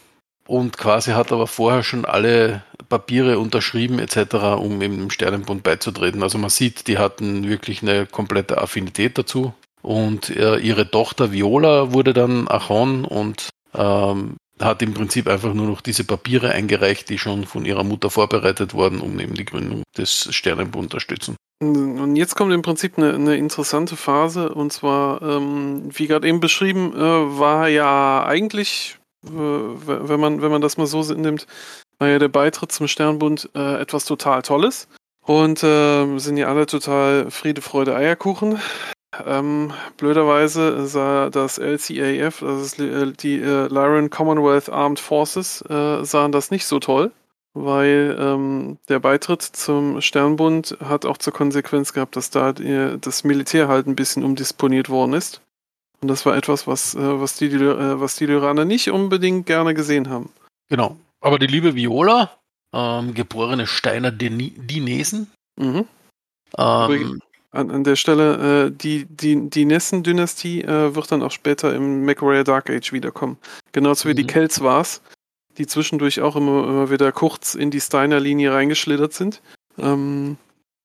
und 0.47 0.77
quasi 0.77 1.11
hat 1.11 1.31
aber 1.31 1.47
vorher 1.47 1.83
schon 1.83 2.05
alle 2.05 2.63
Papiere 2.89 3.39
unterschrieben 3.39 3.99
etc., 3.99 4.35
um 4.59 4.79
dem 4.79 5.09
Sternenbund 5.09 5.63
beizutreten. 5.63 6.23
Also 6.23 6.37
man 6.37 6.49
sieht, 6.49 6.87
die 6.87 6.97
hatten 6.97 7.47
wirklich 7.47 7.81
eine 7.81 8.05
komplette 8.05 8.59
Affinität 8.59 9.17
dazu. 9.17 9.53
Und 9.81 10.29
äh, 10.29 10.57
ihre 10.57 10.89
Tochter 10.89 11.31
Viola 11.31 11.91
wurde 11.91 12.13
dann 12.13 12.47
Achon 12.47 13.03
und 13.03 13.49
ähm, 13.73 14.35
hat 14.63 14.81
im 14.81 14.93
Prinzip 14.93 15.27
einfach 15.27 15.53
nur 15.53 15.67
noch 15.67 15.81
diese 15.81 16.03
Papiere 16.03 16.51
eingereicht, 16.51 17.09
die 17.09 17.17
schon 17.17 17.45
von 17.45 17.65
ihrer 17.65 17.83
Mutter 17.83 18.09
vorbereitet 18.09 18.73
wurden, 18.73 18.99
um 18.99 19.19
eben 19.19 19.33
die 19.33 19.45
Gründung 19.45 19.83
des 19.97 20.33
Sternenbund 20.33 20.85
unterstützen. 20.85 21.35
Und 21.61 22.15
jetzt 22.15 22.35
kommt 22.35 22.51
im 22.53 22.63
Prinzip 22.63 22.97
eine, 22.97 23.13
eine 23.13 23.37
interessante 23.37 23.95
Phase, 23.95 24.49
und 24.49 24.73
zwar, 24.73 25.21
ähm, 25.21 25.89
wie 25.93 26.07
gerade 26.07 26.27
eben 26.27 26.39
beschrieben, 26.39 26.93
äh, 26.95 26.99
war 26.99 27.67
ja 27.67 28.25
eigentlich, 28.25 28.97
äh, 29.25 29.29
wenn, 29.29 30.19
man, 30.19 30.41
wenn 30.41 30.49
man 30.49 30.61
das 30.61 30.77
mal 30.77 30.87
so 30.87 31.03
nimmt, 31.13 31.45
war 31.99 32.07
ja 32.07 32.17
der 32.17 32.29
Beitritt 32.29 32.71
zum 32.71 32.87
Sternbund 32.87 33.49
äh, 33.53 33.79
etwas 33.79 34.05
total 34.05 34.41
Tolles. 34.41 34.87
Und 35.23 35.61
äh, 35.63 36.17
sind 36.17 36.37
ja 36.37 36.47
alle 36.47 36.65
total 36.65 37.29
Friede, 37.29 37.61
Freude, 37.61 37.95
Eierkuchen. 37.95 38.59
Ähm, 39.25 39.73
blöderweise 39.97 40.87
sah 40.87 41.29
das 41.29 41.57
LCAF, 41.57 42.39
das 42.39 42.61
ist 42.61 42.79
äh, 42.79 43.11
die 43.11 43.41
äh, 43.41 43.67
Lyran 43.67 44.09
Commonwealth 44.09 44.69
Armed 44.69 44.99
Forces, 44.99 45.61
äh, 45.69 46.03
sahen 46.05 46.31
das 46.31 46.49
nicht 46.49 46.65
so 46.65 46.79
toll, 46.79 47.11
weil 47.53 48.15
ähm, 48.17 48.77
der 48.87 48.99
Beitritt 48.99 49.41
zum 49.41 49.99
Sternbund 49.99 50.77
hat 50.83 51.05
auch 51.05 51.17
zur 51.17 51.33
Konsequenz 51.33 51.91
gehabt, 51.91 52.15
dass 52.15 52.29
da 52.29 52.53
die, 52.53 52.97
das 53.01 53.25
Militär 53.25 53.67
halt 53.67 53.85
ein 53.85 53.97
bisschen 53.97 54.23
umdisponiert 54.23 54.87
worden 54.89 55.13
ist. 55.13 55.41
Und 56.01 56.07
das 56.07 56.25
war 56.25 56.35
etwas, 56.37 56.65
was, 56.65 56.95
äh, 56.95 57.19
was, 57.19 57.35
die, 57.35 57.47
äh, 57.47 57.99
was 57.99 58.15
die 58.15 58.27
Lyraner 58.27 58.63
nicht 58.63 58.89
unbedingt 58.91 59.45
gerne 59.45 59.73
gesehen 59.73 60.09
haben. 60.09 60.29
Genau. 60.69 60.95
Aber 61.19 61.37
die 61.37 61.47
liebe 61.47 61.75
Viola, 61.75 62.31
ähm, 62.73 63.13
geborene 63.13 63.67
Steiner 63.67 64.11
Dinesen, 64.11 65.29
Mhm. 65.57 65.85
ähm, 66.57 67.21
An, 67.51 67.69
an 67.69 67.83
der 67.83 67.97
Stelle, 67.97 68.67
äh, 68.67 68.71
die, 68.71 69.05
die, 69.05 69.49
die 69.49 69.65
Nessen-Dynastie 69.65 70.61
äh, 70.61 70.95
wird 70.95 71.11
dann 71.11 71.21
auch 71.21 71.31
später 71.31 71.75
im 71.75 72.05
MacWarrior 72.05 72.45
Dark 72.45 72.69
Age 72.69 72.93
wiederkommen. 72.93 73.37
Genauso 73.73 74.07
wie 74.07 74.15
die 74.15 74.23
Mhm. 74.23 74.27
Kelts 74.27 74.61
war's, 74.61 75.01
die 75.57 75.67
zwischendurch 75.67 76.21
auch 76.21 76.37
immer, 76.37 76.63
immer 76.65 76.89
wieder 76.89 77.11
kurz 77.11 77.55
in 77.55 77.69
die 77.69 77.81
Steiner-Linie 77.81 78.53
reingeschlittert 78.53 79.13
sind. 79.13 79.41
Ähm, 79.77 80.37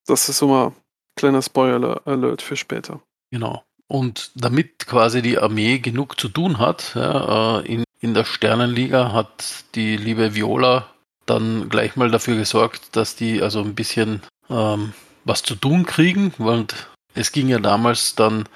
das 0.07 0.29
ist 0.29 0.39
so 0.39 0.49
mal 0.49 0.73
kleiner 1.15 1.41
Spoiler-Alert 1.41 2.43
für 2.43 2.57
später. 2.57 3.01
Genau. 3.31 3.63
Und 3.89 4.33
damit 4.35 4.87
quasi 4.89 5.23
die 5.23 5.39
Armee 5.39 5.79
genug 5.79 6.19
zu 6.19 6.29
tun 6.29 6.59
hat, 6.59 6.93
ja, 6.97 7.61
äh, 7.61 7.67
in, 7.73 7.85
in 8.01 8.15
der 8.15 8.25
Sternenliga 8.25 9.13
hat 9.13 9.65
die 9.77 9.97
liebe 9.97 10.35
Viola 10.35 10.91
dann 11.27 11.69
gleich 11.69 11.95
mal 11.95 12.11
dafür 12.11 12.37
gesorgt, 12.37 12.97
dass 12.97 13.15
die 13.15 13.41
also 13.41 13.61
ein 13.61 13.77
bisschen 13.77 14.23
ähm, 14.51 14.93
was 15.27 15.43
zu 15.43 15.57
tun 15.57 15.85
kriegen, 15.85 16.32
weil 16.39 16.66
es 17.15 17.32
ging 17.32 17.48
ja 17.48 17.59
damals 17.59 18.15
dann 18.15 18.48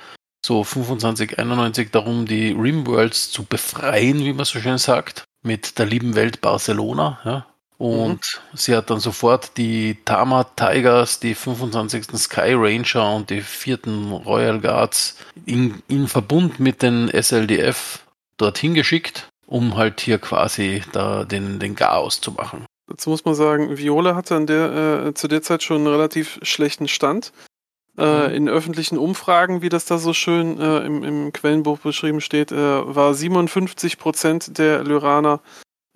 so 0.44 0.64
25, 0.64 1.38
91 1.38 1.90
darum, 1.90 2.26
die 2.26 2.52
Rimworlds 2.52 3.30
zu 3.30 3.44
befreien, 3.44 4.20
wie 4.20 4.32
man 4.32 4.46
so 4.46 4.60
schön 4.60 4.78
sagt, 4.78 5.24
mit 5.42 5.78
der 5.78 5.86
lieben 5.86 6.14
Welt 6.14 6.40
Barcelona. 6.40 7.18
Ja. 7.24 7.46
Und 7.76 8.42
sie 8.52 8.76
hat 8.76 8.90
dann 8.90 9.00
sofort 9.00 9.56
die 9.56 9.98
Tama 10.04 10.44
Tigers, 10.44 11.18
die 11.18 11.34
25. 11.34 12.04
Sky 12.18 12.52
Ranger 12.52 13.14
und 13.14 13.30
die 13.30 13.40
vierten 13.40 14.12
Royal 14.12 14.60
Guards 14.60 15.16
in, 15.46 15.82
in 15.88 16.06
Verbund 16.06 16.60
mit 16.60 16.82
den 16.82 17.08
SLDF 17.08 18.04
dorthin 18.36 18.74
geschickt, 18.74 19.28
um 19.46 19.76
halt 19.76 20.00
hier 20.00 20.18
quasi 20.18 20.82
da 20.92 21.24
den, 21.24 21.58
den 21.58 21.74
Chaos 21.74 22.20
zu 22.20 22.32
machen. 22.32 22.66
Dazu 22.90 23.08
muss 23.10 23.24
man 23.24 23.34
sagen, 23.34 23.78
Viola 23.78 24.16
hatte 24.16 24.34
an 24.34 24.46
der, 24.46 25.06
äh, 25.06 25.14
zu 25.14 25.28
der 25.28 25.42
Zeit 25.42 25.62
schon 25.62 25.78
einen 25.78 25.86
relativ 25.86 26.40
schlechten 26.42 26.88
Stand. 26.88 27.32
Äh, 27.96 28.28
Mhm. 28.28 28.34
In 28.34 28.48
öffentlichen 28.48 28.98
Umfragen, 28.98 29.62
wie 29.62 29.68
das 29.68 29.84
da 29.84 29.98
so 29.98 30.12
schön 30.12 30.58
äh, 30.60 30.80
im, 30.80 31.04
im 31.04 31.32
Quellenbuch 31.32 31.78
beschrieben 31.78 32.20
steht, 32.20 32.52
äh, 32.52 32.56
war 32.94 33.14
57 33.14 33.98
Prozent 33.98 34.58
der 34.58 34.82
Lyraner 34.82 35.40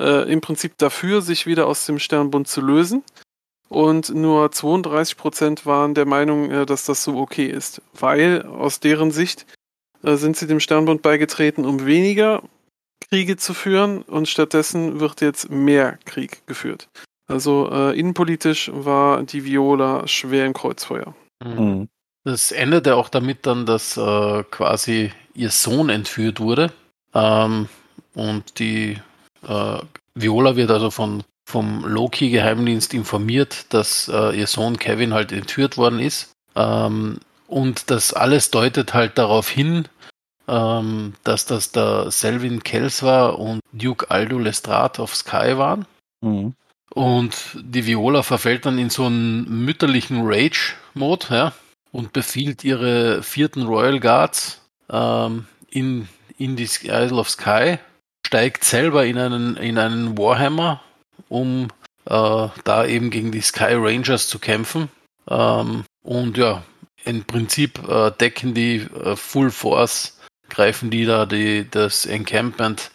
äh, 0.00 0.30
im 0.30 0.40
Prinzip 0.40 0.78
dafür, 0.78 1.20
sich 1.20 1.46
wieder 1.46 1.66
aus 1.66 1.86
dem 1.86 1.98
Sternbund 1.98 2.48
zu 2.48 2.60
lösen. 2.60 3.02
Und 3.68 4.14
nur 4.14 4.52
32 4.52 5.16
Prozent 5.16 5.66
waren 5.66 5.94
der 5.94 6.06
Meinung, 6.06 6.50
äh, 6.50 6.66
dass 6.66 6.84
das 6.84 7.02
so 7.02 7.16
okay 7.16 7.46
ist. 7.46 7.82
Weil 7.92 8.42
aus 8.42 8.80
deren 8.80 9.10
Sicht 9.10 9.46
sind 10.06 10.36
sie 10.36 10.46
dem 10.46 10.60
Sternbund 10.60 11.00
beigetreten, 11.00 11.64
um 11.64 11.86
weniger 11.86 12.42
Kriege 13.10 13.36
zu 13.36 13.54
führen 13.54 14.02
und 14.02 14.28
stattdessen 14.28 15.00
wird 15.00 15.20
jetzt 15.20 15.50
mehr 15.50 15.98
Krieg 16.04 16.46
geführt. 16.46 16.88
Also 17.26 17.70
äh, 17.72 17.98
innenpolitisch 17.98 18.70
war 18.72 19.22
die 19.22 19.44
Viola 19.44 20.06
schwer 20.06 20.46
im 20.46 20.52
Kreuzfeuer. 20.52 21.14
Mhm. 21.42 21.88
Das 22.24 22.52
endete 22.52 22.96
auch 22.96 23.08
damit 23.08 23.46
dann, 23.46 23.66
dass 23.66 23.96
äh, 23.96 24.44
quasi 24.50 25.12
ihr 25.34 25.50
Sohn 25.50 25.90
entführt 25.90 26.40
wurde. 26.40 26.72
Ähm, 27.12 27.68
und 28.14 28.58
die 28.58 28.98
äh, 29.46 29.78
Viola 30.14 30.56
wird 30.56 30.70
also 30.70 30.90
von, 30.90 31.22
vom 31.46 31.84
Loki-Geheimdienst 31.84 32.94
informiert, 32.94 33.66
dass 33.70 34.08
äh, 34.08 34.38
ihr 34.38 34.46
Sohn 34.46 34.78
Kevin 34.78 35.12
halt 35.12 35.32
entführt 35.32 35.76
worden 35.76 36.00
ist. 36.00 36.32
Ähm, 36.56 37.18
und 37.46 37.90
das 37.90 38.14
alles 38.14 38.50
deutet 38.50 38.94
halt 38.94 39.18
darauf 39.18 39.48
hin, 39.48 39.86
ähm, 40.48 41.14
dass 41.24 41.46
das 41.46 41.72
der 41.72 42.10
Selvin 42.10 42.62
Kells 42.62 43.02
war 43.02 43.38
und 43.38 43.60
Duke 43.72 44.10
Aldo 44.10 44.38
Lestrade 44.38 45.00
of 45.00 45.14
Sky 45.14 45.56
waren. 45.56 45.86
Mhm. 46.20 46.54
Und 46.90 47.56
die 47.60 47.86
Viola 47.86 48.22
verfällt 48.22 48.66
dann 48.66 48.78
in 48.78 48.90
so 48.90 49.06
einen 49.06 49.64
mütterlichen 49.64 50.20
Rage-Mode, 50.22 51.26
ja, 51.30 51.52
und 51.90 52.12
befiehlt 52.12 52.62
ihre 52.64 53.22
vierten 53.22 53.66
Royal 53.66 54.00
Guards 54.00 54.60
ähm, 54.90 55.46
in, 55.70 56.08
in 56.38 56.56
die 56.56 56.68
Isle 56.84 57.14
of 57.14 57.30
Sky, 57.30 57.78
steigt 58.26 58.64
selber 58.64 59.06
in 59.06 59.18
einen, 59.18 59.56
in 59.56 59.78
einen 59.78 60.16
Warhammer, 60.18 60.82
um 61.28 61.68
äh, 62.04 62.48
da 62.64 62.86
eben 62.86 63.10
gegen 63.10 63.32
die 63.32 63.40
Sky 63.40 63.74
Rangers 63.74 64.28
zu 64.28 64.38
kämpfen. 64.38 64.88
Ähm, 65.28 65.84
und 66.02 66.36
ja, 66.36 66.62
im 67.04 67.24
Prinzip 67.24 67.86
äh, 67.88 68.10
decken 68.10 68.54
die 68.54 68.76
äh, 68.76 69.16
Full 69.16 69.50
Force, 69.50 70.13
greifen 70.48 70.90
die 70.90 71.04
da 71.04 71.26
die, 71.26 71.68
das 71.70 72.06
Encampment, 72.06 72.90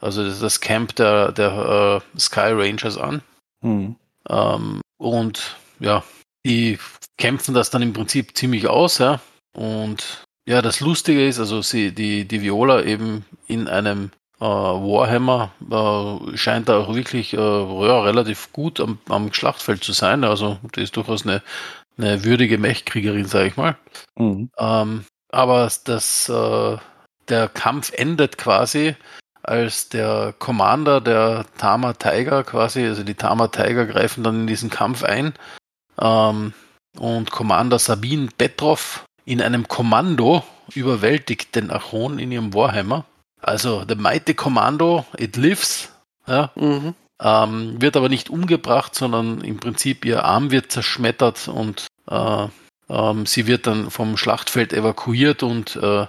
also 0.00 0.24
das, 0.24 0.60
Camp 0.60 0.94
der, 0.96 1.32
der 1.32 2.02
äh, 2.14 2.18
Sky 2.18 2.52
Rangers 2.52 2.98
an. 2.98 3.22
Mhm. 3.62 3.96
Ähm, 4.28 4.80
und 4.98 5.56
ja, 5.80 6.02
die 6.44 6.78
kämpfen 7.18 7.54
das 7.54 7.70
dann 7.70 7.82
im 7.82 7.92
Prinzip 7.92 8.36
ziemlich 8.36 8.68
aus, 8.68 8.98
ja. 8.98 9.20
Und 9.52 10.24
ja, 10.46 10.62
das 10.62 10.80
Lustige 10.80 11.26
ist, 11.26 11.38
also 11.38 11.62
sie, 11.62 11.92
die, 11.92 12.26
die 12.26 12.42
Viola 12.42 12.82
eben 12.82 13.24
in 13.48 13.68
einem 13.68 14.10
äh, 14.38 14.44
Warhammer 14.44 15.52
äh, 15.70 16.36
scheint 16.36 16.68
da 16.68 16.78
auch 16.78 16.94
wirklich 16.94 17.32
äh, 17.32 17.36
ja, 17.36 18.00
relativ 18.02 18.52
gut 18.52 18.80
am, 18.80 18.98
am 19.08 19.32
Schlachtfeld 19.32 19.82
zu 19.82 19.92
sein. 19.92 20.24
Also 20.24 20.58
die 20.74 20.82
ist 20.82 20.96
durchaus 20.96 21.24
eine, 21.24 21.42
eine 21.98 22.22
würdige 22.24 22.58
Mechkriegerin, 22.58 23.24
sage 23.24 23.48
ich 23.48 23.56
mal. 23.56 23.76
Mhm. 24.16 24.50
Ähm, 24.58 25.04
aber 25.36 25.70
das, 25.84 26.28
äh, 26.30 26.76
der 27.28 27.48
Kampf 27.48 27.92
endet 27.92 28.38
quasi, 28.38 28.96
als 29.42 29.90
der 29.90 30.34
Commander 30.38 31.00
der 31.00 31.44
Tama 31.58 31.92
Tiger 31.92 32.42
quasi, 32.42 32.86
also 32.86 33.04
die 33.04 33.14
Tama 33.14 33.48
Tiger 33.48 33.84
greifen 33.84 34.24
dann 34.24 34.40
in 34.40 34.46
diesen 34.46 34.70
Kampf 34.70 35.04
ein 35.04 35.34
ähm, 36.00 36.54
und 36.98 37.30
Commander 37.30 37.78
Sabine 37.78 38.28
Petrov 38.38 39.04
in 39.26 39.42
einem 39.42 39.68
Kommando 39.68 40.42
überwältigt 40.74 41.54
den 41.54 41.70
Achon 41.70 42.18
in 42.18 42.32
ihrem 42.32 42.54
Warhammer. 42.54 43.04
Also 43.42 43.84
the 43.86 43.94
mighty 43.94 44.34
Commando, 44.34 45.04
it 45.18 45.36
lives, 45.36 45.92
ja, 46.26 46.50
Mhm. 46.54 46.94
ähm, 47.22 47.80
wird 47.80 47.96
aber 47.96 48.08
nicht 48.08 48.30
umgebracht, 48.30 48.94
sondern 48.94 49.42
im 49.42 49.58
Prinzip 49.58 50.04
ihr 50.06 50.24
Arm 50.24 50.50
wird 50.50 50.72
zerschmettert 50.72 51.46
und 51.48 51.86
äh, 52.08 52.46
ähm, 52.88 53.26
sie 53.26 53.46
wird 53.46 53.66
dann 53.66 53.90
vom 53.90 54.16
Schlachtfeld 54.16 54.72
evakuiert 54.72 55.42
und 55.42 55.76
äh, 55.76 56.06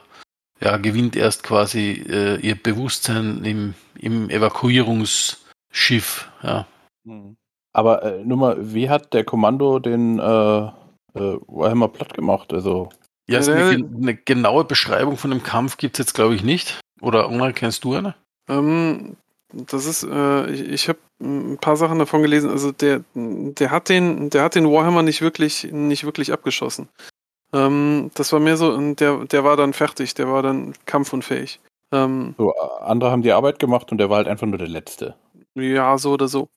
ja, 0.59 0.77
gewinnt 0.77 1.15
erst 1.15 1.43
quasi 1.43 2.03
äh, 2.09 2.37
ihr 2.37 2.55
Bewusstsein 2.55 3.43
im, 3.45 3.75
im 3.99 4.29
Evakuierungsschiff. 4.29 6.31
Ja. 6.41 6.65
Mhm. 7.03 7.37
Aber 7.73 8.01
äh, 8.03 8.23
nur 8.23 8.37
mal, 8.37 8.73
wie 8.73 8.89
hat 8.89 9.13
der 9.13 9.23
Kommando 9.23 9.77
den 9.79 10.17
äh, 10.17 10.23
äh, 10.23 10.71
Warhammer 11.13 11.89
platt 11.89 12.13
gemacht? 12.15 12.51
Also, 12.53 12.89
Ja, 13.29 13.37
also 13.37 13.51
eine, 13.51 13.75
gen- 13.75 13.95
eine 14.01 14.15
genaue 14.15 14.65
Beschreibung 14.65 15.17
von 15.17 15.29
dem 15.29 15.43
Kampf 15.43 15.77
gibt 15.77 15.99
es 15.99 16.05
jetzt, 16.05 16.13
glaube 16.13 16.33
ich, 16.33 16.43
nicht. 16.43 16.79
Oder 17.01 17.29
Ungar, 17.29 17.53
kennst 17.53 17.83
du 17.83 17.93
eine? 17.93 18.15
Ähm, 18.49 19.17
das 19.53 19.85
ist, 19.85 20.03
äh, 20.03 20.49
ich, 20.49 20.61
ich 20.61 20.89
habe 20.89 20.97
ein 21.19 21.57
paar 21.57 21.77
Sachen 21.77 21.99
davon 21.99 22.21
gelesen. 22.21 22.49
Also 22.49 22.71
der, 22.71 23.03
der 23.13 23.71
hat 23.71 23.89
den, 23.89 24.29
der 24.29 24.43
hat 24.43 24.55
den 24.55 24.69
Warhammer 24.69 25.01
nicht 25.01 25.21
wirklich, 25.21 25.67
nicht 25.71 26.03
wirklich 26.03 26.31
abgeschossen. 26.31 26.89
Ähm, 27.53 28.11
das 28.13 28.31
war 28.33 28.39
mehr 28.39 28.57
so, 28.57 28.77
der, 28.93 29.25
der 29.25 29.43
war 29.43 29.57
dann 29.57 29.73
fertig, 29.73 30.13
der 30.13 30.29
war 30.29 30.43
dann 30.43 30.73
kampfunfähig. 30.85 31.59
Ähm, 31.93 32.35
so, 32.37 32.53
andere 32.81 33.11
haben 33.11 33.21
die 33.21 33.31
Arbeit 33.31 33.59
gemacht 33.59 33.91
und 33.91 33.97
der 33.97 34.09
war 34.09 34.17
halt 34.17 34.27
einfach 34.27 34.47
nur 34.47 34.57
der 34.57 34.67
Letzte. 34.67 35.15
Ja, 35.55 35.97
so 35.97 36.11
oder 36.11 36.27
so. 36.27 36.49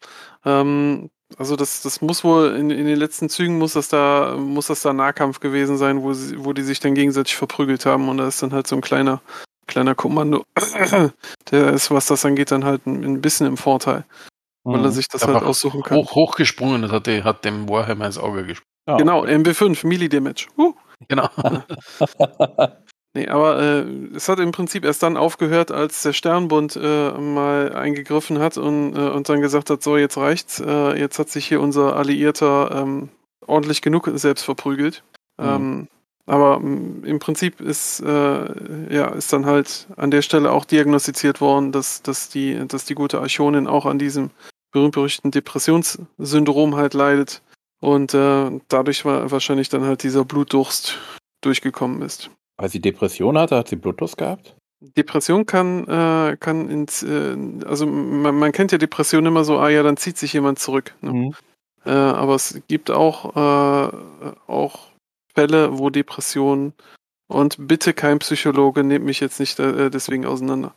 Ähm, 0.45 1.11
also 1.39 1.57
das, 1.57 1.82
das 1.82 2.01
muss 2.01 2.24
wohl 2.24 2.57
in, 2.57 2.70
in 2.70 2.87
den 2.87 2.99
letzten 2.99 3.28
Zügen 3.28 3.59
muss 3.59 3.74
das 3.74 3.89
da, 3.89 4.37
muss 4.37 4.66
das 4.66 4.82
da 4.82 4.93
Nahkampf 4.93 5.41
gewesen 5.41 5.77
sein, 5.78 6.03
wo 6.03 6.12
sie, 6.12 6.45
wo 6.45 6.53
die 6.53 6.62
sich 6.62 6.81
dann 6.81 6.95
gegenseitig 6.95 7.37
verprügelt 7.37 7.87
haben 7.87 8.09
und 8.09 8.19
da 8.19 8.27
ist 8.27 8.43
dann 8.43 8.53
halt 8.53 8.66
so 8.66 8.74
ein 8.74 8.82
kleiner, 8.82 9.23
kleiner 9.66 9.95
Kommando. 9.95 10.45
Der 11.51 11.73
ist, 11.73 11.91
was 11.91 12.07
das 12.07 12.24
angeht, 12.24 12.51
dann 12.51 12.65
halt 12.65 12.85
ein, 12.87 13.05
ein 13.05 13.20
bisschen 13.20 13.47
im 13.47 13.57
Vorteil, 13.57 14.05
weil 14.65 14.81
er 14.81 14.89
Mhm. 14.89 14.93
sich 14.93 15.09
das 15.09 15.27
halt 15.27 15.43
aussuchen 15.43 15.82
kann. 15.82 15.99
Hoch, 15.99 16.15
hochgesprungen 16.15 16.85
und 16.85 16.93
hat, 16.93 17.07
die- 17.07 17.23
hat 17.24 17.45
dem 17.45 17.69
Warhammer 17.69 18.07
ins 18.07 18.19
Auge 18.19 18.45
gesprungen. 18.45 18.66
Ja. 18.89 18.97
Genau, 18.97 19.24
MB5, 19.24 19.87
Melee 19.87 20.09
Damage. 20.09 20.47
Uh. 20.59 20.73
Genau. 21.09 21.28
Nee, 23.12 23.27
aber 23.27 23.61
äh, 23.61 23.81
es 24.15 24.28
hat 24.28 24.39
im 24.39 24.53
Prinzip 24.53 24.85
erst 24.85 25.03
dann 25.03 25.16
aufgehört, 25.16 25.73
als 25.73 26.03
der 26.05 26.12
Sternbund 26.12 26.77
äh, 26.81 27.11
mal 27.11 27.73
eingegriffen 27.74 28.39
hat 28.39 28.57
und, 28.57 28.95
äh, 28.97 29.01
und 29.11 29.28
dann 29.28 29.41
gesagt 29.41 29.69
hat, 29.69 29.82
so 29.82 29.97
jetzt 29.97 30.16
reicht's, 30.16 30.61
äh, 30.65 30.97
jetzt 30.97 31.19
hat 31.19 31.28
sich 31.28 31.45
hier 31.47 31.61
unser 31.61 31.97
alliierter 31.97 32.70
ähm, 32.73 33.09
ordentlich 33.45 33.82
genug 33.82 34.09
selbst 34.15 34.45
verprügelt. 34.45 35.03
Mhm. 35.41 35.45
Ähm, 35.49 35.89
aber 36.27 36.61
mm, 36.61 37.05
im 37.05 37.19
Prinzip 37.19 37.61
ist, 37.61 38.01
äh, 38.01 38.95
ja, 38.95 39.09
ist 39.09 39.33
dann 39.33 39.47
halt 39.47 39.89
an 39.97 40.11
der 40.11 40.23
Stelle 40.23 40.53
auch 40.53 40.65
diagnostiziert 40.65 41.41
worden, 41.41 41.73
dass, 41.73 42.03
dass, 42.03 42.29
die, 42.29 42.67
dass 42.69 42.85
die 42.85 42.95
gute 42.95 43.21
Archonin 43.21 43.67
auch 43.67 43.87
an 43.87 43.99
diesem 43.99 44.31
berühmt-berüchtigten 44.73 45.31
Depressionssyndrom 45.31 46.77
halt 46.77 46.95
leidet 46.95 47.43
und 47.81 48.15
äh, 48.15 48.51
dadurch 48.69 49.05
war 49.05 49.31
wahrscheinlich 49.31 49.69
dann 49.69 49.85
halt 49.85 50.03
dieser 50.03 50.25
Blutdurst 50.25 50.99
durchgekommen 51.41 52.03
ist. 52.03 52.31
Weil 52.57 52.69
sie 52.69 52.81
Depression 52.81 53.39
hatte, 53.39 53.57
hat 53.57 53.69
sie 53.69 53.77
Blutdurst 53.77 54.19
gehabt? 54.19 54.55
Depression 54.81 55.47
kann, 55.47 55.87
äh, 55.89 56.37
kann 56.39 56.69
ins, 56.69 57.03
äh, 57.03 57.37
also 57.67 57.87
man, 57.87 58.39
man 58.39 58.53
kennt 58.53 58.73
ja 58.73 58.79
Depression 58.79 59.27
immer 59.27 59.45
so, 59.45 59.59
ah 59.59 59.69
ja, 59.69 59.83
dann 59.83 59.97
zieht 59.97 60.19
sich 60.19 60.33
jemand 60.33 60.59
zurück. 60.59 60.95
Ne? 61.01 61.13
Mhm. 61.13 61.35
Äh, 61.85 61.91
aber 61.91 62.35
es 62.35 62.61
gibt 62.69 62.91
auch, 62.91 63.37
äh, 63.37 63.97
auch 64.47 64.90
Fälle, 65.35 65.78
wo 65.78 65.90
Depression 65.90 66.73
und 67.28 67.57
bitte 67.59 67.94
kein 67.94 68.19
Psychologe, 68.19 68.85
nehmt 68.85 69.05
mich 69.05 69.20
jetzt 69.20 69.40
nicht 69.40 69.59
äh, 69.59 69.90
deswegen 69.90 70.27
auseinander, 70.27 70.74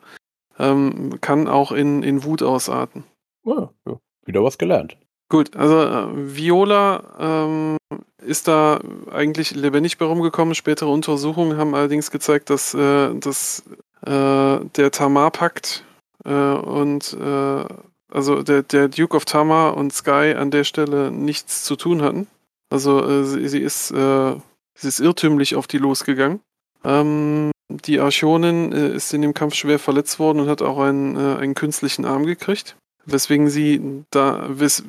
ähm, 0.59 1.19
kann 1.21 1.47
auch 1.47 1.71
in, 1.71 2.03
in 2.03 2.23
Wut 2.23 2.43
ausarten. 2.43 3.03
Ja, 3.45 3.69
ja. 3.87 3.99
Wieder 4.25 4.43
was 4.43 4.57
gelernt. 4.57 4.97
Gut, 5.29 5.55
also 5.55 5.81
äh, 5.81 6.35
Viola 6.35 7.03
ähm, 7.19 7.77
ist 8.21 8.47
da 8.47 8.79
eigentlich 9.11 9.55
lebendig 9.55 9.97
bei 9.97 10.05
rumgekommen. 10.05 10.53
Spätere 10.53 10.89
Untersuchungen 10.89 11.57
haben 11.57 11.73
allerdings 11.73 12.11
gezeigt, 12.11 12.49
dass, 12.49 12.73
äh, 12.73 13.13
dass 13.15 13.63
äh, 14.05 14.59
der 14.75 14.91
Tamar-Pakt 14.91 15.83
äh, 16.23 16.31
und 16.33 17.17
äh, 17.19 17.65
also 18.11 18.43
der, 18.43 18.61
der 18.61 18.89
Duke 18.89 19.17
of 19.17 19.25
Tamar 19.25 19.75
und 19.75 19.91
Sky 19.91 20.35
an 20.37 20.51
der 20.51 20.63
Stelle 20.65 21.09
nichts 21.09 21.63
zu 21.63 21.75
tun 21.75 22.03
hatten. 22.03 22.27
Also 22.73 23.07
äh, 23.07 23.23
sie, 23.23 23.47
sie, 23.47 23.59
ist, 23.59 23.91
äh, 23.91 24.35
sie 24.73 24.87
ist 24.87 24.99
irrtümlich 24.99 25.55
auf 25.55 25.67
die 25.67 25.77
losgegangen. 25.77 26.39
Ähm, 26.83 27.51
die 27.69 27.99
Archonin 27.99 28.71
äh, 28.71 28.95
ist 28.95 29.13
in 29.13 29.21
dem 29.21 29.35
Kampf 29.35 29.53
schwer 29.53 29.77
verletzt 29.77 30.17
worden 30.17 30.39
und 30.39 30.49
hat 30.49 30.63
auch 30.63 30.79
einen, 30.79 31.15
äh, 31.15 31.37
einen 31.37 31.53
künstlichen 31.53 32.03
Arm 32.03 32.25
gekriegt. 32.25 32.75
Weswegen 33.05 33.47
sie 33.47 34.03
da, 34.09 34.47
wes, 34.49 34.83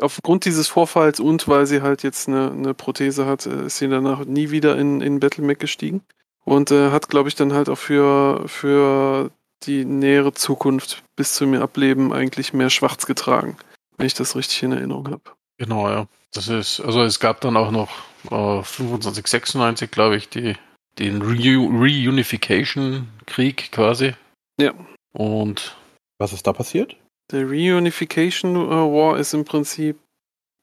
aufgrund 0.00 0.46
dieses 0.46 0.66
Vorfalls 0.68 1.20
und 1.20 1.46
weil 1.46 1.66
sie 1.66 1.82
halt 1.82 2.02
jetzt 2.02 2.26
eine, 2.26 2.52
eine 2.52 2.72
Prothese 2.72 3.26
hat, 3.26 3.44
äh, 3.44 3.66
ist 3.66 3.76
sie 3.76 3.88
danach 3.88 4.24
nie 4.24 4.50
wieder 4.50 4.78
in, 4.78 5.02
in 5.02 5.20
Battlemech 5.20 5.58
gestiegen. 5.58 6.00
Und 6.46 6.70
äh, 6.70 6.90
hat, 6.90 7.10
glaube 7.10 7.28
ich, 7.28 7.34
dann 7.34 7.52
halt 7.52 7.68
auch 7.68 7.76
für, 7.76 8.44
für 8.46 9.30
die 9.64 9.84
nähere 9.84 10.32
Zukunft 10.32 11.02
bis 11.16 11.34
zu 11.34 11.46
mir 11.46 11.60
Ableben 11.60 12.14
eigentlich 12.14 12.54
mehr 12.54 12.70
schwarz 12.70 13.04
getragen, 13.04 13.58
wenn 13.98 14.06
ich 14.06 14.14
das 14.14 14.36
richtig 14.36 14.62
in 14.62 14.72
Erinnerung 14.72 15.10
habe. 15.10 15.22
Genau, 15.58 15.86
ja. 15.90 16.06
Das 16.36 16.48
ist, 16.48 16.80
also 16.80 17.02
es 17.02 17.18
gab 17.18 17.40
dann 17.40 17.56
auch 17.56 17.70
noch 17.70 17.90
äh, 18.30 18.62
25, 18.62 19.26
96, 19.26 19.90
glaube 19.90 20.16
ich, 20.16 20.28
die, 20.28 20.54
den 20.98 21.22
Reu- 21.22 21.68
Reunification-Krieg 21.68 23.72
quasi. 23.72 24.14
Ja. 24.60 24.74
Und 25.12 25.76
Was 26.18 26.32
ist 26.32 26.46
da 26.46 26.52
passiert? 26.52 26.96
Der 27.32 27.48
Reunification 27.48 28.56
äh, 28.56 28.70
War 28.70 29.18
ist 29.18 29.34
im 29.34 29.44
Prinzip 29.44 29.98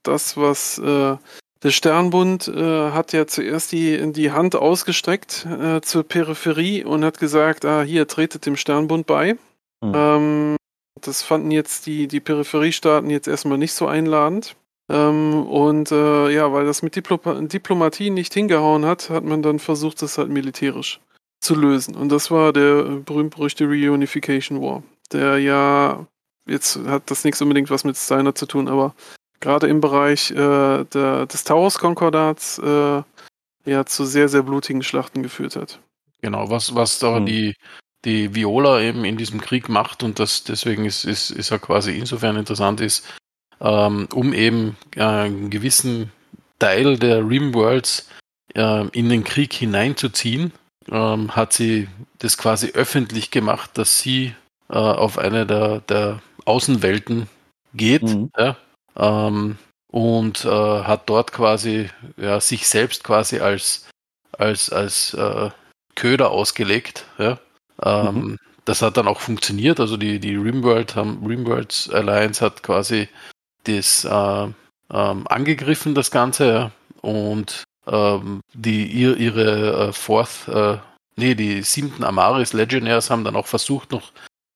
das, 0.03 0.37
was 0.37 0.77
äh, 0.77 1.17
der 1.63 1.69
Sternbund 1.69 2.47
äh, 2.47 2.91
hat 2.91 3.13
ja 3.13 3.25
zuerst 3.25 3.71
die, 3.71 4.11
die 4.11 4.31
Hand 4.31 4.55
ausgestreckt 4.55 5.45
äh, 5.45 5.81
zur 5.81 6.03
Peripherie 6.03 6.83
und 6.83 7.05
hat 7.05 7.19
gesagt, 7.19 7.65
ah, 7.65 7.83
hier 7.83 8.07
tretet 8.07 8.45
dem 8.45 8.57
Sternbund 8.57 9.07
bei. 9.07 9.33
Mhm. 9.81 9.93
Ähm, 9.95 10.55
das 11.01 11.23
fanden 11.23 11.51
jetzt 11.51 11.85
die, 11.85 12.07
die 12.07 12.19
Peripheriestaaten 12.19 13.09
jetzt 13.09 13.27
erstmal 13.27 13.57
nicht 13.57 13.73
so 13.73 13.87
einladend. 13.87 14.55
Ähm, 14.89 15.45
und 15.45 15.91
äh, 15.91 16.29
ja, 16.29 16.51
weil 16.51 16.65
das 16.65 16.81
mit 16.81 16.95
Diplo 16.95 17.17
Diplomatie 17.17 18.09
nicht 18.09 18.33
hingehauen 18.33 18.85
hat, 18.85 19.09
hat 19.09 19.23
man 19.23 19.41
dann 19.41 19.59
versucht, 19.59 20.01
das 20.01 20.17
halt 20.17 20.29
militärisch 20.29 20.99
zu 21.41 21.55
lösen. 21.55 21.95
Und 21.95 22.09
das 22.09 22.31
war 22.31 22.53
der 22.53 22.83
berühmt-berüchtigte 22.83 23.69
Reunification 23.69 24.61
War, 24.61 24.83
der 25.11 25.37
ja 25.39 26.05
jetzt 26.45 26.77
hat 26.85 27.09
das 27.09 27.23
nichts 27.23 27.41
unbedingt 27.41 27.69
was 27.69 27.83
mit 27.83 27.95
Steiner 27.97 28.35
zu 28.35 28.45
tun, 28.45 28.67
aber 28.67 28.93
gerade 29.39 29.67
im 29.67 29.81
Bereich 29.81 30.31
äh, 30.31 30.83
der, 30.83 31.25
des 31.25 31.43
Taurus-Konkordats 31.43 32.59
äh, 32.59 33.03
ja 33.65 33.85
zu 33.85 34.05
sehr, 34.05 34.27
sehr 34.29 34.43
blutigen 34.43 34.83
Schlachten 34.83 35.23
geführt 35.23 35.55
hat. 35.55 35.79
genau, 36.21 36.49
was, 36.49 36.75
was 36.75 36.99
da 36.99 37.17
Hm. 37.17 37.25
die, 37.25 37.55
die 38.05 38.35
Viola 38.35 38.81
eben 38.81 39.05
in 39.05 39.17
diesem 39.17 39.39
Krieg 39.39 39.69
macht 39.69 40.03
und 40.03 40.19
das 40.19 40.43
deswegen 40.43 40.85
ist, 40.85 41.05
ist, 41.05 41.29
ist 41.29 41.51
er 41.51 41.59
quasi 41.59 41.97
insofern 41.97 42.35
interessant 42.35 42.81
ist, 42.81 43.05
ähm, 43.63 44.07
um 44.13 44.33
eben 44.33 44.77
äh, 44.95 45.03
einen 45.03 45.49
gewissen 45.49 46.11
Teil 46.59 46.97
der 46.99 47.27
Rimworlds 47.27 48.09
äh, 48.55 48.87
in 48.89 49.09
den 49.09 49.23
Krieg 49.23 49.53
hineinzuziehen, 49.53 50.51
ähm, 50.91 51.35
hat 51.35 51.53
sie 51.53 51.87
das 52.19 52.37
quasi 52.37 52.71
öffentlich 52.73 53.31
gemacht, 53.31 53.71
dass 53.77 53.99
sie 53.99 54.35
äh, 54.69 54.75
auf 54.77 55.17
eine 55.17 55.45
der, 55.45 55.79
der 55.81 56.21
Außenwelten 56.45 57.27
geht 57.73 58.03
Mhm. 58.03 58.29
ja, 58.37 58.55
ähm, 58.97 59.57
und 59.91 60.45
äh, 60.45 60.49
hat 60.49 61.09
dort 61.09 61.31
quasi 61.31 61.89
ja, 62.17 62.39
sich 62.39 62.67
selbst 62.67 63.03
quasi 63.03 63.39
als, 63.39 63.87
als, 64.31 64.69
als 64.71 65.13
äh, 65.13 65.49
Köder 65.95 66.31
ausgelegt. 66.31 67.05
Ja. 67.17 67.39
Ähm, 67.81 68.15
Mhm. 68.15 68.37
Das 68.65 68.81
hat 68.81 68.95
dann 68.95 69.07
auch 69.09 69.19
funktioniert. 69.19 69.81
Also 69.81 69.97
die, 69.97 70.19
die 70.19 70.35
Rimworld 70.35 70.95
haben, 70.95 71.25
Rimworlds 71.25 71.89
Alliance 71.89 72.43
hat 72.45 72.63
quasi 72.63 73.09
das 73.63 74.05
äh, 74.05 74.47
ähm, 74.91 75.27
angegriffen, 75.27 75.95
das 75.95 76.11
Ganze. 76.11 76.71
Und 77.01 77.63
ähm, 77.87 78.41
die 78.53 78.85
ihr, 78.87 79.17
ihre 79.17 79.89
äh, 79.89 79.93
Fourth, 79.93 80.47
äh, 80.47 80.77
nee, 81.15 81.35
die 81.35 81.61
siebten 81.63 82.03
Amaris 82.03 82.53
Legionnaires 82.53 83.09
haben 83.09 83.23
dann 83.23 83.35
auch 83.35 83.47
versucht, 83.47 83.91
noch 83.91 84.11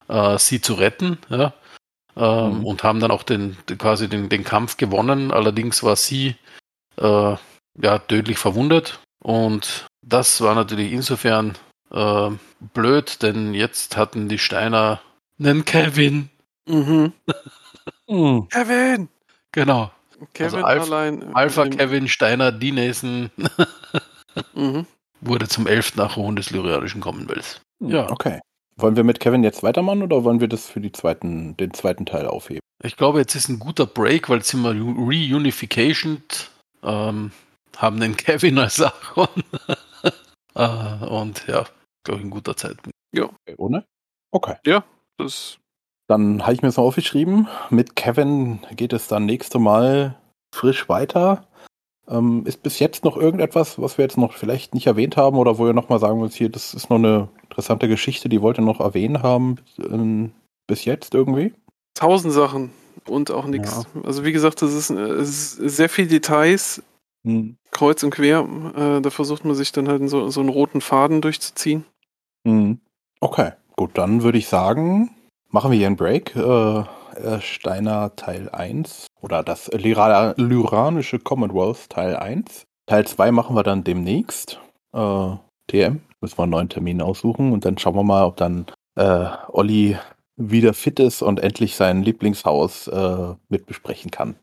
äh, 0.08 0.38
sie 0.40 0.62
zu 0.62 0.76
retten, 0.76 1.18
ja. 1.30 1.54
Ähm, 2.16 2.60
Mhm. 2.60 2.66
Und 2.66 2.84
haben 2.84 3.00
dann 3.00 3.12
auch 3.12 3.24
den, 3.24 3.58
quasi 3.78 4.10
den, 4.10 4.30
den 4.30 4.44
Kampf 4.44 4.78
gewonnen. 4.78 5.32
Allerdings 5.32 5.84
war 5.84 5.96
sie 5.96 6.36
äh, 6.98 7.36
ja 7.82 8.00
tödlich 8.08 8.40
verwundet. 8.40 9.00
Und 9.22 9.86
das 10.02 10.42
war 10.42 10.56
natürlich 10.56 10.92
insofern 10.92 11.56
äh, 11.92 12.30
blöd, 12.74 13.22
denn 13.22 13.54
jetzt 13.54 13.98
hatten 13.98 14.30
die 14.30 14.40
Steiner 14.40 15.02
einen 15.40 15.66
Kevin. 15.66 16.30
Mhm. 16.66 17.14
Mhm. 18.08 18.48
Kevin! 18.50 19.10
Genau. 19.52 19.92
Kevin 20.34 20.64
Alpha- 20.64 20.84
allein. 20.96 21.36
Alpha 21.36 21.68
Kevin 21.68 22.08
Steiner 22.08 22.52
Dinesen 22.52 23.30
Mhm. 24.54 24.86
wurde 25.22 25.48
zum 25.48 25.68
11. 25.68 26.00
Archon 26.00 26.36
des 26.36 26.50
Lyrianischen 26.52 27.02
Commonwealths. 27.02 27.62
Ja. 27.80 28.10
Okay. 28.10 28.40
Wollen 28.78 28.96
wir 28.96 29.04
mit 29.04 29.20
Kevin 29.20 29.44
jetzt 29.44 29.64
weitermachen 29.64 30.04
oder 30.04 30.24
wollen 30.24 30.40
wir 30.40 30.48
das 30.48 30.68
für 30.68 30.80
die 30.82 30.92
zweiten, 30.92 31.58
den 31.58 31.74
zweiten 31.74 32.06
Teil 32.06 32.28
aufheben? 32.28 32.62
Ich 32.84 32.96
glaube, 32.96 33.20
jetzt 33.20 33.34
ist 33.36 33.50
ein 33.50 33.58
guter 33.60 33.88
Break, 33.88 34.30
weil 34.30 34.38
jetzt 34.38 34.50
sind 34.50 34.62
wir 34.62 34.70
reunification, 34.72 36.22
ähm, 36.84 37.32
haben 37.78 38.00
den 38.00 38.16
Kevin 38.18 38.60
als 38.60 38.80
Archon. 38.82 39.28
äh, 40.56 41.06
und 41.06 41.48
ja, 41.48 41.66
glaube 42.04 42.20
ich, 42.20 42.26
ein 42.26 42.30
guter 42.30 42.56
Zeitpunkt. 42.56 42.92
Okay, 43.16 43.56
ohne? 43.58 43.84
Okay. 44.32 44.56
Das, 45.18 45.58
Dann 46.08 46.44
habe 46.44 46.54
ich 46.54 46.62
mir 46.62 46.70
das 46.70 46.78
mal 46.78 46.84
aufgeschrieben. 46.84 47.48
Mit 47.70 47.96
Kevin 47.96 48.60
geht 48.76 48.94
es 48.94 49.08
dann 49.08 49.26
nächste 49.26 49.60
Mal 49.60 50.16
frisch 50.56 50.88
weiter. 50.90 51.46
Ähm, 52.08 52.44
ist 52.46 52.64
bis 52.64 52.80
jetzt 52.80 53.04
noch 53.04 53.18
irgendetwas, 53.18 53.82
was 53.82 53.98
wir 53.98 54.04
jetzt 54.06 54.18
noch 54.18 54.34
vielleicht 54.34 54.74
nicht 54.74 54.88
erwähnt 54.88 55.18
haben 55.18 55.38
oder 55.38 55.58
wo 55.58 55.68
ihr 55.68 55.74
nochmal 55.74 56.00
sagen 56.00 56.20
wollt, 56.22 56.34
hier, 56.34 56.48
das 56.50 56.74
ist 56.74 56.90
noch 56.90 56.98
eine 56.98 57.28
interessante 57.44 57.90
Geschichte, 57.90 58.30
die 58.30 58.42
wollt 58.42 58.58
ihr 58.58 58.64
noch 58.64 58.80
erwähnen 58.80 59.22
haben 59.24 59.58
ähm, 59.80 60.32
bis 60.68 60.86
jetzt 60.86 61.14
irgendwie? 61.14 61.54
tausend 61.98 62.34
Sachen 62.34 62.72
und 63.08 63.32
auch 63.32 63.46
nichts. 63.46 63.86
Also 64.04 64.24
wie 64.24 64.32
gesagt, 64.32 64.62
das 64.62 64.74
ist, 64.74 64.90
ist 64.92 65.54
sehr 65.56 65.90
viel 65.90 66.08
Details, 66.08 66.82
Hm. 67.26 67.58
kreuz 67.72 68.04
und 68.04 68.12
quer. 68.12 68.48
Äh, 68.76 69.02
da 69.02 69.10
versucht 69.10 69.44
man 69.44 69.56
sich 69.56 69.72
dann 69.72 69.90
halt 69.90 70.08
so, 70.10 70.30
so 70.30 70.40
einen 70.40 70.50
roten 70.50 70.80
Faden 70.80 71.22
durchzuziehen. 71.22 71.84
Hm. 72.48 72.80
Okay, 73.20 73.52
gut, 73.76 73.98
dann 73.98 74.22
würde 74.24 74.38
ich 74.38 74.48
sagen, 74.48 75.10
machen 75.50 75.72
wir 75.72 75.78
hier 75.78 75.88
einen 75.88 75.96
Break. 75.96 76.36
Äh, 76.36 76.84
äh, 77.18 77.42
Steiner 77.42 78.16
Teil 78.16 78.50
1 78.50 79.08
oder 79.22 79.44
das 79.44 79.68
Lyra 79.74 80.34
Lyranische 80.38 81.20
Commonwealth 81.20 81.90
Teil 81.90 82.16
1. 82.16 82.66
Teil 82.86 83.08
2 83.08 83.32
machen 83.32 83.56
wir 83.56 83.64
dann 83.64 83.84
demnächst. 83.84 84.60
Äh, 84.94 85.36
TM, 85.68 86.02
müssen 86.22 86.38
wir 86.38 86.44
einen 86.44 86.52
neuen 86.52 86.70
Termin 86.70 87.02
aussuchen 87.02 87.52
und 87.52 87.66
dann 87.66 87.78
schauen 87.78 87.96
wir 87.96 88.04
mal, 88.04 88.24
ob 88.24 88.38
dann 88.38 88.68
äh, 88.96 89.28
Olli 89.50 89.98
wieder 90.38 90.74
fit 90.74 91.00
ist 91.00 91.22
und 91.22 91.40
endlich 91.40 91.76
sein 91.76 92.04
Lieblingshaus 92.04 92.88
äh, 92.88 93.34
mit 93.50 93.66
besprechen 93.66 94.12
kann. 94.12 94.36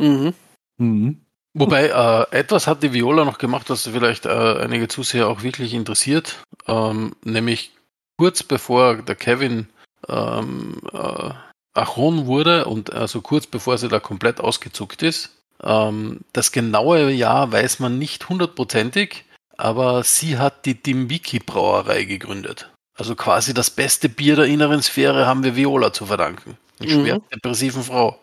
Mhm. 0.00 0.34
Mhm. 0.78 1.20
Wobei, 1.54 1.88
äh, 1.88 2.36
etwas 2.36 2.66
hat 2.66 2.82
die 2.82 2.94
Viola 2.94 3.24
noch 3.24 3.38
gemacht, 3.38 3.68
was 3.68 3.86
vielleicht 3.86 4.24
äh, 4.24 4.30
einige 4.30 4.88
Zuseher 4.88 5.28
auch 5.28 5.42
wirklich 5.42 5.74
interessiert. 5.74 6.42
Ähm, 6.66 7.14
nämlich 7.24 7.72
kurz 8.16 8.42
bevor 8.42 8.96
der 8.96 9.14
Kevin 9.14 9.68
ähm, 10.08 10.80
äh, 10.92 11.30
Achron 11.74 12.26
wurde 12.26 12.66
und 12.66 12.92
also 12.92 13.20
kurz 13.22 13.46
bevor 13.46 13.78
sie 13.78 13.88
da 13.88 14.00
komplett 14.00 14.40
ausgezuckt 14.40 15.02
ist, 15.02 15.30
Ähm, 15.64 16.22
das 16.32 16.50
genaue 16.50 17.12
Jahr 17.12 17.52
weiß 17.52 17.78
man 17.78 17.96
nicht 17.98 18.28
hundertprozentig, 18.28 19.24
aber 19.56 20.02
sie 20.02 20.36
hat 20.38 20.66
die 20.66 20.74
Dimwiki 20.74 21.38
Brauerei 21.38 22.02
gegründet. 22.04 22.68
Also 22.98 23.14
quasi 23.14 23.54
das 23.54 23.70
beste 23.70 24.08
Bier 24.08 24.34
der 24.34 24.46
inneren 24.46 24.82
Sphäre 24.82 25.24
haben 25.24 25.44
wir 25.44 25.54
Viola 25.54 25.92
zu 25.92 26.04
verdanken. 26.06 26.58
Einer 26.80 26.92
Mhm. 26.96 27.00
schwer 27.04 27.20
depressiven 27.32 27.82
Frau. 27.84 28.18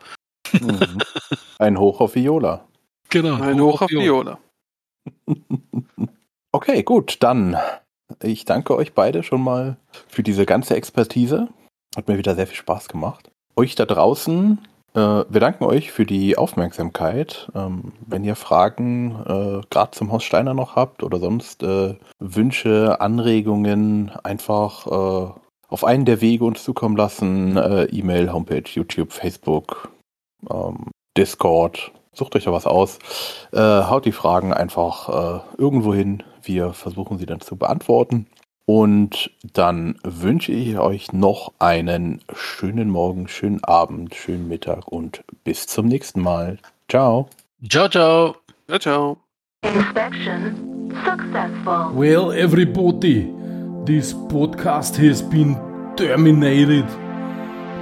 Mhm. 0.51 0.99
Ein 1.60 1.80
Hoch 1.80 2.01
auf 2.01 2.15
Viola. 2.15 2.68
Genau. 3.10 3.41
Ein 3.41 3.61
Hoch 3.61 3.81
auf 3.81 3.89
Viola. 3.89 4.38
Okay, 6.51 6.84
gut, 6.84 7.18
dann. 7.22 7.57
Ich 8.22 8.43
danke 8.45 8.76
euch 8.76 8.93
beide 8.93 9.23
schon 9.23 9.41
mal 9.43 9.77
für 10.07 10.23
diese 10.23 10.45
ganze 10.45 10.76
Expertise. 10.76 11.47
Hat 11.95 12.07
mir 12.07 12.17
wieder 12.17 12.35
sehr 12.35 12.47
viel 12.47 12.57
Spaß 12.57 12.87
gemacht. 12.87 13.31
Euch 13.55 13.75
da 13.75 13.85
draußen, 13.85 14.59
äh, 14.93 14.99
wir 14.99 15.39
danken 15.39 15.63
euch 15.65 15.91
für 15.91 16.05
die 16.05 16.37
Aufmerksamkeit. 16.37 17.49
Ähm, 17.55 17.93
wenn 18.05 18.23
ihr 18.23 18.35
Fragen 18.35 19.15
äh, 19.25 19.61
gerade 19.69 19.91
zum 19.91 20.11
Haus 20.11 20.23
Steiner 20.23 20.53
noch 20.53 20.75
habt 20.75 21.03
oder 21.03 21.19
sonst 21.19 21.63
äh, 21.63 21.95
Wünsche, 22.19 22.99
Anregungen, 22.99 24.11
einfach 24.23 24.87
äh, 24.87 25.31
auf 25.67 25.83
einen 25.83 26.05
der 26.05 26.21
Wege 26.21 26.45
uns 26.45 26.63
zukommen 26.63 26.97
lassen. 26.97 27.57
Äh, 27.57 27.85
E-Mail, 27.85 28.33
Homepage, 28.33 28.63
YouTube, 28.65 29.13
Facebook, 29.13 29.91
ähm, 30.49 30.87
Discord. 31.17 31.91
Sucht 32.11 32.35
euch 32.35 32.45
da 32.45 32.51
was 32.51 32.65
aus. 32.65 32.97
Äh, 33.53 33.59
haut 33.59 34.05
die 34.05 34.11
Fragen 34.11 34.51
einfach 34.51 35.43
irgendwo 35.57 35.93
hin. 35.93 36.23
Wir 36.41 36.73
versuchen 36.73 37.17
sie 37.17 37.25
dann 37.25 37.39
zu 37.39 37.55
beantworten. 37.55 38.27
Und 38.71 39.31
dann 39.41 39.95
wünsche 40.03 40.51
ich 40.51 40.77
euch 40.77 41.11
noch 41.11 41.53
einen 41.57 42.21
schönen 42.35 42.91
Morgen, 42.91 43.27
schönen 43.27 43.63
Abend, 43.63 44.13
schönen 44.13 44.47
Mittag 44.47 44.87
und 44.87 45.23
bis 45.43 45.65
zum 45.65 45.87
nächsten 45.87 46.21
Mal. 46.21 46.59
Ciao. 46.87 47.29
Ciao, 47.67 47.89
ciao. 47.89 48.35
Ciao, 48.67 48.77
ciao. 48.77 49.17
Inspection 49.63 50.93
successful. 51.03 51.91
Well, 51.95 52.31
everybody, 52.31 53.33
this 53.85 54.13
podcast 54.13 54.95
has 54.97 55.23
been 55.23 55.57
terminated. 55.95 56.85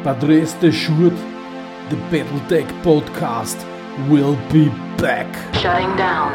But 0.05 0.23
rest 0.23 0.63
assured, 0.63 1.17
the 1.89 1.97
Battletech 2.09 2.69
podcast 2.81 3.57
will 4.07 4.37
be 4.53 4.69
back. 4.95 5.27
Shutting 5.53 5.93
down. 5.97 6.31